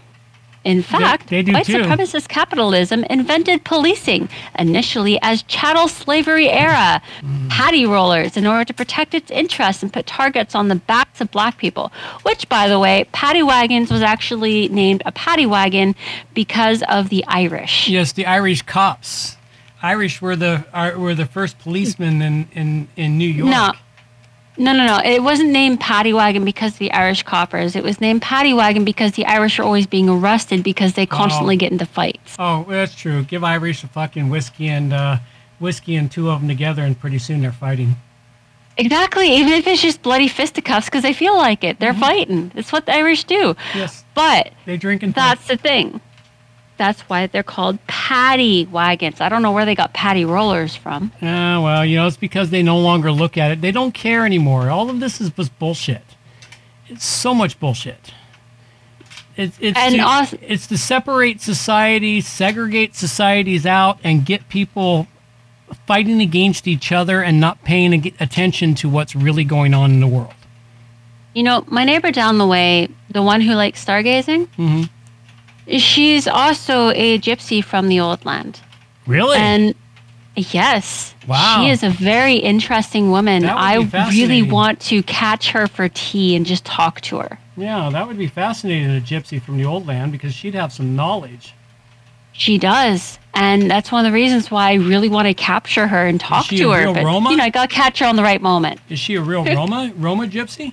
In 0.64 0.82
fact, 0.82 1.28
they 1.28 1.42
do 1.42 1.52
white 1.52 1.66
too. 1.66 1.78
supremacist 1.78 2.28
capitalism 2.28 3.04
invented 3.04 3.64
policing, 3.64 4.28
initially 4.58 5.18
as 5.22 5.42
chattel 5.44 5.88
slavery 5.88 6.50
era 6.50 7.00
Mm. 7.22 7.48
patty 7.48 7.86
rollers, 7.86 8.36
in 8.36 8.46
order 8.46 8.64
to 8.64 8.74
protect 8.74 9.14
its 9.14 9.30
interests 9.30 9.82
and 9.82 9.92
put 9.92 10.06
targets 10.06 10.54
on 10.54 10.68
the 10.68 10.74
backs 10.74 11.20
of 11.20 11.30
black 11.30 11.56
people. 11.58 11.90
Which, 12.22 12.48
by 12.48 12.68
the 12.68 12.78
way, 12.78 13.06
paddy 13.12 13.42
wagons 13.42 13.90
was 13.90 14.02
actually 14.02 14.68
named 14.68 15.02
a 15.06 15.12
paddy 15.12 15.46
wagon 15.46 15.94
because 16.34 16.82
of 16.88 17.08
the 17.08 17.24
Irish. 17.28 17.88
Yes, 17.88 18.12
the 18.12 18.26
Irish 18.26 18.62
cops. 18.62 19.36
Irish 19.82 20.20
were 20.20 20.34
the 20.36 20.64
are, 20.74 20.98
were 20.98 21.14
the 21.14 21.26
first 21.26 21.58
policemen 21.60 22.20
in, 22.20 22.48
in, 22.52 22.88
in 22.96 23.16
New 23.16 23.28
York. 23.28 23.50
No. 23.50 23.72
No, 24.58 24.72
no, 24.72 24.86
no. 24.86 24.98
It 25.04 25.22
wasn't 25.22 25.50
named 25.50 25.78
Paddy 25.80 26.12
Wagon 26.12 26.44
because 26.44 26.72
of 26.72 26.78
the 26.80 26.90
Irish 26.92 27.22
coppers. 27.22 27.76
It 27.76 27.84
was 27.84 28.00
named 28.00 28.22
Paddy 28.22 28.52
Wagon 28.52 28.84
because 28.84 29.12
the 29.12 29.24
Irish 29.26 29.58
are 29.58 29.62
always 29.62 29.86
being 29.86 30.08
arrested 30.08 30.64
because 30.64 30.94
they 30.94 31.06
constantly 31.06 31.54
Oh. 31.54 31.58
get 31.58 31.70
into 31.72 31.86
fights. 31.86 32.34
Oh, 32.38 32.66
that's 32.68 32.94
true. 32.94 33.22
Give 33.22 33.44
Irish 33.44 33.84
a 33.84 33.88
fucking 33.88 34.28
whiskey 34.30 34.68
and 34.68 34.92
uh, 34.92 35.18
whiskey 35.60 35.94
and 35.96 36.10
two 36.10 36.28
of 36.30 36.40
them 36.40 36.48
together, 36.48 36.82
and 36.82 36.98
pretty 36.98 37.18
soon 37.18 37.40
they're 37.40 37.52
fighting. 37.52 37.96
Exactly. 38.76 39.32
Even 39.36 39.52
if 39.54 39.66
it's 39.66 39.82
just 39.82 40.02
bloody 40.02 40.28
fisticuffs 40.28 40.86
because 40.86 41.02
they 41.02 41.12
feel 41.12 41.36
like 41.36 41.64
it. 41.64 41.80
They're 41.80 41.94
fighting. 41.94 42.52
It's 42.54 42.70
what 42.72 42.86
the 42.86 42.94
Irish 42.94 43.24
do. 43.24 43.54
Mm-hmm. 43.54 43.78
Yes. 43.78 44.04
But 44.14 44.50
They 44.66 44.76
drink 44.76 45.02
and 45.02 45.14
that's 45.14 45.46
the 45.48 45.56
thing. 45.56 46.00
That's 46.78 47.00
why 47.02 47.26
they're 47.26 47.42
called 47.42 47.84
paddy 47.88 48.64
wagons. 48.66 49.20
I 49.20 49.28
don't 49.28 49.42
know 49.42 49.52
where 49.52 49.64
they 49.66 49.74
got 49.74 49.92
paddy 49.92 50.24
rollers 50.24 50.74
from. 50.76 51.12
Ah, 51.20 51.60
well, 51.62 51.84
you 51.84 51.96
know, 51.96 52.06
it's 52.06 52.16
because 52.16 52.50
they 52.50 52.62
no 52.62 52.78
longer 52.78 53.10
look 53.12 53.36
at 53.36 53.50
it. 53.50 53.60
They 53.60 53.72
don't 53.72 53.92
care 53.92 54.24
anymore. 54.24 54.70
All 54.70 54.88
of 54.88 55.00
this 55.00 55.20
is 55.20 55.30
just 55.30 55.58
bullshit. 55.58 56.02
It's 56.88 57.04
so 57.04 57.34
much 57.34 57.58
bullshit. 57.60 58.12
It's 59.36 59.56
it's 59.60 59.78
And 59.78 59.96
to, 59.96 60.00
also- 60.00 60.38
it's 60.40 60.66
to 60.68 60.78
separate 60.78 61.40
society, 61.40 62.20
segregate 62.20 62.94
societies 62.96 63.66
out, 63.66 63.98
and 64.02 64.24
get 64.24 64.48
people 64.48 65.06
fighting 65.86 66.20
against 66.20 66.66
each 66.66 66.92
other 66.92 67.22
and 67.22 67.38
not 67.40 67.62
paying 67.62 67.92
attention 68.20 68.74
to 68.76 68.88
what's 68.88 69.14
really 69.14 69.44
going 69.44 69.74
on 69.74 69.90
in 69.90 70.00
the 70.00 70.06
world. 70.06 70.32
You 71.34 71.42
know, 71.42 71.64
my 71.68 71.84
neighbor 71.84 72.10
down 72.10 72.38
the 72.38 72.46
way, 72.46 72.88
the 73.10 73.22
one 73.22 73.40
who 73.40 73.54
likes 73.54 73.84
stargazing, 73.84 74.46
Mm-hmm. 74.56 74.84
She's 75.76 76.26
also 76.26 76.90
a 76.90 77.18
gypsy 77.18 77.62
from 77.62 77.88
the 77.88 78.00
old 78.00 78.24
land. 78.24 78.60
Really? 79.06 79.36
And 79.38 79.74
yes. 80.36 81.14
Wow. 81.26 81.60
She 81.60 81.70
is 81.70 81.82
a 81.82 81.90
very 81.90 82.36
interesting 82.36 83.10
woman. 83.10 83.44
I 83.44 83.76
really 84.10 84.42
want 84.42 84.80
to 84.82 85.02
catch 85.02 85.50
her 85.50 85.66
for 85.66 85.88
tea 85.88 86.36
and 86.36 86.46
just 86.46 86.64
talk 86.64 87.00
to 87.02 87.18
her. 87.18 87.38
Yeah, 87.56 87.90
that 87.90 88.06
would 88.06 88.16
be 88.16 88.28
fascinating. 88.28 88.96
A 88.96 89.00
gypsy 89.00 89.42
from 89.42 89.56
the 89.56 89.64
old 89.64 89.86
land 89.86 90.12
because 90.12 90.32
she'd 90.32 90.54
have 90.54 90.72
some 90.72 90.94
knowledge. 90.94 91.54
She 92.32 92.56
does. 92.56 93.18
And 93.34 93.68
that's 93.68 93.90
one 93.90 94.06
of 94.06 94.10
the 94.10 94.14
reasons 94.14 94.50
why 94.50 94.70
I 94.70 94.74
really 94.74 95.08
want 95.08 95.26
to 95.26 95.34
capture 95.34 95.88
her 95.88 96.06
and 96.06 96.20
talk 96.20 96.46
to 96.46 96.70
her. 96.70 96.92
But 96.92 97.04
Roma? 97.04 97.30
you 97.30 97.36
know, 97.36 97.44
I 97.44 97.50
gotta 97.50 97.72
catch 97.72 97.98
her 97.98 98.06
on 98.06 98.14
the 98.14 98.22
right 98.22 98.40
moment. 98.40 98.80
Is 98.88 99.00
she 99.00 99.16
a 99.16 99.20
real 99.20 99.44
Roma 99.56 99.92
Roma 99.96 100.26
gypsy? 100.28 100.72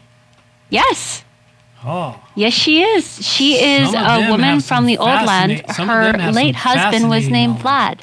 Yes. 0.70 1.25
Oh, 1.86 2.20
Yes, 2.36 2.53
she 2.53 2.82
is. 2.82 3.26
She 3.26 3.56
is 3.64 3.94
a 3.94 4.28
woman 4.30 4.60
from 4.60 4.86
the 4.88 4.98
old 4.98 5.07
land. 5.10 5.62
fascinate- 5.62 5.76
some 5.76 5.90
of 5.90 6.16
Her 6.20 6.32
late 6.32 6.56
husband 6.56 7.10
was 7.10 7.30
named 7.30 7.60
Vlad. 7.60 7.99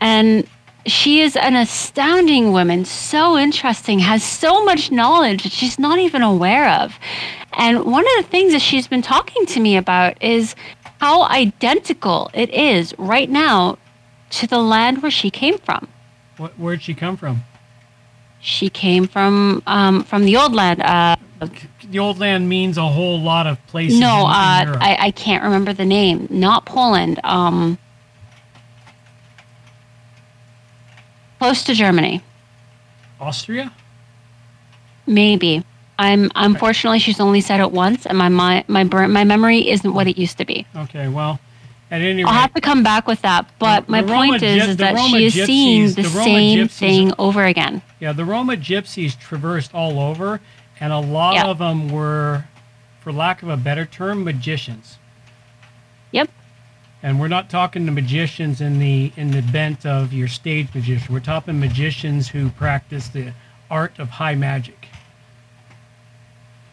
And 0.00 0.46
she 0.86 1.20
is 1.20 1.36
an 1.36 1.56
astounding 1.56 2.52
woman, 2.52 2.84
so 2.84 3.36
interesting, 3.38 3.98
has 4.00 4.24
so 4.24 4.64
much 4.64 4.90
knowledge 4.90 5.42
that 5.42 5.52
she's 5.52 5.78
not 5.78 5.98
even 5.98 6.22
aware 6.22 6.68
of. 6.70 6.98
And 7.52 7.84
one 7.84 8.04
of 8.04 8.24
the 8.24 8.30
things 8.30 8.52
that 8.52 8.62
she's 8.62 8.86
been 8.88 9.02
talking 9.02 9.44
to 9.46 9.60
me 9.60 9.76
about 9.76 10.20
is 10.22 10.54
how 11.00 11.24
identical 11.24 12.30
it 12.34 12.50
is 12.50 12.94
right 12.98 13.28
now 13.28 13.78
to 14.30 14.46
the 14.46 14.58
land 14.58 15.02
where 15.02 15.10
she 15.10 15.30
came 15.30 15.58
from. 15.58 15.88
what, 16.36 16.58
where'd 16.58 16.82
she 16.82 16.94
come 16.94 17.16
from? 17.16 17.42
She 18.40 18.70
came 18.70 19.06
from 19.06 19.62
um, 19.66 20.02
from 20.04 20.24
the 20.24 20.36
old 20.36 20.54
land. 20.54 20.80
Uh, 20.82 21.16
The 21.90 21.98
old 21.98 22.18
land 22.18 22.48
means 22.48 22.78
a 22.78 22.86
whole 22.86 23.20
lot 23.20 23.46
of 23.46 23.58
places. 23.66 23.98
no, 24.00 24.26
uh. 24.26 24.78
I, 24.80 24.96
I 25.00 25.10
can't 25.10 25.42
remember 25.44 25.72
the 25.72 25.84
name. 25.84 26.26
Not 26.30 26.64
Poland. 26.64 27.20
Um, 27.24 27.78
close 31.38 31.64
to 31.64 31.74
Germany, 31.74 32.22
Austria. 33.20 33.72
maybe. 35.06 35.64
I'm 35.98 36.30
unfortunately 36.34 36.98
she's 36.98 37.20
only 37.20 37.42
said 37.42 37.60
it 37.60 37.72
once, 37.72 38.06
and 38.06 38.16
my 38.16 38.28
my 38.30 38.64
my, 38.68 38.84
my 38.84 39.24
memory 39.24 39.68
isn't 39.68 39.92
what 39.92 40.06
it 40.06 40.16
used 40.16 40.38
to 40.38 40.46
be. 40.46 40.66
Okay, 40.74 41.08
well, 41.08 41.38
at 41.90 42.00
any 42.00 42.22
I'll 42.24 42.32
have 42.32 42.54
to 42.54 42.60
come 42.60 42.82
back 42.82 43.06
with 43.06 43.22
that. 43.22 43.50
But 43.58 43.86
The- 43.86 43.92
my 43.92 44.02
the 44.02 44.12
point 44.12 44.42
is, 44.42 44.68
is 44.68 44.76
that 44.76 44.94
Roma 44.94 45.18
she 45.18 45.26
is 45.26 45.34
seeing 45.34 45.86
the, 45.88 46.02
the 46.02 46.08
same 46.08 46.58
gypsies 46.68 46.70
thing 46.70 47.12
over 47.18 47.44
again. 47.44 47.82
yeah, 47.98 48.12
the 48.12 48.24
Roma 48.24 48.56
gypsies 48.56 49.18
traversed 49.18 49.74
all 49.74 49.98
over, 49.98 50.40
and 50.80 50.92
a 50.92 50.98
lot 51.00 51.34
Yeah. 51.34 51.46
of 51.46 51.58
them 51.58 51.88
were, 51.88 52.44
for 53.00 53.12
lack 53.12 53.42
of 53.42 53.48
a 53.48 53.56
better 53.56 53.84
term, 53.86 54.22
magicians. 54.24 54.98
Yep. 56.12 56.30
And 57.02 57.18
we're 57.18 57.28
not 57.28 57.48
talking 57.48 57.86
the 57.86 57.92
magicians 57.92 58.60
in 58.60 58.78
the 58.78 59.10
in 59.16 59.30
the 59.30 59.40
bent 59.40 59.86
of 59.86 60.12
your 60.12 60.28
stage 60.28 60.68
magician. 60.74 61.12
We're 61.12 61.20
talking 61.20 61.58
magicians 61.58 62.28
who 62.28 62.50
practice 62.50 63.08
the 63.08 63.32
art 63.70 63.98
of 63.98 64.10
high 64.10 64.34
magic. 64.34 64.88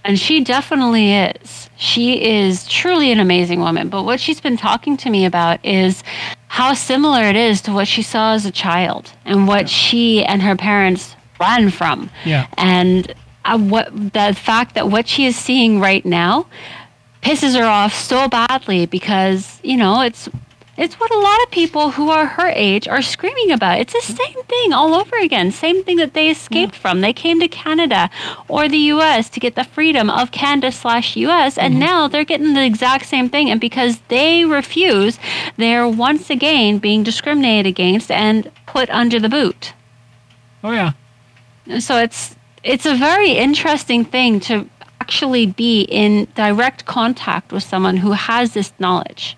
And 0.07 0.17
she 0.17 0.41
definitely 0.41 1.13
is. 1.13 1.69
She 1.75 2.25
is 2.25 2.65
truly 2.65 3.11
an 3.11 3.19
amazing 3.19 3.59
woman. 3.59 3.89
But 3.89 4.03
what 4.03 4.21
she's 4.21 4.39
been 4.39 4.55
talking 4.55 4.95
to 4.97 5.09
me 5.09 5.25
about 5.25 5.63
is 5.65 6.01
how 6.47 6.73
similar 6.73 7.23
it 7.23 7.35
is 7.35 7.59
to 7.63 7.73
what 7.73 7.89
she 7.89 8.01
saw 8.01 8.33
as 8.33 8.45
a 8.45 8.51
child 8.51 9.11
and 9.25 9.49
what 9.49 9.67
she 9.67 10.23
and 10.23 10.41
her 10.41 10.55
parents 10.55 11.13
ran 11.41 11.69
from. 11.69 12.09
Yeah. 12.23 12.47
And 12.57 13.13
uh, 13.43 13.59
what 13.59 13.93
the 13.93 14.33
fact 14.33 14.75
that 14.75 14.87
what 14.89 15.09
she 15.09 15.25
is 15.25 15.35
seeing 15.35 15.81
right 15.81 16.05
now 16.05 16.47
pisses 17.21 17.59
her 17.59 17.65
off 17.65 17.93
so 17.93 18.29
badly 18.29 18.85
because, 18.85 19.59
you 19.61 19.75
know, 19.75 20.01
it's 20.01 20.29
it's 20.77 20.99
what 20.99 21.11
a 21.11 21.17
lot 21.17 21.43
of 21.43 21.49
people 21.49 21.91
who 21.91 22.09
are 22.11 22.27
her 22.27 22.49
age 22.49 22.87
are 22.87 23.01
screaming 23.01 23.51
about. 23.51 23.79
It's 23.79 23.93
the 23.93 24.13
same 24.13 24.43
thing 24.43 24.73
all 24.73 24.93
over 24.93 25.17
again. 25.17 25.51
Same 25.51 25.83
thing 25.83 25.97
that 25.97 26.13
they 26.13 26.29
escaped 26.29 26.75
from. 26.75 27.01
They 27.01 27.13
came 27.13 27.39
to 27.39 27.47
Canada 27.47 28.11
or 28.47 28.69
the 28.69 28.77
U.S. 28.77 29.27
to 29.31 29.39
get 29.39 29.55
the 29.55 29.63
freedom 29.63 30.09
of 30.11 30.29
Canada 30.31 30.71
slash 30.71 31.15
U.S. 31.15 31.57
And 31.57 31.73
mm-hmm. 31.73 31.79
now 31.79 32.07
they're 32.07 32.23
getting 32.23 32.53
the 32.53 32.63
exact 32.63 33.07
same 33.07 33.27
thing. 33.27 33.49
And 33.49 33.59
because 33.59 33.99
they 34.09 34.45
refuse, 34.45 35.17
they're 35.57 35.87
once 35.87 36.29
again 36.29 36.77
being 36.77 37.01
discriminated 37.01 37.65
against 37.65 38.11
and 38.11 38.51
put 38.67 38.87
under 38.91 39.19
the 39.19 39.29
boot. 39.29 39.73
Oh 40.63 40.71
yeah. 40.71 40.91
So 41.79 41.97
it's 41.97 42.35
it's 42.63 42.85
a 42.85 42.95
very 42.95 43.31
interesting 43.31 44.05
thing 44.05 44.39
to 44.41 44.69
actually 45.01 45.47
be 45.47 45.81
in 45.81 46.27
direct 46.35 46.85
contact 46.85 47.51
with 47.51 47.63
someone 47.63 47.97
who 47.97 48.11
has 48.11 48.53
this 48.53 48.73
knowledge. 48.77 49.37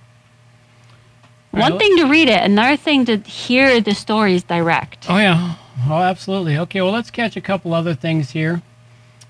One 1.52 1.72
Right. 1.74 1.80
thing 1.80 1.98
to 1.98 2.06
read 2.06 2.30
it, 2.30 2.44
another 2.44 2.78
thing 2.78 3.06
to 3.06 3.18
hear 3.18 3.82
the 3.82 3.96
stories 3.96 4.44
direct. 4.44 5.08
Oh 5.10 5.18
yeah. 5.18 5.56
Oh, 5.90 5.94
absolutely. 6.02 6.58
Okay, 6.58 6.82
well, 6.82 6.92
let's 6.92 7.10
catch 7.10 7.36
a 7.36 7.42
couple 7.42 7.74
other 7.74 7.94
things 7.96 8.32
here 8.32 8.62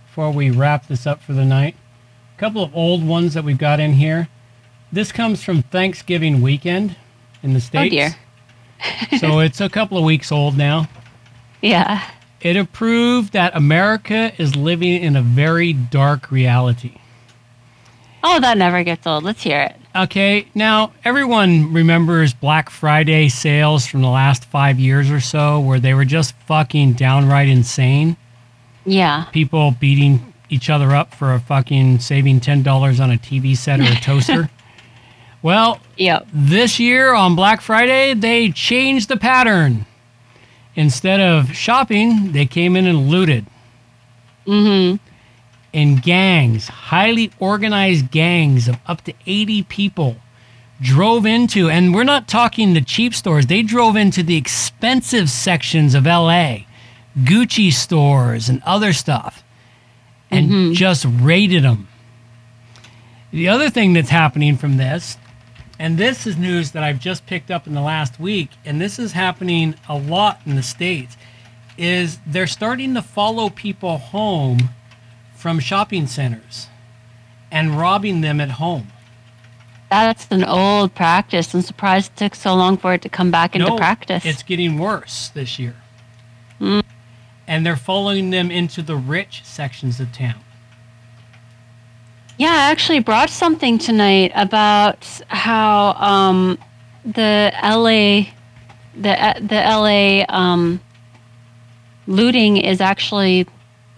before 0.08 0.32
we 0.32 0.50
wrap 0.50 0.88
this 0.88 1.06
up 1.08 1.22
for 1.22 1.34
the 1.34 1.46
night. 1.46 1.76
A 2.36 2.40
couple 2.40 2.64
of 2.64 2.76
old 2.76 3.06
ones 3.08 3.36
that 3.36 3.44
we've 3.44 3.58
got 3.58 3.80
in 3.80 3.94
here. 3.94 4.28
This 4.92 5.12
comes 5.12 5.44
from 5.44 5.62
Thanksgiving 5.62 6.42
weekend 6.42 6.96
in 7.44 7.54
the 7.54 7.58
oh, 7.58 7.60
states. 7.60 7.94
Oh 7.94 9.10
dear. 9.10 9.20
so 9.20 9.40
it's 9.46 9.62
a 9.62 9.70
couple 9.70 9.98
of 9.98 10.04
weeks 10.04 10.32
old 10.32 10.58
now. 10.58 10.90
Yeah. 11.62 12.04
It 12.42 12.56
approved 12.58 13.34
that 13.34 13.56
America 13.56 14.32
is 14.38 14.56
living 14.56 15.02
in 15.02 15.16
a 15.16 15.22
very 15.22 15.74
dark 15.74 16.32
reality. 16.32 16.96
Oh, 18.24 18.40
that 18.40 18.58
never 18.58 18.84
gets 18.84 19.06
old. 19.06 19.24
Let's 19.24 19.44
hear 19.44 19.62
it. 19.62 19.76
Okay, 20.00 20.48
now 20.56 20.94
everyone 21.04 21.74
remembers 21.74 22.34
Black 22.34 22.70
Friday 22.70 23.28
sales 23.28 23.86
from 23.86 24.02
the 24.02 24.08
last 24.08 24.46
five 24.46 24.80
years 24.80 25.12
or 25.12 25.20
so 25.20 25.60
where 25.60 25.78
they 25.78 25.94
were 25.94 26.06
just 26.06 26.36
fucking 26.48 26.94
downright 26.94 27.50
insane. 27.50 28.16
Yeah. 28.86 29.26
People 29.34 29.72
beating 29.72 30.34
each 30.50 30.70
other 30.70 30.96
up 30.96 31.14
for 31.14 31.34
a 31.34 31.40
fucking 31.42 32.00
saving 32.00 32.40
$10 32.40 33.00
on 33.02 33.12
a 33.12 33.16
TV 33.16 33.58
set 33.58 33.82
or 33.82 33.92
a 33.92 33.96
toaster. 33.96 34.50
well, 35.42 35.82
yep. 35.98 36.26
this 36.32 36.80
year 36.80 37.14
on 37.14 37.36
Black 37.36 37.60
Friday, 37.60 38.14
they 38.14 38.52
changed 38.52 39.10
the 39.10 39.18
pattern. 39.18 39.86
Instead 40.76 41.20
of 41.20 41.54
shopping, 41.54 42.32
they 42.32 42.46
came 42.46 42.78
in 42.78 42.88
and 42.88 43.10
looted. 43.10 43.46
Mm-hmm. 44.48 45.09
In 45.74 45.98
gangs, 45.98 46.68
highly 46.68 47.32
organized 47.40 48.12
gangs 48.12 48.68
of 48.68 48.78
up 48.86 49.04
to 49.04 49.14
80 49.26 49.64
people 49.64 50.18
drove 50.82 51.26
into, 51.26 51.70
and 51.70 51.94
we're 51.94 52.04
not 52.04 52.28
talking 52.28 52.74
the 52.74 52.82
cheap 52.82 53.14
stores, 53.14 53.48
they 53.48 53.62
drove 53.62 53.96
into 53.96 54.24
the 54.24 54.38
expensive 54.38 55.30
sections 55.30 55.94
of 55.94 56.06
LA, 56.06 56.60
Gucci 57.18 57.72
stores 57.72 58.50
and 58.50 58.62
other 58.66 58.94
stuff, 58.94 59.44
and 60.32 60.50
mm-hmm. 60.50 60.74
just 60.74 61.06
raided 61.06 61.64
them. 61.64 61.88
The 63.32 63.50
other 63.50 63.70
thing 63.70 63.94
that's 63.94 64.10
happening 64.10 64.58
from 64.58 64.78
this, 64.78 65.18
and 65.78 65.98
this 65.98 66.26
is 66.26 66.38
news 66.38 66.72
that 66.72 66.84
I've 66.84 67.00
just 67.00 67.26
picked 67.26 67.52
up 67.52 67.68
in 67.68 67.74
the 67.74 67.82
last 67.82 68.20
week, 68.20 68.50
and 68.66 68.80
this 68.82 69.00
is 69.00 69.12
happening 69.12 69.76
a 69.88 69.98
lot 69.98 70.42
in 70.46 70.56
the 70.56 70.64
States, 70.64 71.18
is 71.78 72.20
they're 72.26 72.48
starting 72.48 72.94
to 72.96 73.02
follow 73.02 73.50
people 73.50 73.98
home 73.98 74.70
from 75.40 75.58
shopping 75.58 76.06
centers 76.06 76.68
and 77.50 77.80
robbing 77.80 78.20
them 78.20 78.42
at 78.42 78.52
home. 78.52 78.90
That's 79.90 80.28
an 80.32 80.44
old 80.44 80.94
practice. 80.94 81.56
I'm 81.56 81.62
surprised 81.62 82.12
it 82.12 82.18
took 82.18 82.36
so 82.36 82.54
long 82.54 82.76
for 82.76 82.94
it 82.94 83.02
to 83.04 83.10
come 83.10 83.32
back 83.32 83.56
into 83.56 83.70
No, 83.70 83.78
practice. 83.78 84.26
It's 84.26 84.44
getting 84.44 84.78
worse 84.78 85.30
this 85.30 85.58
year. 85.58 85.76
Mm. 86.60 86.84
And 87.48 87.66
they're 87.66 87.78
following 87.78 88.32
them 88.32 88.52
into 88.52 88.82
the 88.82 88.98
rich 88.98 89.46
sections 89.46 90.02
of 90.02 90.12
town. 90.12 90.44
Yeah, 92.38 92.52
I 92.52 92.72
actually 92.72 93.00
brought 93.00 93.30
something 93.30 93.78
tonight 93.78 94.34
about 94.36 95.06
how 95.30 95.94
um, 95.94 96.58
the 97.06 97.54
LA, 97.64 98.34
the 98.94 99.36
the 99.40 99.56
LA 99.56 100.26
um, 100.28 100.82
looting 102.08 102.58
is 102.58 102.82
actually 102.82 103.48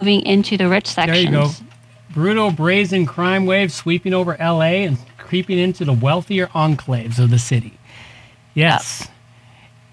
moving 0.02 0.26
into 0.26 0.56
the 0.56 0.68
rich 0.68 0.94
There 0.96 1.14
you 1.14 1.30
go. 1.30 1.50
Brutal, 2.10 2.50
brazen 2.50 3.06
crime 3.06 3.46
wave 3.46 3.72
sweeping 3.72 4.12
over 4.12 4.36
LA 4.38 4.82
and 4.84 4.98
creeping 5.16 5.58
into 5.58 5.84
the 5.84 5.92
wealthier 5.92 6.48
enclaves 6.48 7.18
of 7.18 7.30
the 7.30 7.38
city. 7.38 7.78
Yes. 8.52 9.08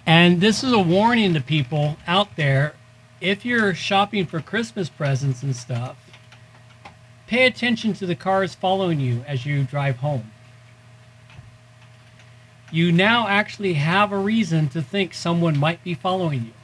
And 0.05 0.41
this 0.41 0.63
is 0.63 0.73
a 0.73 0.79
warning 0.79 1.33
to 1.35 1.41
people 1.41 1.97
out 2.07 2.35
there 2.35 2.73
if 3.21 3.45
you're 3.45 3.75
shopping 3.75 4.25
for 4.25 4.41
Christmas 4.41 4.89
presents 4.89 5.43
and 5.43 5.55
stuff, 5.55 5.97
pay 7.27 7.45
attention 7.45 7.93
to 7.93 8.05
the 8.05 8.15
cars 8.15 8.55
following 8.55 8.99
you 8.99 9.23
as 9.27 9.45
you 9.45 9.63
drive 9.63 9.97
home. 9.97 10.31
You 12.71 12.91
now 12.91 13.27
actually 13.27 13.73
have 13.73 14.11
a 14.11 14.17
reason 14.17 14.69
to 14.69 14.81
think 14.81 15.13
someone 15.13 15.57
might 15.57 15.83
be 15.83 15.93
following 15.93 16.45
you. 16.45 16.58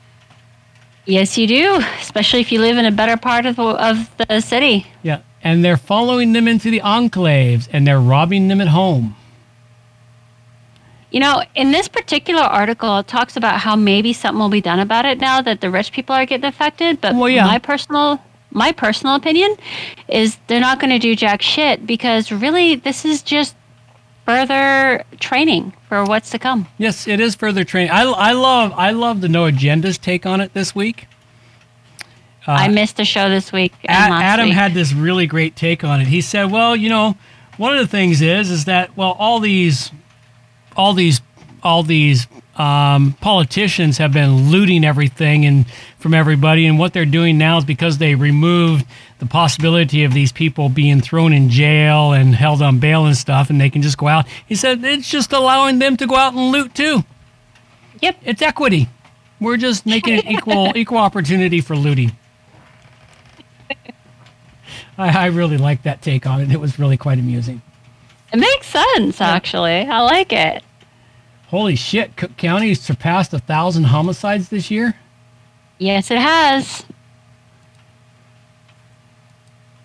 Yes, 1.06 1.38
you 1.38 1.48
do, 1.48 1.84
especially 2.00 2.42
if 2.42 2.52
you 2.52 2.60
live 2.60 2.78
in 2.78 2.86
a 2.86 2.92
better 2.92 3.18
part 3.18 3.46
of 3.46 3.58
the, 3.58 3.64
of 3.64 4.10
the 4.18 4.42
city. 4.42 4.88
Yeah. 5.04 5.22
And 5.42 5.64
they're 5.64 5.78
following 5.78 6.34
them 6.34 6.48
into 6.48 6.72
the 6.72 6.80
enclaves 6.80 7.68
and 7.72 7.86
they're 7.86 8.00
robbing 8.00 8.48
them 8.48 8.60
at 8.62 8.70
home. 8.70 9.16
You 11.12 11.20
know, 11.20 11.44
in 11.54 11.72
this 11.72 11.88
particular 11.88 12.42
article, 12.42 12.98
it 12.98 13.08
talks 13.08 13.38
about 13.38 13.60
how 13.60 13.76
maybe 13.76 14.12
something 14.12 14.40
will 14.40 14.50
be 14.50 14.62
done 14.62 14.80
about 14.80 15.06
it 15.06 15.20
now 15.20 15.42
that 15.42 15.62
the 15.62 15.70
rich 15.70 15.92
people 15.92 16.16
are 16.16 16.26
getting 16.26 16.46
affected. 16.46 17.00
But 17.00 17.16
yeah. 17.32 17.46
my 17.46 17.60
personal 17.60 18.20
my 18.52 18.72
personal 18.72 19.16
opinion 19.16 19.56
is 20.08 20.38
they're 20.48 20.62
not 20.62 20.80
going 20.80 20.90
to 20.90 21.00
do 21.00 21.16
jack 21.16 21.42
shit 21.42 21.86
because 21.86 22.32
really 22.32 22.76
this 22.76 23.04
is 23.06 23.22
just 23.22 23.56
further 24.26 25.04
training 25.20 25.74
for 25.88 26.04
what's 26.04 26.30
to 26.32 26.40
come. 26.40 26.68
Yes, 26.78 27.08
it 27.08 27.20
is 27.20 27.36
further 27.36 27.64
training. 27.64 27.92
I, 27.92 28.04
I 28.04 28.32
love 28.34 28.74
I 28.76 28.92
love 28.92 29.22
the 29.22 29.30
no 29.30 29.50
agendas 29.50 30.00
take 30.00 30.26
on 30.26 30.42
it 30.42 30.54
this 30.54 30.76
week. 30.76 31.08
I 32.48 32.68
missed 32.68 32.98
the 32.98 33.06
show 33.06 33.30
this 33.30 33.52
week. 33.52 33.74
Uh, 33.84 33.88
Adam 33.90 34.48
week. 34.48 34.56
had 34.56 34.74
this 34.74 34.94
really 34.94 35.26
great 35.26 35.56
take 35.56 35.84
on 35.84 36.02
it. 36.02 36.08
He 36.08 36.22
said, 36.22 36.52
"Well, 36.52 36.76
you 36.76 36.90
know, 36.90 37.18
one 37.58 37.74
of 37.74 37.80
the 37.80 37.88
things 37.88 38.22
is 38.22 38.52
is 38.52 38.66
that 38.66 38.96
well, 38.96 39.16
all 39.18 39.40
these, 39.40 39.92
all 40.76 40.94
these, 40.94 41.22
all 41.64 41.84
these 41.84 42.28
um, 42.58 43.14
politicians 43.22 43.98
have 43.98 44.14
been 44.14 44.50
looting 44.50 44.86
everything 44.86 45.46
and 45.46 45.66
from 46.00 46.14
everybody, 46.14 46.66
and 46.68 46.78
what 46.78 46.94
they're 46.94 47.06
doing 47.06 47.38
now 47.38 47.58
is 47.58 47.66
because 47.66 47.98
they 47.98 48.16
removed 48.16 48.86
the 49.20 49.26
possibility 49.26 50.04
of 50.04 50.14
these 50.14 50.32
people 50.32 50.70
being 50.70 51.02
thrown 51.02 51.34
in 51.34 51.50
jail 51.50 52.14
and 52.14 52.36
held 52.36 52.62
on 52.62 52.80
bail 52.80 53.06
and 53.06 53.18
stuff, 53.18 53.50
and 53.50 53.60
they 53.60 53.70
can 53.70 53.82
just 53.82 53.98
go 53.98 54.08
out." 54.08 54.26
He 54.46 54.56
said, 54.56 54.84
"It's 54.84 55.10
just 55.10 55.34
allowing 55.34 55.80
them 55.80 55.98
to 55.98 56.08
go 56.08 56.16
out 56.16 56.34
and 56.34 56.52
loot 56.52 56.76
too." 56.76 57.04
Yep, 58.02 58.18
it's 58.24 58.42
equity. 58.42 58.88
We're 59.40 59.58
just 59.58 59.86
making 59.86 60.16
it 60.16 60.26
equal 60.26 60.72
equal 60.76 61.00
opportunity 61.00 61.62
for 61.62 61.76
looting. 61.76 62.12
I, 64.98 65.24
I 65.24 65.26
really 65.28 65.58
like 65.58 65.84
that 65.84 66.02
take 66.02 66.26
on 66.26 66.42
it. 66.42 66.52
It 66.52 66.60
was 66.60 66.80
really 66.80 66.98
quite 66.98 67.20
amusing. 67.20 67.62
It 68.32 68.38
makes 68.38 68.68
sense, 68.68 69.22
actually. 69.22 69.82
I 69.88 70.02
like 70.02 70.34
it. 70.34 70.64
Holy 71.56 71.78
shit! 71.78 72.18
Cook 72.18 72.36
County 72.36 72.68
has 72.68 72.82
surpassed 72.82 73.34
a 73.34 73.40
thousand 73.40 73.86
homicides 73.86 74.50
this 74.50 74.70
year. 74.70 74.94
Yes, 75.78 76.12
it 76.12 76.18
has. 76.18 76.84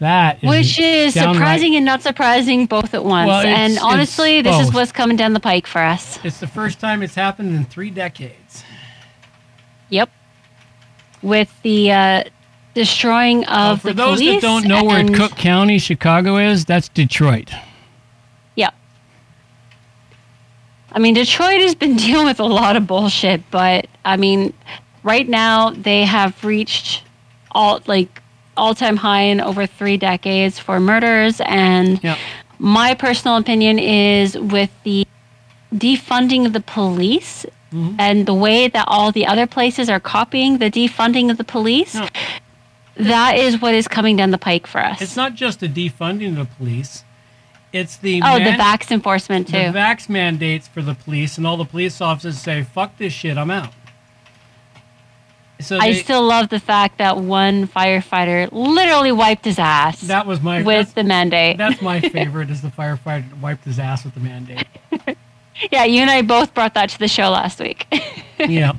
That 0.00 0.42
is 0.42 0.50
Which 0.50 0.80
is 0.80 1.14
surprising 1.14 1.76
and 1.76 1.84
not 1.84 2.02
surprising 2.02 2.66
both 2.66 2.92
at 2.92 3.04
once. 3.04 3.28
Well, 3.28 3.46
and 3.46 3.78
honestly, 3.78 4.42
this 4.42 4.58
is 4.66 4.74
what's 4.74 4.90
coming 4.90 5.16
down 5.16 5.32
the 5.32 5.38
pike 5.38 5.68
for 5.68 5.80
us. 5.80 6.18
It's 6.24 6.40
the 6.40 6.48
first 6.48 6.80
time 6.80 7.04
it's 7.04 7.14
happened 7.14 7.54
in 7.54 7.64
three 7.66 7.90
decades. 7.90 8.64
Yep. 9.90 10.10
With 11.22 11.52
the 11.62 11.92
uh, 11.92 12.24
destroying 12.74 13.44
of 13.44 13.76
Uh, 13.76 13.76
For 13.76 13.88
the 13.88 13.94
those 13.94 14.18
police. 14.18 14.40
that 14.40 14.42
don't 14.42 14.66
know 14.66 14.82
where 14.82 15.06
Cook 15.06 15.36
County, 15.36 15.78
Chicago 15.78 16.36
is, 16.36 16.64
that's 16.64 16.88
Detroit. 16.88 17.52
Yeah. 18.56 18.70
I 20.92 20.98
mean, 20.98 21.14
Detroit 21.14 21.60
has 21.60 21.74
been 21.74 21.96
dealing 22.06 22.26
with 22.26 22.40
a 22.40 22.44
lot 22.44 22.76
of 22.76 22.86
bullshit, 22.86 23.42
but 23.50 23.86
I 24.04 24.16
mean, 24.16 24.52
right 25.02 25.28
now 25.28 25.70
they 25.70 26.04
have 26.04 26.44
reached 26.44 27.04
all 27.52 27.80
like 27.86 28.22
all-time 28.56 28.96
high 28.96 29.22
in 29.22 29.40
over 29.40 29.66
three 29.66 29.96
decades 29.96 30.58
for 30.58 30.80
murders, 30.80 31.40
and 31.44 32.00
my 32.58 32.94
personal 32.94 33.36
opinion 33.36 33.78
is 33.78 34.36
with 34.38 34.70
the 34.84 35.06
defunding 35.74 36.46
of 36.46 36.52
the 36.52 36.60
police 36.60 37.46
mm-hmm. 37.72 37.96
and 37.98 38.26
the 38.26 38.34
way 38.34 38.68
that 38.68 38.84
all 38.86 39.12
the 39.12 39.26
other 39.26 39.46
places 39.46 39.88
are 39.88 40.00
copying 40.00 40.58
the 40.58 40.70
defunding 40.70 41.30
of 41.30 41.38
the 41.38 41.44
police. 41.44 41.98
That 42.96 43.38
is 43.38 43.62
what 43.62 43.74
is 43.74 43.88
coming 43.88 44.16
down 44.16 44.30
the 44.30 44.38
pike 44.38 44.66
for 44.66 44.78
us. 44.78 45.00
It's 45.00 45.16
not 45.16 45.34
just 45.34 45.60
the 45.60 45.68
defunding 45.68 46.38
of 46.38 46.48
the 46.48 46.54
police. 46.56 47.04
It's 47.72 47.96
the 47.96 48.20
Oh, 48.24 48.34
the 48.38 48.44
man- 48.46 48.58
vax 48.58 48.90
enforcement 48.90 49.46
too. 49.46 49.52
the 49.52 49.78
vax 49.78 50.08
mandates 50.08 50.66
for 50.66 50.82
the 50.82 50.94
police, 50.94 51.38
and 51.38 51.46
all 51.46 51.56
the 51.56 51.64
police 51.64 52.00
officers 52.00 52.38
say, 52.38 52.62
"Fuck 52.64 52.96
this 52.98 53.12
shit, 53.12 53.38
I'm 53.38 53.50
out." 53.50 53.72
So 55.60 55.78
I 55.78 55.92
still 55.92 56.22
love 56.22 56.48
the 56.48 56.58
fact 56.58 56.96
that 56.98 57.18
one 57.18 57.68
firefighter 57.68 58.48
literally 58.50 59.12
wiped 59.12 59.44
his 59.44 59.58
ass. 59.58 60.00
That 60.00 60.26
was 60.26 60.40
my 60.40 60.62
with 60.62 60.94
the 60.94 61.04
mandate. 61.04 61.58
That's 61.58 61.82
my 61.82 62.00
favorite. 62.16 62.48
is 62.50 62.62
the 62.62 62.68
firefighter 62.68 63.38
wiped 63.40 63.64
his 63.66 63.78
ass 63.78 64.04
with 64.04 64.14
the 64.14 64.20
mandate. 64.20 64.66
yeah, 65.70 65.84
you 65.84 66.00
and 66.00 66.10
I 66.10 66.22
both 66.22 66.54
brought 66.54 66.72
that 66.74 66.88
to 66.90 66.98
the 66.98 67.08
show 67.08 67.28
last 67.30 67.60
week. 67.60 67.86
yeah, 68.38 68.72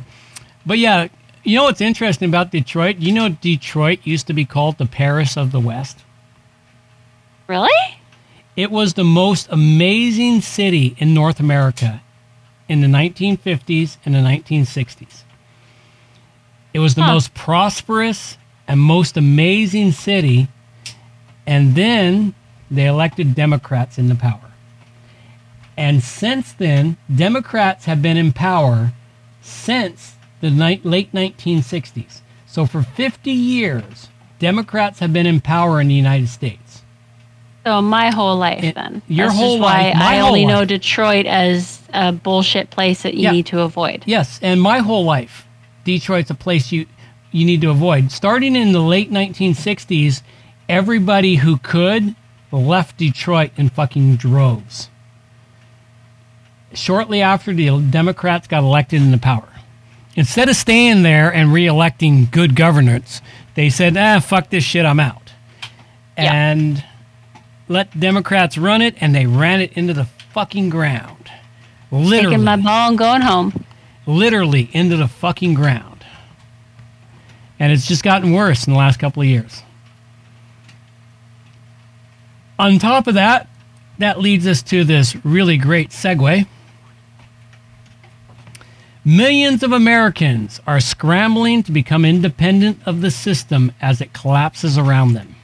but 0.65 0.79
yeah, 0.79 1.07
you 1.43 1.55
know 1.55 1.63
what's 1.65 1.81
interesting 1.81 2.27
about 2.29 2.49
Detroit? 2.51 2.97
You 2.97 3.11
know, 3.13 3.29
Detroit 3.29 3.99
used 4.03 4.25
to 4.27 4.33
be 4.33 4.43
called 4.43 4.79
the 4.79 4.87
Paris 4.87 5.37
of 5.37 5.51
the 5.51 5.59
West. 5.59 5.99
really? 7.47 7.69
It 8.55 8.69
was 8.71 8.93
the 8.93 9.03
most 9.03 9.47
amazing 9.49 10.41
city 10.41 10.95
in 10.97 11.13
North 11.13 11.39
America 11.39 12.01
in 12.67 12.81
the 12.81 12.87
1950s 12.87 13.97
and 14.05 14.13
the 14.13 14.19
1960s. 14.19 15.23
It 16.73 16.79
was 16.79 16.95
the 16.95 17.03
Huh. 17.03 17.13
most 17.13 17.33
prosperous 17.33 18.37
and 18.67 18.79
most 18.79 19.17
amazing 19.17 19.91
city. 19.91 20.47
And 21.45 21.75
then 21.75 22.33
they 22.69 22.85
elected 22.85 23.35
Democrats 23.35 23.97
into 23.97 24.15
power. 24.15 24.51
And 25.77 26.03
since 26.03 26.51
then, 26.53 26.97
Democrats 27.13 27.85
have 27.85 28.01
been 28.01 28.17
in 28.17 28.31
power 28.33 28.93
since 29.41 30.15
the 30.41 30.49
late 30.49 30.83
1960s. 31.13 32.21
So 32.45 32.65
for 32.65 32.83
50 32.83 33.31
years, 33.31 34.09
Democrats 34.39 34.99
have 34.99 35.13
been 35.13 35.25
in 35.25 35.39
power 35.41 35.79
in 35.81 35.87
the 35.87 35.93
United 35.93 36.29
States. 36.29 36.80
So 37.65 37.81
my 37.81 38.09
whole 38.09 38.37
life 38.37 38.73
then. 38.73 39.01
your 39.07 39.27
That's 39.27 39.37
whole 39.39 39.59
life, 39.59 39.95
my 39.95 40.15
I 40.17 40.19
only 40.21 40.45
know 40.45 40.59
life. 40.59 40.67
Detroit 40.69 41.25
as 41.27 41.79
a 41.93 42.11
bullshit 42.11 42.71
place 42.71 43.03
that 43.03 43.13
you 43.13 43.23
Yeah. 43.23 43.31
need 43.31 43.45
to 43.47 43.59
avoid. 43.61 44.03
Yes, 44.07 44.39
and 44.41 44.59
my 44.61 44.79
whole 44.79 45.03
life, 45.05 45.45
Detroit's 45.83 46.31
a 46.31 46.35
place 46.35 46.71
you 46.71 46.85
you 47.33 47.45
need 47.45 47.61
to 47.61 47.69
avoid. 47.69 48.11
Starting 48.11 48.55
in 48.57 48.73
the 48.73 48.81
late 48.81 49.09
1960s, 49.11 50.21
everybody 50.67 51.35
who 51.35 51.57
could 51.57 52.13
left 52.51 52.97
Detroit 52.97 53.51
in 53.55 53.69
fucking 53.69 54.17
droves. 54.17 54.89
Shortly 56.73 57.21
after 57.21 57.53
the 57.53 57.79
Democrats 57.79 58.47
got 58.47 58.63
elected 58.63 59.01
into 59.01 59.17
power, 59.17 59.47
instead 60.15 60.49
of 60.49 60.55
staying 60.55 61.03
there 61.03 61.33
and 61.33 61.53
re-electing 61.53 62.27
good 62.31 62.55
governance, 62.55 63.21
they 63.55 63.69
said, 63.69 63.95
"Ah, 63.97 64.19
fuck 64.19 64.49
this 64.49 64.63
shit, 64.63 64.85
I'm 64.85 64.99
out," 64.99 65.31
yeah. 66.17 66.33
and 66.33 66.83
let 67.71 67.99
Democrats 67.99 68.57
run 68.57 68.81
it, 68.81 68.95
and 68.99 69.15
they 69.15 69.25
ran 69.25 69.61
it 69.61 69.73
into 69.73 69.93
the 69.93 70.05
fucking 70.33 70.69
ground. 70.69 71.31
Literally 71.89 72.35
Taking 72.35 72.43
my 72.43 72.55
ball 72.57 72.89
and 72.89 72.97
going 72.97 73.21
home. 73.21 73.65
literally 74.05 74.69
into 74.73 74.97
the 74.97 75.07
fucking 75.07 75.53
ground. 75.53 76.05
And 77.59 77.71
it's 77.71 77.87
just 77.87 78.03
gotten 78.03 78.31
worse 78.33 78.65
in 78.65 78.73
the 78.73 78.79
last 78.79 78.97
couple 78.99 79.21
of 79.21 79.27
years. 79.27 79.61
On 82.57 82.77
top 82.79 83.07
of 83.07 83.13
that, 83.15 83.47
that 83.99 84.19
leads 84.19 84.47
us 84.47 84.61
to 84.63 84.83
this 84.83 85.15
really 85.23 85.57
great 85.57 85.89
segue. 85.89 86.47
Millions 89.03 89.63
of 89.63 89.71
Americans 89.71 90.59
are 90.67 90.79
scrambling 90.79 91.63
to 91.63 91.71
become 91.71 92.05
independent 92.05 92.79
of 92.85 93.01
the 93.01 93.11
system 93.11 93.71
as 93.81 93.99
it 94.01 94.13
collapses 94.13 94.77
around 94.77 95.13
them. 95.13 95.35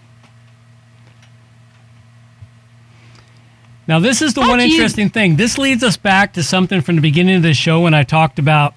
Now, 3.88 3.99
this 3.99 4.22
is 4.22 4.34
the 4.34 4.41
one 4.41 4.59
you- 4.59 4.65
interesting 4.65 5.09
thing. 5.09 5.35
This 5.38 5.57
leads 5.57 5.84
us 5.84 5.95
back 5.97 6.34
to 6.34 6.43
something 6.43 6.81
from 6.81 6.95
the 6.95 7.01
beginning 7.01 7.38
of 7.38 7.41
the 7.43 7.53
show 7.53 7.80
when 7.81 7.93
I 7.93 8.03
talked 8.03 8.38
about 8.39 8.73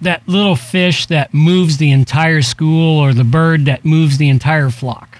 that 0.00 0.22
little 0.28 0.56
fish 0.56 1.06
that 1.06 1.32
moves 1.32 1.78
the 1.78 1.90
entire 1.90 2.42
school 2.42 2.98
or 2.98 3.14
the 3.14 3.24
bird 3.24 3.64
that 3.64 3.84
moves 3.84 4.18
the 4.18 4.28
entire 4.28 4.68
flock. 4.70 5.18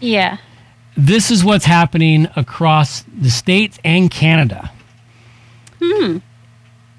Yeah. 0.00 0.36
This 0.96 1.30
is 1.30 1.42
what's 1.44 1.64
happening 1.64 2.28
across 2.36 3.04
the 3.18 3.30
states 3.30 3.78
and 3.84 4.10
Canada. 4.10 4.70
Hmm. 5.82 6.18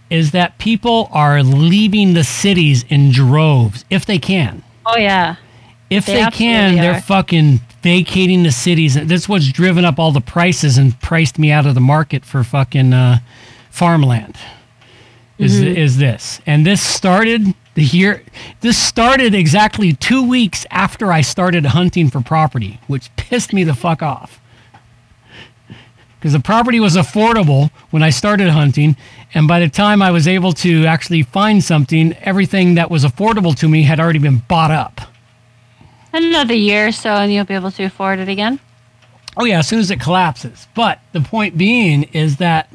Is 0.10 0.32
that 0.32 0.58
people 0.58 1.10
are 1.12 1.44
leaving 1.44 2.16
the 2.16 2.24
cities 2.24 2.84
in 2.90 3.12
droves 3.12 3.86
if 3.90 4.06
they 4.06 4.18
can. 4.18 4.64
Oh 4.86 4.98
yeah. 4.98 5.36
If 5.90 6.06
They 6.06 6.24
they, 6.24 6.32
can, 6.32 6.76
they're 6.76 6.96
are. 6.96 7.02
fucking 7.02 7.60
vacating 7.82 8.44
the 8.44 8.52
cities. 8.52 8.94
That's 8.96 9.28
what's 9.28 9.52
driven 9.52 9.86
up 9.86 10.00
all 10.00 10.12
the 10.12 10.22
prices 10.22 10.78
and 10.78 11.00
priced 11.02 11.40
me 11.40 11.52
out 11.52 11.66
of 11.66 11.74
the 11.76 11.82
market 11.82 12.26
for 12.26 12.44
fucking 12.44 12.94
uh, 12.94 13.20
farmland. 13.70 14.36
Is 15.38 15.60
Mhm. 15.62 15.76
is 15.76 15.98
this? 15.98 16.40
And 16.46 16.66
this 16.66 16.82
started 16.82 17.56
the 17.74 17.84
year. 17.84 18.22
This 18.60 18.78
started 18.78 19.34
exactly 19.34 19.94
two 19.94 20.22
weeks 20.22 20.66
after 20.70 21.12
I 21.12 21.22
started 21.22 21.66
hunting 21.68 22.10
for 22.12 22.22
property, 22.22 22.80
which 22.88 23.10
pissed 23.16 23.52
me 23.54 23.64
the 23.64 23.74
fuck 23.74 24.04
off. 24.04 24.40
Because 26.20 26.34
the 26.34 26.40
property 26.40 26.80
was 26.80 26.96
affordable 26.96 27.72
when 27.90 28.04
I 28.04 28.12
started 28.12 28.50
hunting, 28.50 28.96
and 29.34 29.48
by 29.48 29.60
the 29.60 29.70
time 29.70 30.04
I 30.04 30.12
was 30.12 30.28
able 30.28 30.54
to 30.54 30.86
actually 30.86 31.24
find 31.24 31.64
something, 31.64 32.14
everything 32.22 32.76
that 32.76 32.92
was 32.92 33.04
affordable 33.04 33.56
to 33.58 33.68
me 33.68 33.82
had 33.84 34.00
already 34.00 34.20
been 34.20 34.44
bought 34.48 34.70
up. 34.70 35.02
Another 36.14 36.54
year 36.54 36.88
or 36.88 36.92
so 36.92 37.10
and 37.10 37.32
you'll 37.32 37.46
be 37.46 37.54
able 37.54 37.72
to 37.72 37.84
afford 37.84 38.20
it 38.20 38.28
again. 38.28 38.60
Oh 39.38 39.46
yeah, 39.46 39.60
as 39.60 39.68
soon 39.68 39.80
as 39.80 39.92
it 39.92 40.00
collapses. 40.00 40.68
But 40.76 41.00
the 41.14 41.22
point 41.22 41.58
being 41.58 42.04
is 42.04 42.38
that 42.38 42.70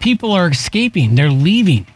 people 0.00 0.32
are 0.32 0.48
escaping, 0.48 1.14
they're 1.14 1.30
leaving. 1.30 1.86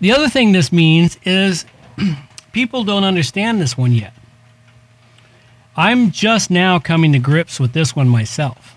The 0.00 0.12
other 0.12 0.28
thing 0.28 0.52
this 0.52 0.72
means 0.72 1.18
is 1.24 1.64
people 2.52 2.84
don't 2.84 3.04
understand 3.04 3.60
this 3.60 3.76
one 3.76 3.92
yet. 3.92 4.14
I'm 5.76 6.10
just 6.10 6.50
now 6.50 6.78
coming 6.78 7.12
to 7.12 7.18
grips 7.18 7.58
with 7.58 7.72
this 7.72 7.96
one 7.96 8.08
myself. 8.08 8.74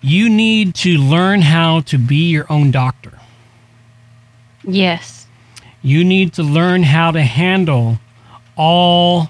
You 0.00 0.28
need 0.28 0.74
to 0.76 0.98
learn 0.98 1.42
how 1.42 1.80
to 1.82 1.98
be 1.98 2.30
your 2.30 2.46
own 2.50 2.70
doctor. 2.70 3.18
Yes. 4.62 5.15
You 5.86 6.02
need 6.02 6.32
to 6.32 6.42
learn 6.42 6.82
how 6.82 7.12
to 7.12 7.22
handle 7.22 8.00
all 8.56 9.28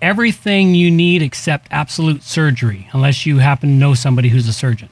everything 0.00 0.72
you 0.72 0.88
need 0.88 1.20
except 1.20 1.66
absolute 1.72 2.22
surgery, 2.22 2.88
unless 2.92 3.26
you 3.26 3.38
happen 3.38 3.70
to 3.70 3.74
know 3.74 3.94
somebody 3.94 4.28
who's 4.28 4.46
a 4.46 4.52
surgeon. 4.52 4.88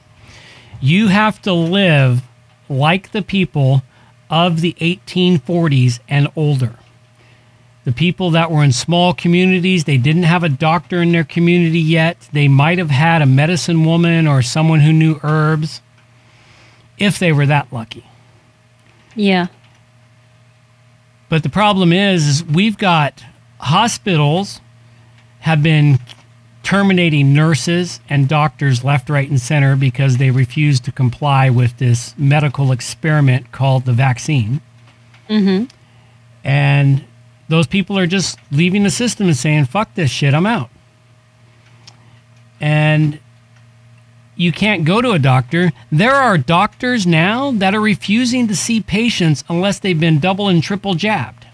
You 0.81 1.07
have 1.07 1.41
to 1.43 1.53
live 1.53 2.23
like 2.67 3.13
the 3.13 3.21
people 3.21 3.83
of 4.29 4.59
the 4.59 4.73
1840s 4.73 6.01
and 6.09 6.27
older. 6.35 6.75
The 7.85 7.93
people 7.93 8.31
that 8.31 8.51
were 8.51 8.65
in 8.65 8.73
small 8.73 9.13
communities, 9.13 9.85
they 9.85 9.97
didn't 9.97 10.23
have 10.23 10.43
a 10.43 10.49
doctor 10.49 11.01
in 11.01 11.13
their 11.13 11.23
community 11.23 11.79
yet. 11.79 12.27
They 12.33 12.49
might 12.49 12.77
have 12.77 12.89
had 12.91 13.21
a 13.21 13.25
medicine 13.25 13.85
woman 13.85 14.27
or 14.27 14.41
someone 14.41 14.81
who 14.81 14.91
knew 14.91 15.21
herbs 15.23 15.79
if 16.97 17.17
they 17.17 17.31
were 17.31 17.45
that 17.45 17.71
lucky. 17.71 18.03
Yeah. 19.15 19.47
But 21.29 21.43
the 21.43 21.49
problem 21.49 21.91
is, 21.91 22.27
is 22.27 22.43
we've 22.43 22.77
got 22.77 23.23
hospitals 23.59 24.61
have 25.39 25.63
been 25.63 25.99
terminating 26.63 27.33
nurses 27.33 27.99
and 28.09 28.27
doctors 28.27 28.83
left, 28.83 29.09
right, 29.09 29.29
and 29.29 29.39
center 29.39 29.75
because 29.75 30.17
they 30.17 30.31
refuse 30.31 30.79
to 30.81 30.91
comply 30.91 31.49
with 31.49 31.77
this 31.77 32.15
medical 32.17 32.71
experiment 32.71 33.51
called 33.51 33.85
the 33.85 33.93
vaccine. 33.93 34.61
Mm-hmm. 35.29 35.65
And 36.43 37.05
those 37.49 37.67
people 37.67 37.97
are 37.97 38.07
just 38.07 38.39
leaving 38.51 38.83
the 38.83 38.89
system 38.89 39.27
and 39.27 39.37
saying, 39.37 39.65
fuck 39.65 39.93
this 39.93 40.09
shit, 40.09 40.33
I'm 40.33 40.45
out. 40.47 40.69
And 42.59 43.19
you 44.35 44.51
can't 44.51 44.85
go 44.85 45.01
to 45.01 45.11
a 45.11 45.19
doctor. 45.19 45.71
There 45.91 46.15
are 46.15 46.37
doctors 46.37 47.07
now 47.07 47.51
that 47.51 47.73
are 47.73 47.81
refusing 47.81 48.47
to 48.47 48.55
see 48.55 48.81
patients 48.81 49.43
unless 49.49 49.79
they've 49.79 49.99
been 49.99 50.19
double 50.19 50.49
and 50.49 50.61
triple 50.61 50.95
jabbed. 50.95 51.47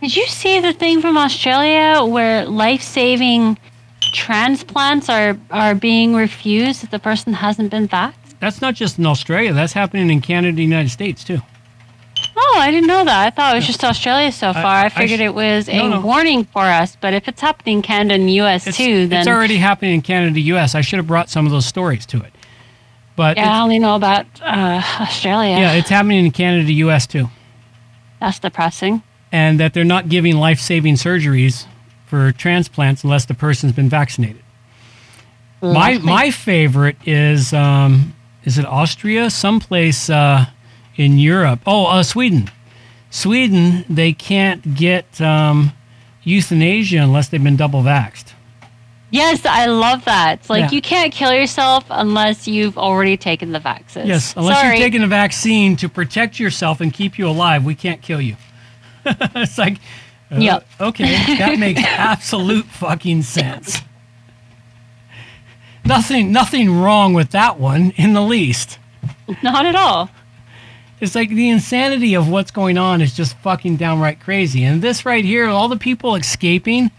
Did 0.00 0.16
you 0.16 0.26
see 0.26 0.60
the 0.60 0.72
thing 0.72 1.00
from 1.00 1.16
Australia 1.16 2.04
where 2.04 2.44
life-saving 2.44 3.58
transplants 4.12 5.08
are 5.08 5.38
are 5.50 5.74
being 5.74 6.14
refused 6.14 6.84
if 6.84 6.90
the 6.90 6.98
person 6.98 7.32
hasn't 7.32 7.70
been 7.70 7.88
vaxxed? 7.88 8.34
That's 8.38 8.60
not 8.60 8.74
just 8.74 8.98
in 8.98 9.06
Australia, 9.06 9.54
that's 9.54 9.72
happening 9.72 10.10
in 10.10 10.20
Canada 10.20 10.48
and 10.48 10.58
the 10.58 10.62
United 10.62 10.90
States 10.90 11.24
too. 11.24 11.40
Oh, 12.36 12.58
I 12.60 12.70
didn't 12.70 12.88
know 12.88 13.04
that. 13.04 13.26
I 13.26 13.30
thought 13.30 13.52
it 13.54 13.58
was 13.58 13.66
just 13.66 13.84
Australia 13.84 14.32
so 14.32 14.52
far. 14.52 14.64
I, 14.64 14.86
I 14.86 14.88
figured 14.88 15.20
sh- 15.20 15.24
it 15.24 15.34
was 15.34 15.68
a 15.68 15.76
No, 15.76 15.88
no. 15.88 16.00
warning 16.00 16.44
for 16.44 16.62
us. 16.62 16.96
But 17.00 17.14
if 17.14 17.28
it's 17.28 17.40
happening 17.40 17.76
in 17.78 17.82
Canada 17.82 18.14
and 18.14 18.30
U.S. 18.34 18.66
It's, 18.66 18.76
too, 18.76 19.06
then 19.06 19.20
it's 19.20 19.28
already 19.28 19.56
happening 19.56 19.94
in 19.94 20.02
Canada, 20.02 20.28
and 20.28 20.38
US. 20.38 20.74
I 20.74 20.80
should 20.80 20.96
have 20.98 21.06
brought 21.06 21.30
some 21.30 21.46
of 21.46 21.52
those 21.52 21.66
stories 21.66 22.04
to 22.06 22.20
it. 22.22 22.32
But 23.16 23.36
yeah, 23.36 23.58
I 23.58 23.62
only 23.62 23.78
know 23.78 23.94
about 23.94 24.26
uh, 24.42 24.82
Australia. 25.00 25.56
yeah, 25.56 25.72
it's 25.74 25.88
happening 25.90 26.24
in 26.24 26.30
Canada, 26.32 26.72
US 26.72 27.06
too. 27.06 27.28
that's 28.20 28.38
depressing. 28.40 29.02
And 29.30 29.58
that 29.60 29.72
they're 29.74 29.84
not 29.84 30.08
giving 30.08 30.36
life 30.36 30.58
saving 30.60 30.94
surgeries 30.94 31.66
for 32.06 32.32
transplants 32.32 33.02
unless 33.04 33.24
the 33.26 33.34
person's 33.34 33.72
been 33.72 33.88
vaccinated. 33.88 34.42
My 35.62 35.98
my 35.98 36.30
favorite 36.30 36.96
is 37.06 37.52
um, 37.52 38.14
is 38.44 38.58
it 38.58 38.66
Austria? 38.66 39.30
Someplace 39.30 40.10
uh, 40.10 40.46
in 40.96 41.18
Europe. 41.18 41.60
Oh, 41.66 41.86
uh, 41.86 42.02
Sweden. 42.02 42.50
Sweden, 43.10 43.84
they 43.88 44.12
can't 44.12 44.74
get 44.74 45.20
um, 45.20 45.72
euthanasia 46.22 46.98
unless 46.98 47.28
they've 47.28 47.42
been 47.42 47.56
double 47.56 47.82
vaxxed. 47.82 48.32
Yes, 49.10 49.46
I 49.46 49.66
love 49.66 50.04
that. 50.06 50.40
It's 50.40 50.50
like 50.50 50.62
Yeah. 50.62 50.70
you 50.72 50.82
can't 50.82 51.12
kill 51.12 51.32
yourself 51.32 51.84
unless 51.88 52.48
you've 52.48 52.76
already 52.76 53.16
taken 53.16 53.52
the 53.52 53.60
vaccine. 53.60 54.06
Yes, 54.08 54.34
unless 54.36 54.58
Sorry. 54.58 54.76
you're 54.76 54.84
taking 54.86 55.04
a 55.04 55.06
vaccine 55.06 55.76
to 55.76 55.88
protect 55.88 56.40
yourself 56.40 56.80
and 56.80 56.92
keep 56.92 57.16
you 57.16 57.28
alive, 57.28 57.64
we 57.64 57.76
can't 57.76 58.02
kill 58.02 58.20
you. 58.20 58.36
it's 59.06 59.56
like, 59.58 59.78
uh, 60.32 60.38
Yep. 60.38 60.66
okay, 60.80 61.36
that 61.38 61.58
makes 61.60 61.80
absolute 61.84 62.64
fucking 62.64 63.22
sense. 63.22 63.82
Nothing, 65.84 66.32
nothing 66.32 66.74
wrong 66.80 67.12
with 67.14 67.30
that 67.30 67.60
one 67.60 67.92
in 67.96 68.14
the 68.14 68.22
least. 68.22 68.78
Not 69.42 69.66
at 69.66 69.74
all. 69.76 70.08
It's 71.04 71.14
like 71.14 71.28
the 71.28 71.50
insanity 71.50 72.14
of 72.14 72.30
what's 72.30 72.50
going 72.50 72.78
on 72.78 73.02
is 73.02 73.14
just 73.14 73.36
fucking 73.36 73.76
downright 73.76 74.20
crazy. 74.20 74.64
And 74.64 74.80
this 74.80 75.04
right 75.04 75.22
here, 75.22 75.46
all 75.48 75.68
the 75.68 75.76
people 75.76 76.14
escaping, 76.14 76.90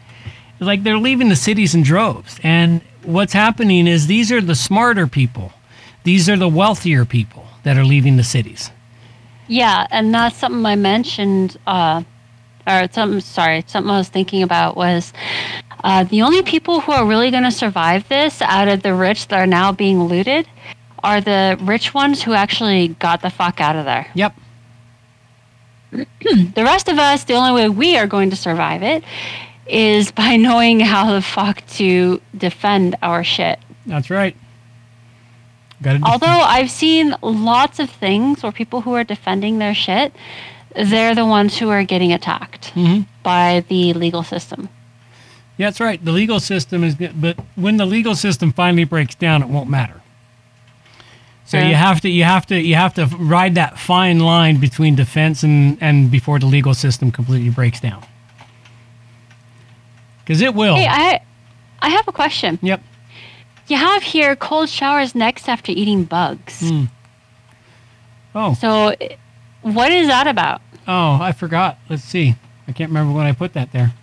like 0.60 0.84
they're 0.84 1.00
leaving 1.00 1.30
the 1.30 1.36
cities 1.36 1.74
in 1.74 1.82
droves. 1.82 2.40
And 2.44 2.82
what's 3.02 3.34
happening 3.34 3.88
is 3.88 4.06
these 4.06 4.32
are 4.32 4.42
the 4.42 4.54
smarter 4.54 5.08
people. 5.08 5.54
These 6.04 6.30
are 6.30 6.38
the 6.38 6.48
wealthier 6.48 7.04
people 7.04 7.48
that 7.64 7.78
are 7.78 7.84
leaving 7.84 8.16
the 8.18 8.24
cities. 8.24 8.70
Yeah, 9.48 9.88
and 9.90 10.14
that's 10.14 10.38
something 10.38 10.64
I 10.68 10.76
mentioned, 10.76 11.58
uh, 11.66 12.04
or 12.68 12.88
something. 12.92 13.22
Sorry, 13.22 13.64
something 13.66 13.90
I 13.90 13.98
was 13.98 14.10
thinking 14.10 14.44
about 14.44 14.78
was 14.78 15.14
uh, 15.84 16.04
the 16.04 16.22
only 16.22 16.44
people 16.44 16.80
who 16.82 16.92
are 16.92 17.08
really 17.08 17.32
going 17.32 17.44
to 17.44 17.52
survive 17.52 18.08
this 18.08 18.40
out 18.44 18.68
of 18.68 18.84
the 18.84 18.94
rich 18.94 19.30
that 19.30 19.40
are 19.40 19.48
now 19.48 19.72
being 19.72 20.04
looted 20.04 20.48
are 21.06 21.22
the 21.22 21.58
rich 21.62 21.94
ones 21.94 22.24
who 22.24 22.34
actually 22.34 22.90
got 22.90 23.22
the 23.22 23.30
fuck 23.30 23.62
out 23.62 23.76
of 23.76 23.86
there. 23.86 24.08
Yep. 24.16 24.36
the 25.92 26.64
rest 26.64 26.90
of 26.90 26.98
us, 26.98 27.24
the 27.24 27.36
only 27.36 27.52
way 27.52 27.70
we 27.70 27.96
are 27.96 28.08
going 28.08 28.32
to 28.32 28.36
survive 28.36 28.82
it 28.82 29.04
is 29.68 30.12
by 30.12 30.36
knowing 30.48 30.80
how 30.80 31.14
the 31.14 31.22
fuck 31.22 31.66
to 31.68 32.20
defend 32.36 32.96
our 33.04 33.24
shit. 33.24 33.60
That's 33.86 34.10
right. 34.10 34.36
Got 35.82 36.02
Although 36.04 36.28
I've 36.28 36.72
seen 36.72 37.16
lots 37.22 37.80
of 37.80 37.90
things 37.90 38.42
where 38.42 38.52
people 38.52 38.82
who 38.82 38.94
are 38.96 39.04
defending 39.04 39.60
their 39.60 39.76
shit, 39.76 40.12
they're 40.76 41.14
the 41.14 41.26
ones 41.26 41.58
who 41.58 41.70
are 41.70 41.84
getting 41.84 42.12
attacked 42.12 42.70
hmm 42.70 43.02
by 43.24 43.64
the 43.70 43.92
legal 43.94 44.22
system. 44.22 44.70
Yeah, 45.58 45.68
that's 45.68 45.80
right. 45.80 46.04
The 46.04 46.12
legal 46.12 46.40
system 46.40 46.84
is 46.84 46.94
good, 46.94 47.20
but 47.20 47.40
when 47.56 47.78
the 47.78 47.86
legal 47.86 48.14
system 48.14 48.52
finally 48.52 48.84
breaks 48.84 49.16
down, 49.16 49.42
it 49.42 49.50
won't 49.50 49.68
matter. 49.70 50.02
So 51.46 51.58
Yeah. 51.58 51.68
you 51.70 51.76
have 51.76 52.02
to 52.02 52.10
you 52.10 52.24
have 52.24 52.46
to 52.48 52.60
you 52.60 52.76
have 52.76 52.94
to 52.96 53.06
ride 53.18 53.56
that 53.56 53.78
fine 53.78 54.20
line 54.20 54.58
between 54.58 54.96
defense 54.96 55.44
and 55.44 55.78
and 55.80 56.10
before 56.10 56.40
the 56.40 56.48
legal 56.48 56.74
system 56.74 57.12
completely 57.12 57.50
breaks 57.50 57.80
down. 57.80 58.04
Because 60.24 60.42
it 60.42 60.56
will. 60.56 60.76
Hey, 60.76 60.88
I 60.90 61.22
I 61.82 61.90
have 61.90 62.08
a 62.08 62.12
question. 62.12 62.58
Yep. 62.62 62.82
You 63.68 63.78
have 63.78 64.04
here 64.04 64.36
cold 64.36 64.70
showers 64.70 65.14
next 65.16 65.48
after 65.50 65.72
eating 65.72 66.04
bugs. 66.04 66.62
Mm. 66.62 66.90
Oh. 68.34 68.54
So 68.56 68.96
what 69.62 69.92
is 69.92 70.08
that 70.08 70.28
about? 70.28 70.62
Oh, 70.88 71.18
I 71.22 71.32
forgot. 71.32 71.78
Let's 71.90 72.04
see. 72.04 72.36
I 72.68 72.72
can't 72.72 72.90
remember 72.90 73.14
when 73.14 73.26
I 73.26 73.32
put 73.34 73.54
that 73.54 73.72
there. 73.72 73.94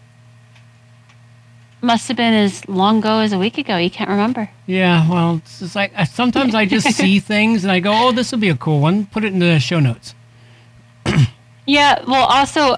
Must 1.83 2.09
have 2.09 2.17
been 2.17 2.33
as 2.33 2.67
long 2.69 2.99
ago 3.01 3.19
as 3.19 3.33
a 3.33 3.39
week 3.39 3.59
ago. 3.59 3.77
You 3.77 3.91
can't 3.91 4.09
remember. 4.09 4.49
Yeah, 4.67 5.11
well, 5.11 5.37
it's 5.37 5.59
just 5.59 5.77
like 5.77 5.93
I, 5.97 6.05
sometimes 6.05 6.55
I 6.55 6.65
just 6.65 6.93
see 6.97 7.19
things 7.19 7.65
and 7.65 7.73
I 7.73 7.81
go, 7.81 7.93
"Oh, 7.93 8.13
this 8.13 8.31
will 8.31 8.39
be 8.39 8.49
a 8.49 8.57
cool 8.57 8.81
one." 8.81 9.07
Put 9.07 9.25
it 9.25 9.33
in 9.33 9.41
the 9.41 9.59
show 9.59 9.81
notes. 9.81 10.15
Yeah, 11.67 12.03
well, 12.09 12.27
also, 12.27 12.77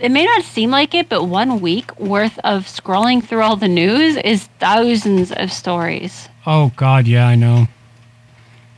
it 0.00 0.10
may 0.10 0.24
not 0.24 0.42
seem 0.42 0.70
like 0.70 0.94
it, 0.94 1.08
but 1.08 1.24
one 1.24 1.60
week 1.60 1.96
worth 2.00 2.38
of 2.40 2.66
scrolling 2.66 3.24
through 3.24 3.42
all 3.42 3.56
the 3.56 3.68
news 3.68 4.16
is 4.16 4.48
thousands 4.58 5.30
of 5.30 5.52
stories. 5.52 6.28
Oh 6.44 6.72
God, 6.76 7.06
yeah, 7.06 7.28
I 7.28 7.36
know. 7.36 7.68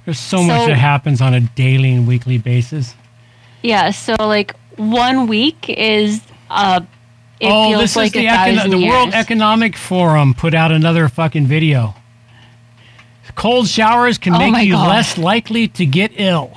There's 0.04 0.18
so, 0.18 0.42
much 0.42 0.68
that 0.68 0.76
happens 0.76 1.22
on 1.22 1.32
a 1.32 1.40
daily 1.40 1.94
and 1.94 2.06
weekly 2.06 2.36
basis. 2.36 2.94
Yeah, 3.62 3.90
so 3.90 4.14
like 4.20 4.54
one 4.76 5.26
week 5.26 5.70
is 5.70 6.20
uh, 6.50 6.82
it 7.44 7.50
oh, 7.50 7.78
this 7.78 7.96
like 7.96 8.06
is 8.06 8.12
the, 8.12 8.26
econ- 8.26 8.70
the. 8.70 8.86
World 8.86 9.12
Economic 9.14 9.76
Forum 9.76 10.34
put 10.34 10.54
out 10.54 10.72
another 10.72 11.08
fucking 11.08 11.46
video. 11.46 11.94
Cold 13.34 13.66
showers 13.66 14.16
can 14.18 14.34
Oh 14.34 14.38
make 14.38 14.64
you 14.64 14.74
God. 14.74 14.88
less 14.88 15.18
likely 15.18 15.66
to 15.68 15.84
get 15.86 16.12
ill. 16.16 16.56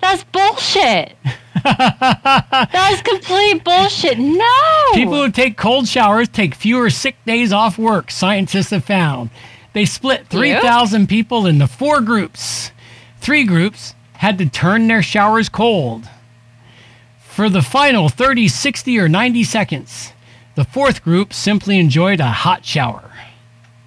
That's 0.00 0.24
bullshit. 0.24 1.16
That's 1.64 3.02
complete 3.02 3.62
bullshit. 3.64 4.18
No. 4.18 4.46
People 4.94 5.22
who 5.22 5.30
take 5.30 5.56
cold 5.58 5.86
showers 5.86 6.28
take 6.28 6.54
fewer 6.54 6.88
sick 6.88 7.16
days 7.26 7.52
off 7.52 7.76
work, 7.78 8.10
scientists 8.10 8.70
have 8.70 8.84
found. 8.84 9.30
They 9.74 9.84
split 9.84 10.28
3,000 10.28 11.08
people 11.08 11.46
into 11.46 11.66
four 11.66 12.00
groups. 12.00 12.70
Three 13.20 13.44
groups 13.44 13.94
had 14.14 14.38
to 14.38 14.48
turn 14.48 14.86
their 14.88 15.02
showers 15.02 15.48
cold. 15.48 16.08
For 17.38 17.48
the 17.48 17.62
final 17.62 18.08
30, 18.08 18.48
60, 18.48 18.98
or 18.98 19.08
90 19.08 19.44
seconds, 19.44 20.12
the 20.56 20.64
fourth 20.64 21.04
group 21.04 21.32
simply 21.32 21.78
enjoyed 21.78 22.18
a 22.18 22.26
hot 22.26 22.64
shower. 22.64 23.12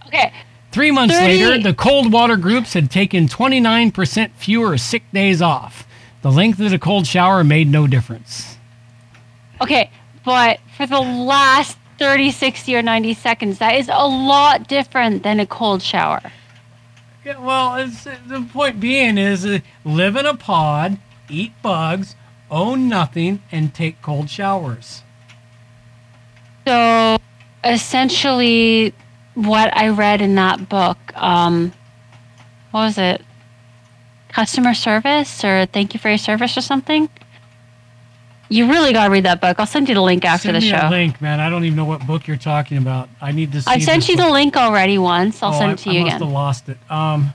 Okay. 0.07 0.31
Three 0.71 0.89
months 0.89 1.15
30 1.15 1.25
later, 1.25 1.61
the 1.61 1.73
cold 1.73 2.13
water 2.13 2.37
groups 2.37 2.71
had 2.71 2.89
taken 2.89 3.27
29% 3.27 4.31
fewer 4.35 4.77
sick 4.77 5.03
days 5.11 5.41
off. 5.41 5.85
The 6.21 6.31
length 6.31 6.61
of 6.61 6.71
the 6.71 6.79
cold 6.79 7.05
shower 7.05 7.43
made 7.43 7.67
no 7.67 7.87
difference. 7.87 8.55
Okay, 9.59 9.91
but 10.23 10.61
for 10.77 10.87
the 10.87 11.01
last 11.01 11.77
30, 11.99 12.31
60, 12.31 12.73
or 12.73 12.81
90 12.81 13.13
seconds, 13.15 13.57
that 13.57 13.75
is 13.75 13.89
a 13.89 14.07
lot 14.07 14.69
different 14.69 15.23
than 15.23 15.41
a 15.41 15.45
cold 15.45 15.81
shower. 15.81 16.21
Yeah, 17.25 17.37
well, 17.37 17.75
it's, 17.75 18.05
the 18.05 18.47
point 18.53 18.79
being 18.79 19.17
is 19.17 19.45
uh, 19.45 19.59
live 19.83 20.15
in 20.15 20.25
a 20.25 20.37
pod, 20.37 20.99
eat 21.29 21.51
bugs, 21.61 22.15
own 22.51 22.87
nothing, 22.89 23.41
and 23.51 23.73
take 23.73 24.01
cold 24.01 24.29
showers. 24.29 25.01
So 26.67 27.17
essentially, 27.63 28.93
what 29.33 29.75
I 29.75 29.89
read 29.89 30.21
in 30.21 30.35
that 30.35 30.69
book, 30.69 30.97
um, 31.15 31.73
what 32.71 32.81
was 32.81 32.97
it? 32.97 33.21
Customer 34.29 34.73
service 34.73 35.43
or 35.43 35.65
thank 35.65 35.93
you 35.93 35.99
for 35.99 36.09
your 36.09 36.17
service 36.17 36.55
or 36.57 36.61
something? 36.61 37.09
You 38.47 38.69
really 38.69 38.91
got 38.93 39.05
to 39.05 39.11
read 39.11 39.23
that 39.25 39.39
book. 39.41 39.59
I'll 39.59 39.65
send 39.65 39.87
you 39.89 39.95
the 39.95 40.01
link 40.01 40.23
after 40.25 40.49
Send 40.49 40.57
the 40.57 40.61
me 40.61 40.69
show. 40.69 40.89
link, 40.89 41.21
man. 41.21 41.39
I 41.39 41.49
don't 41.49 41.63
even 41.63 41.77
know 41.77 41.85
what 41.85 42.05
book 42.05 42.27
you're 42.27 42.35
talking 42.37 42.77
about. 42.77 43.09
I 43.21 43.31
need 43.31 43.51
to 43.53 43.61
see. 43.61 43.71
I 43.71 43.79
sent 43.79 44.07
you 44.09 44.17
the 44.17 44.29
link 44.29 44.55
already 44.57 44.97
once. 44.97 45.41
I'll 45.41 45.53
Oh, 45.53 45.57
send 45.59 45.71
I- 45.71 45.73
it 45.73 45.77
to 45.79 45.89
I 45.89 45.93
you 45.93 46.01
must 46.01 46.15
again. 46.17 46.27
have 46.27 46.31
lost 46.33 46.69
it. 46.69 46.77
Um. 46.89 47.33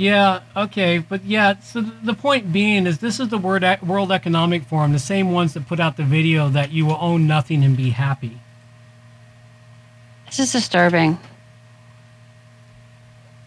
Yeah. 0.00 0.40
Okay. 0.56 0.98
But 0.98 1.24
yeah. 1.24 1.60
So 1.60 1.82
the 1.82 2.14
point 2.14 2.52
being 2.52 2.86
is, 2.86 2.98
this 2.98 3.20
is 3.20 3.28
the 3.28 3.38
World 3.38 4.12
Economic 4.12 4.64
Forum, 4.64 4.92
the 4.92 4.98
same 4.98 5.32
ones 5.32 5.54
that 5.54 5.68
put 5.68 5.78
out 5.78 5.96
the 5.96 6.04
video 6.04 6.48
that 6.48 6.72
you 6.72 6.86
will 6.86 6.98
own 7.00 7.26
nothing 7.26 7.62
and 7.64 7.76
be 7.76 7.90
happy. 7.90 8.40
This 10.26 10.38
is 10.38 10.52
disturbing. 10.52 11.18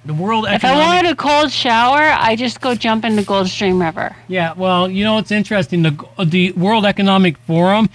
The 0.06 0.14
World 0.14 0.46
Economic 0.46 0.64
If 0.64 0.70
I 0.70 0.96
wanted 0.96 1.12
a 1.12 1.16
cold 1.16 1.50
shower, 1.50 2.14
I 2.18 2.36
just 2.36 2.60
go 2.60 2.76
jump 2.76 3.06
in 3.06 3.16
the 3.16 3.22
Goldstream 3.22 3.80
River. 3.82 4.16
Yeah, 4.28 4.54
well, 4.54 4.90
you 4.90 5.06
know 5.06 5.14
what's 5.16 5.32
interesting? 5.32 5.82
The 5.82 6.06
the 6.26 6.52
World 6.52 6.86
Economic 6.86 7.38
Forum 7.38 7.90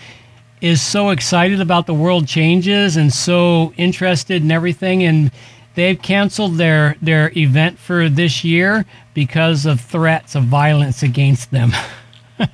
is 0.60 0.80
so 0.82 1.10
excited 1.10 1.60
about 1.60 1.86
the 1.86 1.94
world 1.94 2.26
changes 2.26 2.97
and 2.97 3.12
so 3.12 3.72
interested 3.76 4.43
in 4.43 4.51
everything, 4.51 5.05
and 5.05 5.30
they've 5.78 6.00
canceled 6.02 6.56
their 6.56 6.96
their 7.00 7.30
event 7.36 7.78
for 7.78 8.09
this 8.09 8.42
year 8.42 8.84
because 9.14 9.64
of 9.64 9.80
threats 9.80 10.34
of 10.34 10.44
violence 10.44 11.02
against 11.02 11.50
them. 11.50 11.72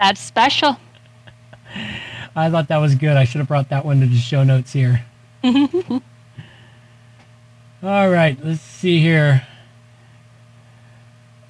That's 0.00 0.20
special. 0.20 0.76
I 2.36 2.50
thought 2.50 2.68
that 2.68 2.76
was 2.76 2.94
good. 2.94 3.16
I 3.16 3.24
should 3.24 3.38
have 3.38 3.48
brought 3.48 3.70
that 3.70 3.84
one 3.84 4.00
to 4.00 4.06
the 4.06 4.16
show 4.16 4.44
notes 4.44 4.72
here. 4.72 5.04
All 7.82 8.10
right, 8.10 8.38
let's 8.44 8.60
see 8.60 9.00
here. 9.00 9.46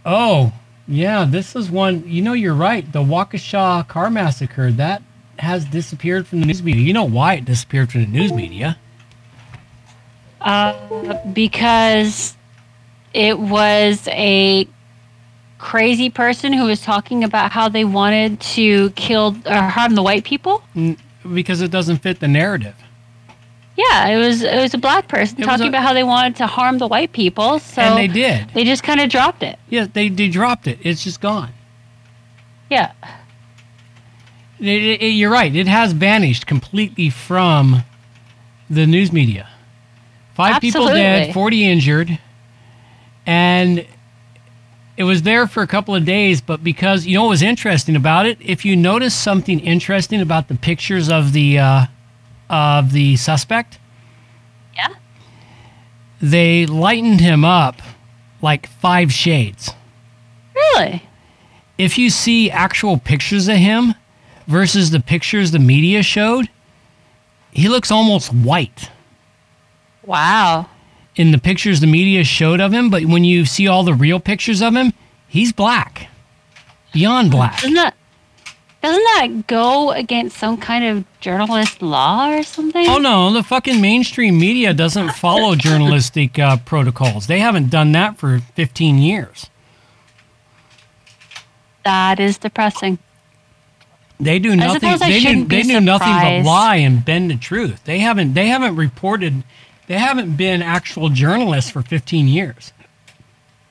Oh, 0.04 0.52
yeah, 0.86 1.26
this 1.28 1.54
is 1.56 1.70
one. 1.70 2.04
You 2.06 2.22
know, 2.22 2.32
you're 2.32 2.54
right. 2.54 2.90
The 2.90 3.02
Waukesha 3.02 3.86
car 3.88 4.08
massacre 4.08 4.70
that 4.72 5.02
has 5.38 5.64
disappeared 5.66 6.26
from 6.26 6.40
the 6.40 6.46
news 6.46 6.62
media. 6.62 6.82
You 6.82 6.92
know 6.92 7.04
why 7.04 7.34
it 7.34 7.44
disappeared 7.44 7.92
from 7.92 8.02
the 8.02 8.06
news 8.06 8.32
media? 8.32 8.78
Uh, 10.40 10.72
because 11.32 12.36
it 13.12 13.38
was 13.38 14.06
a 14.08 14.68
crazy 15.58 16.08
person 16.10 16.52
who 16.52 16.64
was 16.66 16.80
talking 16.80 17.24
about 17.24 17.50
how 17.50 17.68
they 17.68 17.84
wanted 17.84 18.40
to 18.40 18.90
kill 18.90 19.36
or 19.46 19.54
harm 19.62 19.94
the 19.96 20.02
white 20.02 20.24
people. 20.24 20.62
Because 21.34 21.60
it 21.60 21.70
doesn't 21.70 21.98
fit 21.98 22.20
the 22.20 22.28
narrative. 22.28 22.76
Yeah, 23.76 24.08
it 24.08 24.16
was 24.18 24.42
it 24.42 24.60
was 24.60 24.74
a 24.74 24.78
black 24.78 25.06
person 25.08 25.40
It 25.40 25.44
talking 25.44 25.66
a- 25.66 25.68
about 25.68 25.82
how 25.82 25.92
they 25.92 26.02
wanted 26.04 26.36
to 26.36 26.46
harm 26.46 26.78
the 26.78 26.86
white 26.88 27.12
people. 27.12 27.58
So 27.60 27.82
And 27.82 27.96
they 27.98 28.08
did. 28.08 28.48
They 28.54 28.64
just 28.64 28.82
kind 28.82 29.00
of 29.00 29.08
dropped 29.08 29.42
it. 29.42 29.58
Yeah, 29.68 29.86
they, 29.92 30.08
they 30.08 30.28
dropped 30.28 30.66
it. 30.66 30.78
It's 30.82 31.02
just 31.04 31.20
gone. 31.20 31.52
Yeah. 32.70 32.92
It- 34.60 34.66
it- 34.66 35.02
it- 35.02 35.06
you're 35.10 35.30
right. 35.30 35.54
It 35.54 35.68
has 35.68 35.92
vanished 35.92 36.46
completely 36.46 37.08
from 37.10 37.84
the 38.68 38.86
news 38.86 39.12
media. 39.12 39.48
Five 40.38 40.60
people 40.60 40.86
dead, 40.86 41.34
40 41.34 41.64
injured. 41.68 42.18
And 43.26 43.84
it 44.96 45.02
was 45.02 45.22
there 45.22 45.48
for 45.48 45.64
a 45.64 45.66
couple 45.66 45.96
of 45.96 46.04
days, 46.04 46.40
but 46.40 46.62
because, 46.62 47.06
you 47.06 47.14
know 47.14 47.24
what 47.24 47.30
was 47.30 47.42
interesting 47.42 47.96
about 47.96 48.24
it? 48.24 48.38
If 48.40 48.64
you 48.64 48.76
notice 48.76 49.14
something 49.16 49.58
interesting 49.58 50.20
about 50.20 50.46
the 50.46 50.54
pictures 50.54 51.10
of 51.10 51.32
the, 51.32 51.58
uh, 51.58 51.86
of 52.48 52.92
the 52.92 53.16
suspect, 53.16 53.80
Yeah. 54.76 54.90
they 56.22 56.66
lightened 56.66 57.20
him 57.20 57.44
up 57.44 57.82
like 58.40 58.68
five 58.68 59.12
shades. 59.12 59.72
Really? 60.54 61.02
if 61.78 61.96
you 61.98 62.10
see 62.10 62.50
actual 62.50 62.96
pictures 62.98 63.46
of 63.48 63.56
him 63.56 63.94
versus 64.48 64.90
the 64.90 64.98
pictures 65.00 65.50
the 65.52 65.58
media 65.60 66.02
showed, 66.02 66.48
he 67.52 67.68
looks 67.68 67.90
almost 67.90 68.32
white 68.32 68.90
Wow. 70.08 70.66
in 71.16 71.30
the 71.32 71.38
pictures 71.38 71.80
the 71.80 71.86
media 71.86 72.24
showed 72.24 72.60
of 72.60 72.72
him. 72.72 72.88
But 72.90 73.04
when 73.04 73.24
you 73.24 73.44
see 73.44 73.68
all 73.68 73.82
the 73.84 73.92
real 73.94 74.18
pictures 74.20 74.62
of 74.62 74.74
him, 74.74 74.92
he's 75.28 75.52
black, 75.52 76.08
beyond 76.92 77.30
black. 77.30 77.56
Doesn't 77.60 77.74
that 77.74 77.94
doesn't 78.80 79.02
that 79.02 79.46
go 79.48 79.90
against 79.90 80.36
some 80.38 80.56
kind 80.56 80.84
of 80.84 81.04
journalist 81.20 81.82
law 81.82 82.30
or 82.30 82.42
something? 82.44 82.86
Oh 82.88 82.98
no, 82.98 83.32
the 83.32 83.42
fucking 83.42 83.80
mainstream 83.80 84.38
media 84.38 84.72
doesn't 84.72 85.10
follow 85.10 85.54
journalistic 85.68 86.38
uh, 86.38 86.56
protocols. 86.64 87.26
They 87.26 87.40
haven't 87.40 87.70
done 87.70 87.92
that 87.92 88.16
for 88.18 88.38
15 88.54 88.98
years. 88.98 89.50
That 91.84 92.20
is 92.20 92.38
depressing. 92.38 92.98
They 94.20 94.38
do 94.38 94.52
I 94.52 94.56
nothing. 94.56 94.80
suppose 94.80 95.02
I 95.02 95.10
They 95.10 95.20
do, 95.20 95.44
they 95.44 95.62
do 95.62 95.80
nothing 95.80 96.08
but 96.08 96.44
lie 96.44 96.76
and 96.76 97.04
bend 97.04 97.30
the 97.30 97.36
truth. 97.36 97.84
They 97.84 98.00
haven't. 98.00 98.34
They 98.34 98.46
haven't 98.48 98.76
reported. 98.76 99.44
They 99.88 99.98
haven't 99.98 100.36
been 100.36 100.62
actual 100.62 101.08
journalists 101.08 101.70
for 101.70 101.82
15 101.82 102.28
years. 102.28 102.72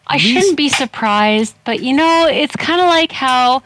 I 0.07 0.15
At 0.15 0.21
least- 0.21 0.33
shouldn't 0.33 0.57
be 0.57 0.69
surprised, 0.69 1.55
but 1.63 1.81
you 1.81 1.93
know, 1.93 2.27
it's 2.27 2.55
kind 2.55 2.81
of 2.81 2.87
like 2.87 3.11
how 3.11 3.61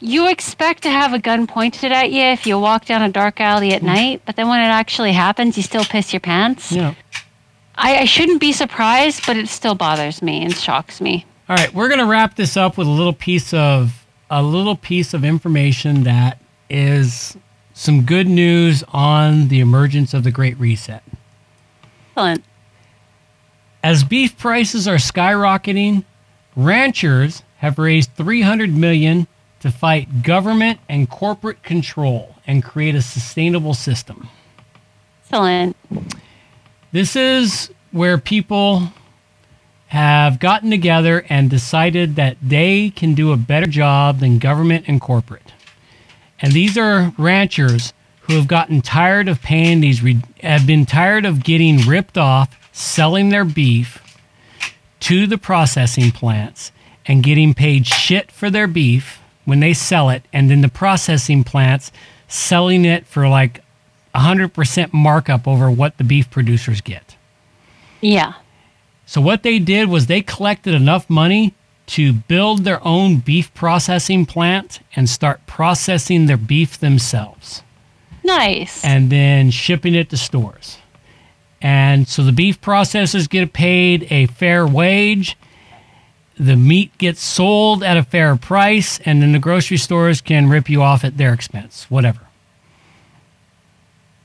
you 0.00 0.28
expect 0.28 0.82
to 0.84 0.90
have 0.90 1.12
a 1.12 1.18
gun 1.18 1.46
pointed 1.46 1.92
at 1.92 2.10
you 2.10 2.22
if 2.22 2.46
you 2.46 2.58
walk 2.58 2.86
down 2.86 3.02
a 3.02 3.10
dark 3.10 3.40
alley 3.40 3.74
at 3.74 3.82
mm. 3.82 3.86
night, 3.86 4.22
but 4.24 4.36
then 4.36 4.48
when 4.48 4.60
it 4.60 4.72
actually 4.72 5.12
happens, 5.12 5.56
you 5.56 5.62
still 5.62 5.84
piss 5.84 6.12
your 6.12 6.20
pants. 6.20 6.72
Yeah. 6.72 6.94
I, 7.74 7.98
I 8.00 8.04
shouldn't 8.04 8.40
be 8.40 8.52
surprised, 8.52 9.26
but 9.26 9.36
it 9.36 9.48
still 9.48 9.74
bothers 9.74 10.22
me 10.22 10.42
and 10.42 10.54
shocks 10.54 11.00
me. 11.00 11.26
All 11.48 11.56
right, 11.56 11.72
we're 11.74 11.88
gonna 11.88 12.06
wrap 12.06 12.36
this 12.36 12.56
up 12.56 12.78
with 12.78 12.86
a 12.86 12.90
little 12.90 13.12
piece 13.12 13.52
of 13.52 14.06
a 14.30 14.42
little 14.42 14.76
piece 14.76 15.12
of 15.12 15.24
information 15.24 16.04
that 16.04 16.38
is 16.70 17.36
some 17.74 18.02
good 18.02 18.28
news 18.28 18.84
on 18.88 19.48
the 19.48 19.58
emergence 19.58 20.14
of 20.14 20.22
the 20.22 20.30
Great 20.30 20.58
Reset. 20.60 21.02
Excellent. 22.20 22.44
As 23.82 24.04
beef 24.04 24.36
prices 24.36 24.86
are 24.86 24.96
skyrocketing, 24.96 26.04
ranchers 26.54 27.42
have 27.58 27.78
raised 27.78 28.10
300 28.12 28.76
million 28.76 29.26
to 29.60 29.70
fight 29.70 30.22
government 30.22 30.80
and 30.86 31.08
corporate 31.08 31.62
control 31.62 32.34
and 32.46 32.62
create 32.62 32.94
a 32.94 33.00
sustainable 33.00 33.72
system. 33.72 34.28
Excellent. 35.24 35.74
This 36.92 37.16
is 37.16 37.70
where 37.90 38.18
people 38.18 38.92
have 39.86 40.38
gotten 40.40 40.68
together 40.68 41.24
and 41.30 41.48
decided 41.48 42.16
that 42.16 42.36
they 42.42 42.90
can 42.90 43.14
do 43.14 43.32
a 43.32 43.38
better 43.38 43.66
job 43.66 44.18
than 44.18 44.38
government 44.38 44.84
and 44.88 45.00
corporate. 45.00 45.52
And 46.42 46.52
these 46.52 46.76
are 46.76 47.14
ranchers 47.16 47.94
who 48.30 48.36
have 48.36 48.46
gotten 48.46 48.80
tired 48.80 49.26
of 49.26 49.42
paying 49.42 49.80
these, 49.80 50.04
re- 50.04 50.22
have 50.40 50.64
been 50.64 50.86
tired 50.86 51.24
of 51.24 51.42
getting 51.42 51.78
ripped 51.78 52.16
off, 52.16 52.56
selling 52.70 53.30
their 53.30 53.44
beef 53.44 54.00
to 55.00 55.26
the 55.26 55.36
processing 55.36 56.12
plants 56.12 56.70
and 57.06 57.24
getting 57.24 57.54
paid 57.54 57.88
shit 57.88 58.30
for 58.30 58.48
their 58.48 58.68
beef 58.68 59.20
when 59.46 59.58
they 59.58 59.74
sell 59.74 60.10
it, 60.10 60.22
and 60.32 60.48
then 60.48 60.60
the 60.60 60.68
processing 60.68 61.42
plants 61.42 61.90
selling 62.28 62.84
it 62.84 63.04
for 63.04 63.28
like 63.28 63.64
100% 64.14 64.92
markup 64.92 65.48
over 65.48 65.68
what 65.68 65.98
the 65.98 66.04
beef 66.04 66.30
producers 66.30 66.80
get. 66.80 67.16
Yeah. 68.00 68.34
So 69.06 69.20
what 69.20 69.42
they 69.42 69.58
did 69.58 69.88
was 69.88 70.06
they 70.06 70.22
collected 70.22 70.72
enough 70.72 71.10
money 71.10 71.52
to 71.86 72.12
build 72.12 72.62
their 72.62 72.86
own 72.86 73.16
beef 73.16 73.52
processing 73.54 74.24
plant 74.24 74.78
and 74.94 75.08
start 75.08 75.44
processing 75.48 76.26
their 76.26 76.36
beef 76.36 76.78
themselves 76.78 77.64
Nice. 78.22 78.84
and 78.84 79.10
then 79.10 79.50
shipping 79.50 79.94
it 79.94 80.10
to 80.10 80.16
stores. 80.16 80.78
And 81.62 82.08
so 82.08 82.22
the 82.22 82.32
beef 82.32 82.60
processors 82.60 83.28
get 83.28 83.52
paid 83.52 84.06
a 84.10 84.26
fair 84.26 84.66
wage. 84.66 85.36
The 86.38 86.56
meat 86.56 86.96
gets 86.96 87.22
sold 87.22 87.82
at 87.82 87.98
a 87.98 88.02
fair 88.02 88.34
price, 88.36 88.98
and 89.04 89.20
then 89.20 89.32
the 89.32 89.38
grocery 89.38 89.76
stores 89.76 90.22
can 90.22 90.48
rip 90.48 90.70
you 90.70 90.80
off 90.82 91.04
at 91.04 91.18
their 91.18 91.34
expense, 91.34 91.84
whatever. 91.90 92.20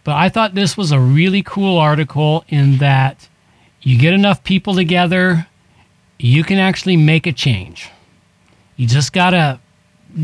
But 0.05 0.15
I 0.15 0.29
thought 0.29 0.55
this 0.55 0.77
was 0.77 0.91
a 0.91 0.99
really 0.99 1.43
cool 1.43 1.77
article 1.77 2.45
in 2.47 2.77
that 2.77 3.27
you 3.81 3.97
get 3.97 4.13
enough 4.13 4.43
people 4.43 4.75
together, 4.75 5.47
you 6.17 6.43
can 6.43 6.57
actually 6.57 6.95
make 6.95 7.27
a 7.27 7.33
change. 7.33 7.89
You 8.77 8.87
just 8.87 9.11
got 9.11 9.31
to 9.31 9.59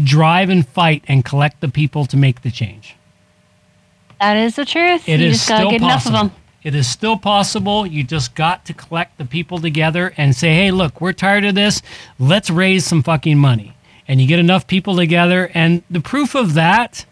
drive 0.04 0.50
and 0.50 0.66
fight 0.66 1.04
and 1.08 1.26
collect 1.26 1.60
the 1.60 1.68
people 1.68 2.06
to 2.06 2.16
make 2.16 2.42
the 2.42 2.52
change. 2.52 2.96
That 4.22 4.38
is 4.38 4.56
the 4.56 4.66
truth. 4.66 5.08
It 5.10 5.20
you 5.20 5.28
is 5.28 5.38
just 5.38 5.50
gotta 5.50 5.62
still 5.62 5.72
get 5.72 5.82
possible. 5.82 6.16
enough 6.16 6.24
of 6.24 6.32
them. 6.32 6.42
It 6.64 6.76
is 6.76 6.88
still 6.88 7.18
possible. 7.18 7.88
You 7.88 8.04
just 8.04 8.36
got 8.36 8.66
to 8.66 8.74
collect 8.74 9.18
the 9.18 9.26
people 9.26 9.58
together 9.60 10.14
and 10.16 10.36
say, 10.36 10.54
hey, 10.54 10.70
look, 10.72 11.02
we're 11.02 11.12
tired 11.14 11.44
of 11.44 11.56
this. 11.56 11.82
Let's 12.20 12.52
raise 12.52 12.86
some 12.86 13.02
fucking 13.02 13.38
money. 13.40 13.76
And 14.08 14.22
you 14.22 14.28
get 14.28 14.38
enough 14.38 14.68
people 14.68 14.96
together. 14.96 15.50
And 15.56 15.82
the 15.90 16.02
proof 16.02 16.36
of 16.36 16.54
that 16.54 17.06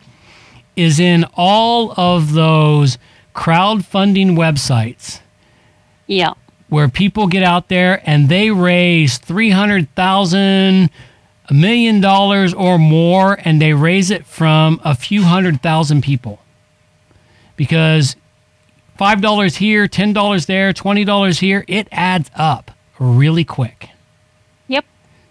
is 0.75 0.99
in 0.99 1.25
all 1.35 1.93
of 1.99 2.33
those 2.33 2.99
crowdfunding 3.33 4.35
websites 4.37 5.19
Yeah. 6.05 6.33
where 6.69 6.87
people 6.89 7.25
get 7.27 7.41
out 7.41 7.69
there 7.69 8.01
and 8.07 8.29
they 8.29 8.51
raise 8.51 9.17
300,000 9.17 10.89
a 11.49 11.53
million 11.53 11.99
dollars 12.01 12.53
or 12.53 12.77
more 12.77 13.39
and 13.43 13.59
they 13.59 13.73
raise 13.73 14.11
it 14.11 14.25
from 14.27 14.79
a 14.83 14.93
few 14.95 15.23
hundred 15.23 15.61
thousand 15.63 16.03
people 16.03 16.39
because 17.59 18.15
$5 18.97 19.55
here 19.57 19.85
$10 19.87 20.45
there 20.45 20.71
$20 20.73 21.39
here 21.41 21.65
it 21.67 21.87
adds 21.91 22.31
up 22.35 22.71
really 22.97 23.43
quick 23.43 23.89
Yep. 24.69 24.85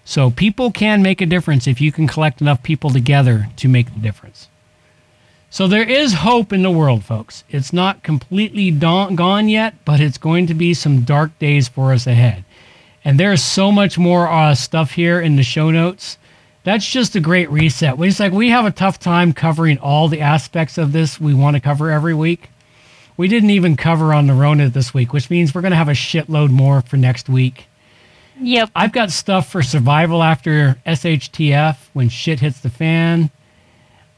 so 0.05 0.31
people 0.31 0.71
can 0.71 1.03
make 1.03 1.23
a 1.23 1.27
difference 1.27 1.67
if 1.67 1.81
you 1.81 1.91
can 1.91 2.07
collect 2.07 2.43
enough 2.43 2.63
people 2.63 2.91
together 2.91 3.49
to 3.57 3.67
make 3.69 3.93
the 3.95 4.01
difference 4.01 4.49
so 5.51 5.67
there 5.67 5.89
is 5.89 6.13
hope 6.13 6.53
in 6.53 6.61
the 6.63 6.71
world, 6.71 7.05
folks. 7.05 7.43
It's 7.49 7.73
not 7.73 8.03
completely 8.03 8.71
dawn- 8.71 9.17
gone 9.17 9.49
yet, 9.49 9.73
but 9.87 9.99
it's 9.99 10.19
going 10.19 10.47
to 10.49 10.53
be 10.53 10.75
some 10.75 11.05
dark 11.05 11.31
days 11.39 11.69
for 11.69 11.95
us 11.95 12.07
ahead. 12.07 12.45
And 13.03 13.19
there's 13.19 13.43
so 13.43 13.73
much 13.73 13.97
more 13.97 14.29
uh, 14.29 14.55
stuff 14.55 14.91
here 14.91 15.19
in 15.23 15.37
the 15.37 15.43
show 15.43 15.71
notes. 15.71 16.19
That's 16.65 16.89
just 16.89 17.17
a 17.17 17.21
great 17.21 17.51
reset. 17.51 17.97
We- 17.97 18.09
just 18.09 18.21
like 18.21 18.33
we 18.33 18.51
have 18.51 18.67
a 18.67 18.71
tough 18.71 18.99
time 18.99 19.33
covering 19.33 19.79
all 19.79 20.09
the 20.09 20.21
aspects 20.21 20.77
of 20.79 20.93
this 20.93 21.21
we 21.21 21.35
want 21.35 21.57
to 21.57 21.61
cover 21.61 21.91
every 21.91 22.15
week. 22.15 22.51
We 23.17 23.27
didn't 23.29 23.51
even 23.51 23.77
cover 23.77 24.13
on 24.15 24.27
the 24.27 24.35
Rona 24.35 24.69
this 24.69 24.95
week, 24.95 25.13
which 25.13 25.29
means 25.31 25.55
we're 25.55 25.61
going 25.61 25.73
to 25.73 25.77
have 25.77 25.89
a 25.89 25.93
shitload 25.93 26.51
more 26.51 26.83
for 26.83 26.97
next 26.97 27.29
week. 27.29 27.67
Yep. 28.41 28.71
I've 28.77 28.93
got 28.93 29.11
stuff 29.11 29.51
for 29.51 29.63
survival 29.63 30.23
after 30.23 30.79
SHTF 30.87 31.77
when 31.95 32.09
shit 32.09 32.41
hits 32.41 32.61
the 32.61 32.71
fan. 32.71 33.31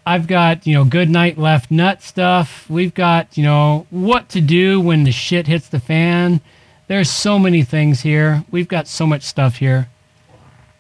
I've 0.04 0.26
got, 0.26 0.66
you 0.66 0.74
know, 0.74 0.84
good 0.84 1.08
night 1.08 1.38
left 1.38 1.70
nut 1.70 2.02
stuff. 2.02 2.68
We've 2.68 2.92
got, 2.92 3.38
you 3.38 3.44
know, 3.44 3.86
what 3.90 4.28
to 4.30 4.40
do 4.40 4.80
when 4.80 5.04
the 5.04 5.12
shit 5.12 5.46
hits 5.46 5.68
the 5.68 5.80
fan. 5.80 6.40
There's 6.88 7.10
so 7.10 7.38
many 7.38 7.62
things 7.62 8.00
here. 8.00 8.44
We've 8.50 8.68
got 8.68 8.88
so 8.88 9.06
much 9.06 9.22
stuff 9.22 9.56
here. 9.56 9.88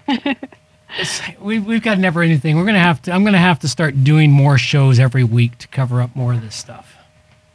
It's, 0.98 1.20
we've, 1.40 1.82
got 1.82 1.98
never 1.98 2.22
anything. 2.22 2.56
We're 2.56 2.66
gonna 2.66 2.78
have 2.80 3.00
to. 3.02 3.12
I'm 3.12 3.24
gonna 3.24 3.38
have 3.38 3.58
to 3.60 3.68
start 3.68 4.02
doing 4.02 4.30
more 4.30 4.58
shows 4.58 4.98
every 4.98 5.24
week 5.24 5.58
to 5.58 5.68
cover 5.68 6.00
up 6.00 6.14
more 6.16 6.32
of 6.32 6.42
this 6.42 6.54
stuff. 6.54 6.96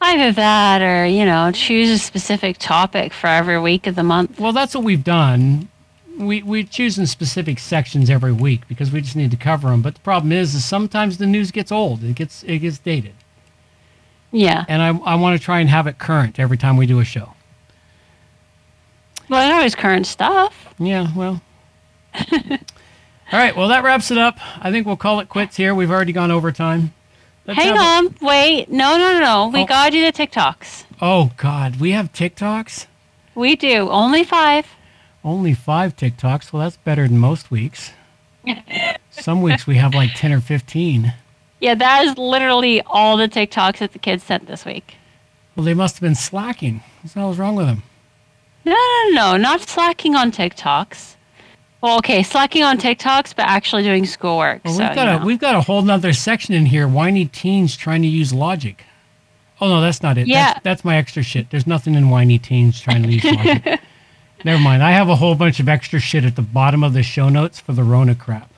Either 0.02 0.32
that 0.34 0.82
or, 0.82 1.06
you 1.06 1.26
know, 1.26 1.52
choose 1.52 1.90
a 1.90 1.98
specific 1.98 2.57
topic 2.60 3.14
for 3.14 3.28
every 3.28 3.60
week 3.60 3.88
of 3.88 3.95
the 3.95 4.03
month. 4.03 4.40
Well, 4.40 4.53
that's 4.53 4.76
what 4.76 4.84
we've 4.84 5.03
done. 5.03 5.70
We 6.18 6.44
we 6.44 6.64
choosing 6.64 7.06
specific 7.06 7.60
sections 7.60 8.10
every 8.10 8.32
week 8.32 8.68
because 8.68 8.91
we 8.91 9.02
just 9.02 9.16
need 9.16 9.32
to 9.32 9.38
cover 9.38 9.70
them. 9.70 9.82
But 9.82 9.95
the 9.95 10.02
problem 10.02 10.32
is, 10.32 10.56
is 10.56 10.64
sometimes 10.64 11.18
the 11.18 11.26
news 11.26 11.52
gets 11.52 11.72
old. 11.72 12.03
It 12.03 12.16
gets 12.16 12.44
it 12.44 12.60
gets 12.60 12.78
dated. 12.78 13.16
Yeah. 14.32 14.66
And 14.68 14.82
I 14.82 14.90
I 15.14 15.16
want 15.16 15.38
to 15.38 15.44
try 15.44 15.60
and 15.60 15.70
have 15.70 15.88
it 15.88 15.98
current 15.98 16.40
every 16.40 16.57
time 16.57 16.78
we 16.78 16.86
do 16.86 16.99
a 16.99 17.06
show. 17.06 17.34
Well, 19.28 19.41
there's 19.41 19.53
always 19.53 19.76
current 19.76 20.06
stuff. 20.06 20.74
Yeah, 20.78 21.07
well. 21.16 21.41
All 23.31 23.39
right, 23.39 23.56
well 23.56 23.68
that 23.69 23.84
wraps 23.84 24.11
it 24.11 24.18
up. 24.18 24.38
I 24.64 24.72
think 24.72 24.85
we'll 24.85 24.97
call 24.97 25.19
it 25.19 25.30
quits 25.30 25.58
here. 25.58 25.74
We've 25.74 25.91
already 25.91 26.14
gone 26.14 26.32
over 26.32 26.51
time. 26.51 26.93
Let's 27.48 27.59
Hang 27.59 27.75
have 27.75 28.03
a- 28.03 28.08
on. 28.08 28.16
Wait. 28.22 28.72
No, 28.72 28.98
no, 28.98 29.14
no, 29.14 29.19
no. 29.19 29.48
We 29.48 29.61
Oh. 29.61 29.66
gotta 29.66 29.91
do 29.91 30.03
the 30.03 30.11
TikToks. 30.11 30.85
oh 31.01 31.32
God, 31.38 31.77
we 31.80 31.91
have 31.91 32.11
TikToks. 32.14 32.85
We 33.33 33.56
do. 33.56 33.90
Only 33.90 34.24
five. 34.24 34.67
Only 35.24 35.53
five 35.53 35.95
TikToks. 35.95 36.53
Well, 36.53 36.64
that's 36.64 36.77
better 36.77 37.08
than 37.08 37.17
most 37.17 37.50
weeks. 37.51 37.91
Some 39.09 39.41
weeks 39.41 39.66
we 39.66 39.75
have 39.77 39.93
like 39.95 40.11
ten 40.16 40.32
or 40.32 40.40
fifteen. 40.41 41.14
Yeah, 41.59 41.74
that 41.75 42.06
is 42.06 42.17
literally 42.17 42.82
all 42.85 43.17
the 43.17 43.27
TikToks 43.27 43.77
that 43.80 43.93
the 43.93 44.00
kids 44.00 44.24
sent 44.24 44.45
this 44.48 44.66
week. 44.66 44.95
Well, 45.56 45.64
they 45.66 45.74
must 45.74 45.95
have 45.95 46.01
been 46.01 46.16
slacking. 46.16 46.83
What 47.01 47.14
the 47.14 47.19
hell's 47.19 47.38
wrong 47.40 47.56
with 47.56 47.66
them? 47.66 47.83
No, 48.66 48.74
no, 48.74 49.09
no, 49.11 49.38
not 49.38 49.61
slacking 49.61 50.16
on 50.16 50.32
TikToks. 50.32 51.15
Well, 51.85 51.99
okay, 51.99 52.23
slacking 52.23 52.64
on 52.64 52.80
TikToks, 52.80 53.35
but 53.35 53.45
actually 53.45 53.83
doing 53.83 54.07
schoolwork. 54.07 54.65
Well, 54.65 54.73
so, 54.73 54.88
we've 54.88 54.95
got 54.95 55.05
you 55.05 55.22
a 55.22 55.25
we've 55.25 55.39
got 55.39 55.53
a 55.53 55.61
whole 55.61 55.83
nother 55.83 56.14
section 56.14 56.55
in 56.55 56.65
here. 56.65 56.88
Whiny 56.88 57.27
teens 57.27 57.77
trying 57.77 58.01
to 58.01 58.07
use 58.07 58.33
logic. 58.33 58.83
Oh 59.61 59.69
no, 59.69 59.81
that's 59.81 60.01
not 60.01 60.17
it. 60.17 60.25
Yeah. 60.25 60.53
That's, 60.53 60.64
that's 60.64 60.85
my 60.85 60.97
extra 60.97 61.22
shit. 61.22 61.51
There's 61.51 61.67
nothing 61.67 61.93
in 61.93 62.09
whiny 62.09 62.39
teens 62.39 62.81
trying 62.81 63.03
to 63.03 63.09
use 63.09 63.23
logic. 63.23 63.81
Never 64.43 64.59
mind. 64.59 64.81
I 64.81 64.93
have 64.93 65.09
a 65.09 65.15
whole 65.15 65.35
bunch 65.35 65.59
of 65.59 65.69
extra 65.69 65.99
shit 65.99 66.25
at 66.25 66.35
the 66.35 66.41
bottom 66.41 66.83
of 66.83 66.93
the 66.93 67.03
show 67.03 67.30
notes 67.30 67.59
for 67.59 67.73
the 67.73 67.83
Rona 67.83 68.15
crap. 68.15 68.51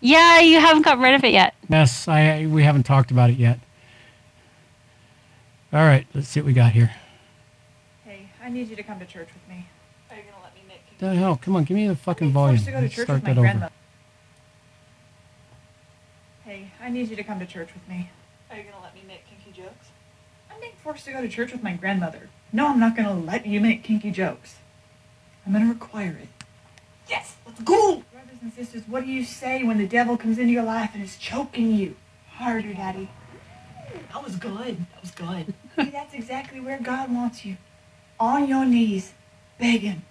Yeah, 0.00 0.40
you 0.40 0.58
haven't 0.58 0.82
got 0.82 0.98
rid 0.98 1.14
of 1.14 1.22
it 1.22 1.30
yet. 1.30 1.54
Yes, 1.68 2.08
I 2.08 2.46
we 2.46 2.64
haven't 2.64 2.82
talked 2.82 3.12
about 3.12 3.30
it 3.30 3.38
yet. 3.38 3.60
All 5.72 5.84
right, 5.84 6.08
let's 6.12 6.26
see 6.26 6.40
what 6.40 6.46
we 6.48 6.54
got 6.54 6.72
here. 6.72 6.90
Hey, 8.04 8.28
I 8.42 8.48
need 8.48 8.68
you 8.68 8.74
to 8.74 8.82
come 8.82 8.98
to 8.98 9.06
church 9.06 9.28
with 9.32 9.48
me. 9.48 9.64
Are 10.10 10.16
you 10.16 10.22
gonna 10.24 10.42
let 10.42 10.56
me 10.56 10.62
make 10.66 10.82
The 11.02 11.16
hell, 11.16 11.36
come 11.36 11.56
on, 11.56 11.64
give 11.64 11.76
me 11.76 11.88
the 11.88 11.96
fucking 11.96 12.28
I'm 12.28 12.32
volume. 12.32 12.58
to 12.58 12.70
go 12.70 12.76
to 12.76 12.82
Let's 12.82 12.94
church 12.94 13.06
start 13.06 13.24
with 13.24 13.36
my 13.36 13.42
that 13.42 13.56
over. 13.56 13.70
Hey, 16.44 16.70
I 16.80 16.90
need 16.90 17.10
you 17.10 17.16
to 17.16 17.24
come 17.24 17.40
to 17.40 17.44
church 17.46 17.70
with 17.74 17.88
me. 17.88 18.08
Are 18.48 18.56
you 18.56 18.62
gonna 18.62 18.84
let 18.84 18.94
me 18.94 19.00
make 19.08 19.24
kinky 19.26 19.50
jokes? 19.50 19.88
I'm 20.48 20.60
being 20.60 20.74
forced 20.80 21.04
to 21.06 21.12
go 21.12 21.20
to 21.20 21.26
church 21.26 21.50
with 21.50 21.60
my 21.60 21.72
grandmother. 21.72 22.28
No, 22.52 22.68
I'm 22.68 22.78
not 22.78 22.94
gonna 22.94 23.18
let 23.18 23.46
you 23.46 23.60
make 23.60 23.82
kinky 23.82 24.12
jokes. 24.12 24.58
I'm 25.44 25.52
gonna 25.52 25.70
require 25.70 26.16
it. 26.22 26.28
Yes, 27.08 27.34
let's 27.44 27.60
go! 27.62 28.04
Brothers 28.12 28.38
and 28.40 28.52
sisters, 28.52 28.84
what 28.86 29.04
do 29.04 29.10
you 29.10 29.24
say 29.24 29.64
when 29.64 29.78
the 29.78 29.88
devil 29.88 30.16
comes 30.16 30.38
into 30.38 30.52
your 30.52 30.62
life 30.62 30.90
and 30.94 31.02
is 31.02 31.16
choking 31.16 31.74
you? 31.74 31.96
Harder, 32.34 32.74
Daddy. 32.74 33.08
That 34.12 34.22
was 34.22 34.36
good. 34.36 34.86
That 34.92 35.00
was 35.00 35.10
good. 35.10 35.52
See, 35.84 35.90
that's 35.90 36.14
exactly 36.14 36.60
where 36.60 36.78
God 36.78 37.12
wants 37.12 37.44
you. 37.44 37.56
On 38.20 38.46
your 38.46 38.64
knees, 38.64 39.14
begging. 39.58 40.02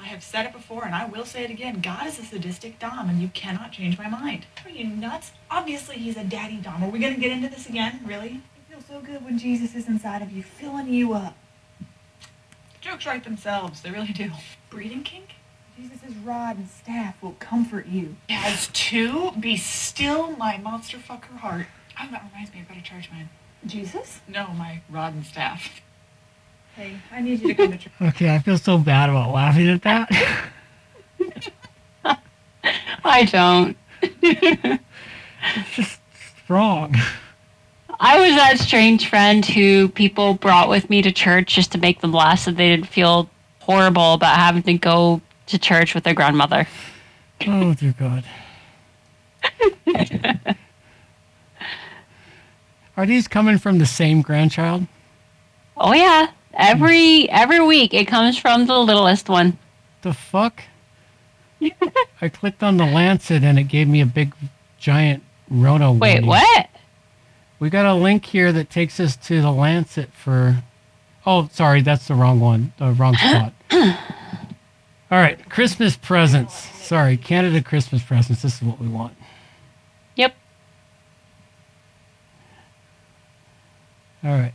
I 0.00 0.06
have 0.06 0.22
said 0.22 0.46
it 0.46 0.52
before 0.52 0.84
and 0.84 0.94
I 0.94 1.06
will 1.06 1.24
say 1.24 1.44
it 1.44 1.50
again. 1.50 1.80
God 1.80 2.06
is 2.06 2.18
a 2.18 2.24
sadistic 2.24 2.78
Dom 2.78 3.08
and 3.08 3.20
you 3.20 3.28
cannot 3.28 3.72
change 3.72 3.98
my 3.98 4.08
mind. 4.08 4.46
Are 4.64 4.70
you 4.70 4.86
nuts? 4.86 5.32
Obviously 5.50 5.96
he's 5.96 6.16
a 6.16 6.24
daddy 6.24 6.56
Dom. 6.56 6.82
Are 6.84 6.90
we 6.90 6.98
going 6.98 7.14
to 7.14 7.20
get 7.20 7.32
into 7.32 7.48
this 7.48 7.68
again? 7.68 8.00
Really? 8.04 8.40
It 8.56 8.70
feels 8.70 8.84
so 8.86 9.00
good 9.00 9.24
when 9.24 9.38
Jesus 9.38 9.74
is 9.74 9.88
inside 9.88 10.22
of 10.22 10.32
you, 10.32 10.42
filling 10.42 10.88
you 10.92 11.12
up. 11.12 11.36
The 11.80 12.90
jokes 12.90 13.06
write 13.06 13.24
themselves. 13.24 13.80
They 13.80 13.90
really 13.90 14.12
do. 14.12 14.30
Breeding 14.70 15.02
kink? 15.02 15.30
Jesus' 15.76 16.14
rod 16.24 16.56
and 16.56 16.68
staff 16.68 17.20
will 17.22 17.36
comfort 17.38 17.86
you. 17.86 18.16
As 18.30 18.68
to 18.68 19.32
be 19.32 19.56
still 19.56 20.30
my 20.36 20.56
monster 20.56 20.96
fucker 20.96 21.36
heart. 21.38 21.66
Oh, 22.00 22.08
that 22.10 22.24
reminds 22.30 22.52
me, 22.52 22.60
I've 22.60 22.68
got 22.68 22.74
to 22.76 22.82
charge 22.82 23.10
mine. 23.10 23.28
Jesus? 23.66 24.20
No, 24.28 24.48
my 24.48 24.80
rod 24.88 25.14
and 25.14 25.24
staff. 25.24 25.80
Hey, 26.76 26.96
I 27.10 27.22
need 27.22 27.40
you 27.40 27.48
to 27.48 27.54
come 27.54 27.72
to 27.72 27.78
church. 27.78 27.92
Okay, 28.02 28.34
I 28.34 28.38
feel 28.38 28.58
so 28.58 28.76
bad 28.76 29.08
about 29.08 29.32
laughing 29.32 29.68
at 29.68 29.82
that. 29.82 30.10
I 33.04 33.24
don't. 33.24 33.76
it's 34.02 34.82
just 35.74 35.98
wrong. 36.48 36.94
I 37.98 38.20
was 38.20 38.36
that 38.36 38.58
strange 38.58 39.08
friend 39.08 39.42
who 39.46 39.88
people 39.88 40.34
brought 40.34 40.68
with 40.68 40.90
me 40.90 41.00
to 41.00 41.10
church 41.12 41.54
just 41.54 41.72
to 41.72 41.78
make 41.78 42.02
them 42.02 42.12
laugh 42.12 42.40
so 42.40 42.50
they 42.50 42.68
didn't 42.68 42.88
feel 42.88 43.30
horrible 43.60 44.12
about 44.12 44.36
having 44.36 44.62
to 44.64 44.74
go 44.74 45.22
to 45.46 45.58
church 45.58 45.94
with 45.94 46.04
their 46.04 46.12
grandmother. 46.12 46.68
Oh 47.46 47.72
dear 47.72 47.94
God. 47.98 48.24
Are 52.98 53.06
these 53.06 53.28
coming 53.28 53.56
from 53.56 53.78
the 53.78 53.86
same 53.86 54.20
grandchild? 54.20 54.86
Oh 55.76 55.94
yeah. 55.94 56.28
Every 56.56 57.28
every 57.28 57.60
week 57.60 57.92
it 57.92 58.06
comes 58.06 58.38
from 58.38 58.66
the 58.66 58.78
littlest 58.78 59.28
one. 59.28 59.58
The 60.02 60.14
fuck? 60.14 60.62
I 62.20 62.28
clicked 62.28 62.62
on 62.62 62.76
the 62.76 62.86
Lancet 62.86 63.42
and 63.42 63.58
it 63.58 63.64
gave 63.64 63.88
me 63.88 64.00
a 64.00 64.06
big, 64.06 64.34
giant 64.78 65.22
Rona. 65.50 65.92
Wait, 65.92 66.24
what? 66.24 66.68
We 67.58 67.70
got 67.70 67.86
a 67.86 67.94
link 67.94 68.26
here 68.26 68.52
that 68.52 68.70
takes 68.70 69.00
us 69.00 69.16
to 69.16 69.40
the 69.40 69.50
Lancet 69.50 70.10
for. 70.12 70.62
Oh, 71.26 71.48
sorry, 71.52 71.82
that's 71.82 72.08
the 72.08 72.14
wrong 72.14 72.40
one. 72.40 72.72
The 72.78 72.92
wrong 72.92 73.16
spot. 73.16 73.52
All 73.72 75.18
right, 75.18 75.48
Christmas 75.50 75.96
presents. 75.96 76.54
Sorry, 76.54 77.16
Canada 77.16 77.62
Christmas 77.62 78.02
presents. 78.02 78.42
This 78.42 78.56
is 78.56 78.62
what 78.62 78.80
we 78.80 78.88
want. 78.88 79.16
Yep. 80.16 80.34
All 84.24 84.30
right. 84.30 84.54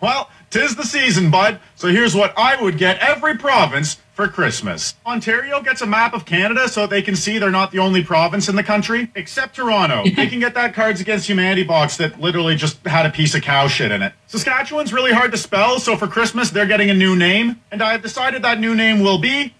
Well, 0.00 0.28
Tis 0.50 0.74
the 0.74 0.82
season, 0.82 1.30
bud. 1.30 1.60
So 1.76 1.86
here's 1.88 2.12
what 2.16 2.36
I 2.36 2.60
would 2.60 2.76
get 2.76 2.98
every 2.98 3.38
province 3.38 3.98
for 4.14 4.26
Christmas. 4.26 4.96
Ontario 5.06 5.62
gets 5.62 5.80
a 5.80 5.86
map 5.86 6.12
of 6.12 6.24
Canada 6.26 6.68
so 6.68 6.88
they 6.88 7.02
can 7.02 7.14
see 7.14 7.38
they're 7.38 7.52
not 7.52 7.70
the 7.70 7.78
only 7.78 8.02
province 8.02 8.48
in 8.48 8.56
the 8.56 8.64
country, 8.64 9.12
except 9.14 9.54
Toronto. 9.54 10.02
they 10.16 10.26
can 10.26 10.40
get 10.40 10.54
that 10.54 10.74
Cards 10.74 11.00
Against 11.00 11.28
Humanity 11.28 11.62
box 11.62 11.96
that 11.98 12.20
literally 12.20 12.56
just 12.56 12.84
had 12.84 13.06
a 13.06 13.10
piece 13.10 13.36
of 13.36 13.42
cow 13.42 13.68
shit 13.68 13.92
in 13.92 14.02
it. 14.02 14.12
Saskatchewan's 14.26 14.92
really 14.92 15.12
hard 15.12 15.30
to 15.30 15.38
spell, 15.38 15.78
so 15.78 15.96
for 15.96 16.08
Christmas 16.08 16.50
they're 16.50 16.66
getting 16.66 16.90
a 16.90 16.94
new 16.94 17.14
name, 17.14 17.60
and 17.70 17.80
I 17.80 17.92
have 17.92 18.02
decided 18.02 18.42
that 18.42 18.58
new 18.58 18.74
name 18.74 19.02
will 19.02 19.18
be 19.18 19.54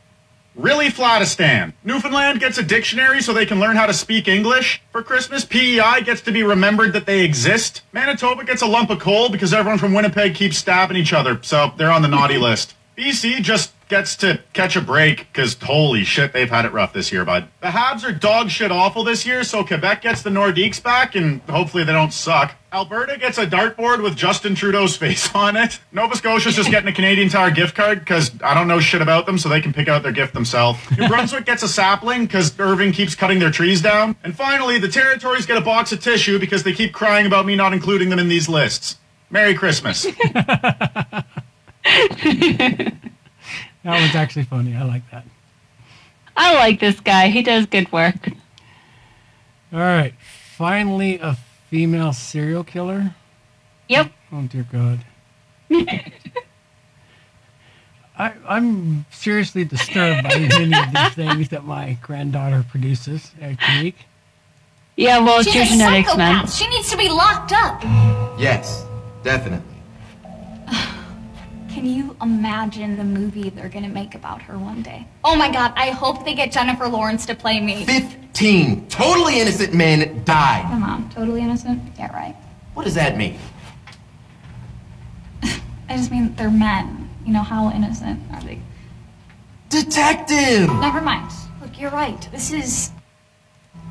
Really 0.60 0.88
Flatistan. 0.88 1.72
Newfoundland 1.84 2.38
gets 2.38 2.58
a 2.58 2.62
dictionary 2.62 3.22
so 3.22 3.32
they 3.32 3.46
can 3.46 3.58
learn 3.58 3.76
how 3.76 3.86
to 3.86 3.94
speak 3.94 4.28
English. 4.28 4.82
For 4.92 5.02
Christmas, 5.02 5.42
PEI 5.42 6.02
gets 6.04 6.20
to 6.22 6.32
be 6.32 6.42
remembered 6.42 6.92
that 6.92 7.06
they 7.06 7.24
exist. 7.24 7.80
Manitoba 7.92 8.44
gets 8.44 8.60
a 8.60 8.66
lump 8.66 8.90
of 8.90 8.98
coal 8.98 9.30
because 9.30 9.54
everyone 9.54 9.78
from 9.78 9.94
Winnipeg 9.94 10.34
keeps 10.34 10.58
stabbing 10.58 10.98
each 10.98 11.14
other, 11.14 11.38
so 11.40 11.72
they're 11.78 11.90
on 11.90 12.02
the 12.02 12.08
naughty 12.08 12.36
list. 12.48 12.74
BC 12.94 13.40
just 13.40 13.72
gets 13.90 14.16
to 14.16 14.40
catch 14.54 14.76
a 14.76 14.80
break 14.80 15.26
because 15.32 15.54
holy 15.60 16.04
shit, 16.04 16.32
they've 16.32 16.48
had 16.48 16.64
it 16.64 16.72
rough 16.72 16.94
this 16.94 17.12
year, 17.12 17.24
bud. 17.24 17.48
The 17.60 17.66
Habs 17.68 18.08
are 18.08 18.12
dog 18.12 18.48
shit 18.48 18.70
awful 18.70 19.04
this 19.04 19.26
year, 19.26 19.44
so 19.44 19.62
Quebec 19.62 20.00
gets 20.00 20.22
the 20.22 20.30
Nordiques 20.30 20.82
back 20.82 21.14
and 21.14 21.42
hopefully 21.42 21.84
they 21.84 21.92
don't 21.92 22.12
suck. 22.12 22.54
Alberta 22.72 23.18
gets 23.18 23.36
a 23.36 23.46
dartboard 23.46 24.00
with 24.00 24.16
Justin 24.16 24.54
Trudeau's 24.54 24.96
face 24.96 25.34
on 25.34 25.56
it. 25.56 25.80
Nova 25.92 26.16
Scotia's 26.16 26.54
just 26.54 26.70
getting 26.70 26.88
a 26.88 26.92
Canadian 26.92 27.28
Tire 27.28 27.50
gift 27.50 27.74
card 27.74 27.98
because 27.98 28.30
I 28.42 28.54
don't 28.54 28.68
know 28.68 28.80
shit 28.80 29.02
about 29.02 29.26
them, 29.26 29.36
so 29.38 29.48
they 29.48 29.60
can 29.60 29.72
pick 29.72 29.88
out 29.88 30.02
their 30.02 30.12
gift 30.12 30.32
themselves. 30.32 30.78
New 30.98 31.08
Brunswick 31.08 31.44
gets 31.44 31.62
a 31.64 31.68
sapling 31.68 32.26
because 32.26 32.58
Irving 32.58 32.92
keeps 32.92 33.14
cutting 33.14 33.40
their 33.40 33.50
trees 33.50 33.82
down. 33.82 34.14
And 34.22 34.36
finally, 34.36 34.78
the 34.78 34.88
territories 34.88 35.46
get 35.46 35.58
a 35.58 35.60
box 35.60 35.90
of 35.90 36.00
tissue 36.00 36.38
because 36.38 36.62
they 36.62 36.72
keep 36.72 36.92
crying 36.92 37.26
about 37.26 37.44
me 37.44 37.56
not 37.56 37.72
including 37.72 38.08
them 38.08 38.20
in 38.20 38.28
these 38.28 38.48
lists. 38.48 38.96
Merry 39.30 39.54
Christmas. 39.54 40.06
That 43.84 44.00
was 44.00 44.14
actually 44.14 44.44
funny. 44.44 44.74
I 44.74 44.82
like 44.82 45.08
that. 45.10 45.24
I 46.36 46.54
like 46.54 46.80
this 46.80 47.00
guy. 47.00 47.28
He 47.28 47.42
does 47.42 47.66
good 47.66 47.90
work. 47.92 48.30
All 49.72 49.78
right. 49.78 50.14
Finally, 50.56 51.18
a 51.18 51.36
female 51.68 52.12
serial 52.12 52.64
killer. 52.64 53.14
Yep. 53.88 54.12
Oh 54.32 54.42
dear 54.42 54.66
God. 54.70 55.00
I, 58.18 58.32
I'm 58.46 59.06
seriously 59.10 59.64
disturbed 59.64 60.24
by 60.24 60.38
many 60.38 60.78
of 60.78 60.92
these 60.92 61.14
things 61.14 61.48
that 61.48 61.64
my 61.64 61.96
granddaughter 62.02 62.64
produces 62.68 63.30
every 63.40 63.82
week. 63.82 63.96
Yeah, 64.96 65.20
well, 65.20 65.38
it's 65.40 65.46
She's 65.46 65.54
your 65.54 65.64
a 65.64 65.68
genetics, 65.68 66.14
man. 66.16 66.46
She 66.46 66.68
needs 66.68 66.90
to 66.90 66.98
be 66.98 67.08
locked 67.08 67.52
up. 67.52 67.82
Yes, 68.38 68.84
definitely. 69.22 69.69
Can 71.70 71.86
you 71.86 72.16
imagine 72.20 72.96
the 72.96 73.04
movie 73.04 73.48
they're 73.48 73.68
gonna 73.68 73.88
make 73.88 74.16
about 74.16 74.42
her 74.42 74.58
one 74.58 74.82
day? 74.82 75.06
Oh 75.22 75.36
my 75.36 75.50
god, 75.50 75.72
I 75.76 75.90
hope 75.90 76.24
they 76.24 76.34
get 76.34 76.50
Jennifer 76.50 76.88
Lawrence 76.88 77.24
to 77.26 77.34
play 77.34 77.60
me. 77.60 77.84
Fifteen 77.84 78.88
totally 78.88 79.40
innocent 79.40 79.72
men 79.72 80.24
died. 80.24 80.64
Come 80.64 80.82
on, 80.82 81.08
totally 81.10 81.42
innocent? 81.42 81.80
Yeah, 81.96 82.12
right. 82.12 82.34
What 82.74 82.84
does 82.84 82.94
that 82.94 83.16
mean? 83.16 83.38
I 85.42 85.96
just 85.96 86.10
mean 86.10 86.34
they're 86.34 86.50
men. 86.50 87.08
You 87.24 87.32
know, 87.32 87.42
how 87.42 87.70
innocent 87.70 88.20
are 88.32 88.40
they? 88.42 88.60
Detective! 89.68 90.68
Never 90.80 91.00
mind. 91.00 91.30
Look, 91.60 91.78
you're 91.78 91.90
right. 91.90 92.28
This 92.32 92.52
is 92.52 92.90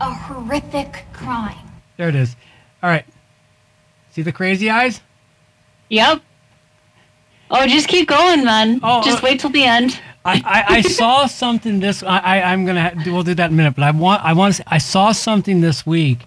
a 0.01 0.14
horrific 0.14 1.06
crime. 1.14 1.58
There 1.95 2.09
it 2.09 2.16
is. 2.16 2.35
All 2.83 2.90
right. 2.90 3.06
See 4.11 4.22
the 4.22 4.32
crazy 4.33 4.69
eyes? 4.69 4.99
Yep. 5.90 6.22
Oh, 7.51 7.65
just 7.67 7.87
keep 7.87 8.07
going, 8.07 8.43
man. 8.43 8.79
Oh, 8.83 9.01
just 9.03 9.19
uh, 9.19 9.21
wait 9.23 9.39
till 9.39 9.49
the 9.49 9.63
end. 9.63 9.99
I, 10.25 10.41
I, 10.45 10.75
I 10.77 10.81
saw 10.99 11.25
something 11.25 11.79
this. 11.79 12.03
I, 12.03 12.19
I 12.19 12.41
I'm 12.53 12.65
gonna. 12.65 12.93
We'll 13.05 13.23
do 13.23 13.33
that 13.35 13.47
in 13.47 13.53
a 13.53 13.57
minute. 13.57 13.75
But 13.75 13.83
I 13.85 13.91
want. 13.91 14.23
I 14.23 14.33
want. 14.33 14.59
I 14.67 14.77
saw 14.77 15.11
something 15.11 15.61
this 15.61 15.85
week, 15.85 16.19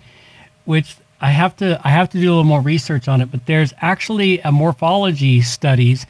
which 0.65 0.97
I 1.21 1.31
have 1.31 1.57
to. 1.57 1.81
I 1.85 1.91
have 1.91 2.11
to 2.11 2.19
do 2.21 2.27
a 2.29 2.31
little 2.31 2.45
more 2.45 2.61
research 2.61 3.07
on 3.09 3.21
it. 3.21 3.31
But 3.31 3.47
there's 3.47 3.73
actually 3.81 4.41
a 4.41 4.51
morphology 4.51 5.43
studies 5.43 6.07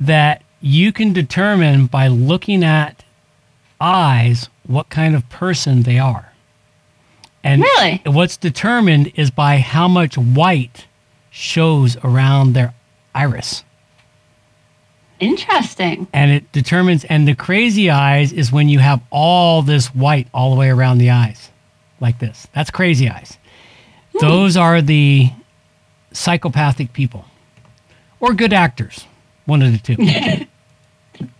that 0.00 0.42
you 0.60 0.92
can 0.92 1.12
determine 1.12 1.86
by 1.86 2.08
looking 2.08 2.64
at 2.64 3.04
eyes 3.80 4.48
what 4.66 4.88
kind 4.88 5.14
of 5.14 5.28
person 5.28 5.82
they 5.82 5.98
are. 5.98 6.32
And 7.44 7.60
Really? 7.62 8.00
what's 8.06 8.36
determined 8.36 9.12
is 9.16 9.32
by 9.32 9.58
how 9.58 9.88
much 9.88 10.16
white 10.16 10.86
shows 11.30 11.96
around 12.04 12.52
their 12.52 12.72
iris. 13.14 13.64
Interesting. 15.22 16.08
and 16.12 16.30
it 16.30 16.50
determines 16.52 17.04
and 17.04 17.26
the 17.26 17.34
crazy 17.34 17.90
eyes 17.90 18.32
is 18.32 18.50
when 18.50 18.68
you 18.68 18.78
have 18.80 19.00
all 19.10 19.62
this 19.62 19.88
white 19.88 20.28
all 20.34 20.50
the 20.50 20.56
way 20.56 20.68
around 20.68 20.98
the 20.98 21.10
eyes 21.10 21.50
like 22.00 22.18
this 22.18 22.48
that's 22.52 22.70
crazy 22.70 23.08
eyes 23.08 23.38
hmm. 24.12 24.18
those 24.20 24.56
are 24.56 24.82
the 24.82 25.30
psychopathic 26.12 26.92
people 26.92 27.24
or 28.20 28.34
good 28.34 28.52
actors 28.52 29.06
one 29.46 29.62
of 29.62 29.72
the 29.72 29.78
two 29.78 29.96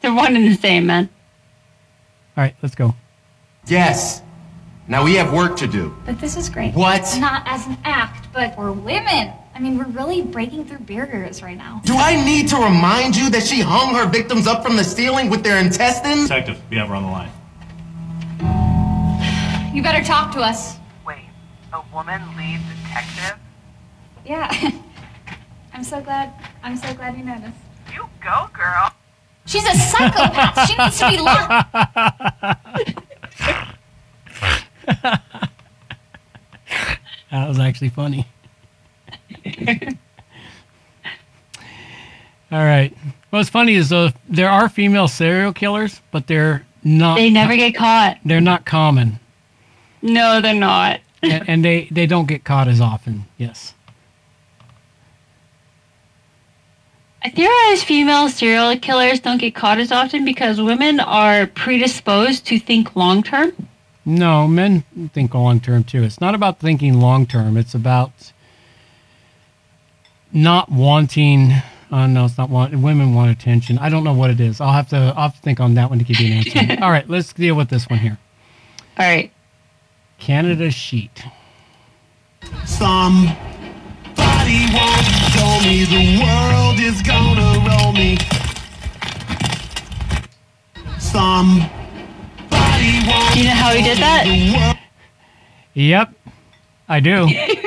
They're 0.01 0.15
one 0.15 0.37
and 0.37 0.47
the 0.47 0.55
same, 0.55 0.87
man. 0.87 1.09
All 2.37 2.45
right, 2.45 2.55
let's 2.63 2.75
go 2.75 2.95
Yes. 3.67 4.23
Now 4.89 5.05
we 5.05 5.15
have 5.15 5.33
work 5.33 5.57
to 5.59 5.67
do. 5.67 5.95
But 6.05 6.21
this 6.21 6.37
is 6.37 6.49
great. 6.49 6.75
What? 6.75 7.17
Not 7.19 7.45
as 7.47 7.67
an 7.67 7.79
act, 7.85 8.27
but 8.33 8.57
we're 8.59 8.73
women. 8.73 9.33
I 9.55 9.59
mean, 9.61 9.77
we're 9.77 9.85
really 9.85 10.23
breaking 10.23 10.65
through 10.65 10.79
barriers 10.79 11.43
right 11.43 11.59
now. 11.59 11.83
Do 11.85 11.95
I 11.95 12.17
need 12.25 12.49
to 12.49 12.57
remind 12.57 13.15
you 13.15 13.29
that 13.31 13.43
she 13.43 13.61
hung 13.61 13.95
her 13.95 14.07
victims 14.07 14.47
up 14.47 14.63
from 14.65 14.77
the 14.77 14.85
ceiling 14.85 15.29
with 15.29 15.43
their 15.45 15.59
intestines? 15.59 16.23
Detective, 16.23 16.61
we 16.71 16.79
have 16.79 16.89
her 16.89 16.95
on 16.95 17.03
the 17.03 17.11
line. 17.11 17.31
You 19.75 19.83
better 19.83 20.03
talk 20.03 20.33
to 20.33 20.41
us. 20.41 20.77
Wait, 21.07 21.27
a 21.73 21.83
woman 21.93 22.23
lead 22.37 22.61
detective? 22.85 23.39
Yeah. 24.25 24.51
I'm 25.75 25.85
so 25.85 26.01
glad. 26.01 26.33
I'm 26.63 26.77
so 26.77 26.95
glad 26.95 27.17
you 27.17 27.25
noticed. 27.25 27.57
You 27.93 28.09
go, 28.23 28.49
girl. 28.55 28.91
She's 29.45 29.65
a 29.65 29.75
psychopath. 29.75 30.69
she 30.69 30.77
needs 30.77 30.99
to 30.99 31.11
be 31.11 31.19
locked. 31.19 31.73
that 37.31 37.49
was 37.49 37.59
actually 37.59 37.89
funny 37.91 38.27
all 42.51 42.59
right 42.65 42.95
what's 43.31 43.49
funny 43.49 43.75
is 43.75 43.89
though 43.89 44.11
there 44.29 44.49
are 44.51 44.69
female 44.69 45.09
serial 45.09 45.53
killers 45.53 46.01
but 46.11 46.27
they're 46.27 46.65
not 46.85 47.17
They 47.17 47.31
never 47.31 47.55
get 47.57 47.75
caught. 47.75 48.19
they're 48.25 48.41
not 48.41 48.65
common 48.67 49.19
No, 50.03 50.41
they're 50.41 50.55
not. 50.55 51.01
and, 51.23 51.49
and 51.49 51.65
they 51.65 51.89
they 51.91 52.07
don't 52.07 52.27
get 52.27 52.45
caught 52.45 52.69
as 52.69 52.81
often 52.81 53.27
yes 53.39 53.75
I 57.25 57.31
theorize 57.31 57.85
female 57.85 58.29
serial 58.29 58.77
killers 58.79 59.21
don't 59.21 59.39
get 59.39 59.55
caught 59.55 59.79
as 59.79 59.93
often 59.93 60.25
because 60.25 60.61
women 60.61 60.99
are 60.99 61.47
predisposed 61.47 62.45
to 62.47 62.59
think 62.59 62.97
long 62.97 63.23
term. 63.23 63.53
No, 64.05 64.49
men 64.49 64.83
think 65.15 65.33
long 65.33 65.61
term 65.61 65.85
too. 65.85 66.03
It's 66.03 66.21
not 66.21 66.35
about 66.35 66.59
thinking 66.59 66.99
long 67.01 67.27
term. 67.27 67.57
It's 67.57 67.77
about 67.77 68.32
not 70.33 70.71
wanting. 70.71 71.53
Uh, 71.91 72.07
no, 72.07 72.25
it's 72.25 72.39
not 72.39 72.49
want. 72.49 72.75
Women 72.75 73.15
want 73.15 73.31
attention. 73.31 73.79
I 73.79 73.89
don't 73.89 74.05
know 74.05 74.15
what 74.15 74.31
it 74.31 74.41
is. 74.41 74.61
I'll 74.61 74.73
have 74.73 74.89
to. 74.89 74.97
I'll 74.97 75.29
have 75.29 75.35
to 75.35 75.41
think 75.43 75.61
on 75.61 75.75
that 75.75 75.91
one 75.91 75.99
to 75.99 76.05
give 76.05 76.21
you 76.21 76.33
an 76.33 76.39
answer. 76.39 76.77
All 76.83 76.91
right, 76.91 77.09
let's 77.09 77.33
deal 77.33 77.55
with 77.55 77.69
this 77.69 77.89
one 77.89 77.99
here. 77.99 78.19
All 78.99 79.07
right. 79.07 79.31
Canada 80.19 80.71
sheet. 80.71 81.25
Somebody 82.65 83.37
once 84.17 85.37
told 85.37 85.63
me 85.65 85.85
the 85.85 86.23
world 86.23 86.81
is 86.81 87.03
gonna 87.03 87.59
roll 87.69 87.93
me. 87.93 88.17
Somebody 90.99 91.69
once 93.07 93.35
Do 93.35 93.41
you 93.41 93.47
know 93.47 93.55
how 93.55 93.73
he 93.73 93.83
did 93.83 93.99
that? 93.99 94.79
Yep, 95.75 96.15
I 96.89 97.01
do. 97.01 97.29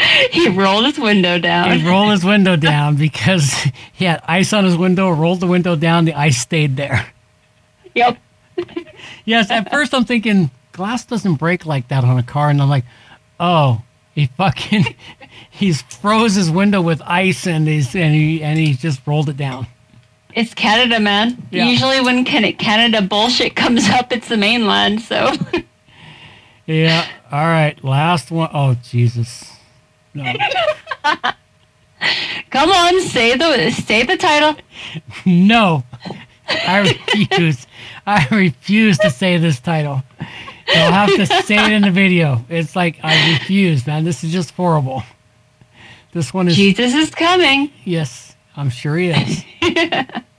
he 0.32 0.48
rolled 0.48 0.86
his 0.86 0.98
window 0.98 1.38
down. 1.38 1.78
He 1.78 1.86
rolled 1.86 2.10
his 2.12 2.24
window 2.24 2.56
down 2.56 2.96
because 2.96 3.52
he 3.92 4.04
had 4.04 4.20
ice 4.26 4.52
on 4.52 4.64
his 4.64 4.76
window. 4.76 5.10
Rolled 5.10 5.40
the 5.40 5.46
window 5.46 5.76
down. 5.76 6.04
The 6.04 6.14
ice 6.14 6.38
stayed 6.38 6.76
there. 6.76 7.06
Yep. 7.94 8.18
Yes. 9.24 9.50
At 9.50 9.70
first, 9.72 9.94
I'm 9.94 10.04
thinking 10.04 10.50
glass 10.72 11.04
doesn't 11.04 11.34
break 11.36 11.66
like 11.66 11.88
that 11.88 12.04
on 12.04 12.18
a 12.18 12.22
car, 12.22 12.50
and 12.50 12.60
I'm 12.62 12.68
like, 12.68 12.84
oh, 13.38 13.82
he 14.14 14.26
fucking 14.26 14.94
he's 15.50 15.82
froze 15.82 16.34
his 16.34 16.50
window 16.50 16.80
with 16.80 17.02
ice, 17.04 17.46
and 17.46 17.66
he's 17.66 17.94
and 17.94 18.14
he 18.14 18.42
and 18.42 18.58
he 18.58 18.74
just 18.74 19.06
rolled 19.06 19.28
it 19.28 19.36
down. 19.36 19.66
It's 20.34 20.54
Canada, 20.54 21.00
man. 21.00 21.42
Yeah. 21.50 21.66
Usually 21.66 22.00
when 22.00 22.24
Can- 22.24 22.52
Canada 22.54 23.02
bullshit 23.02 23.56
comes 23.56 23.88
up, 23.88 24.12
it's 24.12 24.28
the 24.28 24.36
mainland. 24.36 25.02
So 25.02 25.32
Yeah. 26.66 27.04
All 27.32 27.44
right. 27.44 27.82
Last 27.82 28.30
one. 28.30 28.48
Oh 28.52 28.74
Jesus. 28.84 29.50
No. 30.14 30.32
Come 32.50 32.70
on, 32.70 33.00
say 33.02 33.36
the 33.36 33.70
say 33.70 34.04
the 34.04 34.16
title. 34.16 34.56
No, 35.24 35.84
I 36.48 36.78
refuse. 36.80 37.66
I 38.06 38.26
refuse 38.30 38.98
to 38.98 39.10
say 39.10 39.36
this 39.38 39.60
title. 39.60 40.02
You'll 40.68 40.92
have 40.92 41.14
to 41.14 41.26
say 41.26 41.56
it 41.56 41.72
in 41.72 41.82
the 41.82 41.90
video. 41.90 42.44
It's 42.48 42.74
like 42.74 42.98
I 43.02 43.32
refuse, 43.32 43.86
man. 43.86 44.04
This 44.04 44.24
is 44.24 44.32
just 44.32 44.52
horrible. 44.52 45.02
This 46.12 46.34
one 46.34 46.48
is 46.48 46.56
Jesus 46.56 46.94
is 46.94 47.10
coming. 47.10 47.70
Yes, 47.84 48.34
I'm 48.56 48.70
sure 48.70 48.96
he 48.96 49.10
is. 49.10 49.44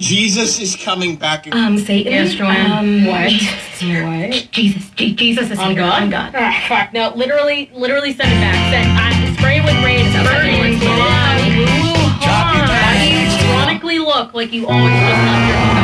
Jesus 0.00 0.58
is 0.58 0.76
coming 0.76 1.16
back. 1.16 1.46
Um, 1.54 1.78
Satan. 1.78 2.12
Yes, 2.12 2.34
Joanne. 2.34 2.70
Um, 2.72 3.04
What? 3.06 3.30
What? 3.30 4.48
Jesus. 4.50 4.90
Je- 4.96 5.14
Jesus 5.14 5.50
is 5.50 5.58
On 5.58 5.70
here. 5.72 5.80
God? 5.80 6.02
On 6.02 6.10
God. 6.10 6.32
Ah, 6.34 6.64
fuck. 6.68 6.92
No, 6.94 7.12
literally, 7.14 7.70
literally 7.74 8.12
send 8.14 8.32
it 8.32 8.40
back. 8.40 8.56
Send, 8.72 8.88
I 8.98 9.36
spray 9.36 9.58
it 9.58 9.64
with 9.64 9.76
rain. 9.84 10.00
It's 10.06 10.16
burning. 10.26 10.80
You 12.20 13.50
ironically 13.52 13.98
look 13.98 14.32
like 14.34 14.52
you 14.52 14.66
always 14.66 14.92
just 14.92 15.04
left 15.04 15.79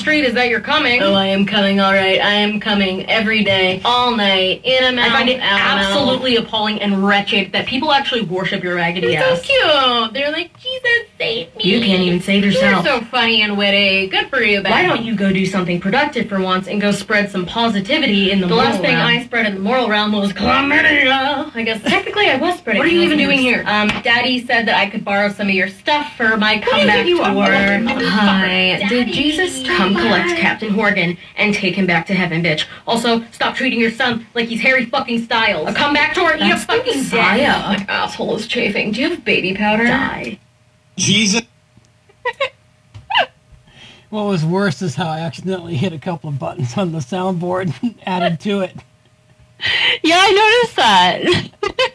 street 0.00 0.24
is 0.24 0.34
that 0.34 0.48
you're 0.48 0.60
coming. 0.60 1.02
Oh, 1.02 1.14
I 1.14 1.26
am 1.26 1.46
coming. 1.46 1.80
All 1.80 1.92
right, 1.92 2.20
I 2.20 2.32
am 2.32 2.58
coming 2.60 3.08
every 3.08 3.44
day, 3.44 3.80
all 3.84 4.16
night, 4.16 4.62
in 4.64 4.84
and 4.84 4.98
out. 4.98 5.08
I 5.08 5.12
find 5.12 5.28
it 5.28 5.40
and 5.40 5.42
out. 5.42 5.78
absolutely 5.78 6.36
appalling 6.36 6.80
and 6.80 7.06
wretched 7.06 7.52
that 7.52 7.66
people 7.66 7.92
actually 7.92 8.22
worship 8.22 8.62
your 8.62 8.76
raggedy 8.76 9.16
ass. 9.16 9.38
so 9.38 9.44
cute. 9.44 10.14
They're 10.14 10.32
like, 10.32 10.58
Jesus, 10.58 10.90
save 11.18 11.54
me. 11.56 11.64
You 11.64 11.80
can't 11.80 12.02
even 12.02 12.20
save 12.20 12.44
yourself. 12.44 12.84
You're 12.84 13.00
so 13.00 13.04
funny 13.06 13.42
and 13.42 13.56
witty. 13.56 14.08
Good 14.08 14.28
for 14.28 14.40
you, 14.42 14.62
Ben. 14.62 14.72
Why 14.72 14.82
don't 14.82 15.04
you 15.04 15.14
go 15.14 15.32
do 15.32 15.46
something 15.46 15.80
productive 15.80 16.28
for 16.28 16.40
once 16.40 16.66
and 16.66 16.80
go 16.80 16.92
spread 16.92 17.30
some 17.30 17.46
positivity 17.46 18.30
in 18.30 18.40
the, 18.40 18.46
The 18.46 18.54
moral 18.54 18.70
last 18.70 18.80
thing 18.80 18.94
realm? 18.94 19.06
I 19.06 19.24
spread 19.24 19.46
in 19.46 19.54
the 19.54 19.60
moral 19.60 19.88
realm 19.88 20.12
was 20.12 20.32
chlamydia. 20.32 21.54
I 21.54 21.62
guess 21.62 21.82
technically 21.82 22.26
I 22.26 22.36
was 22.36 22.58
spreading. 22.58 22.78
What 22.78 22.86
are 22.88 22.90
you 22.90 23.02
even 23.02 23.18
doing 23.18 23.38
here? 23.38 23.62
Um, 23.66 23.88
Daddy 24.02 24.44
said 24.44 24.66
that 24.66 24.76
I 24.76 24.88
could 24.88 25.04
borrow 25.04 25.28
some 25.30 25.48
of 25.48 25.54
your 25.54 25.68
stuff 25.68 26.16
for 26.16 26.36
my 26.36 26.58
comeback 26.58 27.04
think 27.04 27.08
you 27.08 27.20
are, 27.20 27.34
tour. 27.34 27.88
Hi. 28.08 28.86
Did 28.88 29.08
Jesus 29.08 29.66
come 29.66 29.89
collect 29.94 30.38
Captain 30.38 30.72
Horgan 30.72 31.16
and 31.36 31.54
take 31.54 31.74
him 31.74 31.86
back 31.86 32.06
to 32.06 32.14
heaven, 32.14 32.42
bitch? 32.42 32.66
Also, 32.86 33.22
stop 33.32 33.54
treating 33.54 33.80
your 33.80 33.90
son 33.90 34.26
like 34.34 34.48
he's 34.48 34.60
Harry 34.60 34.86
fucking 34.86 35.22
Styles. 35.24 35.68
A 35.68 35.74
comeback 35.74 36.14
tour? 36.14 36.34
Eat 36.34 36.42
a 36.42 36.48
That's 36.48 36.64
fucking 36.64 36.96
Messiah. 36.98 37.38
death. 37.38 37.88
My 37.88 37.94
asshole 37.94 38.36
is 38.36 38.46
chafing. 38.46 38.92
Do 38.92 39.00
you 39.00 39.10
have 39.10 39.24
baby 39.24 39.54
powder? 39.54 39.86
Die. 39.86 40.38
Jesus. 40.96 41.42
What 44.10 44.24
was 44.24 44.44
worse 44.44 44.82
is 44.82 44.96
how 44.96 45.08
I 45.08 45.20
accidentally 45.20 45.76
hit 45.76 45.92
a 45.92 45.98
couple 45.98 46.28
of 46.30 46.38
buttons 46.38 46.76
on 46.76 46.90
the 46.90 46.98
soundboard 46.98 47.72
and 47.80 47.94
added 48.06 48.40
to 48.40 48.60
it. 48.62 48.74
Yeah, 50.02 50.16
I 50.18 50.62
noticed 50.64 50.76
that. 50.76 51.50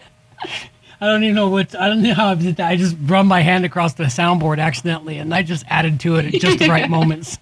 I 1.01 1.07
don't 1.07 1.23
even 1.25 1.35
know 1.35 1.49
what 1.49 1.75
I 1.75 1.89
don't 1.89 2.01
know 2.01 2.13
how 2.13 2.29
I 2.29 2.35
did 2.35 2.55
that. 2.55 2.69
I 2.69 2.77
just 2.77 2.95
run 3.01 3.27
my 3.27 3.41
hand 3.41 3.65
across 3.65 3.95
the 3.95 4.05
soundboard 4.05 4.59
accidentally, 4.59 5.17
and 5.17 5.33
I 5.33 5.43
just 5.43 5.65
added 5.67 5.99
to 6.01 6.15
it 6.15 6.33
at 6.33 6.39
just 6.41 6.59
the 6.59 6.69
right 6.69 6.89
moments. 6.89 7.37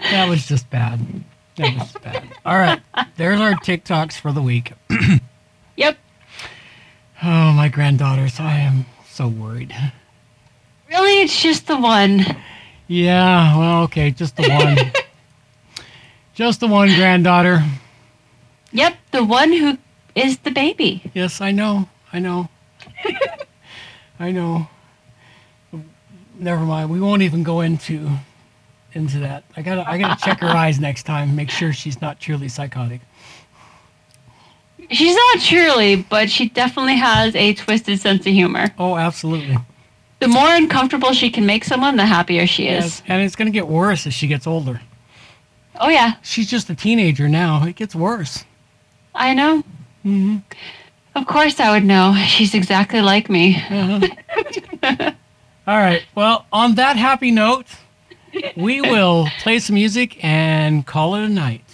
That 0.00 0.28
was 0.28 0.46
just 0.46 0.68
bad. 0.70 1.00
That 1.56 1.78
was 1.78 1.92
bad. 2.02 2.24
All 2.44 2.56
right, 2.56 2.80
there's 3.16 3.40
our 3.40 3.52
TikToks 3.52 4.14
for 4.18 4.32
the 4.32 4.42
week. 4.42 4.72
Yep. 5.76 5.96
Oh, 7.22 7.52
my 7.52 7.68
granddaughters, 7.68 8.38
I 8.38 8.58
am 8.58 8.84
so 9.08 9.28
worried. 9.28 9.74
Really, 10.90 11.22
it's 11.22 11.40
just 11.42 11.66
the 11.66 11.78
one. 11.78 12.20
Yeah, 12.86 13.56
well, 13.56 13.82
okay, 13.84 14.10
just 14.10 14.36
the 14.36 14.46
one. 14.46 14.92
just 16.34 16.60
the 16.60 16.66
one 16.66 16.88
granddaughter. 16.88 17.64
Yep, 18.72 18.94
the 19.12 19.24
one 19.24 19.52
who 19.52 19.78
is 20.14 20.36
the 20.40 20.50
baby. 20.50 21.10
Yes, 21.14 21.40
I 21.40 21.50
know. 21.50 21.88
I 22.12 22.18
know. 22.18 22.50
I 24.20 24.32
know. 24.32 24.68
Never 26.38 26.64
mind. 26.64 26.90
We 26.90 27.00
won't 27.00 27.22
even 27.22 27.42
go 27.42 27.60
into 27.62 28.10
into 28.94 29.18
that. 29.20 29.44
I 29.56 29.62
gotta 29.62 29.88
I 29.88 29.98
gotta 29.98 30.20
check 30.22 30.40
her 30.40 30.48
eyes 30.48 30.80
next 30.80 31.04
time. 31.04 31.34
Make 31.36 31.50
sure 31.50 31.72
she's 31.72 32.00
not 32.00 32.20
truly 32.20 32.48
psychotic. 32.48 33.00
She's 34.90 35.14
not 35.14 35.40
truly, 35.40 35.96
but 35.96 36.28
she 36.30 36.48
definitely 36.48 36.96
has 36.96 37.34
a 37.36 37.54
twisted 37.54 38.00
sense 38.00 38.26
of 38.26 38.32
humor. 38.32 38.70
Oh, 38.78 38.96
absolutely. 38.96 39.56
The 40.18 40.28
more 40.28 40.48
uncomfortable 40.48 41.12
she 41.12 41.30
can 41.30 41.46
make 41.46 41.64
someone, 41.64 41.96
the 41.96 42.04
happier 42.06 42.46
she 42.46 42.66
is. 42.68 42.84
Yes, 42.84 43.02
and 43.06 43.22
it's 43.22 43.36
gonna 43.36 43.50
get 43.50 43.68
worse 43.68 44.06
as 44.06 44.14
she 44.14 44.26
gets 44.26 44.46
older. 44.46 44.80
Oh 45.82 45.88
yeah, 45.88 46.14
She's 46.22 46.50
just 46.50 46.68
a 46.68 46.74
teenager 46.74 47.28
now. 47.28 47.64
It 47.64 47.76
gets 47.76 47.94
worse. 47.94 48.44
I 49.14 49.32
know. 49.34 49.62
hmm 50.02 50.38
Of 51.14 51.26
course, 51.26 51.58
I 51.58 51.70
would 51.70 51.84
know. 51.84 52.14
She's 52.26 52.54
exactly 52.54 53.00
like 53.00 53.30
me. 53.30 53.56
Uh-huh. 53.56 54.08
All 55.66 55.78
right. 55.78 56.02
Well, 56.14 56.46
on 56.52 56.74
that 56.74 56.96
happy 56.96 57.30
note, 57.30 57.66
we 58.56 58.80
will 58.80 59.28
play 59.40 59.58
some 59.58 59.74
music 59.74 60.22
and 60.24 60.86
call 60.86 61.14
it 61.14 61.24
a 61.24 61.28
night. 61.28 61.64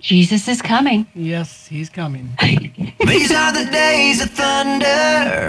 Jesus 0.00 0.48
is 0.48 0.60
coming. 0.60 1.06
Yes, 1.14 1.66
he's 1.66 1.88
coming. 1.88 2.36
These 2.42 3.32
are 3.32 3.52
the 3.52 3.68
days 3.70 4.22
of 4.22 4.30
thunder. 4.30 5.48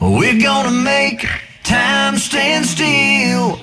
We're 0.00 0.40
gonna 0.40 0.70
make 0.70 1.26
time 1.62 2.16
stand 2.16 2.64
still. 2.66 3.60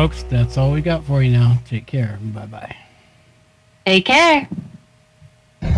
Folks. 0.00 0.22
That's 0.30 0.56
all 0.56 0.72
we 0.72 0.80
got 0.80 1.04
for 1.04 1.22
you 1.22 1.30
now. 1.30 1.58
Take 1.66 1.84
care. 1.84 2.18
Bye 2.22 2.46
bye. 2.46 2.76
Take 3.84 4.06
care. 4.06 4.48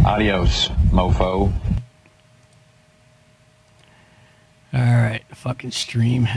Adios, 0.07 0.68
mofo. 0.92 1.52
All 4.73 4.81
right. 4.81 5.23
Fucking 5.34 5.73
stream. 5.73 6.28